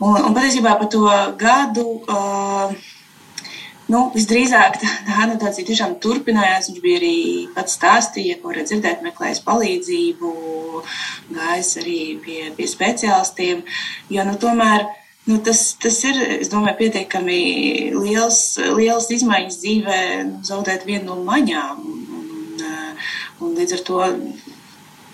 Un, 0.00 0.18
un 0.18 0.36
patiesībā 0.36 0.76
par 0.80 0.92
to 0.92 1.06
gadu. 1.40 1.88
Uh, 2.04 2.76
Nu, 3.86 4.00
visdrīzāk 4.10 4.80
tā, 4.82 4.88
tā 5.06 5.16
anotācija 5.22 5.66
tiešām 5.68 5.96
turpinājās. 6.02 6.70
Viņš 6.70 6.82
bija 6.82 6.98
arī 6.98 7.16
pats 7.54 7.76
stāstīja, 7.78 8.40
ko 8.40 8.50
var 8.50 8.64
dzirdēt, 8.66 9.04
meklējis 9.06 9.42
palīdzību, 9.46 10.30
gājis 11.36 11.70
arī 11.82 12.00
pie, 12.24 12.40
pie 12.56 12.66
speciālistiem. 12.70 13.62
Jo, 14.10 14.24
nu, 14.26 14.34
tomēr 14.42 14.88
nu, 15.30 15.38
tas, 15.46 15.62
tas 15.82 16.00
ir, 16.08 16.18
es 16.40 16.50
domāju, 16.50 16.80
pietiekami 16.82 17.38
liels, 17.94 18.40
liels 18.74 19.06
izmaiņas 19.14 19.62
dzīvē, 19.62 20.02
nu, 20.32 20.42
zaudēt 20.50 20.86
vienu 20.88 21.12
no 21.12 21.22
maņām. 21.30 21.86
Un, 21.86 22.04
un, 22.18 22.68
un 23.46 23.56
līdz 23.60 23.78
ar 23.78 23.86
to 23.86 24.02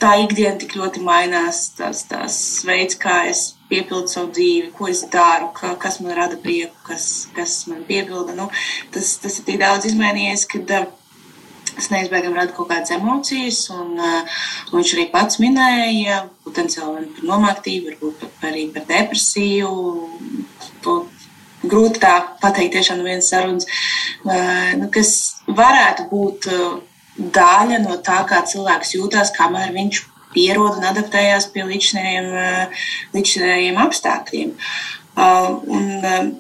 tā 0.00 0.16
ikdiena 0.24 0.56
tik 0.58 0.78
ļoti 0.80 1.04
mainās, 1.04 1.66
tas, 1.76 2.06
tas 2.08 2.36
veids, 2.66 2.96
kā 3.04 3.26
es 3.28 3.50
piepildu 3.72 4.10
savu 4.10 4.32
dzīvi, 4.36 4.72
ko 4.76 4.88
es 4.92 5.04
daru, 5.12 5.50
ka, 5.56 5.74
kas 5.80 6.00
man 6.04 6.16
rada 6.18 6.38
prieku, 6.40 6.76
kas, 6.86 7.06
kas 7.36 7.62
man 7.70 7.84
piepilda. 7.88 8.36
Nu, 8.38 8.50
tas, 8.94 9.16
tas 9.22 9.38
ir 9.40 9.48
tik 9.48 9.62
daudz 9.62 9.88
izmainījies, 9.88 10.44
ka 10.52 10.60
tas 10.68 11.88
neizbēgami 11.92 12.36
rada 12.36 12.54
kaut 12.56 12.68
kādas 12.70 12.92
emocijas. 12.96 13.64
Un, 13.74 13.96
un 13.96 14.76
viņš 14.76 14.94
arī 14.96 15.08
pats 15.14 15.40
minēja, 15.42 16.26
potenciāli 16.46 17.08
par 17.16 17.28
nomāktību, 17.32 17.96
varbūt 17.96 18.46
arī 18.50 18.68
par 18.74 18.86
depresiju. 18.90 19.72
To 20.84 21.00
grūti 21.62 22.02
tā 22.02 22.14
pateikt, 22.42 22.74
tiešām 22.76 23.00
no 23.00 23.06
vienas 23.06 23.28
sarunas, 23.30 23.68
nu, 24.78 24.88
kas 24.94 25.12
varētu 25.48 26.08
būt. 26.12 26.54
Daļa 27.12 27.76
no 27.82 27.98
tā, 28.00 28.22
kā 28.24 28.38
cilvēks 28.48 28.94
jūtas, 28.94 29.34
kamēr 29.36 29.74
viņš 29.74 29.98
pierod 30.34 30.78
un 30.78 30.88
adaptējās 30.92 31.50
pie 31.54 31.66
līdzinējiem, 31.68 32.32
eh, 32.42 33.82
apstākļiem. 33.86 34.54
Uh, 35.12 35.58
un, 35.68 35.88
uh, 36.00 36.30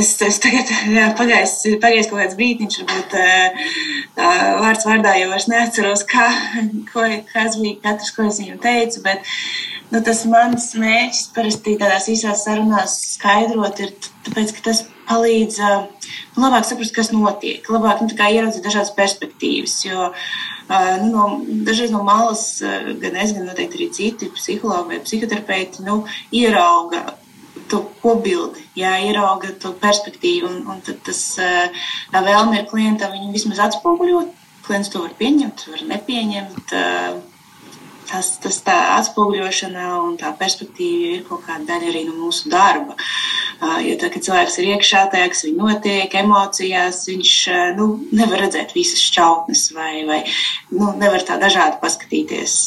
es, 0.00 0.14
es 0.24 0.38
tagad 0.40 0.70
pagājis, 1.20 1.56
pagājis 1.82 2.08
kaut 2.10 2.22
kāds 2.22 2.38
brīdiņš, 2.38 2.78
varbūt 2.84 3.16
uh, 3.20 3.74
vārds 4.62 4.86
vārdā 4.88 5.16
jau 5.20 5.28
vairs 5.32 5.48
neatceros, 5.52 6.06
kā, 6.08 6.28
ko, 6.92 7.04
kas 7.32 7.58
bija 7.60 7.82
katrs, 7.84 8.14
ko 8.16 8.28
es 8.30 8.40
viņam 8.40 8.62
teicu, 8.64 9.04
bet 9.04 9.28
nu, 9.92 10.00
tas 10.06 10.24
mans 10.30 10.70
mērķis 10.80 11.28
parasti 11.36 11.76
tādās 11.80 12.08
īsās 12.12 12.46
sarunās 12.46 12.96
skaidrot 13.16 13.84
ir 13.84 13.92
tāpēc, 14.26 14.56
ka 14.56 14.70
tas 14.70 14.84
palīdz 15.10 15.58
nu, 15.60 16.44
labāk 16.44 16.66
saprast, 16.68 16.94
kas 16.96 17.12
notiek, 17.14 17.66
labāk 17.72 18.04
nu, 18.04 18.10
ieraudzīt 18.14 18.64
dažādas 18.66 18.94
perspektīvas. 18.96 19.80
Jo 19.88 20.10
nu, 20.70 21.08
no, 21.10 21.24
dažreiz 21.66 21.90
no 21.90 22.02
malas 22.06 22.44
gan 23.02 23.16
es, 23.18 23.32
gan 23.34 23.48
noteikti 23.48 23.78
arī 23.80 23.88
citi 23.94 24.30
psihologi 24.36 24.94
vai 24.94 25.00
psihoterapeiti 25.06 25.86
nu, 25.86 26.04
ierauga 26.34 27.04
to 27.70 27.84
kopbildi, 28.02 28.62
jā, 28.78 28.92
ierauga 29.06 29.52
to 29.62 29.72
perspektīvu, 29.82 30.48
un, 30.50 30.62
un 30.70 30.80
tad 30.86 31.02
tas 31.06 31.20
tā 31.38 32.22
vēlme 32.26 32.58
ir 32.58 32.68
klientam 32.70 33.14
viņu 33.14 33.34
vismaz 33.34 33.62
atspoguļot. 33.68 34.36
Klients 34.66 34.90
to 34.92 35.02
var 35.02 35.14
pieņemt, 35.18 35.66
var 35.72 35.84
nepieņemt 35.90 36.74
tas, 38.10 38.30
tas 38.42 38.58
tā 38.66 38.76
atspoguļošana 38.98 39.86
un 40.02 40.16
tā 40.20 40.32
perspektīva 40.38 41.14
ir 41.16 41.22
kaut 41.28 41.44
kāda 41.46 41.66
daļa 41.68 41.90
arī 41.92 42.02
no 42.08 42.16
mūsu 42.18 42.50
darba. 42.52 42.96
Jo 43.84 43.96
tā, 44.00 44.10
kad 44.12 44.24
cilvēks 44.26 44.58
ir 44.60 44.70
iekšā 44.74 45.04
tajā, 45.12 45.30
kas 45.32 45.44
viņam 45.46 45.70
notiek, 45.70 46.16
emocijās, 46.22 47.02
viņš 47.10 47.34
nu, 47.78 47.88
nevar 48.16 48.44
redzēt 48.46 48.74
visas 48.76 49.02
šķautnes 49.10 49.64
vai, 49.76 49.92
vai 50.08 50.20
nu, 50.72 50.92
nevar 51.00 51.24
tā 51.28 51.38
dažādi 51.40 51.80
paskatīties. 51.82 52.58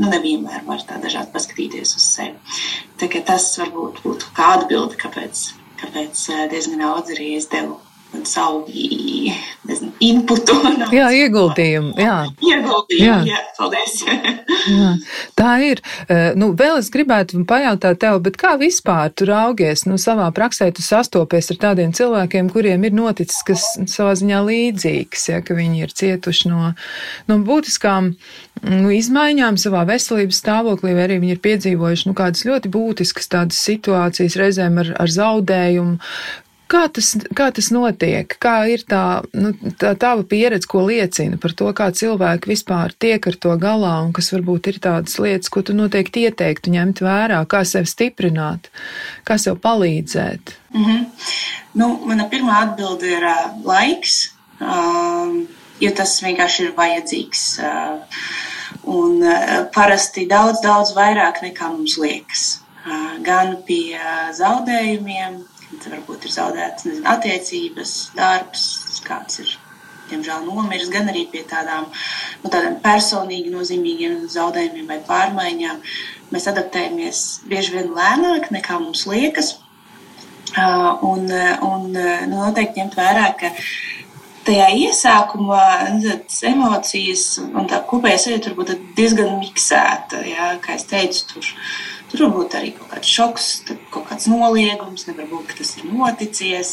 Nu, 0.00 0.10
nevienmēr 0.12 0.64
var 0.68 0.84
tā 0.88 1.00
dažādi 1.02 1.32
paskatīties 1.36 1.96
uz 1.98 2.10
sevi. 2.16 2.60
Tā, 3.00 3.10
tas 3.28 3.50
varbūt 3.60 4.02
būtu 4.04 4.32
kā 4.36 4.54
atbilde, 4.58 4.98
kāpēc, 5.00 5.48
kāpēc 5.82 6.28
diezgan 6.52 6.82
daudz 6.86 7.16
arī 7.16 7.34
es 7.40 7.50
devu 7.52 7.80
savu 8.24 8.64
nezinu, 9.66 9.92
inputu. 10.00 10.54
Jā, 10.96 11.08
ieguldījumu. 11.24 11.94
Jā, 12.00 12.16
ieguldījumu. 12.40 13.04
Jā. 13.04 13.18
jā 13.26 13.40
paldies. 13.56 13.94
jā, 14.78 14.92
tā 15.38 15.52
ir. 15.64 15.82
Eh, 16.08 16.30
nu, 16.38 16.52
vēl 16.56 16.80
es 16.80 16.90
gribētu 16.92 17.42
pajautāt 17.48 18.00
tev, 18.02 18.20
bet 18.24 18.38
kā 18.40 18.54
vispār 18.60 19.12
tu 19.16 19.28
raugies? 19.28 19.86
Nu, 19.88 19.98
savā 20.00 20.28
praksē 20.36 20.70
tu 20.74 20.84
sastopies 20.84 21.50
ar 21.54 21.60
tādiem 21.68 21.94
cilvēkiem, 21.96 22.50
kuriem 22.54 22.86
ir 22.86 22.96
noticis 22.96 23.42
kas 23.46 23.66
savā 23.90 24.14
ziņā 24.18 24.42
līdzīgs, 24.46 25.28
ja, 25.32 25.42
ka 25.44 25.56
viņi 25.58 25.86
ir 25.86 25.94
cietuši 25.96 26.52
no, 26.52 26.72
no 27.30 27.38
būtiskām 27.46 28.12
nu, 28.66 28.90
izmaiņām 28.94 29.58
savā 29.60 29.84
veselības 29.88 30.40
stāvoklī, 30.42 30.94
vai 30.96 31.06
arī 31.08 31.20
viņi 31.22 31.36
ir 31.36 31.44
piedzīvojuši 31.44 32.10
nu, 32.10 32.16
kādas 32.18 32.46
ļoti 32.48 32.72
būtiskas 32.72 33.30
tādas 33.32 33.60
situācijas, 33.66 34.38
reizēm 34.40 34.82
ar, 34.82 34.92
ar 35.02 35.12
zaudējumu, 35.12 35.98
Kā 36.66 36.86
tas, 36.90 37.12
kā 37.38 37.46
tas 37.54 37.68
notiek? 37.70 38.32
Kā 38.42 38.54
ir 38.66 38.82
tā, 38.90 39.22
nu, 39.38 39.52
tā 39.78 39.92
tava 39.98 40.24
pieredze, 40.26 40.66
ko 40.66 40.82
liecina 40.88 41.38
par 41.38 41.54
to, 41.54 41.68
kā 41.76 41.92
cilvēki 41.94 42.50
vispār 42.50 42.94
tiek 42.98 43.28
ar 43.30 43.38
to 43.38 43.52
galā, 43.62 43.92
un 44.02 44.10
kas 44.16 44.32
varbūt 44.34 44.72
ir 44.72 44.80
tādas 44.82 45.14
lietas, 45.22 45.52
ko 45.52 45.62
tu 45.62 45.76
noteikti 45.78 46.26
ieteiktu 46.26 46.74
ņemt 46.74 47.04
vērā, 47.06 47.38
kā 47.46 47.62
sevi 47.62 47.86
stiprināt, 47.90 48.66
kā 49.28 49.38
sev 49.38 49.60
palīdzēt? 49.62 50.56
Mm 50.74 50.84
-hmm. 50.84 51.06
nu, 51.74 51.92
mana 52.04 52.26
pirmā 52.34 52.58
atbilde 52.66 53.14
ir 53.14 53.22
uh, 53.22 53.46
laiks, 53.64 54.32
uh, 54.58 55.38
jo 55.80 55.90
tas 55.94 56.18
vienkārši 56.22 56.62
ir 56.66 56.76
vajadzīgs. 56.76 57.48
Uh, 57.62 58.02
un 58.86 59.22
uh, 59.22 59.66
parasti 59.74 60.26
daudz, 60.26 60.60
daudz 60.62 60.94
vairāk 60.96 61.42
nekā 61.42 61.70
mums 61.70 61.98
liekas. 61.98 62.60
Uh, 62.86 63.22
gan 63.22 63.56
pie 63.66 63.98
uh, 63.98 64.32
zaudējumiem, 64.34 65.44
Tad 65.82 65.92
varbūt 65.94 66.26
ir 66.26 66.34
zaudētas 66.34 66.88
nezinu, 66.88 67.06
attiecības, 67.12 67.94
darbs, 68.16 68.66
kāds 69.06 69.40
ir 69.44 69.54
diemžēl 70.10 70.46
nomiris, 70.46 70.90
gan 70.92 71.10
arī 71.10 71.24
pie 71.30 71.42
tādām, 71.50 71.88
nu, 72.42 72.50
tādām 72.50 72.78
personīgi 72.84 73.52
nozīmīgiem 73.54 74.24
zaudējumiem 74.30 74.88
vai 74.90 75.00
pārmaiņām. 75.08 75.82
Mēs 76.34 76.48
adaptējamies 76.50 77.22
bieži 77.50 77.76
vien 77.76 77.92
lēnāk 77.96 78.50
nekā 78.54 78.78
mums 78.82 79.06
liekas. 79.10 79.56
Un, 80.56 81.26
un 81.66 81.90
nu, 81.92 82.38
noteikti 82.38 82.80
ņemt 82.80 82.94
vērā, 82.96 83.26
ka 83.40 83.50
tajā 84.46 84.68
iesākumā 84.86 85.64
tas 86.28 86.38
emocijas 86.46 87.24
un 87.42 87.66
tā 87.70 87.82
kopējā 87.90 88.22
sajūta 88.22 88.52
var 88.52 88.58
būt 88.60 88.86
diezgan 88.98 89.34
miksēta. 89.40 90.22
Jā, 90.26 90.52
kā 90.62 90.78
es 90.78 90.86
teicu, 90.88 91.24
tur 91.32 91.50
Tur 92.16 92.30
var 92.30 92.36
būt 92.36 92.54
arī 92.56 92.72
kaut 92.76 92.92
kāds 92.94 93.12
šoks, 93.12 93.46
kaut 93.92 94.06
kāds 94.08 94.28
noliegums, 94.30 95.06
nevar 95.08 95.28
būt, 95.28 95.50
ka 95.50 95.58
tas 95.58 95.74
ir 95.76 95.88
noticies, 95.90 96.70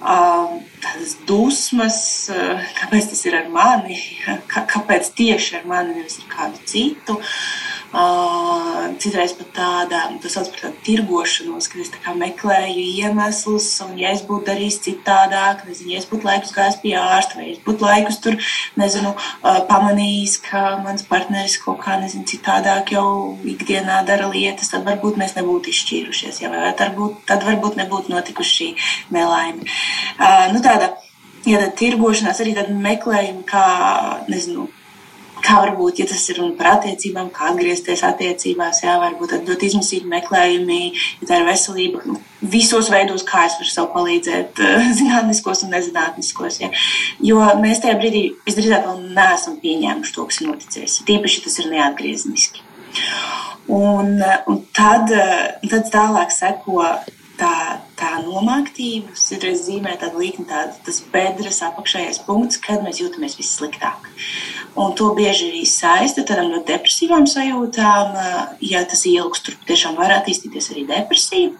tādas 0.00 1.14
dusmas, 1.28 2.00
kāpēc 2.80 3.08
tas 3.12 3.24
ir 3.24 3.38
ar 3.40 3.48
mani, 3.54 3.96
kāpēc 4.74 5.14
tieši 5.16 5.60
ar 5.60 5.70
mani, 5.70 5.96
nevis 6.00 6.20
ar 6.20 6.28
kādu 6.34 6.66
citu. 6.68 7.16
Uh, 7.16 7.73
citreiz 7.94 9.34
pat 9.38 9.50
tāda, 9.54 10.00
tas 10.22 10.34
sauc 10.34 10.48
par 10.50 10.64
tādu 10.64 10.80
tirgošanos, 10.86 11.68
kad 11.70 11.82
es 11.82 11.92
tā 11.94 12.00
kā 12.02 12.14
meklēju 12.18 12.84
iemeslus, 13.04 13.68
un 13.84 13.94
ja 14.00 14.10
es 14.14 14.24
būtu 14.26 14.48
darījis 14.48 14.80
citādāk, 14.86 15.62
nezinu, 15.68 15.92
ja 15.94 16.00
es 16.02 16.08
būtu 16.10 16.26
laikus 16.26 16.54
gājis 16.56 16.80
pie 16.82 16.94
ārsta, 16.98 17.38
vai 17.38 17.52
es 17.52 17.62
būtu 17.64 17.86
laikus 17.86 18.18
tur, 18.24 18.38
nezinu, 18.80 19.14
uh, 19.14 19.60
pamanījis, 19.70 20.36
ka 20.48 20.64
mans 20.82 21.06
partneris 21.06 21.56
kaut 21.62 21.80
kā, 21.84 21.98
nezinu, 22.02 22.26
citādāk 22.30 22.94
jau 22.96 23.06
ikdienā 23.54 24.02
dara 24.08 24.28
lietas, 24.32 24.72
tad 24.74 24.86
varbūt 24.88 25.20
mēs 25.20 25.36
nebūtu 25.38 25.70
izšķīrušies, 25.70 26.42
ja, 26.42 26.52
vai 26.52 26.74
varbūt, 26.74 27.24
tad 27.30 27.46
varbūt 27.46 27.78
nebūtu 27.82 28.14
notikuši 28.14 28.54
šī 28.58 28.70
nelaime. 29.14 29.68
Uh, 30.18 30.48
nu, 30.54 30.62
tāda, 30.64 30.96
ja 31.46 31.62
tad 31.62 31.76
tirgošanās 31.78 32.42
arī 32.42 32.56
tad 32.58 32.72
meklējumi, 32.74 33.44
kā, 33.48 33.66
nezinu, 34.30 34.66
kā 35.44 35.58
varbūt, 35.60 36.00
ja 36.00 36.06
tas 36.08 36.22
ir 36.30 36.38
runa 36.40 36.56
par 36.58 36.70
attiecībām, 36.74 37.30
kā 37.34 37.50
atgriezties 37.52 38.04
attiecībās, 38.06 38.82
jā, 38.84 38.94
varbūt 39.02 39.36
dot 39.46 39.64
izmisīgi 39.66 40.08
meklējumi, 40.10 40.80
ja 41.20 41.28
tā 41.28 41.40
ir 41.40 41.48
veselība, 41.48 42.02
nu, 42.08 42.18
visos 42.54 42.90
veidos, 42.92 43.24
kā 43.28 43.44
es 43.48 43.58
varu 43.60 43.70
sev 43.70 43.90
palīdzēt, 43.94 44.62
zinātniskos 45.00 45.64
un 45.66 45.74
nezinātniskos. 45.76 46.60
Ja. 46.64 46.70
Jo 47.24 47.42
mēs 47.60 47.82
tajā 47.84 47.98
brīdī 48.00 48.24
visdrīzāk 48.46 48.86
vēl 48.88 49.02
neesam 49.16 49.58
pieņēmuši 49.62 50.16
to, 50.16 50.28
kas 50.30 50.40
ir 50.40 50.50
noticis. 50.50 51.00
Tīpaši 51.08 51.44
tas 51.46 51.60
ir 51.62 51.72
neatgriezniski. 51.74 52.64
Un, 53.74 54.18
un 54.50 54.58
tad, 54.76 55.12
tad 55.70 55.92
tālāk 55.92 56.32
seko 56.34 56.82
tā, 57.40 57.54
tā 58.04 58.20
nomāktība, 58.24 59.14
ir 59.14 59.44
zīmē 59.58 59.96
tāda 60.00 60.20
līkne, 60.20 60.44
tāda, 60.50 60.76
tas 60.86 61.00
bedres 61.12 61.62
apakšējais 61.64 62.20
punkts, 62.26 62.60
kad 62.62 62.84
mēs 62.84 63.00
jūtamies 63.00 63.38
vissliktāk. 63.40 64.08
Un 64.80 64.94
to 64.98 65.12
bieži 65.16 65.48
arī 65.52 65.62
saista 65.70 66.24
ar 66.34 66.42
ļoti 66.44 66.66
depresīvām 66.72 67.28
sajūtām. 67.30 68.16
Ja 68.64 68.82
tas 68.90 69.04
ilgs, 69.08 69.44
tur 69.46 69.56
tiešām 69.68 69.94
var 69.98 70.16
attīstīties 70.18 70.72
arī 70.74 70.82
depresija. 70.88 71.52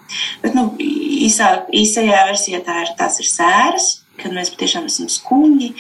Bet 0.43 0.57
nu, 0.59 0.67
īsā, 0.83 1.53
īsajā 1.71 2.25
versijā 2.31 2.61
tā 2.67 2.81
ir, 2.83 2.93
tās 2.99 3.21
ir 3.23 3.31
sēras, 3.31 3.89
kad 4.19 4.35
mēs 4.35 4.53
patiešām 4.55 4.91
esam 4.91 5.09
skumji, 5.13 5.73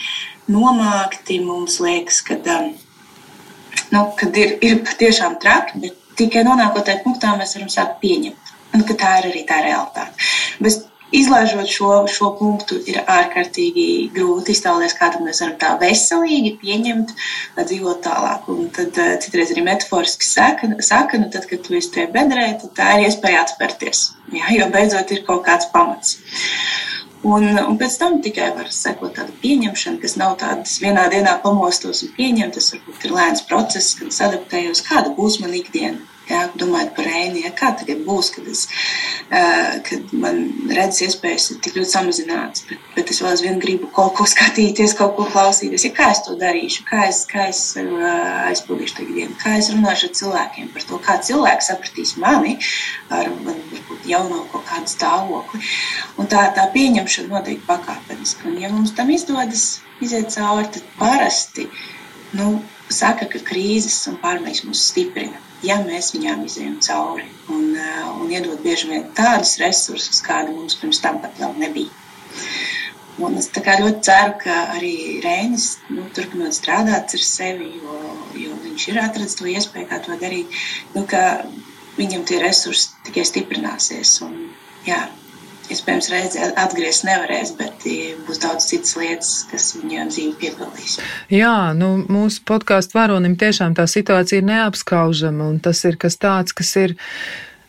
nomākti. 0.51 1.41
Mums 1.43 1.81
liekas, 1.83 2.23
ka 2.27 2.39
nu, 2.45 4.07
kad 4.21 4.39
ir, 4.39 4.57
ir 4.62 4.81
patiešām 4.87 5.41
traki, 5.43 5.83
bet 5.83 6.01
tikai 6.19 6.47
nonākot 6.47 6.87
tajā 6.87 7.03
punktā, 7.03 7.35
mēs 7.39 7.59
varam 7.59 7.71
sākt 7.73 8.01
pieņemt. 8.03 8.43
Un 8.75 8.83
ka 8.89 8.97
tā 8.99 9.12
ir 9.20 9.31
arī 9.31 9.45
tā 9.49 9.61
realitāte. 9.62 10.27
Bet 10.62 10.83
izlaižot 11.14 11.70
šo, 11.70 11.91
šo 12.11 12.31
punktu, 12.39 12.79
ir 12.91 13.01
ārkārtīgi 13.03 13.87
grūti 14.14 14.55
iztēloties, 14.55 14.97
kā 14.99 15.11
mēs 15.22 15.43
varam 15.45 15.57
tā 15.61 15.75
veselīgi 15.83 16.55
pieņemt, 16.62 17.12
lai 17.57 17.66
dzīvot 17.68 18.03
tālāk. 18.07 18.49
Un 18.51 18.70
tad 18.75 18.99
uh, 18.99 19.12
citreiz 19.22 19.53
arī 19.55 19.64
metaforiski 19.68 20.27
saka, 20.29 20.72
saka 20.83 21.20
nu, 21.22 21.31
tad, 21.35 21.47
kad 21.51 21.62
tu 21.66 21.77
esi 21.79 21.93
tajā 21.95 22.11
bedrē, 22.14 22.49
tad 22.62 22.75
tā 22.79 22.89
ir 22.97 23.07
iespēja 23.09 23.45
atspērties. 23.45 24.09
Jā, 24.35 24.51
jo 24.59 24.70
beidzot 24.75 25.14
ir 25.14 25.22
kaut 25.29 25.45
kāds 25.47 25.70
pamats. 25.75 26.18
Un, 27.25 27.47
un 27.57 27.79
pēc 27.81 27.95
tam 27.97 28.18
tikai 28.25 28.51
var 28.57 28.66
sekot 28.75 29.14
tāda 29.16 29.33
pieņemšana, 29.41 30.01
kas 30.03 30.18
nav 30.20 30.35
tādas 30.43 30.75
vienā 30.83 31.07
dienā 31.12 31.39
pamostos 31.45 32.03
un 32.05 32.11
pieņemt. 32.18 32.59
Tas 32.59 32.75
varbūt 32.75 33.07
ir 33.07 33.14
lēns 33.16 33.47
process, 33.49 33.95
kad 33.97 34.11
es 34.12 34.20
adaptējos, 34.27 34.84
kāda 34.91 35.14
būs 35.17 35.38
man 35.41 35.55
ikdiena. 35.57 36.03
Jā, 36.25 36.46
domājot 36.57 36.95
par 36.96 37.09
ēnu, 37.11 37.42
ja, 37.45 37.51
kā 37.53 37.68
tagad 37.76 37.99
būs, 38.07 38.30
kad, 38.33 38.46
es, 38.49 38.63
uh, 39.29 39.75
kad 39.84 40.13
man 40.17 40.38
redzes 40.72 41.03
iespējas 41.11 41.51
ir 41.53 41.59
tik 41.67 41.76
ļoti 41.76 41.91
samazināts, 41.91 42.64
bet, 42.71 42.87
bet 42.95 43.13
es 43.13 43.21
vēl 43.21 43.34
aizvien 43.34 43.61
gribu 43.61 43.91
kaut 43.92 44.14
ko 44.17 44.25
skatīties, 44.30 44.96
kaut 44.96 45.13
ko 45.18 45.26
klausīties. 45.29 45.84
Ja, 45.84 45.92
kā 45.99 46.09
es 46.14 46.22
to 46.25 46.38
darīšu, 46.41 46.87
kā 46.88 47.03
es, 47.11 47.21
kā 47.29 47.51
es 47.51 47.61
uh, 47.76 48.09
aizpildīšu 48.49 48.99
to 49.03 49.09
dienu, 49.11 49.37
kā 49.42 49.59
es 49.61 49.68
runāšu 49.75 50.09
ar 50.09 50.17
cilvēkiem 50.22 50.72
par 50.72 50.88
to, 50.88 51.03
kā 51.05 51.21
cilvēki 51.29 51.68
sapratīs 51.68 52.17
mani 52.25 52.57
ar 53.13 53.29
man, 53.45 53.61
varbūt 53.75 54.09
jauno 54.09 54.46
kaut 54.53 54.64
kādu 54.72 54.96
stāvokli. 54.96 55.61
Un 56.17 56.33
tā, 56.33 56.49
tā 56.57 56.71
pieņemšana 56.72 57.34
notiek 57.37 57.64
pakāpeniski. 57.68 58.49
Un 58.49 58.61
ja 58.64 58.72
mums 58.72 58.96
tam 58.96 59.13
izdodas 59.13 59.75
iziet 60.01 60.33
cauri, 60.33 60.72
tad 60.72 60.88
parasti 60.96 61.68
nu, 62.33 62.55
saka, 62.88 63.29
ka 63.29 63.45
krīzes 63.45 64.07
un 64.09 64.22
pārmaiņas 64.25 64.71
mūs 64.71 64.88
stiprina 64.88 65.51
ja 65.66 65.80
mēs 65.84 66.12
viņām 66.14 66.45
izējām 66.46 66.78
cauri 66.84 67.26
un, 67.53 67.70
uh, 67.74 68.14
un 68.22 68.32
iedod 68.32 68.62
bieži 68.64 68.91
vien 68.92 69.07
tādus 69.16 69.57
resursus, 69.62 70.22
kādi 70.24 70.54
mums 70.54 70.78
pirms 70.80 71.03
tam 71.04 71.20
pat 71.24 71.38
vēl 71.41 71.57
nebija. 71.61 72.03
Un 73.22 73.36
es 73.38 73.46
ļoti 73.78 74.00
ceru, 74.03 74.32
ka 74.42 74.54
arī 74.74 74.95
Rēnis 75.22 75.68
nu, 75.95 76.03
turpinot 76.16 76.57
strādāt 76.57 77.14
ar 77.14 77.22
sevi, 77.22 77.68
jo, 77.78 77.99
jo 78.41 78.57
viņš 78.64 78.86
ir 78.91 78.99
atradzis 79.04 79.38
to 79.38 79.46
iespēju, 79.53 79.86
kā 79.92 80.00
to 80.03 80.16
darīt, 80.18 80.57
nu, 80.96 81.04
viņam 81.99 82.24
tie 82.26 82.41
resursi 82.42 82.91
tikai 83.07 83.22
stiprināsies. 83.28 84.16
Un, 84.26 84.34
jā, 84.88 84.99
iespējams, 85.72 86.11
reizē 86.12 86.50
atgriezties 86.61 87.07
nevarēs, 87.08 87.54
bet 87.58 87.86
būs 88.26 88.42
daudz 88.42 88.68
citas 88.68 88.96
lietas, 89.00 89.32
kas 89.50 89.70
viņam 89.78 90.12
dzīvi 90.12 90.34
piepildīs. 90.42 90.99
Jā, 91.32 91.72
nu, 91.78 91.95
mūsu 92.11 92.45
podkāstu 92.49 92.99
varonim 92.99 93.38
tiešām 93.41 93.76
tā 93.78 93.88
situācija 93.91 94.42
ir 94.42 94.49
neapskaužama, 94.50 95.49
un 95.54 95.58
tas 95.64 95.80
ir 95.88 95.99
kas 96.00 96.20
tāds, 96.20 96.57
kas 96.57 96.76
ir 96.80 96.96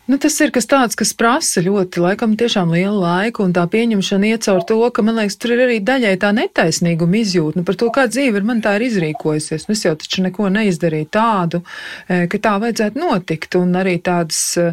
Nu, 0.06 0.20
tas 0.22 0.36
ir 0.38 0.52
kas 0.54 0.68
tāds, 0.70 0.94
kas 0.94 1.10
prasa 1.18 1.58
ļoti, 1.66 1.98
laikam, 1.98 2.36
tiešām 2.38 2.70
lielu 2.70 2.94
laiku, 2.94 3.42
un 3.42 3.54
tā 3.56 3.64
pieņemšana 3.66 4.28
iet 4.28 4.44
caur 4.46 4.60
to, 4.62 4.76
ka, 4.94 5.02
man 5.02 5.18
liekas, 5.18 5.34
tur 5.42 5.56
ir 5.56 5.62
arī 5.64 5.80
daļai 5.82 6.12
tā 6.22 6.30
netaisnīguma 6.36 7.18
izjūta, 7.24 7.58
nu, 7.58 7.66
par 7.66 7.78
to, 7.80 7.88
kā 7.90 8.04
dzīve 8.06 8.38
ir 8.38 8.46
man 8.46 8.60
tā 8.62 8.76
ir 8.78 8.84
izrīkojusies. 8.86 9.66
Nu, 9.66 9.74
es 9.74 9.82
jau 9.82 9.96
taču 9.98 10.22
neko 10.22 10.46
neizdarīju 10.54 11.08
tādu, 11.10 11.64
e, 12.06 12.20
ka 12.30 12.38
tā 12.44 12.54
vajadzētu 12.62 13.02
notikt, 13.02 13.58
un 13.58 13.74
arī 13.82 13.96
tādas 14.06 14.44
e, 14.62 14.68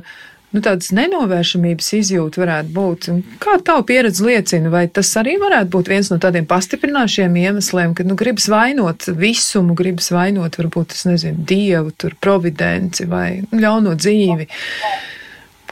nu, 0.54 0.62
tādas 0.64 0.92
nenovēršamības 0.96 1.90
izjūta 2.00 2.44
varētu 2.44 2.74
būt. 2.76 3.10
Kā 3.44 3.58
tavu 3.66 3.86
pieredze 3.90 4.26
liecina, 4.26 4.72
vai 4.74 4.86
tas 4.94 5.10
arī 5.20 5.36
varētu 5.42 5.72
būt 5.74 5.92
viens 5.94 6.12
no 6.14 6.20
tādiem 6.22 6.48
pastiprināšiem 6.50 7.36
iemesliem, 7.44 7.96
ka 7.98 8.06
nu, 8.08 8.18
gribas 8.20 8.48
vainot 8.54 9.10
visumu, 9.18 9.76
gribas 9.78 10.12
vainot 10.14 10.60
varbūt, 10.62 10.96
es 10.98 11.08
nezinu, 11.10 11.44
dievu, 11.50 11.94
tur 11.98 12.16
providenci 12.22 13.10
vai 13.10 13.42
ļauno 13.52 13.98
dzīvi? 13.98 14.50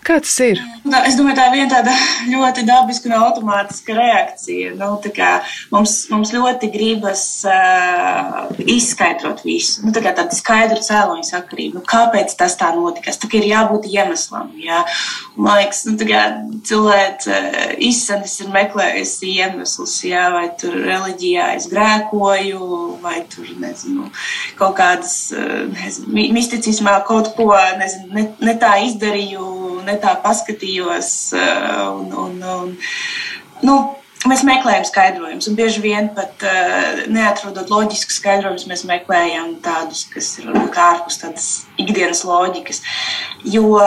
Kā 0.01 0.15
tas 0.17 0.33
ir? 0.41 0.57
Nu, 0.81 0.97
es 1.05 1.13
domāju, 1.13 1.35
tā 1.37 1.43
ir 1.45 1.53
viena 1.59 1.69
tāda 1.69 1.91
ļoti 2.25 2.63
dabiska 2.65 3.05
un 3.05 3.13
automātiska 3.19 3.93
reakcija. 3.93 4.71
Nu, 4.79 4.95
mums, 5.69 5.93
mums 6.09 6.31
ļoti 6.33 6.71
gribas 6.73 7.21
uh, 7.45 8.47
izskaidrot 8.65 9.43
visu. 9.45 9.83
Nu, 9.85 9.93
tā 9.93 10.01
kā 10.01 10.15
tāda 10.17 10.33
skaidra 10.33 10.81
cēloņa 10.81 11.27
sakarība. 11.29 11.77
Nu, 11.77 11.85
kāpēc 11.85 12.33
tas 12.39 12.57
tā 12.57 12.71
notikās? 12.73 13.21
Tā 13.21 13.29
ir 13.37 13.45
jābūt 13.51 13.85
iemeslam. 13.93 14.49
Jā. 14.57 14.81
Man 15.37 15.61
liekas, 15.61 15.83
nu, 15.85 15.95
cilvēks 16.65 17.29
uh, 17.29 17.61
izsmeļs 17.91 18.35
ir 18.41 18.51
meklējis 18.57 19.15
iemeslus, 19.29 19.99
jā, 20.09 20.25
vai 20.33 20.47
tur 20.57 20.81
reliģijā 20.81 21.51
es 21.59 21.69
grēkoju, 21.69 22.73
vai 23.05 23.19
tur 23.29 23.53
nezinu, 23.61 24.09
kaut 24.57 24.79
kādas 24.81 25.15
uh, 25.37 25.69
nezinu, 25.77 26.29
misticismā 26.33 26.97
kaut 27.05 27.35
ko 27.37 27.53
nezinu, 27.77 28.09
ne, 28.17 28.29
ne 28.41 28.57
tā 28.57 28.79
izdarīju 28.89 29.60
ne 29.87 29.97
tā 30.01 30.13
paskatījos. 30.23 31.09
Eh, 31.37 31.81
un, 31.87 32.13
un, 32.25 32.37
un, 32.57 32.77
nu, 33.65 33.79
Mēs 34.29 34.43
meklējam 34.45 34.83
skaidrojumus, 34.85 35.47
un 35.49 35.55
bieži 35.57 35.81
vien 35.81 36.11
pat 36.13 36.43
uh, 36.45 36.99
neatrodot 37.09 37.71
loģiskus 37.73 38.19
skaidrojumus, 38.19 38.67
mēs 38.69 38.83
meklējam 38.85 39.55
tādus, 39.65 40.03
kas 40.13 40.27
ir 40.37 40.51
ārpus 40.53 41.17
tādas 41.23 41.47
ikdienas 41.81 42.21
loģikas. 42.29 42.83
Jo 43.49 43.79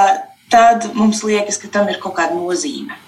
tad 0.50 0.88
mums 0.98 1.22
liekas, 1.22 1.60
ka 1.62 1.70
tam 1.70 1.86
ir 1.92 2.02
kaut 2.02 2.16
kāda 2.18 2.34
nozīme. 2.34 2.98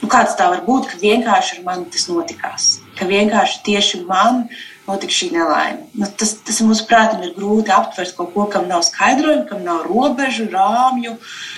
Nu, 0.00 0.08
kāds 0.10 0.32
tā 0.38 0.48
var 0.48 0.64
būt, 0.64 0.88
ka 0.88 1.00
vienkārši 1.02 1.58
ar 1.58 1.66
mani 1.66 1.90
tas 1.92 2.08
notikās, 2.08 2.70
ka 2.96 3.04
vienkārši 3.10 3.60
tieši 3.68 4.04
man 4.08 4.46
notika 4.88 5.12
šī 5.12 5.28
nelaime. 5.36 5.84
Nu, 5.92 6.08
tas, 6.08 6.38
tas 6.40 6.64
mums 6.64 6.80
prātam 6.88 7.20
ir 7.26 7.36
grūti 7.36 7.70
aptvert 7.76 8.16
kaut 8.16 8.32
ko, 8.32 8.48
kam 8.48 8.64
nav 8.72 8.80
skaidrojumu, 8.88 9.44
kam 9.52 9.60
nav 9.68 9.84
robežu, 9.92 10.48
rāmju. 10.56 11.18
Uh, 11.20 11.51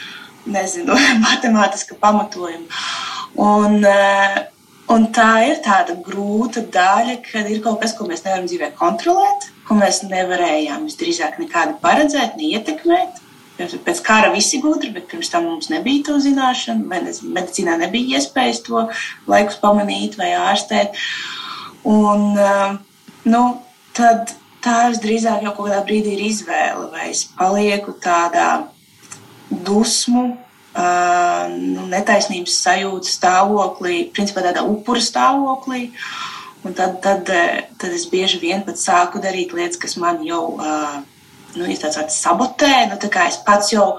nezinu, 0.46 0.96
matemātiska 1.26 1.96
pamatojuma. 2.00 2.66
Un, 3.40 3.80
eh, 3.84 4.38
un 4.94 5.08
tā 5.14 5.30
ir 5.48 5.60
tāda 5.64 5.96
grūta 6.06 6.62
daļa, 6.74 7.18
kad 7.26 7.50
ir 7.50 7.62
kaut 7.64 7.80
kas, 7.82 7.96
ko 7.96 8.06
mēs 8.08 8.24
nevaram 8.26 8.46
dzīvē 8.48 8.70
kontrolēt, 8.78 9.48
ko 9.68 9.78
mēs 9.78 10.04
nevarējām 10.06 10.86
visdrīzāk 10.88 11.40
nekādi 11.42 11.78
paredzēt, 11.82 12.38
neietekmēt. 12.40 13.22
Pēc 13.54 14.00
kara 14.02 14.32
visi 14.34 14.58
gudri, 14.58 14.90
bet 14.90 15.06
pirms 15.06 15.30
tam 15.30 15.44
mums 15.46 15.68
nebija 15.70 16.08
to 16.08 16.16
zināšanu, 16.22 16.88
vai 16.90 17.04
nezinu, 17.04 17.30
medicīnā 17.36 17.76
nebija 17.78 18.18
iespējas 18.18 18.64
to 18.66 18.88
laikus 19.30 19.60
pamanīt 19.62 20.18
vai 20.18 20.32
ārstēt. 20.34 20.98
Un, 21.86 22.32
eh, 22.38 22.78
nu, 23.30 23.42
tad 23.94 24.34
tā 24.64 24.88
visdrīzāk 24.90 25.44
jau 25.46 25.54
kādā 25.58 25.82
brīdī 25.86 26.16
ir 26.16 26.24
izvēle, 26.30 26.88
vai 26.90 27.10
es 27.12 27.24
palieku 27.38 27.94
tādā 28.02 28.64
dusmu, 29.66 30.24
nu, 31.54 31.86
netaisnības 31.92 32.56
sajūtas 32.64 33.16
stāvoklī, 33.18 34.08
principā 34.14 34.42
tādā 34.46 34.64
upura 34.66 35.02
stāvoklī. 35.02 35.88
Un 36.64 36.72
tad, 36.72 36.96
tad, 37.04 37.28
tad 37.28 37.92
es 37.92 38.06
bieži 38.08 38.40
vien 38.40 38.62
pat 38.64 38.80
sāku 38.80 39.20
darīt 39.20 39.52
lietas, 39.52 39.76
kas 39.80 39.98
man 40.00 40.22
jau 40.24 40.56
nu, 41.54 41.68
sabotē. 42.08 42.72
Nu, 42.88 42.96
es 43.28 43.38
pats 43.44 43.74
jau 43.74 43.98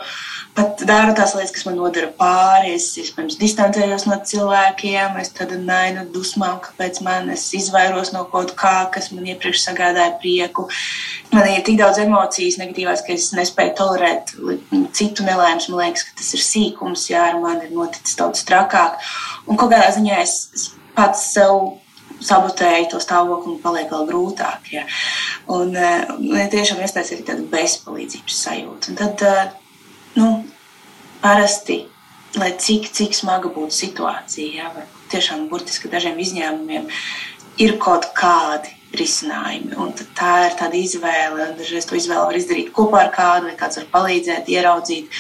pat 0.56 0.82
daru 0.88 1.14
tās 1.15 1.34
lietas, 1.36 1.52
kas 1.56 1.65
man 1.68 1.77
nodara 1.80 2.07
pāri. 2.15 2.73
Es, 2.77 2.88
es 3.02 3.11
pirms 3.15 3.38
distancējos 3.40 4.07
no 4.07 4.18
cilvēkiem, 4.32 5.18
es 5.22 5.34
tad 5.36 5.52
nainu 5.60 6.06
dusmām, 6.14 6.57
kāpēc 6.64 7.02
man 7.06 7.30
es 7.34 7.45
izvairos 7.57 8.14
no 8.15 8.23
kaut 8.32 8.56
kā, 8.60 8.76
kas 8.94 9.11
man 9.14 9.27
iepriekš 9.32 9.65
sagādāja 9.68 10.15
prieku. 10.22 10.68
Man 11.34 11.49
ir 11.52 11.64
tik 11.68 11.80
daudz 11.82 11.99
emocijas 12.03 12.60
negatīvās, 12.61 13.03
ka 13.06 13.15
es 13.15 13.32
nespēju 13.36 13.76
tolerēt 13.80 14.36
citu 14.95 15.27
nelaimes. 15.27 15.69
Man 15.72 15.84
liekas, 15.84 16.07
ka 16.07 16.19
tas 16.22 16.34
ir 16.38 16.45
sīkums, 16.45 17.10
jā, 17.11 17.27
ar 17.34 17.41
mani 17.44 17.68
ir 17.68 17.76
noticis 17.76 18.19
daudz 18.19 18.45
trakāk. 18.48 19.02
Un 19.49 19.60
kaut 19.60 19.73
kādā 19.73 19.91
ziņā 19.98 20.22
es, 20.23 20.72
pats 20.95 21.27
sev 21.36 21.76
sabotēju 22.23 22.88
to 22.94 23.02
stāvokli 23.03 23.56
un 23.56 23.61
paliek 23.64 23.91
vēl 23.91 24.07
grūtāk. 24.07 24.72
Ja. 24.72 24.86
Un, 25.52 25.76
un 25.76 26.32
ja 26.40 26.48
tiešām 26.52 26.80
iestājas 26.82 27.11
arī 27.11 27.26
tāda 27.27 27.45
bezpalīdzības 27.52 28.41
sajūta. 28.45 28.94
Un 28.94 28.99
tad, 29.02 29.26
nu, 29.26 29.65
parasti, 31.26 31.80
lai 32.38 32.52
cik, 32.61 32.91
cik 32.93 33.15
smaga 33.18 33.49
būtu 33.49 33.73
situācija, 33.73 34.49
ja, 34.53 34.72
vai 34.76 34.85
tiešām 35.10 35.47
burtiski 35.49 35.89
dažiem 35.89 36.19
izņēmumiem 36.22 36.89
ir 37.64 37.77
kaut 37.81 38.11
kādi 38.18 38.73
risinājumi. 38.95 39.73
Un 39.81 39.93
tā 40.18 40.34
ir 40.49 40.57
tāda 40.60 40.77
izvēle, 40.77 41.49
dažreiz 41.57 41.88
to 41.89 41.97
izvēli 41.97 42.30
var 42.30 42.38
izdarīt 42.38 42.72
kopā 42.76 43.06
ar 43.07 43.11
kādu, 43.15 43.49
vai 43.49 43.57
kāds 43.60 43.81
var 43.81 43.89
palīdzēt, 43.95 44.52
ieraudzīt, 44.53 45.19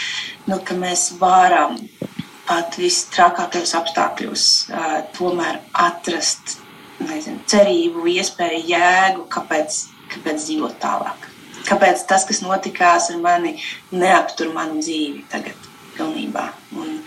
nu, 0.51 0.59
ka 0.67 0.77
mēs 0.77 1.09
varam 1.19 1.79
pat 2.45 2.77
visstrakākajos 2.77 3.73
apstākļos 3.79 4.47
uh, 4.69 4.97
tomēr 5.17 5.63
atrast 5.87 6.59
nezinu, 7.01 7.41
cerību, 7.49 8.05
iespēju, 8.13 8.61
jēgu, 8.69 9.25
kāpēc, 9.33 9.79
kāpēc 10.13 10.43
dzīvot 10.45 10.77
tālāk. 10.83 11.31
Kāpēc 11.65 12.05
tas, 12.05 12.27
kas 12.29 12.43
notikās 12.45 13.09
ar 13.11 13.23
mani, 13.23 13.55
neaptur 13.91 14.53
manu 14.53 14.83
dzīvi 14.85 15.25
tagad 15.31 15.71
pilnībā. 15.97 16.45
Un, 16.77 16.99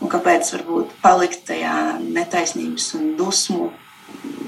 un 0.00 0.12
kāpēc 0.12 0.52
varbūt 0.56 0.94
palikt 1.02 1.46
tajā 1.48 1.74
netaisnības 2.02 2.92
un 2.98 3.14
dusmu 3.18 3.70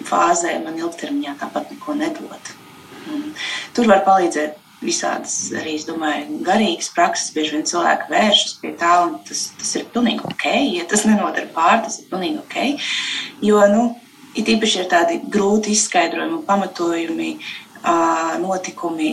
fāzē 0.06 0.58
man 0.64 0.78
ilgtermiņā 0.78 1.36
tāpat 1.40 1.72
neko 1.74 1.96
nedod. 1.98 2.54
Un 3.12 3.28
tur 3.74 3.90
var 3.90 4.04
palīdzēt 4.06 4.62
visādas 4.84 5.34
arī, 5.56 5.76
es 5.78 5.86
domāju, 5.88 6.40
garīgas 6.46 6.90
prakses. 6.94 7.32
Bieži 7.34 7.56
vien 7.56 7.68
cilvēki 7.68 8.10
vēršas 8.12 8.56
pie 8.62 8.72
tā, 8.80 8.92
un 9.06 9.16
tas, 9.26 9.46
tas 9.58 9.72
ir 9.78 9.86
pilnīgi 9.94 10.26
ok. 10.28 10.48
Ja 10.76 10.88
tas 10.90 11.06
nenodara 11.08 11.48
pār, 11.54 11.80
tas 11.86 12.00
ir 12.02 12.10
pilnīgi 12.10 12.42
ok. 12.42 12.90
Jo, 13.46 13.62
nu, 13.72 13.86
it 14.36 14.50
īpaši 14.52 14.82
ir 14.82 14.90
tādi 14.92 15.20
grūti 15.32 15.72
izskaidrojumi 15.74 16.38
un 16.40 16.44
pamatojumi, 16.46 17.32
notikumi, 18.42 19.12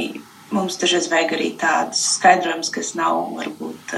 mums 0.54 0.78
dažreiz 0.82 1.10
vajag 1.12 1.36
arī 1.38 1.52
tādus 1.60 2.02
skaidrojumus, 2.18 2.72
kas 2.74 2.94
nav 2.98 3.22
varbūt 3.38 3.96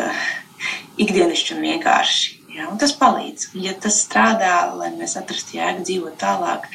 ikdienišķi 1.02 1.56
un 1.56 1.64
vienkārši. 1.70 2.34
Ja, 2.56 2.70
un 2.72 2.80
tas 2.80 2.94
palīdz. 2.96 3.50
Ja 3.60 3.74
tas 3.80 3.98
strādā, 4.06 4.58
lai 4.80 4.94
mēs 4.96 5.18
atrastu 5.20 5.58
jēgu 5.58 5.84
dzīvot 5.84 6.16
tālāk, 6.22 6.70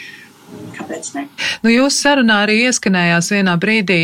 Kāpēc 0.74 1.10
ne? 1.14 1.24
Nu, 1.62 1.70
jūsu 1.70 1.94
sarunā 1.94 2.40
arī 2.44 2.56
ieskanējās 2.66 3.30
vienā 3.32 3.54
brīdī 3.60 3.98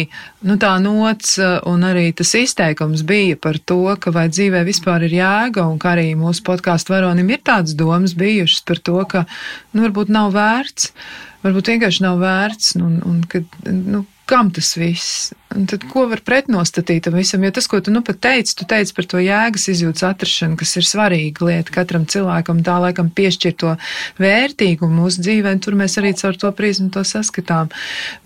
nu, 0.46 0.56
tā 0.62 0.76
nots 0.82 1.36
eh, 1.42 1.56
un 1.68 1.82
arī 1.88 2.10
tas 2.16 2.32
izteikums 2.38 3.02
bija 3.06 3.38
par 3.40 3.58
to, 3.58 3.80
ka 4.00 4.12
vai 4.14 4.26
dzīvē 4.30 4.62
vispār 4.66 5.06
ir 5.08 5.16
jēga 5.18 5.66
un 5.66 5.80
ka 5.82 5.94
arī 5.96 6.10
mūsu 6.18 6.44
podkāstu 6.46 6.94
varonim 6.94 7.32
ir 7.34 7.42
tādas 7.46 7.76
domas 7.78 8.14
bijušas 8.18 8.62
par 8.68 8.82
to, 8.88 8.98
ka 9.10 9.24
nu, 9.72 9.82
varbūt 9.86 10.12
nav 10.12 10.34
vērts, 10.36 10.92
varbūt 11.46 11.72
vienkārši 11.74 12.06
nav 12.06 12.20
vērts 12.22 12.76
un, 12.78 13.00
un 13.06 13.22
ka, 13.30 13.42
nu, 13.66 14.04
kam 14.26 14.50
tas 14.50 14.74
viss? 14.76 15.32
Un 15.56 15.64
tad, 15.70 15.86
ko 15.88 16.02
var 16.10 16.20
pretnostatīt 16.26 17.06
tam 17.06 17.14
visam? 17.16 17.44
Jo 17.46 17.52
tas, 17.54 17.68
ko 17.70 17.78
tu 17.80 17.92
nu 17.94 18.02
pat 18.04 18.18
teici, 18.26 18.56
tu 18.58 18.66
teici 18.68 18.92
par 18.96 19.06
to 19.08 19.20
jēgas 19.22 19.68
izjūtas 19.72 20.04
atrašanu, 20.10 20.58
kas 20.60 20.74
ir 20.76 20.88
svarīga 20.88 21.46
lieta 21.46 21.72
katram 21.72 22.04
cilvēkam, 22.10 22.60
tā 22.66 22.74
laikam 22.82 23.08
piešķir 23.14 23.54
to 23.62 23.76
vērtīgumu 24.20 25.04
mūsu 25.04 25.22
dzīvē, 25.24 25.54
un 25.56 25.62
tur 25.64 25.78
mēs 25.78 25.96
arī 26.02 26.12
caur 26.18 26.36
to 26.42 26.50
prizmu 26.58 26.90
to 26.92 27.06
saskatām. 27.06 27.70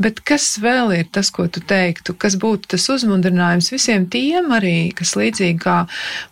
Bet 0.00 0.24
kas 0.26 0.48
vēl 0.64 0.96
ir 0.96 1.12
tas, 1.12 1.30
ko 1.30 1.46
tu 1.52 1.62
teiktu, 1.62 2.16
kas 2.18 2.40
būtu 2.40 2.74
tas 2.74 2.88
uzmundrinājums 2.96 3.70
visiem 3.76 4.08
tiem 4.10 4.50
arī, 4.56 4.90
kas 4.96 5.14
līdzīgi 5.20 5.60
kā 5.62 5.78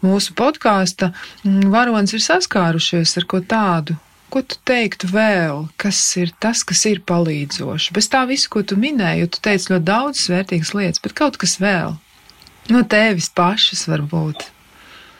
mūsu 0.02 0.34
podkāsta 0.38 1.12
mm, 1.44 1.70
varonis 1.74 2.16
ir 2.16 2.24
saskārušies 2.24 3.18
ar 3.20 3.28
ko 3.28 3.44
tādu? 3.44 4.00
Ko 4.28 4.42
tu 4.44 4.58
teiktu 4.68 5.08
vēl, 5.08 5.62
kas 5.80 6.00
ir 6.20 6.34
tas, 6.36 6.60
kas 6.68 6.84
ir 6.90 7.00
palīdzoši? 7.08 7.94
Bez 7.96 8.10
tā 8.12 8.26
visu, 8.28 8.50
ko 8.52 8.60
tu 8.60 8.76
minēji, 8.76 9.22
jo 9.22 9.30
tu 9.32 9.40
teici 9.46 9.72
ļoti 9.72 9.88
daudz 9.88 10.26
vērtīgas 10.28 10.74
lietas, 10.76 11.00
bet 11.04 11.16
kaut 11.16 11.38
kas 11.40 11.56
vēl 11.62 11.96
no 12.72 12.82
tevis 12.84 13.30
pašas 13.32 13.86
varbūt. 13.88 14.44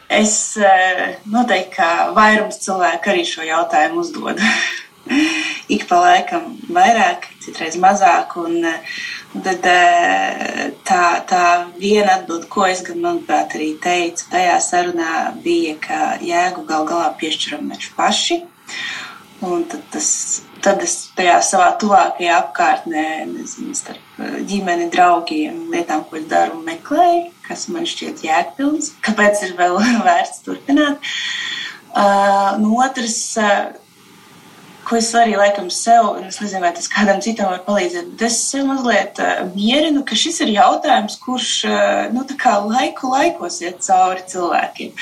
Es 0.09 0.57
eh, 0.57 1.17
noteikti, 1.29 1.75
ka 1.77 1.89
vairums 2.17 2.61
cilvēku 2.65 3.13
arī 3.13 3.25
šo 3.29 3.45
jautājumu 3.45 4.05
uzdod. 4.05 4.41
Ik 5.75 5.85
pa 5.89 5.99
laikam 6.01 6.55
vairāk, 6.73 7.27
citreiz 7.45 7.77
mazāk. 7.81 8.35
Un, 8.41 8.61
un 8.65 9.45
tad 9.45 9.69
eh, 9.69 10.69
tā 10.89 11.03
tā 11.29 11.43
viena 11.81 12.19
atbilde, 12.19 12.49
ko 12.53 12.65
es 12.69 12.81
gan, 12.85 13.01
manuprāt, 13.05 13.57
arī 13.57 13.75
teicu 13.85 14.29
tajā 14.33 14.57
sarunā, 14.65 15.13
bija, 15.45 15.77
ka 15.85 16.01
jēgu 16.25 16.65
gal 16.69 16.89
galā 16.89 17.11
piešķiram 17.21 17.69
mēs 17.73 17.91
paši. 17.97 18.43
Un 19.41 19.63
tad, 19.71 19.83
tas, 19.93 20.09
tad 20.65 20.81
es 20.83 20.95
tajā 21.15 21.37
savā 21.47 21.69
tuvākajā 21.79 22.39
apkārtnē, 22.41 23.05
nezinu, 23.31 23.75
starp 23.79 24.19
eh, 24.19 24.41
ģimeni, 24.51 24.89
draugiem, 24.91 25.69
lietām, 25.71 26.03
ko 26.09 26.19
es 26.19 26.27
daru, 26.31 26.59
meklēju, 26.67 27.29
kas 27.47 27.69
man 27.71 27.87
šķiet 27.87 28.25
jēgpilns, 28.27 28.97
kāpēc 29.07 29.45
ir 29.47 29.55
vēl 29.61 29.79
vērts 30.09 30.43
turpināt. 30.47 31.13
Uh, 31.89 32.59
no 32.59 32.75
otras, 32.83 33.15
uh, 33.39 33.71
ko 34.89 34.99
es 34.99 35.13
arī 35.15 35.39
laikam 35.39 35.71
sev, 35.71 36.11
un 36.19 36.27
es 36.27 36.43
nezinu, 36.43 36.65
vai 36.67 36.75
tas 36.75 36.91
kādam 36.91 37.23
citam 37.23 37.53
var 37.53 37.63
palīdzēt, 37.67 38.13
bet 38.19 38.27
es 38.27 38.43
sev 38.51 38.67
mazliet 38.67 39.23
uh, 39.23 39.47
mierinu, 39.55 40.03
ka 40.07 40.19
šis 40.19 40.43
ir 40.43 40.57
jautājums, 40.59 41.15
kurš 41.23 41.53
uh, 41.71 42.07
nu, 42.11 42.27
laiku 42.75 43.15
laikos 43.15 43.63
iet 43.63 43.87
cauri 43.87 44.27
cilvēkiem. 44.27 44.95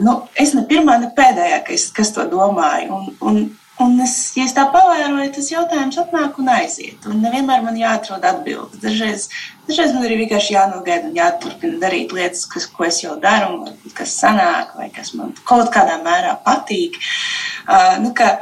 Nu, 0.00 0.22
es 0.32 0.56
ne 0.56 0.64
pirmā, 0.64 0.96
ne 1.02 1.12
pēdējā, 1.12 1.66
kas, 1.68 1.90
kas 1.92 2.16
to 2.16 2.24
domāju. 2.32 2.96
Un, 2.96 3.18
un, 3.20 3.42
Un 3.80 3.96
es, 4.04 4.14
ja 4.36 4.44
es 4.44 4.52
tā 4.52 4.66
pavēroju, 4.68 5.30
tas 5.32 5.48
jautājums 5.48 5.96
atnāk 6.02 6.36
un 6.38 6.50
aiziet. 6.52 7.06
Un 7.08 7.22
nevienmēr 7.24 7.62
man 7.64 7.78
jāatrod 7.80 8.24
atbildi. 8.28 8.80
Dažreiz, 8.82 9.28
dažreiz 9.68 9.94
man 9.96 10.04
arī 10.06 10.18
vienkārši 10.20 10.54
jānogaida 10.54 11.08
un 11.08 11.16
jāturpina 11.16 11.80
darīt 11.80 12.12
lietas, 12.12 12.44
kas, 12.52 12.68
ko 12.68 12.84
es 12.86 13.00
jau 13.02 13.16
daru, 13.22 13.64
kas 13.96 14.12
sanāk, 14.20 14.76
vai 14.78 14.90
kas 14.94 15.14
man 15.16 15.32
kaut 15.48 15.72
kādā 15.74 15.96
mērā 16.04 16.36
patīk. 16.44 17.00
Uh, 17.64 17.96
nu, 18.04 18.12
ka, 18.18 18.34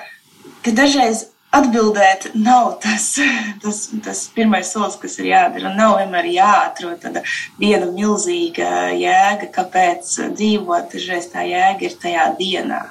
ka 0.66 0.74
dažreiz 0.74 1.28
atbildēt 1.55 2.31
nav 2.35 2.74
tas, 2.82 3.12
tas, 3.62 3.82
tas 4.05 4.27
pirmais 4.35 4.70
solis, 4.74 4.98
kas 5.01 5.19
ir 5.23 5.31
jādara. 5.31 5.73
Nav 5.78 5.98
vienmēr 6.02 6.31
jāatrod 6.35 7.01
tāda 7.07 7.23
viena 7.61 7.86
milzīga 7.90 8.90
jēga, 8.98 9.51
kāpēc 9.55 10.16
dzīvot. 10.35 10.90
Dažreiz 10.94 11.31
tā 11.32 11.47
jēga 11.48 11.86
ir 11.86 12.01
tajā 12.02 12.32
dienā. 12.39 12.82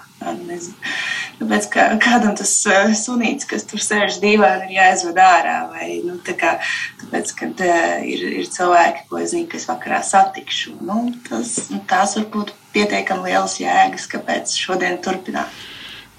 Tāpēc 1.40 1.68
kā, 1.72 1.86
kādam 2.04 2.36
tas 2.36 2.52
uh, 2.68 2.92
sunīts, 2.98 3.48
kas 3.48 3.64
tur 3.70 3.80
sēž 3.84 4.20
dīvainā, 4.24 4.68
ir 4.68 4.76
jāizved 4.76 5.20
ārā. 5.24 5.56
Vai, 5.72 5.88
nu, 6.04 6.18
kā, 6.28 6.58
tāpēc, 7.00 7.34
kad 7.40 7.64
uh, 7.64 8.04
ir, 8.04 8.26
ir 8.42 8.52
cilvēki, 8.52 9.06
ko 9.10 9.22
es 9.24 9.34
zinu, 9.34 9.48
kas 9.52 9.70
vakarā 9.70 10.02
satikšu, 10.06 10.76
nu, 10.84 11.02
tas, 11.30 11.56
nu, 11.72 11.80
tās 11.90 12.18
var 12.20 12.28
būt 12.34 12.54
pietiekami 12.76 13.32
lielas 13.32 13.60
jēgas, 13.62 14.10
kāpēc 14.12 14.56
šodien 14.60 15.00
turpināt. 15.06 15.62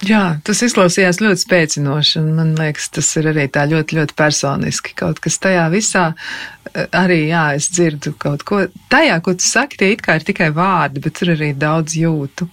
Jā, 0.01 0.39
tas 0.49 0.63
izklausījās 0.65 1.19
ļoti 1.21 1.43
spēcinoši, 1.43 2.15
un 2.23 2.31
man 2.39 2.55
liekas, 2.57 2.87
tas 2.97 3.09
ir 3.21 3.27
arī 3.35 3.45
tā 3.53 3.67
ļoti, 3.69 3.99
ļoti 3.99 4.15
personiski. 4.17 4.95
Kaut 4.97 5.19
kas 5.21 5.37
tajā 5.45 5.67
visā 5.73 6.05
eh, 6.15 6.87
arī, 6.97 7.19
jā, 7.29 7.43
es 7.59 7.69
dzirdu 7.69 8.15
kaut 8.21 8.47
ko. 8.49 8.63
Tajā, 8.93 9.19
ko 9.21 9.35
tu 9.37 9.45
saki, 9.45 9.77
tie 9.83 9.91
it 9.93 10.01
kā 10.07 10.17
ir 10.17 10.25
tikai 10.25 10.49
vārdi, 10.57 11.03
bet 11.05 11.19
tur 11.21 11.35
arī 11.35 11.51
daudz 11.53 11.99
jūtu. 12.01 12.49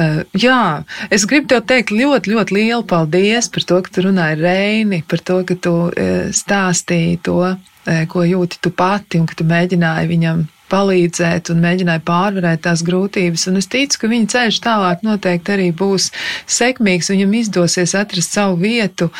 Uh, 0.00 0.22
jā, 0.32 0.80
es 1.12 1.28
gribu 1.28 1.50
tev 1.52 1.66
teikt 1.68 1.92
ļoti, 1.92 2.32
ļoti 2.32 2.56
lielu 2.56 2.86
paldies 2.88 3.50
par 3.52 3.68
to, 3.68 3.82
ka 3.84 3.92
tu 3.92 4.06
runāji 4.08 4.40
Reini, 4.40 5.02
par 5.04 5.20
to, 5.20 5.42
ka 5.44 5.58
tu 5.60 5.74
uh, 5.90 6.32
stāstīji 6.32 7.20
to, 7.28 7.42
uh, 7.44 8.00
ko 8.08 8.24
jūti 8.24 8.62
tu 8.64 8.72
pati, 8.72 9.20
un 9.20 9.28
ka 9.28 9.36
tu 9.36 9.44
mēģināji 9.52 10.08
viņam 10.14 10.48
palīdzēt 10.70 11.52
un 11.52 11.62
mēģināja 11.64 12.02
pārvarēt 12.06 12.64
tās 12.66 12.84
grūtības. 12.86 13.46
Un 13.50 13.60
es 13.60 13.70
ticu, 13.70 14.02
ka 14.02 14.10
viņa 14.10 14.32
ceļš 14.34 14.60
tālāk 14.64 15.06
noteikti 15.06 15.56
arī 15.56 15.70
būs 15.76 16.10
sekmīgs, 16.50 17.10
viņam 17.12 17.38
izdosies 17.42 17.96
atrast 17.98 18.36
savu 18.38 18.60
vietu. 18.62 19.10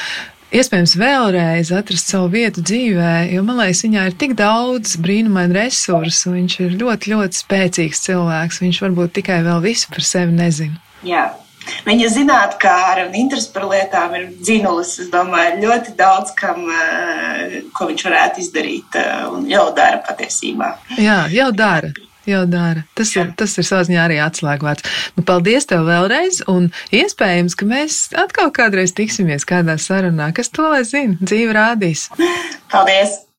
Iespējams, 0.51 0.97
vēlreiz 0.99 1.69
atrast 1.75 2.09
savu 2.11 2.33
vietu 2.33 2.65
dzīvē, 2.67 3.13
jo 3.31 3.45
man 3.47 3.61
liekas, 3.61 3.85
viņā 3.87 4.09
ir 4.09 4.17
tik 4.19 4.33
daudz 4.39 4.97
brīnumainu 4.99 5.55
resursu. 5.61 6.33
Viņš 6.35 6.57
ir 6.65 6.75
ļoti, 6.81 7.13
ļoti 7.15 7.43
spēcīgs 7.45 8.03
cilvēks. 8.09 8.59
Viņš 8.65 8.83
varbūt 8.87 9.15
tikai 9.21 9.45
vēl 9.47 9.63
visu 9.69 9.93
par 9.95 10.07
sevi 10.09 10.35
nezina. 10.35 10.83
Jā, 11.07 11.29
Viņa 11.87 12.11
zinātnē 12.13 13.07
un 13.07 13.17
interesi 13.17 13.51
par 13.55 13.67
lietām 13.71 14.15
ir 14.19 14.29
dzinulis. 14.41 14.97
Es 15.05 15.11
domāju, 15.13 15.61
ļoti 15.65 15.97
daudz, 15.99 16.35
kam, 16.37 16.69
eh, 16.71 17.61
ko 17.77 17.89
viņš 17.91 18.07
varētu 18.09 18.45
izdarīt 18.45 19.01
eh, 19.01 19.27
un 19.31 19.49
jau 19.51 19.69
dara 19.77 20.03
patiesībā. 20.07 20.73
Jā, 20.99 21.25
jau 21.33 21.51
dara. 21.53 21.93
Jau 22.29 22.45
dara. 22.47 22.85
Tas 22.95 23.15
ir, 23.17 23.33
tas 23.37 23.57
ir 23.59 23.65
savā 23.65 23.87
ziņā 23.89 24.03
arī 24.05 24.19
atslēgvārds. 24.21 24.85
Nu, 25.17 25.25
paldies 25.27 25.67
tev 25.67 25.87
vēlreiz, 25.89 26.43
un 26.53 26.69
iespējams, 26.95 27.57
ka 27.57 27.69
mēs 27.71 28.03
atkal 28.13 28.53
kādreiz 28.53 28.93
tiksimies 28.97 29.49
kādā 29.49 29.79
sarunā. 29.81 30.29
Kas 30.37 30.53
to 30.53 30.69
lai 30.69 30.85
zina? 30.85 31.17
Dzīve 31.25 31.57
rādīs. 31.57 32.11
Paldies! 32.71 33.30